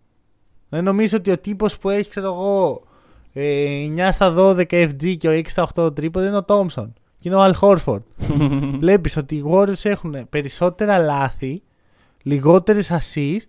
Δεν 0.70 0.84
νομίζεις 0.84 1.14
ότι 1.14 1.32
ο 1.32 1.38
τύπος 1.38 1.78
που 1.78 1.90
έχει, 1.90 2.10
ξέρω 2.10 2.28
εγώ, 2.28 2.84
ε, 3.34 3.86
9 3.86 4.12
στα 4.12 4.34
12 4.38 4.66
FG 4.70 5.18
και 5.18 5.28
ο 5.28 5.32
6 5.32 5.50
στα 5.50 5.68
8 5.76 5.96
τρίποντα 5.96 6.28
είναι 6.28 6.38
ο 6.38 6.46
Thompson. 6.48 6.88
Και 7.20 7.30
είναι 7.30 7.36
ο 7.36 7.46
Al 7.46 7.54
Horford. 7.62 8.04
Βλέπεις 8.80 9.18
ότι 9.18 9.36
οι 9.36 9.44
Warriors 9.48 9.84
έχουν 9.84 10.30
περισσότερα 10.30 10.98
λάθη, 10.98 11.64
λιγότερες 12.24 12.92
assist 12.92 13.48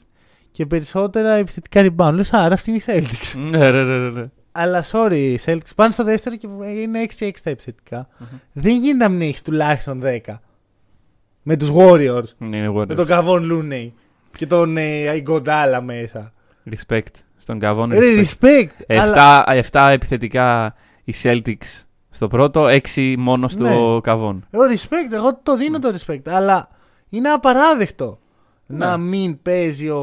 και 0.57 0.67
περισσότερα 0.67 1.35
επιθετικά 1.35 1.83
rebound. 1.87 2.13
Λες, 2.13 2.33
άρα 2.33 2.55
αυτή 2.55 2.71
είναι 2.71 2.79
η 2.79 2.85
Celtics. 2.87 3.39
Ναι, 3.51 3.71
ναι, 3.71 3.83
ναι, 3.83 4.11
ναι. 4.11 4.25
Αλλά 4.53 4.85
sorry, 4.93 5.13
οι 5.13 5.39
Celtics 5.47 5.75
πάνε 5.77 5.91
στο 5.93 6.05
δεύτερο 6.05 6.37
και 6.37 6.47
είναι 6.67 7.07
6-6 7.19 7.31
τα 7.43 7.51
επιθετικά. 7.51 8.09
Δεν 8.53 8.73
γίνεται 8.75 9.05
να 9.05 9.09
μην 9.09 9.21
έχεις 9.21 9.43
τουλάχιστον 9.43 10.03
10. 10.05 10.19
Με 11.43 11.57
τους 11.57 11.71
Warriors. 11.75 12.29
Ναι, 12.39 12.57
είναι 12.57 12.71
Με 12.71 12.81
Warriors. 12.81 12.97
τον 12.97 13.07
Καβόν 13.07 13.45
Λούνεϊ. 13.45 13.95
Και 14.37 14.47
τον 14.47 14.77
ε, 14.77 15.09
Αϊγκοντάλα 15.09 15.81
μέσα. 15.81 16.33
Respect. 16.71 17.03
Στον 17.37 17.59
Καβόν 17.59 17.91
Ρε, 17.91 17.99
respect. 17.99 18.47
respect. 18.47 18.67
αλλά- 18.99 19.45
7, 19.47 19.63
7 19.73 19.89
επιθετικά 19.93 20.75
οι 21.05 21.15
Celtics 21.23 21.83
στο 22.11 22.29
πρώτο, 22.29 22.67
6 22.95 23.15
μόνος 23.19 23.53
στο 23.53 23.65
Ναι. 23.95 24.01
Καβόν. 24.01 24.47
Εγώ 24.51 24.63
respect, 24.65 25.13
εγώ 25.13 25.39
το 25.43 25.57
δίνω 25.57 25.79
το 25.79 25.95
respect. 25.99 26.29
Αλλά 26.29 26.69
είναι 27.09 27.29
απαράδεκτο 27.29 28.19
Ναι. 28.67 28.77
να 28.87 28.97
μην 28.97 29.43
παίζει 29.43 29.89
ο. 29.89 30.01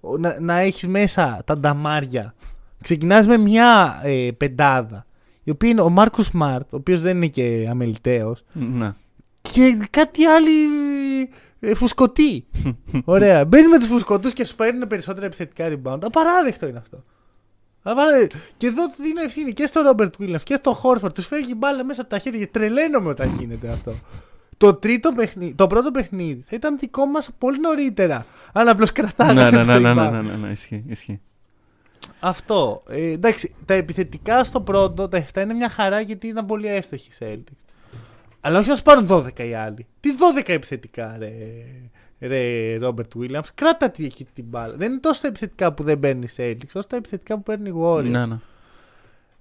ο- 0.00 0.18
να, 0.18 0.36
να 0.40 0.58
έχεις 0.58 0.88
μέσα 0.88 1.42
τα 1.44 1.58
νταμάρια. 1.58 2.34
Ξεκινάς 2.82 3.26
με 3.26 3.36
μια 3.36 4.00
ε, 4.02 4.28
πεντάδα. 4.36 5.06
Η 5.44 5.50
οποία 5.50 5.70
είναι 5.70 5.80
ο 5.80 5.88
Μάρκος 5.88 6.24
Σμαρτ, 6.24 6.72
ο 6.72 6.76
οποίος 6.76 7.00
δεν 7.00 7.16
είναι 7.16 7.26
και 7.26 7.66
αμεληταίος. 7.70 8.44
Ναι. 8.52 8.92
Και 9.42 9.78
κάτι 9.90 10.24
άλλοι 10.24 10.50
ε, 11.60 11.74
φουσκωτοί. 11.74 12.46
Ωραία. 13.04 13.44
Μπαίνει 13.44 13.68
με 13.68 13.78
τους 13.78 13.86
φουσκωτούς 13.88 14.32
και 14.32 14.44
σου 14.44 14.54
παίρνουν 14.54 14.88
περισσότερα 14.88 15.26
επιθετικά 15.26 15.68
rebound. 15.68 15.98
Απαράδεκτο 16.04 16.66
είναι 16.66 16.78
αυτό. 16.78 17.02
Απαράδεκτο. 17.82 18.36
Και 18.56 18.66
εδώ 18.66 18.86
του 18.86 18.94
δίνω 19.02 19.20
ευθύνη 19.22 19.52
και 19.52 19.66
στο 19.66 19.80
Ρόμπερτ 19.80 20.14
Williams 20.18 20.42
και 20.42 20.56
στο 20.56 20.72
Χόρφορντ. 20.72 21.14
Τους 21.14 21.26
φεύγει 21.26 21.50
η 21.50 21.54
μπάλα 21.56 21.84
μέσα 21.84 22.00
από 22.00 22.10
τα 22.10 22.18
χέρια. 22.18 22.48
Τρελαίνομαι 22.50 23.08
όταν 23.08 23.36
γίνεται 23.38 23.68
αυτό. 23.68 23.92
Το, 24.56 24.74
τρίτο 24.74 25.12
παιχνίδι, 25.12 25.54
το 25.54 25.66
πρώτο 25.66 25.90
παιχνίδι 25.90 26.44
θα 26.48 26.56
ήταν 26.56 26.78
δικό 26.78 27.06
μας 27.06 27.30
πολύ 27.38 27.60
νωρίτερα. 27.60 28.26
Αν 28.52 28.68
απλώς 28.68 28.92
κρατάγαμε 28.92 29.50
ναι, 29.50 29.50
ναι, 29.50 29.64
το 29.64 29.64
ναι, 29.64 29.78
ναι, 29.78 29.90
rebound. 29.90 30.10
ναι, 30.12 30.20
ναι, 30.20 30.36
ναι, 30.36 30.48
ισχύει, 30.48 30.84
ισχύει. 30.88 31.20
Αυτό. 32.20 32.82
Ε, 32.88 33.10
εντάξει, 33.10 33.54
τα 33.64 33.74
επιθετικά 33.74 34.44
στο 34.44 34.60
πρώτο, 34.60 35.08
τα 35.08 35.26
7 35.32 35.42
είναι 35.42 35.54
μια 35.54 35.68
χαρά 35.68 36.00
γιατί 36.00 36.26
ήταν 36.26 36.46
πολύ 36.46 36.68
έστοχοι 36.68 37.08
οι 37.08 37.14
Celtics. 37.18 37.66
Αλλά 38.40 38.58
όχι 38.58 38.68
να 38.68 38.74
σου 38.74 38.82
πάρουν 38.82 39.06
12 39.10 39.38
οι 39.38 39.54
άλλοι. 39.54 39.86
Τι 40.00 40.10
12 40.38 40.42
επιθετικά, 40.46 41.16
ρε, 41.18 41.32
ρε 42.20 42.76
Ρόμπερτ 42.76 43.12
Williams. 43.20 43.48
Κράτα 43.54 43.90
τη 43.90 44.04
εκεί 44.04 44.26
την 44.34 44.44
μπάλα. 44.44 44.74
Δεν 44.76 44.90
είναι 44.90 45.00
τόσο 45.00 45.20
τα 45.20 45.28
επιθετικά 45.28 45.72
που 45.72 45.82
δεν 45.82 45.98
παίρνει 45.98 46.24
οι 46.24 46.30
Celtics, 46.36 46.70
όσο 46.74 46.86
τα 46.86 46.96
επιθετικά 46.96 47.36
που 47.36 47.42
παίρνει 47.42 47.68
οι 47.68 47.74
Warriors. 47.82 48.04
Ναι, 48.04 48.26
ναι. 48.26 48.38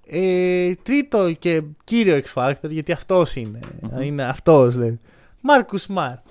Ε, 0.07 0.75
τρίτο 0.83 1.31
και 1.31 1.61
κύριο 1.83 2.21
X 2.25 2.33
Factor, 2.33 2.69
γιατί 2.69 2.91
αυτός 2.91 3.35
είναι. 3.35 3.59
Μμμ. 3.81 4.01
Είναι 4.01 4.23
αυτός, 4.23 4.75
λέει. 4.75 4.99
Μάρκου 5.41 5.77
Σμαρτ. 5.77 6.25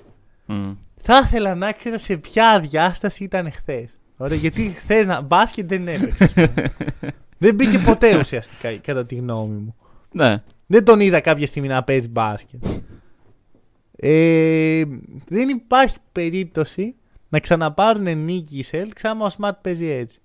Μμ. 0.46 0.72
Θα 1.02 1.22
ήθελα 1.26 1.54
να 1.54 1.72
ξέρω 1.72 1.98
σε 1.98 2.16
ποια 2.16 2.60
διάσταση 2.60 3.24
ήταν 3.24 3.52
χθες. 3.52 3.90
Ωραία, 4.16 4.36
γιατί 4.38 4.74
χθες 4.78 5.06
να 5.06 5.20
μπάσκετ 5.20 5.68
δεν 5.68 5.88
έπαιξε. 5.88 6.24
ας 6.24 6.32
πούμε. 6.34 6.74
δεν 7.38 7.54
μπήκε 7.54 7.78
ποτέ 7.78 8.18
ουσιαστικά, 8.18 8.76
κατά 8.76 9.06
τη 9.06 9.14
γνώμη 9.14 9.56
μου. 9.56 9.74
Ναι. 10.12 10.42
Δεν 10.66 10.84
τον 10.84 11.00
είδα 11.00 11.20
κάποια 11.20 11.46
στιγμή 11.46 11.68
να 11.68 11.82
παίζει 11.84 12.08
μπάσκετ. 12.08 12.64
Ε, 13.96 14.82
δεν 15.28 15.48
υπάρχει 15.48 15.96
περίπτωση 16.12 16.94
να 17.28 17.40
ξαναπάρουν 17.40 18.18
νίκη 18.24 18.58
οι 18.58 18.64
Celtics 18.70 19.00
άμα 19.02 19.26
ο 19.26 19.30
Smart 19.38 19.56
παίζει 19.62 19.86
έτσι. 19.86 20.18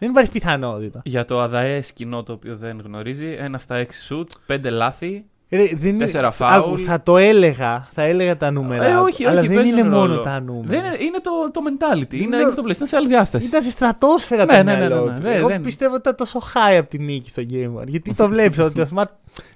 Δεν 0.00 0.10
υπάρχει 0.10 0.30
πιθανότητα. 0.30 1.00
Για 1.04 1.24
το 1.24 1.40
αδαέ 1.40 1.80
κοινό 1.94 2.22
το 2.22 2.32
οποίο 2.32 2.56
δεν 2.56 2.80
γνωρίζει, 2.84 3.36
ένα 3.38 3.58
στα 3.58 3.76
6 3.76 3.86
σουτ, 4.06 4.30
5 4.46 4.70
λάθη. 4.70 5.24
Ρε, 5.52 5.66
δεν 5.74 5.94
είναι- 5.94 6.04
Τέσσερα 6.04 6.30
θα- 6.30 6.46
φάουλ. 6.46 6.64
άκου, 6.74 6.78
θα 6.78 7.02
το 7.02 7.16
έλεγα, 7.16 7.88
θα 7.94 8.02
έλεγα 8.02 8.36
τα 8.36 8.50
νούμερα. 8.50 8.84
Ε, 8.86 8.94
όχι, 8.94 9.24
αλλά 9.26 9.38
όχι, 9.40 9.48
δεν 9.48 9.56
παίζουν 9.56 9.78
είναι 9.78 9.88
μόνο 9.88 10.06
ρόλο. 10.06 10.20
τα 10.20 10.40
νούμερα. 10.40 10.66
Δεν 10.68 10.78
είναι, 10.78 10.96
είναι 11.04 11.18
το, 11.22 11.30
το 11.52 11.60
mentality. 11.68 12.14
Είναι, 12.14 12.24
Είναι- 12.24 12.36
είναι 12.36 12.50
το 12.54 12.62
πλαίσιο. 12.62 12.78
Είναι 12.80 12.86
σε 12.88 12.96
άλλη 12.96 13.06
διάσταση. 13.06 13.46
Ήταν 13.46 13.62
στη 13.62 13.70
στρατόσφαιρα 13.70 14.44
Ναι, 14.44 14.56
το 14.56 14.62
ναι, 14.62 14.72
ναι, 14.72 14.78
μυαλό 14.78 15.04
ναι, 15.04 15.10
ναι. 15.10 15.16
του. 15.16 15.22
Δεν- 15.22 15.32
Εγώ 15.36 15.48
δεν- 15.48 15.60
πιστεύω 15.62 15.92
ότι 15.92 16.00
ήταν 16.00 16.16
τόσο 16.16 16.38
high 16.54 16.76
από 16.78 16.88
τη 16.90 16.98
νίκη 16.98 17.30
στο 17.30 17.42
Game 17.50 17.80
One. 17.82 17.86
Γιατί 17.86 18.14
το 18.14 18.28
βλέπεις 18.28 18.58
ότι 18.58 18.80
ο 18.80 18.88
Smart 18.94 19.04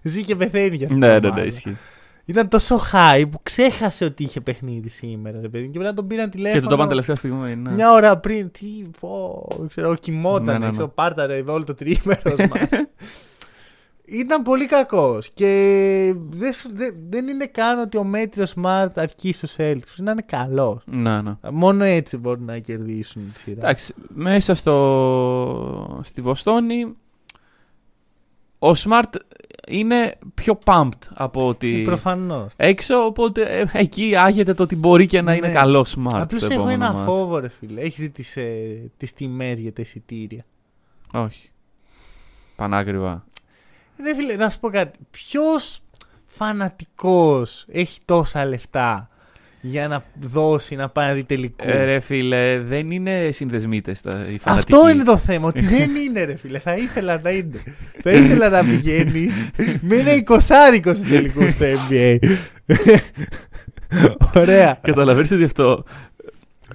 ζει 0.03 0.23
και 0.25 0.37
πεθαίνει 0.37 0.77
για 0.77 0.87
αυτό. 0.87 0.99
ναι, 0.99 1.19
ναι, 1.19 1.31
ναι, 1.31 1.41
ισχύει. 1.41 1.77
Ήταν 2.25 2.49
τόσο 2.49 2.81
high 2.93 3.25
που 3.31 3.39
ξέχασε 3.43 4.05
ότι 4.05 4.23
είχε 4.23 4.41
παιχνίδι 4.41 4.89
σήμερα, 4.89 5.41
ρε 5.41 5.49
παιδί. 5.49 5.65
Και 5.65 5.71
πρέπει 5.71 5.85
να 5.85 5.95
τον 5.95 6.07
πήραν 6.07 6.31
τηλέφωνο. 6.31 6.55
Και 6.55 6.61
του 6.63 6.69
το 6.69 6.75
είπαν 6.75 6.89
τελευταία 6.89 7.17
στιγμή. 7.17 7.57
Ναι. 7.57 7.71
Μια 7.71 7.93
ώρα 7.93 8.17
πριν. 8.19 8.51
Τι, 8.51 8.67
πω, 9.01 9.47
ξέρω, 9.69 9.95
κοιμόταν. 9.95 10.45
Ναι, 10.45 10.53
ναι, 10.53 10.59
ναι. 10.59 10.71
Ξέρω, 10.71 10.89
πάρταρε 10.89 11.43
όλο 11.47 11.65
το 11.65 11.75
τρίμερος. 11.75 12.35
Smart. 12.37 12.69
Ήταν 14.07 14.43
πολύ 14.43 14.67
κακός. 14.67 15.31
Και 15.35 16.15
δεν, 16.31 16.53
σου- 16.53 16.71
δεν, 16.75 16.95
δεν 17.09 17.29
είναι 17.29 17.47
καν 17.47 17.79
ότι 17.79 17.97
ο 17.97 18.05
μέτριος 18.05 18.55
Smart 18.63 18.89
αρκεί 18.95 19.33
στου 19.33 19.49
Celtics. 19.57 19.99
Είναι 19.99 20.15
καλός. 20.27 20.83
Ναι, 20.87 21.23
ναι. 21.23 21.33
Μόνο 21.51 21.85
έτσι 21.85 22.17
μπορούν 22.17 22.45
να 22.45 22.59
κερδίσουν 22.59 23.31
τη 23.33 23.39
σειρά. 23.39 23.59
Εντάξει, 23.59 23.95
μέσα 24.09 24.55
στο... 24.55 26.01
στη 26.03 26.21
Βοστόνη 26.21 26.95
ο 28.59 28.71
Smart 28.77 29.15
είναι 29.69 30.15
πιο 30.35 30.59
pumped 30.65 30.99
από 31.15 31.47
ότι 31.49 31.83
Προφανώς. 31.85 32.53
έξω, 32.57 33.05
οπότε 33.05 33.43
ε, 33.43 33.65
εκεί 33.73 34.17
άγεται 34.17 34.55
το 34.55 34.63
ότι 34.63 34.77
μπορεί 34.77 35.07
και 35.07 35.23
να 35.23 35.35
είναι 35.35 35.47
Ναι. 35.47 35.53
καλό 35.53 35.81
Smart 35.97 36.13
Απλώς 36.13 36.41
στο 36.43 36.53
έχω 36.53 36.61
επόμενο 36.63 36.85
ένα 36.85 36.93
μάτς. 36.93 37.05
φόβο, 37.11 37.39
ρε 37.39 37.49
φίλε. 37.49 37.81
Έχεις 37.81 38.01
δει 38.01 38.11
τις 38.11 38.37
ε, 38.37 38.91
τις 38.97 39.13
τιμές 39.13 39.61
για 39.61 39.73
τα 39.73 39.83
εισιτήρια; 39.83 40.45
Όχι. 41.13 41.51
Πανάκριβα. 42.57 43.25
Ρε 44.05 44.15
φίλε, 44.15 44.37
να 44.37 44.49
σου 44.49 44.61
πω 44.61 44.71
κάτι. 44.71 44.99
Ποιος 45.11 45.81
φανατικός 46.27 47.65
έχει 47.69 48.01
τόσα 48.05 48.45
λεφτά 48.45 49.09
για 49.67 49.89
να 49.89 50.05
δώσει 50.21 50.75
να 50.75 50.89
πάει 50.89 51.09
να 51.09 51.15
δει 51.15 51.25
τελικού. 51.25 51.65
Ε, 51.69 51.85
ρε 51.85 52.01
φίλε, 52.01 52.59
δεν 52.59 52.91
είναι 52.91 53.29
συνδεσμίτες 53.33 53.99
οι 53.99 54.39
φανατικοί. 54.39 54.75
Αυτό 54.75 54.91
είναι 54.91 55.03
το 55.03 55.17
θέμα, 55.17 55.49
ότι 55.49 55.61
δεν 55.61 55.91
είναι 55.97 56.25
ρε 56.25 56.37
φίλε. 56.37 56.59
Θα 56.59 56.75
ήθελα 56.75 57.21
να 57.23 57.31
είναι. 57.31 57.63
Θα 58.03 58.11
ήθελα 58.11 58.49
να 58.49 58.65
πηγαίνει 58.65 59.31
με 59.81 59.97
ένα 59.97 60.15
εικοσάρικο 60.15 60.95
στην 60.95 61.09
τελικού 61.09 61.51
στο 61.51 61.67
NBA. 61.89 62.17
Ωραία. 64.35 64.79
Καταλαβαίνεις 64.83 65.31
ότι 65.31 65.45
αυτό. 65.45 65.85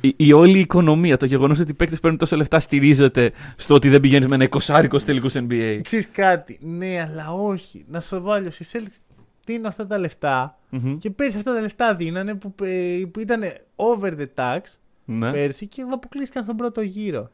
Η, 0.01 0.13
η 0.17 0.33
όλη 0.33 0.59
οικονομία, 0.59 1.17
το 1.17 1.25
γεγονός 1.25 1.59
ότι 1.59 1.71
οι 1.71 1.73
παίκτες 1.73 1.99
παίρνουν 1.99 2.19
τόσα 2.19 2.37
λεφτά 2.37 2.59
στηρίζεται 2.59 3.31
στο 3.55 3.73
ότι 3.75 3.89
δεν 3.89 3.99
πηγαίνεις 3.99 4.27
με 4.27 4.35
ένα 4.35 4.43
εικοσάρικο 4.43 4.97
τελικούς 4.97 5.33
NBA. 5.35 5.79
Ξέρεις 5.81 6.07
κάτι, 6.11 6.59
ναι, 6.61 7.07
αλλά 7.09 7.31
όχι. 7.33 7.85
Να 7.87 8.01
σου 8.01 8.21
βάλω, 8.21 8.47
οι 8.47 8.65
Celtics 8.71 9.08
δίνουν 9.51 9.65
αυτά 9.65 9.87
τα 9.87 9.97
λεφτά 9.97 10.57
Μμμ. 10.69 10.97
και 10.97 11.09
πέρσι 11.09 11.37
αυτά 11.37 11.53
τα 11.53 11.61
λεφτά 11.61 11.95
δίνανε 11.95 12.33
που, 12.35 12.53
ε, 12.63 13.05
που 13.11 13.19
ήταν 13.19 13.41
over 13.75 14.09
the 14.09 14.25
tax 14.35 14.59
Ναι. 15.05 15.31
πέρσι 15.31 15.67
και 15.67 15.81
αποκλείστηκαν 15.91 16.43
στον 16.43 16.55
πρώτο 16.55 16.81
γύρο. 16.81 17.29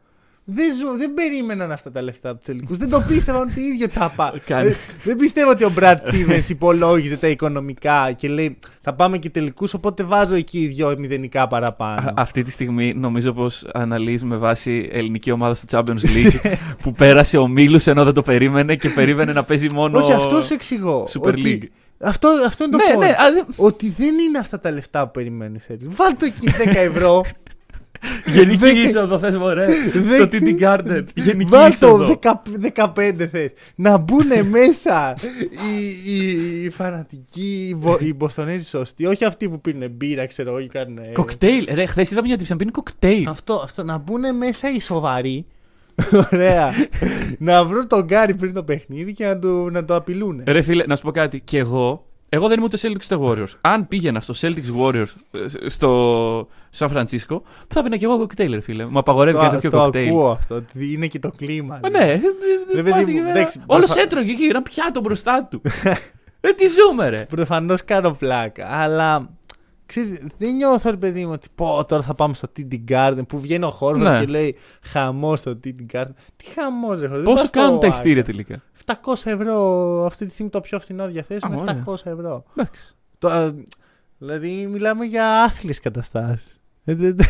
Δεν, 0.47 0.76
ζω, 0.76 0.97
δεν 0.97 1.13
περίμεναν 1.13 1.72
αυτά 1.72 1.91
τα 1.91 2.01
λεφτά 2.01 2.30
από 2.30 2.38
τους 2.38 2.47
τελικού. 2.47 2.76
δεν 2.76 2.89
το 2.89 3.03
πίστευαν 3.07 3.41
ότι 3.41 3.61
ίδιο 3.61 3.89
τα 3.89 4.13
πά. 4.16 4.34
Κάνει. 4.45 4.68
δεν, 4.68 4.76
δεν 5.03 5.16
πιστεύω 5.18 5.49
ότι 5.49 5.63
ο 5.63 5.74
Brad 5.80 5.95
Stevens 5.95 6.49
υπολόγιζε 6.49 7.18
τα 7.18 7.28
οικονομικά 7.28 8.11
και 8.11 8.28
λέει 8.28 8.57
θα 8.82 8.93
πάμε 8.93 9.18
και 9.18 9.30
τελικούς, 9.30 9.74
οπότε 9.74 10.03
βάζω 10.03 10.36
εκεί 10.36 10.68
δυο 10.68 10.95
μηδενικά 10.97 11.47
παραπάνω. 11.47 12.09
Α- 12.09 12.13
Αυτή 12.16 12.41
τη 12.41 12.51
στιγμή 12.51 12.93
νομίζω 12.93 13.34
πως 13.34 13.68
αναλύεις 13.74 14.24
με 14.24 14.36
βάση 14.38 14.89
ελληνική 14.91 15.32
ομάδα 15.32 15.53
στο 15.53 15.66
Champions 15.80 16.05
League 16.16 16.53
που 16.84 16.91
πέρασε 16.93 17.38
ο 17.38 17.47
Μίλου 17.47 17.80
ενώ 17.86 18.03
δεν 18.03 18.13
το 18.13 18.22
περίμενε 18.22 18.76
και 18.76 18.89
περίμενε 18.89 19.34
να 19.34 19.43
παίζει 19.43 19.68
μόνο. 19.74 19.99
Όχι, 19.99 20.11
αυτός 20.13 20.45
σου 20.45 20.53
εξηγώ. 20.53 21.07
Super 21.13 21.28
ότι- 21.28 21.59
League. 21.61 21.68
Αυτό, 22.00 22.30
αυτό 22.46 22.64
είναι 22.64 22.78
το 22.78 22.78
Ναι, 22.78 22.96
point. 22.96 23.00
ναι, 23.00 23.08
α, 23.24 23.32
δεν- 23.34 23.46
Ότι 23.56 23.89
δεν 23.89 24.18
είναι 24.20 24.38
αυτά 24.38 24.60
τα 24.60 24.72
λεφτά 24.72 25.06
που 25.06 25.12
περιμένεις. 25.12 25.68
Βάλ 25.82 26.16
το 26.18 26.26
εκεί 26.26 26.50
10 26.50 26.76
ευρώ. 26.76 27.24
Γενική 28.26 28.58
Δέκα- 28.58 28.80
είσοδο 28.80 29.20
θες 29.20 29.36
μωρέ. 29.38 29.66
Δέκα- 29.93 30.16
Στο 30.16 30.28
TD 30.32 30.60
Garden. 30.62 31.04
Γενική 31.14 31.50
Βάλ 31.50 31.62
το 31.62 31.88
είσοδο. 31.88 32.20
10 32.22 32.41
15 32.96 33.28
θες. 33.32 33.52
Να 33.76 33.98
μπουν 33.98 34.26
μέσα 34.50 35.14
οι, 35.72 36.14
οι, 36.16 36.64
οι 36.64 36.70
φανατικοί, 36.70 37.66
οι, 37.70 37.74
Βο- 37.76 37.98
οι 38.02 38.14
Μποστονέζοι 38.14 38.66
σωστοί. 38.66 39.06
Όχι 39.06 39.26
αυτοί 39.26 39.50
που 39.50 39.62
πίνουν 39.62 39.89
μπύρα, 39.91 40.26
ξέρω 40.26 40.50
εγώ, 40.50 40.60
ή 40.60 40.68
κάνουν. 40.68 40.98
Κοκτέιλ. 41.14 41.68
Ρε, 41.74 41.86
χθες 41.86 42.12
είδα 42.12 42.22
μια 42.24 42.38
τύψη 42.38 42.52
να 42.52 42.58
πίνει 42.58 42.72
κοκτέιλ. 42.72 43.28
Αυτό, 43.28 43.54
αυτό, 43.64 43.84
να 43.84 43.98
μπουν 43.98 44.38
μέσα 44.38 44.70
οι 44.72 44.80
σοβαροί. 44.80 45.46
Ωραία. 46.34 46.72
να 47.39 47.66
βρουν 47.66 47.88
τον 47.88 48.04
Γκάρι 48.04 48.34
πριν 48.36 48.54
το 48.54 48.64
παιχνίδι 48.64 49.14
και 49.14 49.26
να, 49.26 49.38
του, 49.39 49.70
να 49.72 49.86
το 49.86 49.96
απειλούν. 49.96 50.41
Ρε 50.46 50.62
φίλε, 50.62 50.84
να 50.88 50.96
σου 50.96 51.04
πω 51.04 51.12
κάτι. 51.12 51.39
Και 51.39 51.58
εγώ, 51.58 52.06
εγώ 52.30 52.48
δεν 52.48 52.58
είμαι 52.58 52.66
ούτε 52.74 52.78
Celtics 52.82 53.04
ούτε 53.12 53.18
Warriors. 53.20 53.58
Αν 53.62 53.88
πήγαινα 53.88 54.22
στο 54.22 54.34
Celtics 54.38 54.82
Warriors 54.84 55.06
ε, 55.64 55.70
στο 55.70 56.48
Σαν 56.70 56.89
Φρανσίσκο, 56.89 57.43
θα 57.68 57.84
πίνα 57.84 57.98
και 57.98 58.06
εγώ 58.06 58.18
κοκτέιλ, 58.18 58.54
ρε 58.54 58.62
φίλε. 58.62 58.86
Μου 58.86 59.00
απαγορεύει 59.00 59.38
κανείς 59.38 59.54
να 59.54 59.60
πιω 59.60 59.70
το 59.70 59.78
κοκτέιλ. 59.78 60.08
ακούω 60.08 60.30
αυτό. 60.30 60.56
ότι 60.56 60.93
Είναι 60.93 61.08
και 61.08 61.20
το 61.20 61.32
κλίμα. 61.38 61.80
Μα 61.84 61.89
ναι, 61.89 62.04
ε, 62.04 62.12
ε, 62.14 62.20
Ρε, 62.76 62.84
πας 62.84 62.91
παιδί 62.91 63.12
εκεί 63.12 63.20
μου, 63.20 63.26
πέρα. 63.26 63.38
εντάξει, 63.39 63.62
Όλος 63.66 63.86
προφα- 63.86 64.02
έτρωγε 64.02 64.32
εκεί 64.32 64.43
ένα 64.43 64.62
πιάτο 64.62 65.00
μπροστά 65.02 65.48
του. 65.52 65.62
Ε, 66.48 66.52
τι 66.52 66.66
ζούμε, 66.68 67.10
ρε. 67.10 67.26
Προφανώς 67.26 67.84
κάνω 67.86 68.12
πλάκα. 68.12 68.68
Αλλά 68.68 69.30
ξέρεις, 69.86 70.26
δεν 70.38 70.54
νιώθω, 70.56 70.90
ρε 70.90 70.98
παιδί 70.98 71.26
μου, 71.26 71.32
ότι 71.32 71.48
πω 71.56 71.86
τώρα 71.88 72.04
θα 72.04 72.14
πάμε 72.14 72.34
στο 72.34 72.48
TD 72.58 72.80
Garden 72.90 73.22
που 73.28 73.40
βγαίνει 73.40 73.64
ο 73.64 73.70
χώρος 73.70 74.02
Ναι. 74.02 74.20
και 74.20 74.26
λέει 74.26 74.56
χαμός 74.82 75.40
στο 75.40 75.60
TD 75.64 75.76
Garden. 75.94 76.14
Τι 76.36 76.46
χαμός, 76.46 77.00
ρε 77.00 77.08
χώρο. 77.08 77.24
Πόσο 77.24 77.50
κάνουν 77.50 77.80
τα 77.80 77.88
ειστήρια 77.88 78.24
τελικά; 78.24 78.62
700 78.86 78.94
ευρώ 79.24 80.06
αυτή 80.06 80.26
τη 80.26 80.32
στιγμή 80.32 80.52
το 80.52 80.62
πιο 80.62 80.80
φθηνό 80.80 81.08
διαθέσιμο. 81.08 81.54
Α, 81.54 81.62
ωραία. 81.62 81.84
700 81.88 81.94
ευρώ. 82.12 82.44
Εντάξει. 82.58 82.96
Το, 83.20 83.30
α, 83.30 83.52
δηλαδή 84.18 84.68
μιλάμε 84.68 85.06
για 85.06 85.44
άθλιες 85.44 85.80
καταστάσεις. 85.80 86.60
Ε, 86.88 86.94
δε- 86.96 87.12
δε- 87.12 87.24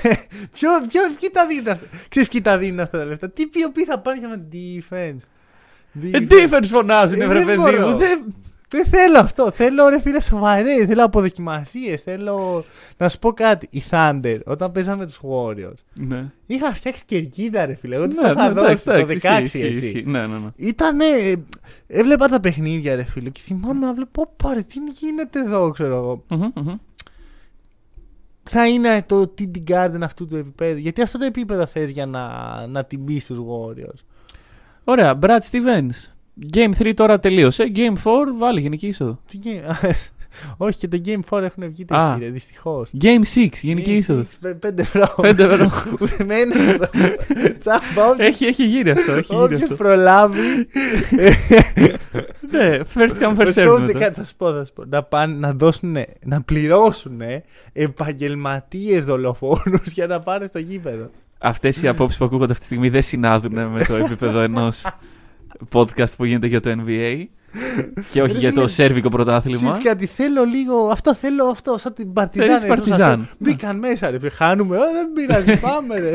Ποιο, 0.52 0.70
ποιο, 0.90 1.02
ποιοι 1.20 1.30
τα 1.32 1.48
δίνουν 1.48 1.68
αυτά; 1.68 1.86
Ξέρεις 2.10 2.30
ποιοι 2.30 2.42
τα 2.42 2.58
δίνουν 2.58 2.80
αυτά 2.80 2.98
τα 2.98 3.06
λεφτά; 3.06 3.30
Τι 3.30 3.48
ποιοι 3.48 3.86
θα 3.86 4.00
πάνε 4.00 4.20
για 4.20 4.28
να 4.28 4.48
defense. 4.52 5.28
Ε, 6.12 6.20
defense 6.30 6.66
φωνάζουν, 6.66 7.22
Ε, 7.22 7.26
βρε 7.28 7.38
δεν 7.38 7.46
παιδί 7.46 7.58
μπορώ. 7.58 7.88
μου. 7.90 7.98
Δεν- 7.98 8.36
Δεν 8.76 8.86
θέλω 8.86 9.20
αυτό. 9.20 9.52
Θέλω 9.52 9.90
ρε 9.90 10.02
φίλε 10.02 10.20
σοβαρέ. 10.20 10.86
Θέλω 10.86 11.04
αποδοκιμασίες. 11.04 12.02
Θέλω. 12.02 12.64
Να 12.98 13.10
σου 13.10 13.20
πω 13.20 13.34
κάτι. 13.34 13.68
Οι 13.72 13.84
Thunder, 13.90 14.40
όταν 14.46 14.72
παίζαμε 14.72 15.06
τους 15.06 15.20
Warriors, 15.30 15.80
Ναι. 15.94 16.32
είχα 16.46 16.74
φτιάξει 16.74 17.04
κερκίδα, 17.06 17.66
ρε 17.66 17.76
φίλε. 17.76 17.96
Εγώ 17.96 18.08
του 18.08 18.16
Ναι, 18.16 18.22
τα 18.22 18.30
είχα 18.32 18.48
ναι, 18.48 18.54
δώσει 18.54 18.68
εντάξει, 18.68 18.86
το 18.86 18.94
16 18.94 19.16
εντάξει, 19.16 19.44
ισχύει, 19.44 19.74
έτσι. 19.74 19.86
ισχύει. 19.86 20.04
Ναι, 20.08 20.28
ναι, 20.28 20.38
ναι. 20.38 20.50
Ήτανε. 20.56 21.06
Έβλεπα 21.88 22.28
τα 22.28 22.40
παιχνίδια, 22.40 22.96
ρε 22.96 23.04
φίλε, 23.04 23.30
και 23.30 23.42
θυμάμαι 23.44 23.86
να 23.86 23.94
βλέπω. 23.94 24.34
Πάρε, 24.44 24.62
τι 24.62 24.80
γίνεται 25.00 25.40
εδώ, 25.40 25.70
ξέρω 25.70 25.96
εγώ. 25.96 26.24
Μμμ, 26.30 26.52
μμμ. 26.56 26.76
Θα 28.44 28.68
είναι 28.68 29.04
το 29.08 29.34
TD 29.38 29.64
Garden 29.72 30.00
αυτού 30.02 30.28
του 30.28 30.36
επίπεδου. 30.36 30.78
Γιατί 30.80 31.02
αυτό 31.02 31.18
το 31.18 31.26
επίπεδο 31.26 31.66
θες 31.66 31.90
για 31.90 32.06
να, 32.06 32.28
να 32.68 32.86
την 32.86 33.00
μπει 33.00 33.20
στου 33.20 33.48
Warriors. 33.50 34.00
Ωραία, 34.84 35.20
Brad 35.22 35.40
Stevens. 35.52 36.15
Game 36.54 36.72
3 36.80 36.92
τώρα 36.96 37.20
τελείωσε. 37.20 37.72
Game 37.76 37.94
4 38.04 38.12
βάλει 38.38 38.62
γενική 38.62 38.88
είσοδο. 38.88 39.20
Τι 39.28 39.40
game- 39.44 39.76
Όχι, 40.58 40.78
και 40.78 40.88
το 40.88 41.02
Game 41.06 41.38
4 41.38 41.42
έχουν 41.44 41.68
βγει 41.68 41.86
Α. 41.90 42.16
τέτοιοι, 42.18 42.30
δυστυχώς. 42.32 42.90
Game 43.02 43.22
6 43.36 43.48
γενική 43.62 43.94
είσοδος. 43.94 44.28
5 44.44 44.78
ευρώ. 44.80 45.16
5 45.18 45.40
ευρώ. 45.40 45.72
Ούτε 46.02 46.24
με 46.24 46.36
ένα 46.36 46.62
ευρώ. 46.62 46.90
Τσάμπα, 47.60 48.08
όποιος- 48.12 48.28
έχει, 48.28 48.46
έχει 48.46 48.66
γίνει 48.66 48.90
αυτό. 48.90 49.12
Έχει 49.12 49.34
γίνει 49.34 49.44
όποιος 49.44 49.62
αυτό. 49.62 49.76
προλάβει. 49.76 50.40
ναι, 52.52 52.80
first 52.96 53.20
come 53.22 53.32
first 53.32 53.36
Βασικά, 53.36 53.64
serve. 53.66 53.74
ούτε 53.74 53.82
μετά. 53.84 54.00
κάτι, 54.00 54.14
θα 54.20 54.26
σου 54.26 54.36
πω, 54.38 54.52
θα 54.54 54.66
σου 54.66 54.74
πω. 54.74 54.84
Να, 54.86 55.04
πάνε, 55.04 55.36
να, 55.36 55.54
δώσουν, 55.54 55.96
να 56.26 56.42
πληρώσουν 56.42 57.22
επαγγελματίες 57.74 59.06
δολοφόνους 59.06 59.88
για 59.94 60.08
να 60.08 60.20
πάνε 60.20 60.46
στο 60.46 60.60
γήπεδο. 60.60 61.10
Αυτές 61.38 61.82
οι 61.82 61.88
απόψεις 61.88 62.18
που 62.20 62.26
ακούγονται 62.26 62.52
αυτή 62.52 62.60
τη 62.60 62.66
στιγμή 62.66 62.90
δεν 62.90 63.02
συνάδουν 63.02 63.54
με 63.54 63.86
το 63.88 63.96
επίπεδο 63.96 64.40
ενός 64.40 64.86
podcast 65.74 66.16
που 66.18 66.26
γίνεται 66.26 66.48
για 66.48 66.60
το 66.62 66.70
NBA 66.86 67.24
και 68.10 68.22
όχι 68.22 68.34
Ρε 68.34 68.40
για 68.40 68.50
το 68.50 68.56
φίλε, 68.60 68.68
σέρβικο 68.68 69.10
πρωτάθλημα. 69.10 69.60
Ξέρεις 69.72 69.84
κάτι, 69.84 70.06
θέλω 70.06 70.44
λίγο. 70.44 70.88
Αυτό 70.90 71.16
θέλω 71.16 71.46
αυτό. 71.46 71.78
Σαν 71.78 71.94
την 71.94 72.14
Παρτιζάν. 72.14 72.48
Θέλεις 72.48 72.64
ρε, 72.64 72.70
αυτό, 72.72 72.84
Παρτιζάν. 72.84 73.22
αυτό. 73.22 73.36
Μπήκαν 73.40 73.78
μέσα, 73.80 74.10
ρε. 74.10 74.18
φίλε, 74.20 74.30
Χάνουμε. 74.30 74.78
Ω, 74.78 74.82
δεν 74.94 75.14
πειράζει. 75.14 75.60
Πάμε, 75.70 76.00
ρε. 76.00 76.12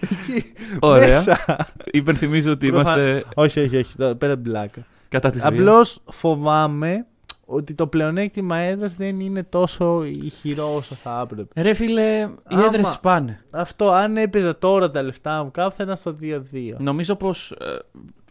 Εκεί, 0.00 0.52
Ωραία. 0.80 1.08
μέσα. 1.08 1.38
Υπενθυμίζω 1.84 2.52
ότι 2.52 2.68
Προφα- 2.70 2.80
είμαστε 2.96 3.24
όχι, 3.34 3.60
όχι, 3.60 3.76
όχι. 3.76 3.96
τώρα, 3.96 4.14
Πέρα 4.16 4.32
από 4.32 4.42
την 4.42 4.52
πλάκα. 4.52 4.86
κατά 5.08 5.30
της 5.30 5.40
βίας. 5.42 5.52
Απλώς 5.52 6.00
φοβάμαι 6.10 7.06
ότι 7.46 7.74
το 7.74 7.86
πλεονέκτημα 7.86 8.56
έδρας 8.56 8.94
δεν 8.96 9.20
είναι 9.20 9.42
τόσο 9.42 10.04
ηχηρό 10.22 10.74
όσο 10.74 10.94
θα 10.94 11.20
έπρεπε. 11.30 11.62
Ρε 11.62 11.74
φίλε, 11.74 12.18
οι 12.20 12.28
Άμα- 12.44 12.64
έδρες 12.64 12.88
σπάνε. 12.88 13.40
Αυτό, 13.50 13.90
αν 13.90 14.16
έπαιζα 14.16 14.58
τώρα 14.58 14.90
τα 14.90 15.02
λεφτά 15.02 15.42
μου, 15.44 15.50
κάπου 15.50 15.74
θα 15.76 15.82
ήταν 15.84 15.96
στο 15.96 16.16
2-2. 16.20 16.76
Νομίζω 16.78 17.14
πως 17.16 17.54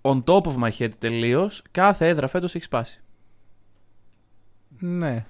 on 0.06 0.24
top 0.24 0.42
of 0.42 0.56
my 0.64 0.70
head 0.80 0.90
τελείως, 1.00 1.62
κάθε 1.72 2.08
έδρα 2.08 2.28
φέτος 2.28 2.56
έχει 2.56 2.64
σπάσει. 2.64 3.02
Ναι. 4.80 5.26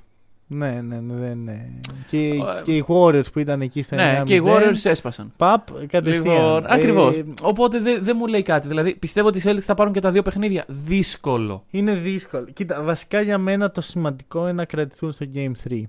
Ναι, 0.48 0.72
ναι, 0.82 1.00
ναι, 1.00 1.14
ναι, 1.14 1.34
ναι. 1.34 1.70
Και, 2.08 2.18
Ε, 2.28 2.62
και 2.64 2.76
οι 2.76 2.86
Warriors 2.88 3.32
που 3.34 3.40
ήταν 3.40 3.62
εκεί 3.62 3.84
στα 3.84 3.96
Ναι, 3.96 4.20
9-0, 4.22 4.24
και 4.26 4.36
οι 4.36 4.42
Warriors 4.46 4.80
έσπασαν. 4.84 5.34
Παπ, 5.38 5.68
κατευθείαν. 5.88 6.24
Λοιπόν, 6.24 6.64
Ε, 6.64 6.68
ακριβώς. 6.70 7.24
Οπότε 7.42 7.80
δεν 7.80 8.04
δεν 8.04 8.16
μου 8.20 8.28
λέει 8.28 8.42
κάτι. 8.42 8.68
Δηλαδή, 8.68 8.96
πιστεύω 8.96 9.28
ότι 9.28 9.38
οι 9.38 9.42
Celtics 9.46 9.60
θα 9.60 9.74
πάρουν 9.74 9.94
και 9.94 10.00
τα 10.00 10.12
δύο 10.12 10.22
παιχνίδια. 10.22 10.66
Δύσκολο. 10.68 11.64
Είναι 11.70 11.94
δύσκολο. 11.96 12.46
Κοίτα, 12.54 12.82
βασικά 12.82 13.22
για 13.22 13.38
μένα 13.38 13.72
το 13.72 13.82
σημαντικό 13.82 14.42
είναι 14.42 14.52
να 14.52 14.66
κρατηθούν 14.66 15.12
στο 15.12 15.26
Game 15.34 15.52
3. 15.70 15.82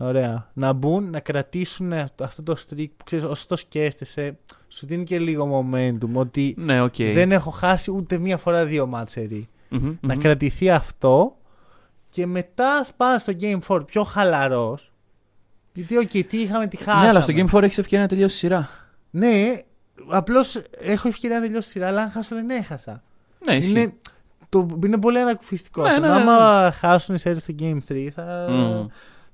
Ωραία. 0.00 0.50
Να 0.52 0.72
μπουν, 0.72 1.10
να 1.10 1.20
κρατήσουν 1.20 1.92
αυτό 1.92 2.24
αυτό 2.24 2.42
το 2.42 2.56
streak 2.68 2.86
που 2.96 3.04
ξέρεις, 3.04 3.24
όσο 3.24 3.46
το 3.48 3.56
σκέφτεσαι, 3.56 4.38
σου 4.68 4.86
δίνει 4.86 5.04
και 5.04 5.18
λίγο 5.18 5.70
momentum 5.72 6.12
ότι 6.12 6.54
Ναι, 6.58 6.82
οκ. 6.82 6.94
δεν 6.96 7.32
έχω 7.32 7.50
χάσει 7.50 7.90
ούτε 7.90 8.18
μία 8.18 8.36
φορά 8.36 8.64
δύο 8.64 8.86
ματς 8.86 9.14
σερί. 9.14 9.48
Μμμ, 9.68 9.96
Να 10.00 10.14
μμμ. 10.14 10.20
κρατηθεί 10.20 10.70
αυτό 10.70 11.36
και 12.08 12.26
μετά 12.26 12.86
πάνε 12.96 13.18
στο 13.18 13.32
Game 13.40 13.58
4 13.68 13.86
πιο 13.86 14.04
χαλαρός. 14.04 14.92
Γιατί, 15.72 15.96
οκ, 15.96 16.08
τι 16.10 16.40
είχαμε, 16.40 16.66
τι 16.66 16.76
χάσαμε. 16.76 17.02
Ναι, 17.02 17.08
αλλά 17.08 17.20
στο 17.20 17.32
Game 17.36 17.46
4 17.54 17.62
έχεις 17.62 17.78
ευκαιρία 17.78 18.04
να 18.04 18.08
τελειώσει 18.10 18.34
η 18.34 18.38
σειρά. 18.38 18.68
Ναι, 19.10 19.60
απλώς 20.08 20.62
έχω 20.78 21.08
ευκαιρία 21.08 21.36
να 21.36 21.42
τελειώσει 21.42 21.66
τη 21.66 21.72
σειρά, 21.72 21.86
αλλά 21.86 22.02
αν 22.02 22.10
χάσω 22.10 22.34
δεν 22.34 22.50
έχασα. 22.50 23.02
Ναι, 23.46 23.56
ισχύει. 23.56 23.70
Είναι, 23.70 23.92
το, 24.48 24.78
είναι 24.84 24.98
πολύ 24.98 25.18
ανακουφιστικό. 25.18 25.82
Ναι, 25.82 25.88
αυτό. 25.88 26.00
ναι, 26.00 26.08
ναι, 26.08 26.14
Άμα 26.14 26.70
χάσουν 26.72 27.14
οι 27.14 27.18
Warriors 27.18 27.42
στο 27.42 27.54
Game 27.58 27.78
3 27.88 28.08
θα, 28.14 28.46
Μμμ. 28.50 28.86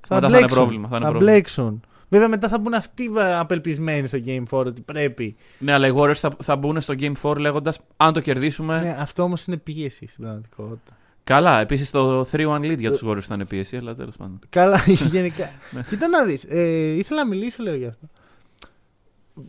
Θα, 0.07 0.15
Μετά 0.15 0.21
θα 0.21 0.27
είναι 0.27 0.37
μπλέξουν. 0.39 0.59
πρόβλημα, 0.59 0.89
θα 0.89 0.97
είναι 0.97 1.05
πρόβλημα. 1.05 1.33
μπλέξουν. 1.33 1.83
Βέβαια 2.09 2.29
μετά 2.29 2.49
θα 2.49 2.59
μπουν 2.59 2.75
αυτοί 2.75 3.11
απελπισμένοι 3.39 4.07
στο 4.07 4.19
Game 4.27 4.43
4 4.51 4.65
ότι 4.67 4.81
πρέπει. 4.81 5.37
Ναι, 5.59 5.73
αλλά 5.73 5.87
οι 5.87 5.93
Warriors 5.97 6.15
θα, 6.15 6.37
θα 6.43 6.57
μπουν 6.57 6.81
στο 6.81 6.95
Game 6.99 7.13
4 7.23 7.37
λέγοντας 7.39 7.81
αν 7.97 8.13
το 8.13 8.21
κερδίσουμε. 8.21 8.81
Ναι, 8.81 8.97
αυτό 8.99 9.23
όμως 9.23 9.45
είναι 9.45 9.57
πίεση 9.57 10.07
στην 10.07 10.23
πραγματικότητα. 10.25 10.93
Καλά, 11.25 11.61
επίσης 11.61 11.91
το 11.91 12.21
3-1 12.33 12.59
lead 12.61 12.79
για 12.79 12.91
τους 12.91 13.03
Warriors 13.07 13.21
θα 13.23 13.35
είναι 13.35 13.45
πίεση, 13.45 13.77
αλλά 13.77 13.95
τέλος 13.95 14.17
πάντων. 14.17 14.39
Καλά, 14.49 14.81
γενικά. 15.13 15.51
Ναι. 15.71 15.81
Κοίτα 15.89 16.09
να 16.09 16.25
δεις. 16.25 16.45
Ε, 16.49 16.63
ήθελα 16.97 17.23
να 17.25 17.29
μιλήσω 17.29 17.63
λίγο 17.63 17.77
γι' 17.77 17.87
αυτό. 17.87 18.07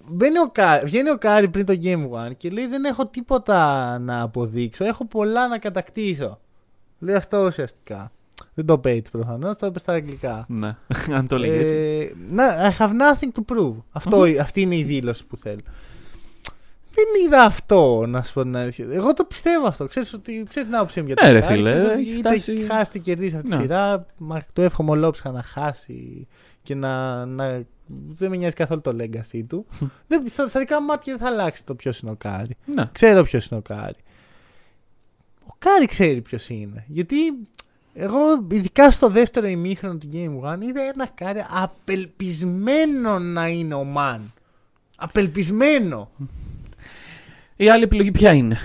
Μπαίνει 0.07 0.39
ο 0.39 0.49
Κά- 0.51 0.85
Βγαίνει 0.85 1.09
ο 1.09 1.17
Κάρι 1.17 1.49
πριν 1.49 1.65
το 1.65 1.73
Game 1.83 2.27
1 2.29 2.35
και 2.37 2.49
λέει 2.49 2.67
δεν 2.67 2.85
έχω 2.85 3.07
τίποτα 3.07 3.99
να 3.99 4.21
αποδείξω. 4.21 4.85
Έχω 4.85 5.05
πολλά 5.05 5.47
να 5.47 5.57
κατακτήσω. 5.57 6.39
Λέει 6.99 7.15
αυτό 7.15 7.45
ουσιαστικά. 7.45 8.11
Δεν 8.53 8.65
το 8.65 8.73
είπε 8.73 8.91
έτσι 8.91 9.11
προφανώς, 9.11 9.57
το 9.57 9.65
είπε 9.65 9.79
στα 9.79 9.93
αγγλικά. 9.93 10.45
Ναι, 10.49 10.75
αν 11.17 11.27
το 11.27 11.37
λέγεις 11.37 11.55
έτσι. 11.61 11.75
Ε, 11.75 12.33
να- 12.33 12.71
I 12.71 12.77
have 12.77 12.89
nothing 12.89 13.29
to 13.39 13.55
prove. 13.55 13.75
Αυτό, 13.91 14.25
Αυτή 14.41 14.61
είναι 14.61 14.75
η 14.75 14.83
δήλωση 14.83 15.25
που 15.25 15.37
θέλω. 15.37 15.59
Δεν 16.97 17.05
είδα 17.25 17.41
αυτό, 17.41 18.05
να 18.07 18.23
σου 18.23 18.33
πω 18.33 18.41
την 18.41 18.55
αλήθεια. 18.57 18.85
Εγώ 18.89 19.13
το 19.13 19.23
πιστεύω 19.25 19.67
αυτό. 19.67 19.87
Ξέρεις 19.87 20.13
ότι 20.13 20.45
ξέρεις 20.49 20.67
την 20.69 20.77
άποψή 20.77 20.99
μου 21.01 21.07
για 21.07 21.15
το 21.15 21.25
Ναι, 21.25 21.31
ρε 21.31 21.39
Μακάρι, 21.39 21.57
φίλε, 21.57 21.71
ξέρεις 21.73 21.91
ότι 21.91 22.01
έχει 22.01 22.09
είτε 22.11 22.19
φτάσει- 22.29 22.65
χάσει 22.71 22.89
είτε 22.89 22.99
κερδίσει 22.99 23.35
αυτή 23.35 23.49
τη 23.49 23.55
Ναι. 23.55 23.61
σειρά. 23.61 24.05
Μα 24.17 24.41
το 24.53 24.61
εύχομαι 24.61 24.89
ολόψυχα 24.89 25.31
να 25.31 25.41
χάσει 25.43 26.27
και 26.63 26.75
να, 26.75 27.25
να. 27.25 27.63
Δεν 28.07 28.29
με 28.29 28.37
νοιάζει 28.37 28.55
καθόλου 28.55 28.81
το 28.81 28.95
legacy 28.99 29.41
του. 29.49 29.65
δεν, 30.07 30.23
στα, 30.29 30.47
στα 30.47 30.59
δικά 30.59 30.79
μου 30.81 30.85
μάτια 30.85 31.15
δεν 31.17 31.27
θα 31.27 31.33
αλλάξει 31.33 31.65
το 31.65 31.75
ποιος 31.75 31.99
είναι 31.99 32.11
ο 32.11 32.15
Κάρι. 32.17 32.57
Ναι. 32.65 32.89
Ξέρω 32.91 33.23
ποιος 33.23 33.45
είναι 33.47 33.59
ο 33.59 33.75
Κάρι. 33.75 33.95
Ο 35.45 35.55
Κάρι 35.57 35.85
ξέρει 35.85 36.21
ποιος 36.21 36.49
είναι. 36.49 36.83
Γιατί 36.87 37.17
εγώ, 37.97 38.47
ειδικά 38.51 38.91
στο 38.91 39.09
δεύτερο 39.09 39.47
ημίχρονο 39.47 39.95
του 39.97 40.09
Game 40.13 40.49
One, 40.53 40.61
είδα 40.67 40.81
ένα 40.81 41.07
Κάρι 41.15 41.43
απελπισμένο 41.49 43.19
να 43.19 43.47
είναι 43.47 43.73
ο 43.73 43.83
man. 43.83 44.33
Απελπισμένο. 44.97 46.09
Η 47.55 47.69
άλλη 47.69 47.83
επιλογή 47.83 48.11
ποια 48.11 48.33
είναι; 48.33 48.57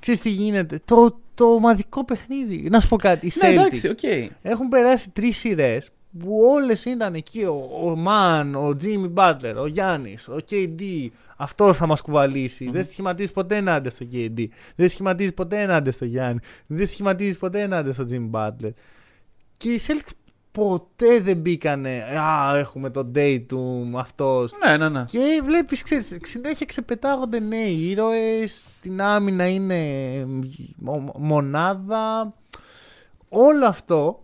Ξέρεις 0.00 0.20
τι 0.20 0.28
γίνεται; 0.30 0.80
Το, 0.84 1.18
το 1.34 1.44
ομαδικό 1.44 2.04
παιχνίδι. 2.04 2.68
Να 2.70 2.80
σου 2.80 2.88
πω 2.88 2.96
κάτι. 2.96 3.26
Οι 3.26 3.32
Ναι, 3.42 3.48
Celtics 3.48 3.52
εντάξει, 3.52 3.88
οκ. 3.88 4.02
έχουν 4.42 4.68
περάσει 4.68 5.10
τρεις 5.10 5.36
σειρές 5.38 5.90
που 6.18 6.36
όλες 6.54 6.84
ήταν 6.84 7.14
εκεί. 7.14 7.42
Ο, 7.44 7.70
ο 7.84 7.96
man, 7.96 8.54
ο 8.54 8.76
Τζίμι 8.76 9.08
Μπάτλερ, 9.08 9.58
ο 9.58 9.66
Γιάννης, 9.66 10.28
ο 10.28 10.36
KD. 10.50 11.08
Αυτός 11.36 11.76
θα 11.76 11.86
μας 11.86 12.00
κουβαλήσει. 12.00 12.70
Δεν 12.70 12.84
σχηματίζεις 12.84 13.32
ποτέ 13.32 13.56
ενάντια 13.56 13.90
στο 13.90 14.06
KD. 14.12 14.46
Δεν 14.74 14.88
σχηματίζεις 14.88 15.34
ποτέ 15.34 15.60
ενάντια 15.60 15.92
στο 15.92 16.04
Γιάννη. 16.04 16.40
Δεν 16.66 16.86
σχηματίζεις 16.86 17.38
ποτέ 17.38 17.60
ενάντια 17.60 17.92
στο 17.92 18.04
Τζίμι 18.04 18.26
Μπάτλερ. 18.26 18.70
Και 19.56 19.70
οι 19.72 19.80
Celtics 19.86 20.12
ποτέ 20.52 21.20
δεν 21.20 21.36
μπήκανε. 21.36 22.02
Α, 22.20 22.56
έχουμε 22.58 22.90
τον 22.90 23.12
Dayton, 23.14 23.96
αυτός. 23.96 24.52
Ναι, 24.66 24.76
ναι, 24.76 24.88
ναι. 24.88 25.04
Και 25.04 25.40
βλέπεις, 25.44 25.82
ξέρεις, 25.82 26.16
συνέχεια 26.22 26.66
ξεπετάγονται 26.66 27.38
νέοι 27.40 27.74
ήρωες. 27.76 28.66
Στην 28.78 29.00
άμυνα 29.02 29.48
είναι 29.48 29.76
μο- 30.76 31.14
μονάδα. 31.18 32.34
Όλο 33.28 33.66
αυτό 33.66 34.23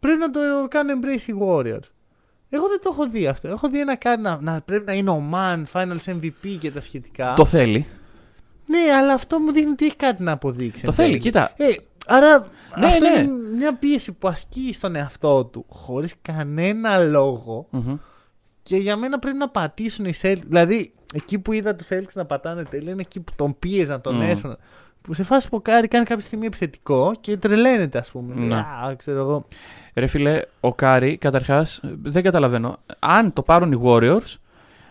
πρέπει 0.00 0.18
να 0.18 0.30
το 0.30 0.40
κάνουν 0.68 1.00
embrace 1.04 1.28
οι 1.28 1.34
Warriors. 1.40 1.88
Εγώ 2.52 2.68
δεν 2.68 2.80
το 2.82 2.90
έχω 2.92 3.08
δει 3.08 3.26
αυτό. 3.26 3.48
Έχω 3.48 3.68
δει 3.68 3.80
ένα 3.80 3.96
Κάρι 3.96 4.22
να, 4.22 4.38
να 4.40 4.60
πρέπει 4.64 4.84
να 4.86 4.92
είναι 4.92 5.10
ο 5.10 5.22
man, 5.34 5.62
Finals 5.72 6.04
MVP 6.20 6.56
και 6.60 6.70
τα 6.70 6.80
σχετικά. 6.80 7.34
Το 7.36 7.44
θέλει. 7.44 7.86
Ναι, 8.66 8.92
αλλά 8.98 9.12
αυτό 9.12 9.38
μου 9.38 9.52
δείχνει 9.52 9.70
ότι 9.70 9.84
έχει 9.86 9.96
κάτι 9.96 10.22
να 10.22 10.32
αποδείξει. 10.32 10.82
Το 10.84 10.88
εν 10.88 10.94
θέλει, 10.96 11.08
τέλει. 11.08 11.20
κοίτα. 11.20 11.52
Ε, 11.56 11.66
άρα 12.06 12.46
Ναι, 12.78 12.86
αυτό 12.86 13.08
ναι. 13.08 13.20
είναι 13.20 13.32
μια 13.56 13.74
πίεση 13.74 14.12
που 14.12 14.28
ασκεί 14.28 14.72
στον 14.72 14.96
εαυτό 14.96 15.44
του 15.44 15.64
χωρίς 15.68 16.14
κανένα 16.22 16.98
λόγο 16.98 17.66
Μμμ. 17.70 17.96
και 18.62 18.76
για 18.76 18.96
μένα 18.96 19.18
πρέπει 19.18 19.36
να 19.36 19.48
πατήσουν 19.48 20.04
οι 20.04 20.12
Celtics. 20.22 20.42
Δηλαδή, 20.46 20.92
εκεί 21.14 21.38
που 21.38 21.52
είδα 21.52 21.74
τους 21.74 21.86
Celtics 21.90 22.12
να 22.14 22.24
πατάνε 22.24 22.62
τέλεια 22.64 22.92
είναι 22.92 23.00
εκεί 23.00 23.20
που 23.20 23.32
τον 23.36 23.58
πίεζαν, 23.58 24.00
τον 24.00 24.14
Μμ. 24.14 24.20
έσφαναν. 24.22 24.58
Που 25.02 25.12
σε 25.14 25.22
φάση 25.22 25.48
που 25.48 25.56
ο 25.56 25.60
Κάρι 25.60 25.88
κάνει 25.88 26.04
κάποια 26.04 26.24
στιγμή 26.24 26.46
επιθετικό 26.46 27.12
και 27.20 27.36
τρελαίνεται, 27.36 27.98
ας 27.98 28.10
πούμε. 28.10 28.34
Ναι. 28.34 28.54
Α, 28.56 28.94
ξέρω 28.96 29.18
εγώ. 29.20 29.46
Ρε 29.94 30.06
φίλε, 30.06 30.40
ο 30.60 30.74
Κάρι, 30.74 31.16
καταρχάς, 31.16 31.80
δεν 32.02 32.22
καταλαβαίνω. 32.22 32.76
Αν 32.98 33.32
το 33.32 33.42
πάρουν 33.42 33.72
οι 33.72 33.80
Warriors, 33.84 34.36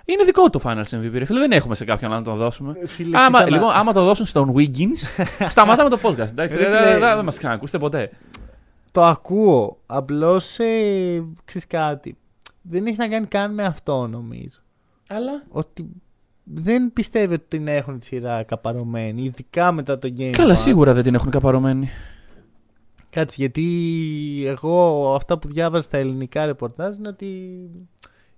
είναι 0.05 0.23
δικό 0.25 0.49
του 0.49 0.61
Finals 0.63 0.89
MVP. 0.89 1.11
Ρε 1.13 1.25
φίλε, 1.25 1.39
δεν 1.39 1.51
έχουμε 1.51 1.75
σε 1.75 1.85
κάποιον 1.85 2.11
να 2.11 2.21
τον 2.21 2.35
δώσουμε. 2.37 2.75
Ε, 2.83 2.87
Φίλε, 2.87 3.17
Άμα, 3.17 3.27
κοίτα 3.27 3.49
να- 3.49 3.57
λοιπόν, 3.57 3.73
άμα 3.73 3.93
το 3.93 4.03
δώσουν 4.03 4.25
στον 4.25 4.53
Wiggins, 4.57 5.23
σταματάμε 5.49 5.89
το 5.89 5.99
podcast. 6.03 6.17
Εντάξει, 6.29 6.57
Ρε 6.57 6.69
δεν 6.69 6.77
φίλε, 6.79 6.97
δεν- 6.99 7.15
δεν 7.15 7.25
μας 7.25 7.37
ξανακούσετε 7.37 7.77
ποτέ. 7.79 8.09
Το 8.91 9.03
ακούω. 9.05 9.77
Απλώς 9.85 10.59
ε, 10.59 11.23
ξέρεις 11.45 11.67
κάτι. 11.67 12.17
Δεν 12.61 12.85
έχει 12.85 12.97
να 12.97 13.07
κάνει 13.07 13.25
καν 13.25 13.53
με 13.53 13.63
αυτό, 13.65 14.07
νομίζω. 14.07 14.57
Αλλά; 15.09 15.43
Ότι 15.49 15.85
δεν 16.53 16.93
πιστεύω 16.93 17.33
ότι 17.33 17.45
την 17.47 17.67
έχουν 17.67 17.99
τη 17.99 18.05
σειρά 18.05 18.43
καπαρωμένη, 18.43 19.23
ειδικά 19.23 19.71
μετά 19.71 19.99
το 19.99 20.13
game. 20.17 20.29
Καλά, 20.29 20.53
one. 20.55 20.57
σίγουρα 20.59 20.93
δεν 20.93 21.03
την 21.03 21.13
έχουν 21.15 21.31
καπαρωμένη. 21.31 21.89
Κάτσε, 23.09 23.35
γιατί 23.39 23.63
εγώ 24.47 25.13
αυτά 25.15 25.37
που 25.39 25.47
διάβαζα 25.47 25.83
στα 25.83 25.97
ελληνικά 25.97 26.45
ρεπορτάζ 26.45 26.95
είναι 26.95 27.07
ότι 27.07 27.25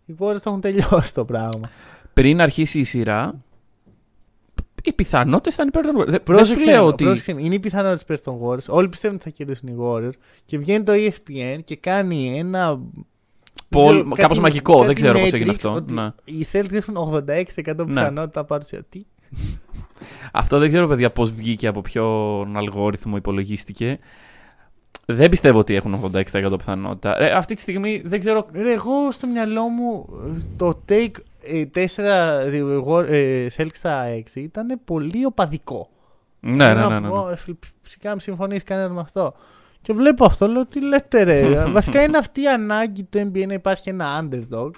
οι 0.06 0.16
Warriors 0.20 0.36
το 0.42 0.50
έχουν 0.50 0.62
τελειώσει 0.62 1.14
το 1.14 1.26
πράγμα. 1.26 1.70
Πριν 2.14 2.42
αρχίσει 2.42 2.80
η 2.80 2.84
σειρά, 2.84 3.42
οι 4.84 4.94
πιθανότητες 4.94 5.54
ήταν 5.54 5.68
υπέρ 5.68 5.86
των 5.86 5.96
Warriors. 5.96 6.06
Δεν- 6.08 6.12
Δεν 6.12 6.20
σου 6.20 6.24
Πρόσεξε 6.24 6.66
λέω 6.72 6.82
με, 6.84 6.88
ότι. 6.92 7.04
πρόσεξε 7.04 7.34
με. 7.34 7.42
είναι 7.42 7.56
η 7.56 7.60
πιθανότητα 7.60 8.06
πες 8.06 8.22
των 8.22 8.40
Warriors. 8.44 8.66
Όλοι 8.68 8.90
πιστεύουν 8.90 9.16
ότι 9.16 9.26
θα 9.26 9.30
κερδίσουν 9.36 9.68
οι 9.70 9.76
Warriors. 9.80 10.14
Και 10.46 10.58
βγαίνει 10.58 10.84
το 10.84 10.92
E 10.96 11.10
ESPN 11.10 11.60
και 11.64 11.76
κάνει 11.76 12.38
ένα. 12.40 12.80
Πολ- 13.72 13.86
δεν 13.96 14.04
ξέρω, 14.04 14.10
κάπως 14.16 14.28
κάτι- 14.28 14.40
μαγικό, 14.40 14.78
δεν 14.78 14.88
κάτι 14.88 14.94
ξέρω 15.02 15.14
πώς 15.20 15.28
metrics 15.28 15.34
έγινε 15.34 15.52
αυτό, 15.52 15.72
ότι 15.74 15.94
ναι. 15.94 16.12
Οι 16.24 16.46
Celtics 16.52 16.74
έχουν 16.74 16.96
86% 16.98 17.86
Ναι. 17.86 17.94
πιθανότητα 17.94 18.40
να 18.40 18.46
πάρουν 18.46 18.66
σειρά. 18.66 18.82
Τι. 18.90 19.04
Αυτό 20.34 20.58
δεν 20.60 20.70
ξέρω, 20.70 20.88
παιδιά, 20.88 21.12
πώ 21.12 21.26
βγήκε, 21.26 21.68
από 21.68 21.82
ποιον 21.82 22.58
αλγόριθμο 22.58 23.16
υπολογίστηκε. 23.16 24.00
Δεν 25.06 25.30
πιστεύω 25.30 25.60
ότι 25.60 25.76
έχουν 25.76 26.12
86% 26.14 26.54
πιθανότητα. 26.58 27.22
Ε, 27.22 27.32
αυτή 27.32 27.54
τη 27.54 27.62
στιγμή 27.62 28.02
δεν 28.06 28.20
ξέρω. 28.20 28.46
Ρε, 28.54 28.72
εγώ 28.74 29.12
στο 29.12 29.28
μυαλό 29.28 29.68
μου 29.68 30.06
ε, 30.26 30.42
το 30.58 30.82
take 30.90 31.12
4 31.74 32.04
ε, 33.08 33.48
Celtics 33.58 33.70
στα 33.74 34.06
6 34.34 34.36
ήταν 34.36 34.80
πολύ 34.86 35.26
οπαδικό. 35.26 35.90
Ναι, 36.40 36.56
ναι, 36.56 36.74
Λέω, 36.74 36.90
ναι. 36.90 37.00
ναι, 37.00 37.08
«Ω, 37.10 37.30
ρε 37.30 37.36
φίλε, 37.36 37.56
Φυσικά 37.82 38.10
μην 38.10 38.20
συμφωνήσει 38.20 38.64
κανένα 38.64 38.90
με 38.90 39.00
αυτό. 39.00 39.34
Και 39.82 39.94
βλέπω 39.94 40.26
αυτό, 40.26 40.48
λέω 40.48 40.66
τι 40.66 40.82
λέτε 40.82 41.24
ρε. 41.24 41.66
Βασικά 41.72 42.04
είναι 42.04 42.18
αυτή 42.18 42.42
η 42.42 42.48
ανάγκη 42.48 43.04
του 43.04 43.20
NBA 43.34 43.46
να 43.48 43.54
υπάρχει 43.54 43.90
ένα 43.90 44.28
underdog. 44.30 44.72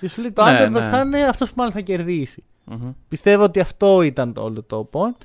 Και 0.00 0.08
σου 0.08 0.20
λέει 0.20 0.32
το 0.32 0.44
Ναι, 0.44 0.66
underdog 0.66 0.70
ναι. 0.70 0.84
θα 0.86 1.00
είναι 1.00 1.22
αυτός 1.22 1.48
που 1.48 1.54
μάλλον 1.56 1.72
θα 1.72 1.80
κερδίσει. 1.80 2.44
Μμμ. 2.64 2.90
Πιστεύω 3.08 3.42
ότι 3.42 3.60
αυτό 3.60 4.02
ήταν 4.02 4.32
το 4.32 4.42
όλο 4.42 4.62
το 4.62 4.90
point. 4.92 5.24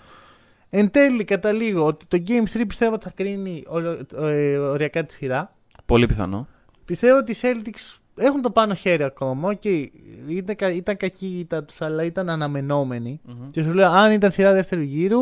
Εν 0.69 0.91
τέλει 0.91 1.23
καταλήγω 1.23 1.85
ότι 1.85 2.05
το 2.07 2.17
Game 2.27 2.57
3 2.57 2.63
πιστεύω 2.67 2.93
ότι 2.93 3.03
θα 3.03 3.11
κρίνει 3.15 3.63
ολο- 3.67 3.99
ε, 4.15 4.57
οριακά 4.57 5.05
τη 5.05 5.13
σειρά. 5.13 5.55
Πολύ 5.85 6.05
πιθανό. 6.05 6.47
Πιστεύω 6.85 7.17
ότι 7.17 7.31
οι 7.31 7.35
Celtics 7.41 7.99
έχουν 8.15 8.41
το 8.41 8.49
πάνω 8.51 8.73
χέρι 8.73 9.03
ακόμα 9.03 9.53
και 9.53 9.91
ήταν, 10.27 10.55
κα- 10.55 10.71
ήταν 10.71 10.97
κακή 10.97 11.27
η 11.27 11.39
ήττα 11.39 11.63
τους, 11.63 11.81
αλλά 11.81 12.03
ήταν 12.03 12.29
αναμενόμενοι. 12.29 13.19
Μμμ. 13.25 13.49
Και 13.51 13.63
σου 13.63 13.73
λέω, 13.73 13.89
αν 13.91 14.11
ήταν 14.11 14.31
σειρά 14.31 14.53
δεύτερου 14.53 14.81
γύρου, 14.81 15.19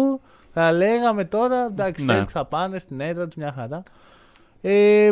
θα 0.54 0.72
λέγαμε 0.72 1.26
τώρα, 1.26 1.66
εντάξει, 1.66 2.06
Ναι. 2.06 2.14
ναι. 2.20 2.26
θα 2.30 2.46
πάνε 2.46 2.80
στην 2.80 3.00
έδρα 3.00 3.26
τους 3.28 3.36
μια 3.36 3.52
χαρά. 3.52 3.84
Ε, 4.62 5.12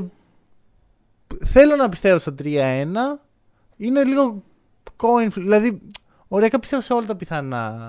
θέλω 1.46 1.76
να 1.76 1.90
πιστεύω 1.90 2.18
στο 2.18 2.36
3-1. 2.44 3.20
Είναι 3.78 4.04
λίγο 4.04 4.44
coin 4.98 5.26
flip, 5.28 5.32
δηλαδή, 5.34 5.82
ωραία 6.28 6.50
πιστεύω 6.60 6.82
σε 6.82 6.94
όλα 6.94 7.06
τα 7.06 7.16
πιθανά. 7.16 7.88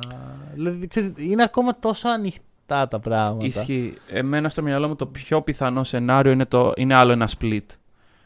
Δηλαδή, 0.55 0.87
ξέρεις, 0.87 1.13
είναι 1.17 1.43
ακόμα 1.43 1.79
τόσο 1.79 2.09
ανοιχτά 2.09 2.89
τα 2.89 2.99
πράγματα. 3.01 3.47
Ισχύει. 3.47 3.95
Εμένα 4.09 4.49
στο 4.49 4.63
μυαλό 4.63 4.89
μου 4.89 4.97
το 4.97 5.07
πιο 5.07 5.43
πιθανό 5.43 5.85
σενάριο 5.85 6.33
είναι, 6.33 6.45
το, 6.45 6.73
είναι 6.77 6.95
άλλο 6.95 7.13
ένα 7.13 7.29
split. 7.39 7.67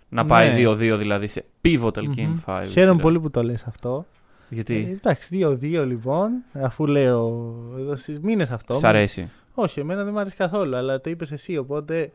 Να 0.08 0.24
πάει 0.24 0.62
Ναι. 0.64 0.70
2-2 0.70 0.96
δηλαδή 0.98 1.26
σε 1.28 1.44
pivotal 1.64 2.02
Μμμ. 2.04 2.12
game 2.16 2.34
5. 2.60 2.64
Χαίρομαι 2.68 3.02
πολύ 3.02 3.20
που 3.20 3.30
το 3.30 3.42
λες 3.42 3.64
αυτό. 3.64 4.06
Ε, 4.52 4.54
Γιατί 4.54 4.98
εντάξει, 5.04 5.28
2-2 5.32 5.84
λοιπόν, 5.86 6.30
αφού 6.62 6.86
λέω 6.86 7.54
εδώ 7.78 7.96
στις 7.96 8.20
μήνες 8.20 8.50
αυτό. 8.50 8.74
σ' 8.74 8.84
αρέσει. 8.84 9.30
Όχι, 9.54 9.80
εμένα 9.80 10.04
δεν 10.04 10.12
μου 10.12 10.20
αρέσει 10.20 10.36
καθόλου, 10.36 10.76
αλλά 10.76 11.00
το 11.00 11.10
είπες 11.10 11.32
εσύ, 11.32 11.56
οπότε. 11.56 12.10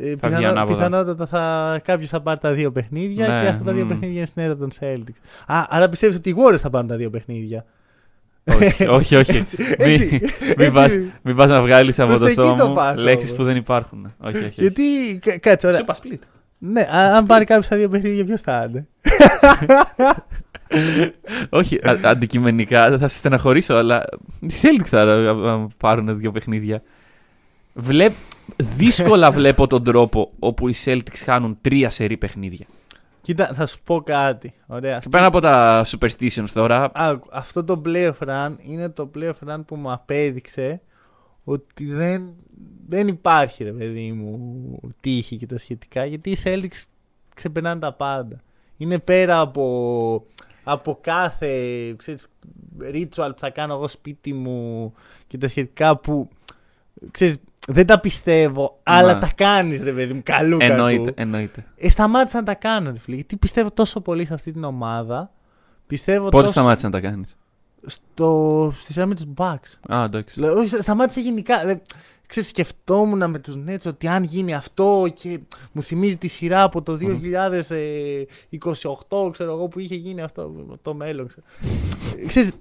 Ε, 0.00 0.16
Θα 0.16 0.28
βγει 0.28 0.44
ανάποδα. 0.44 0.74
πιθανότατα 0.76 1.26
θα, 1.26 1.80
κάποιος 1.84 2.10
θα 2.10 2.20
πάρει 2.20 2.40
τα 2.40 2.52
δύο 2.52 2.72
παιχνίδια 2.72 3.28
Ναι, 3.28 3.40
και 3.40 3.46
αυτά 3.46 3.64
τα 3.64 3.72
δύο 3.72 3.84
μμ. 3.84 3.88
παιχνίδια 3.88 4.16
είναι 4.16 4.26
στην 4.26 4.42
έδρα 4.42 4.56
των 4.56 4.70
Celtics. 4.80 5.18
Α, 5.46 5.64
άρα 5.68 5.88
πιστεύεις 5.88 6.16
ότι 6.16 6.30
οι 6.30 6.34
Warriors 6.38 6.58
θα 6.58 6.70
πάρουν 6.70 6.88
τα 6.88 6.96
δύο 6.96 7.10
παιχνίδια; 7.10 7.64
όχι, 8.44 8.86
όχι, 8.98 9.16
όχι. 9.16 9.36
Έτσι, 9.36 9.56
Μην- 9.58 9.78
έτσι, 9.78 10.20
Μην 10.42 10.54
έτσι. 10.58 10.70
πας, 10.72 10.92
μην 11.22 11.36
πας 11.36 11.50
να 11.50 11.62
βγάλεις 11.62 11.98
από 11.98 12.08
Προς 12.08 12.18
το 12.18 12.24
τα 12.24 12.30
εκεί 12.30 12.40
στόμα 12.40 12.56
το 12.56 12.68
μου 12.68 12.74
πας 12.74 13.02
λέξεις 13.02 13.28
όμως. 13.30 13.40
που 13.40 13.44
δεν 13.46 13.56
υπάρχουν. 13.56 14.14
Όχι, 14.18 14.36
όχι. 14.36 14.46
όχι. 14.46 14.60
Γιατί. 14.60 14.82
κα- 15.18 15.38
Κάτσε, 15.38 15.66
Σου 15.66 15.72
ωραία. 15.74 15.80
είπα 15.80 15.94
split. 15.94 16.26
Ναι, 16.58 16.80
α- 16.80 17.16
αν 17.16 17.26
πάρει 17.26 17.44
κάποιος 17.44 17.68
τα 17.68 17.76
δύο 17.76 17.88
παιχνίδια, 17.88 18.24
ποιος 18.24 18.40
θα 18.40 18.66
είναι; 18.68 18.86
όχι, 21.50 21.76
α- 21.88 22.00
αντικειμενικά 22.02 22.98
θα 22.98 23.08
σε 23.08 23.16
στεναχωρήσω, 23.16 23.74
αλλά 23.74 24.04
οι 24.40 24.46
Celtics 24.62 24.84
θα 24.86 25.00
α, 25.02 25.66
πάρουν 25.78 26.18
δύο 26.18 26.32
παιχνίδια. 26.32 26.82
Βλέπ, 27.74 28.12
δύσκολα 28.56 29.30
βλέπω 29.38 29.66
τον 29.66 29.84
τρόπο 29.84 30.30
όπου 30.38 30.68
οι 30.68 30.74
Celtics 30.84 31.16
χάνουν 31.24 31.58
τρία 31.60 31.90
σερή 31.90 32.16
παιχνίδια. 32.16 32.66
Κοίτα, 33.20 33.50
θα 33.54 33.66
σου 33.66 33.78
πω 33.84 34.00
κάτι. 34.02 34.54
Ωραία. 34.66 34.90
Και 34.90 34.96
αυτή- 34.96 35.08
πέρα 35.10 35.26
από 35.26 35.40
τα 35.40 35.84
superstitions 35.86 36.48
τώρα, 36.54 36.90
Άκου, 36.94 37.28
αυτό 37.32 37.64
το 37.64 37.82
playoff 37.84 38.28
run 38.28 38.54
είναι 38.58 38.88
το 38.88 39.10
playoff 39.14 39.48
run 39.48 39.60
που 39.66 39.76
μου 39.76 39.92
απέδειξε 39.92 40.80
ότι 41.44 41.84
δεν, 41.92 42.22
δεν 42.86 43.08
υπάρχει 43.08 43.64
ρε 43.64 43.72
παιδί 43.72 44.12
μου 44.12 44.78
τύχη 45.00 45.36
και 45.36 45.46
τα 45.46 45.58
σχετικά 45.58 46.04
γιατί 46.04 46.30
οι 46.30 46.36
Celtics 46.44 46.82
ξεπερνάνε 47.34 47.80
τα 47.80 47.92
πάντα. 47.92 48.40
Είναι 48.76 48.98
πέρα 48.98 49.38
από, 49.40 50.26
από 50.64 50.98
κάθε 51.00 51.58
ξέρεις, 51.96 52.26
ritual 52.92 53.30
που 53.32 53.38
θα 53.38 53.50
κάνω 53.50 53.74
εγώ 53.74 53.88
σπίτι 53.88 54.32
μου 54.32 54.92
και 55.26 55.38
τα 55.38 55.48
σχετικά 55.48 55.96
που 55.96 56.28
ξέρεις, 57.10 57.36
δεν 57.68 57.86
τα 57.86 58.00
πιστεύω, 58.00 58.80
αλλά 58.82 59.14
Ναι. 59.14 59.20
τα 59.20 59.30
κάνεις, 59.34 59.80
ρε 59.82 59.92
παιδί 59.92 60.12
μου. 60.12 60.20
Καλού 60.24 60.58
Εννοείται, 60.60 61.04
κακού. 61.04 61.20
εννοείται. 61.20 61.64
Ε, 61.76 61.88
σταμάτησα 61.88 62.38
να 62.38 62.44
τα 62.44 62.54
κάνω, 62.54 62.90
ρε 62.90 62.98
φίλε. 62.98 63.14
Γιατί 63.14 63.36
πιστεύω 63.36 63.70
τόσο 63.70 64.00
πολύ 64.00 64.26
σε 64.26 64.34
αυτή 64.34 64.52
την 64.52 64.64
ομάδα. 64.64 65.30
Πιστεύω 65.86 66.24
Πότε 66.24 66.36
τόσο 66.36 66.50
σταμάτησες 66.50 66.90
να 66.90 67.00
τα 67.00 67.08
κάνεις; 67.08 67.36
στο... 67.86 68.72
στη 68.78 68.92
σειρά 68.92 69.06
με 69.06 69.14
τους 69.14 69.24
Bucks. 69.36 69.94
Α, 69.94 70.02
εντάξει. 70.04 70.40
Λέω, 70.40 70.58
όχι, 70.58 70.68
σταμάτησε 70.82 71.20
γενικά. 71.20 71.80
Δεν... 72.26 72.42
Ξέρεις, 72.42 72.48
σκεφτόμουν 72.48 73.30
με 73.30 73.38
τους 73.38 73.54
Nets 73.68 73.86
ότι 73.86 74.06
αν 74.08 74.22
γίνει 74.22 74.54
αυτό 74.54 75.12
και 75.14 75.40
μου 75.72 75.82
θυμίζει 75.82 76.16
τη 76.16 76.26
σειρά 76.28 76.62
από 76.62 76.82
το 76.82 76.98
2028, 79.18 79.30
ξέρω 79.32 79.52
εγώ, 79.52 79.68
που 79.68 79.78
είχε 79.80 79.94
γίνει 79.94 80.22
αυτό 80.22 80.52
το 80.82 80.94
μέλλον. 80.94 81.26
Ξέρω. 81.28 81.46
Ξέρεις, 82.26 82.52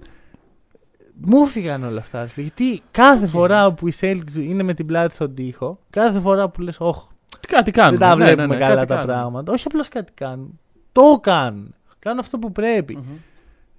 μου 1.22 1.45
φύγαν 1.45 1.84
όλα 1.84 1.99
αυτά. 1.99 2.22
ρε 2.22 2.28
φίλε, 2.28 2.47
Γιατί 2.55 2.82
κάθε 2.91 3.28
φορά 3.28 3.72
που 3.74 3.88
η 3.88 3.93
Celtics 3.99 4.34
είναι 4.36 4.64
με 4.64 4.74
την 4.74 4.86
πλάτη 4.86 5.14
στον 5.14 5.34
τοίχο, 5.36 5.80
κάθε 5.89 6.20
φορά 6.20 6.49
που 6.49 6.61
λες, 6.61 6.76
όχι, 6.80 7.07
Κάτι 7.47 7.72
κάνουν. 7.72 7.97
δεν 7.99 8.07
τα 8.09 8.16
Ναι, 8.16 8.24
βλέπουμε 8.26 8.45
ναι, 8.47 8.53
ναι, 8.53 8.59
καλά 8.59 8.76
κάτι 8.76 8.88
τα 8.88 8.93
κάνουν. 8.95 9.09
πράγματα. 9.09 9.51
Όχι 9.53 9.64
απλώς 9.68 9.88
κάτι 9.88 10.11
κάνουν. 10.16 10.59
Το 10.91 11.20
κάνουν. 11.22 11.76
Κάνουν 11.99 12.20
αυτό 12.20 12.39
που 12.39 12.51
πρέπει. 12.51 12.95
Μμμ. 12.95 13.03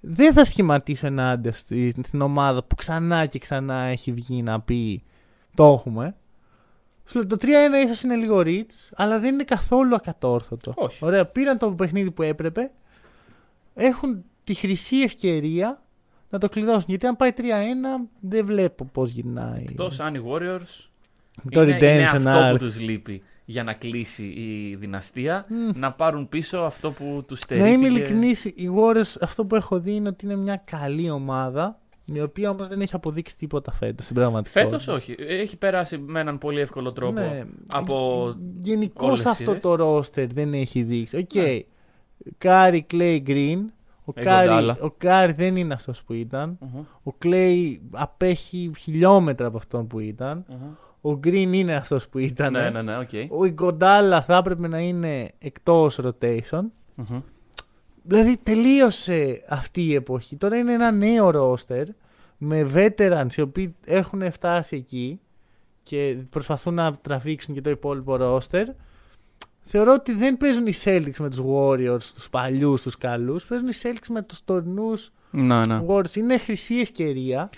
Δεν 0.07 0.33
θα 0.33 0.43
σχηματίσω 0.43 1.07
ενάντια 1.07 1.51
στη- 1.53 1.95
στην 2.03 2.21
ομάδα 2.21 2.63
που 2.63 2.75
ξανά 2.75 3.25
και 3.25 3.39
ξανά 3.39 3.75
έχει 3.83 4.11
βγει 4.11 4.41
να 4.41 4.61
πει 4.61 5.03
το 5.55 5.65
έχουμε. 5.65 6.15
Σου 7.05 7.17
λέω, 7.17 7.27
το 7.27 7.37
3-1 7.41 7.45
ίσως 7.85 8.01
είναι 8.01 8.15
λίγο 8.15 8.41
rich, 8.45 8.91
αλλά 8.95 9.19
δεν 9.19 9.33
είναι 9.33 9.43
καθόλου 9.43 9.95
ακατόρθωτο. 9.95 10.73
Όχι. 10.75 11.05
Ωραία, 11.05 11.25
πήραν 11.25 11.57
το 11.57 11.71
παιχνίδι 11.71 12.11
που 12.11 12.21
έπρεπε. 12.21 12.71
Έχουν 13.73 14.23
τη 14.43 14.53
χρυσή 14.53 14.97
ευκαιρία 14.97 15.81
να 16.29 16.39
το 16.39 16.49
κλειδώσουν. 16.49 16.85
Γιατί 16.87 17.07
αν 17.07 17.15
πάει 17.15 17.31
3-1, 17.37 17.41
δεν 18.19 18.45
βλέπω 18.45 18.85
πώς 18.85 19.09
γυρνάει. 19.09 19.65
Εκτός 19.69 19.99
αν 19.99 20.15
οι 20.15 20.23
Warriors. 20.27 20.89
Το 21.49 21.63
είναι, 21.63 21.77
είναι 21.77 22.05
redemption 22.05 22.25
αυτό 22.25 22.49
arc. 22.49 22.51
που 22.51 22.57
τους 22.57 22.79
λείπει 22.79 23.23
για 23.45 23.63
να 23.63 23.73
κλείσει 23.73 24.25
η 24.25 24.75
δυναστεία. 24.75 25.45
Μμ. 25.49 25.79
Να 25.79 25.91
πάρουν 25.91 26.29
πίσω 26.29 26.57
αυτό 26.57 26.91
που 26.91 27.23
τους 27.27 27.39
Να 27.39 27.45
στερήθηκε. 27.45 27.73
είμαι 27.73 27.87
ειλικρινής, 27.87 28.45
οι 28.45 28.69
Warriors 28.75 29.15
αυτό 29.21 29.45
που 29.45 29.55
έχω 29.55 29.79
δει 29.79 29.91
είναι 29.91 30.07
ότι 30.07 30.25
είναι 30.25 30.35
μια 30.35 30.61
καλή 30.65 31.09
ομάδα, 31.09 31.79
η 32.13 32.21
οποία 32.21 32.49
όμως 32.49 32.67
δεν 32.67 32.81
έχει 32.81 32.95
αποδείξει 32.95 33.37
τίποτα 33.37 33.71
φέτος 33.71 34.03
στην 34.03 34.15
πραγματικότητα. 34.15 34.69
Φέτος 34.69 34.87
όχι. 34.87 35.15
Έχει 35.19 35.57
περάσει 35.57 35.97
με 35.97 36.19
έναν 36.19 36.37
πολύ 36.37 36.59
εύκολο 36.59 36.91
τρόπο. 36.93 37.19
Ναι. 37.19 37.43
από 37.67 38.35
Γενικώς 38.59 39.05
όλες 39.07 39.19
τις 39.19 39.27
αυτό 39.31 39.43
σειρές. 39.43 39.61
το 39.61 39.75
ρόστερ 39.75 40.27
δεν 40.33 40.53
έχει 40.53 40.83
δείξει. 40.83 41.17
Οκ. 41.17 41.33
Ναι. 41.33 41.59
Κάρι, 42.37 42.81
Κλέι, 42.81 43.19
Γκριν. 43.21 43.71
Ο 44.05 44.11
Έχει 44.15 44.27
Κάρι, 44.27 44.47
τον 44.47 44.55
Ντάλα. 44.57 44.77
ο 44.81 44.91
Κάρι 44.97 45.31
δεν 45.31 45.55
είναι 45.55 45.73
αυτός 45.73 46.03
που 46.03 46.13
ήταν. 46.13 46.57
Μμμ, 46.59 46.83
Ο 47.03 47.11
Κλέι 47.13 47.81
απέχει 47.91 48.71
χιλιόμετρα 48.77 49.47
από 49.47 49.57
αυτόν 49.57 49.87
που 49.87 49.99
ήταν. 49.99 50.45
μμμ. 50.49 50.57
Ο 51.01 51.17
Γκριν 51.17 51.53
είναι 51.53 51.75
αυτός 51.75 52.07
που 52.09 52.17
ήταν. 52.17 52.51
Ναι, 52.51 52.69
ναι, 52.69 52.81
ναι, 52.81 52.97
οκ. 52.97 53.09
Ο 53.29 53.45
Ιγκοντάλα 53.45 54.21
θα 54.21 54.37
έπρεπε 54.37 54.67
να 54.67 54.79
είναι 54.79 55.31
εκτός 55.37 55.99
rotation. 56.03 56.61
Μμμ. 56.95 57.19
Δηλαδή 58.07 58.37
τελείωσε 58.43 59.43
αυτή 59.49 59.83
η 59.83 59.93
εποχή. 59.95 60.35
Τώρα 60.35 60.57
είναι 60.57 60.73
ένα 60.73 60.91
νέο 60.91 61.29
ρόστερ 61.29 61.85
με 62.37 62.69
veterans 62.73 63.33
οι 63.35 63.41
οποίοι 63.41 63.75
έχουν 63.85 64.31
φτάσει 64.31 64.75
εκεί 64.75 65.19
και 65.83 66.17
προσπαθούν 66.29 66.73
να 66.73 66.93
τραβήξουν 66.95 67.53
και 67.53 67.61
το 67.61 67.69
υπόλοιπο 67.69 68.15
ρόστερ. 68.15 68.67
Θεωρώ 69.61 69.93
ότι 69.93 70.13
δεν 70.13 70.37
παίζουν 70.37 70.67
οι 70.67 70.73
Celtics 70.83 71.17
με 71.19 71.29
τους 71.29 71.39
Warriors, 71.53 72.01
τους 72.13 72.29
παλιούς, 72.29 72.81
τους 72.81 72.97
καλούς. 72.97 73.45
Παίζουν 73.45 73.67
οι 73.67 73.73
Celtics 73.81 74.07
με 74.09 74.21
τους 74.21 74.43
τωρινούς 74.43 75.11
Ναι, 75.31 75.65
ναι. 75.65 75.81
Warriors. 75.87 76.15
Είναι 76.15 76.37
χρυσή 76.37 76.75
ευκαιρία. 76.75 77.49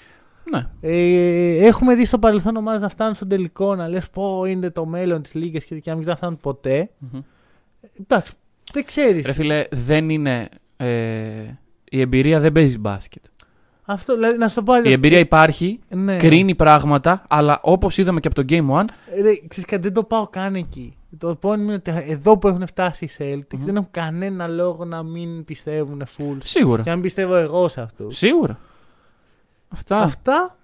ναι. 0.51 0.67
Ε, 0.81 1.65
έχουμε 1.65 1.95
δει 1.95 2.05
στο 2.05 2.19
παρελθόν 2.19 2.55
ομάδες 2.55 2.81
να 2.81 2.89
φτάνουν 2.89 3.15
στον 3.15 3.27
τελικό, 3.27 3.75
να 3.75 3.87
λες 3.87 4.09
πω 4.09 4.45
είναι 4.45 4.69
το 4.71 4.85
μέλλον 4.85 5.21
της 5.21 5.33
λίγας 5.33 5.63
και 5.63 5.81
να 5.85 5.95
μην 5.95 6.15
φτάνουν 6.15 6.37
ποτέ. 6.41 6.89
Μμμ. 6.97 7.19
Εντάξει, 8.01 8.33
δεν 8.73 8.85
ξέρεις. 8.85 9.25
Ρε 9.25 9.33
φίλε, 9.33 9.63
δεν 9.71 10.09
είναι. 10.09 10.49
Ε, 10.77 10.87
η 11.89 12.01
εμπειρία 12.01 12.39
δεν 12.39 12.51
παίζει 12.51 12.77
μπάσκετ. 12.77 13.23
Αυτό, 13.89 14.13
δηλαδή, 14.13 14.37
να 14.37 14.47
σου 14.47 14.55
το 14.55 14.63
πω 14.63 14.73
αλλιώς. 14.73 14.89
Η 14.89 14.93
εμπειρία 14.93 15.19
υπάρχει, 15.19 15.79
ναι. 15.89 16.17
κρίνει 16.17 16.55
πράγματα, 16.55 17.25
αλλά 17.27 17.59
όπως 17.61 17.97
είδαμε 17.97 18.19
και 18.19 18.27
από 18.27 18.43
το 18.43 18.45
Game 18.49 18.69
One, 18.69 18.85
Ρε, 19.21 19.35
ξέρεις 19.47 19.65
κάτι, 19.65 19.81
δεν 19.81 19.93
το 19.93 20.03
πάω 20.03 20.27
καν 20.27 20.55
εκεί. 20.55 20.97
Το 21.17 21.35
πόνιμο 21.35 21.63
είναι 21.71 21.81
ότι 21.85 22.05
εδώ 22.11 22.37
που 22.37 22.47
έχουν 22.47 22.67
φτάσει 22.67 23.05
οι 23.05 23.09
Celtics 23.17 23.57
Μμμ. 23.57 23.65
δεν 23.65 23.75
έχουν 23.75 23.87
κανένα 23.91 24.47
λόγο 24.47 24.85
να 24.85 25.03
μην 25.03 25.45
πιστεύουν 25.45 26.03
full. 26.17 26.37
σίγουρα. 26.43 26.81
Και 26.81 26.89
να 26.89 26.95
μην 26.95 27.03
πιστεύω 27.03 27.35
εγώ 27.35 27.67
σε 27.67 27.81
αυτούς. 27.81 28.17
Σίγουρα. 28.17 28.59
Αυτά 29.69 29.97
Αυτά 29.97 30.55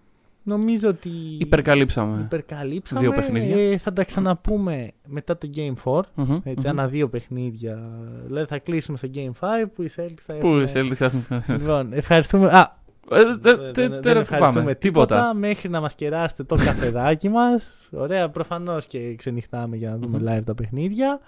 νομίζω 0.43 0.89
ότι 0.89 1.09
υπερκαλύψαμε. 1.37 2.21
υπερκαλύψαμε. 2.21 3.01
Δύο 3.01 3.11
παιχνίδια. 3.11 3.71
Ε, 3.71 3.77
θα 3.77 3.93
τα 3.93 4.03
ξαναπούμε 4.03 4.91
μετά 5.07 5.37
το 5.37 5.49
Game 5.55 5.73
4. 5.83 6.01
Μμμ, 6.15 6.31
Έτσι, 6.33 6.49
μμμ. 6.55 6.65
ένα 6.65 6.87
δύο 6.87 7.09
παιχνίδια. 7.09 7.89
Δηλαδή 8.25 8.47
θα 8.47 8.57
κλείσουμε 8.59 8.97
στο 8.97 9.07
Game 9.13 9.31
5 9.39 9.65
που 9.75 9.83
οι 9.83 9.89
Celtics 9.95 10.21
θα 10.25 10.33
Πού 10.33 10.47
έχουν. 10.47 10.63
οι 10.63 10.71
Celtics 10.73 10.93
θα 10.95 11.05
έχουν. 11.05 11.23
Λοιπόν, 11.59 11.93
ευχαριστούμε. 11.93 12.47
Α, 12.49 12.81
Ε, 13.11 13.23
δε- 13.23 13.33
δεν- 13.35 13.41
τε- 13.41 13.73
δεν- 13.73 13.89
Τώρα 13.89 14.01
δεν 14.01 14.13
που 14.13 14.19
ευχαριστούμε 14.19 14.59
πάμε. 14.59 14.75
τίποτα. 14.75 15.15
Τίποτα. 15.15 15.33
Μέχρι 15.33 15.69
να 15.69 15.81
μας 15.81 15.95
κεράσετε 15.95 16.43
το 16.43 16.55
καφεδάκι 16.55 17.29
μας. 17.29 17.89
Ωραία, 17.91 18.29
προφανώς 18.29 18.85
και 18.85 19.15
ξενυχτάμε 19.15 19.75
για 19.75 19.89
να 19.89 19.97
δούμε 19.97 20.17
Μμμ. 20.17 20.25
live 20.27 20.43
τα 20.45 20.55
παιχνίδια. 20.55 21.19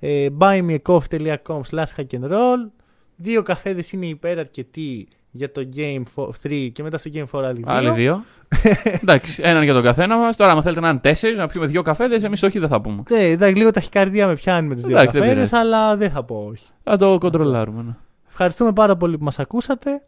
Ε, 0.00 0.26
buymeacoffee.com 0.38 1.60
slash 1.70 1.92
hack 1.96 2.06
and 2.10 2.30
roll. 2.30 2.70
Δύο 3.16 3.42
καφέδες 3.42 3.92
είναι 3.92 4.06
υπεραρκετοί 4.06 5.08
για 5.38 5.52
το 5.52 5.68
Game 5.76 6.02
3 6.46 6.68
και 6.72 6.82
μετά 6.82 6.98
στο 6.98 7.10
Game 7.14 7.24
4 7.38 7.42
άλλοι 7.44 7.58
δύο. 7.62 7.72
Άλλοι 7.72 7.90
δύο. 7.90 8.24
Εντάξει, 9.02 9.42
έναν 9.44 9.62
για 9.62 9.72
τον 9.72 9.82
καθένα 9.82 10.16
μας. 10.16 10.36
Τώρα, 10.36 10.52
αν 10.52 10.62
θέλετε 10.62 10.80
να 10.80 10.88
είναι 10.88 10.98
τέσσερις, 10.98 11.38
να 11.38 11.46
πιούμε 11.46 11.66
δύο 11.66 11.82
καφέδες, 11.82 12.22
εμείς 12.22 12.42
όχι, 12.42 12.58
δεν 12.58 12.68
θα 12.68 12.80
πούμε. 12.80 13.02
Ναι, 13.10 13.24
εντάξει, 13.24 13.54
λίγο 13.54 13.70
ταχυκαρδία 13.70 14.26
με 14.26 14.34
πιάνει 14.34 14.68
με 14.68 14.74
τους 14.74 14.82
δύο 14.84 14.96
Εντάξει, 14.96 15.18
δεν 15.18 15.28
καφέδες, 15.28 15.48
πειράζει. 15.48 15.66
αλλά 15.68 15.96
δεν 15.96 16.10
θα 16.10 16.24
πω 16.24 16.46
όχι. 16.50 16.64
Θα 16.84 16.96
το 16.96 17.18
κοντρολάρουμε. 17.18 17.82
ναι. 17.82 17.94
Ευχαριστούμε 18.28 18.72
πάρα 18.72 18.96
πολύ 18.96 19.18
που 19.18 19.24
μας 19.24 19.38
ακούσατε. 19.38 20.02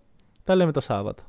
Τα 0.45 0.55
λέμε 0.55 0.73
το 0.73 0.81
Σάββατο. 0.81 1.23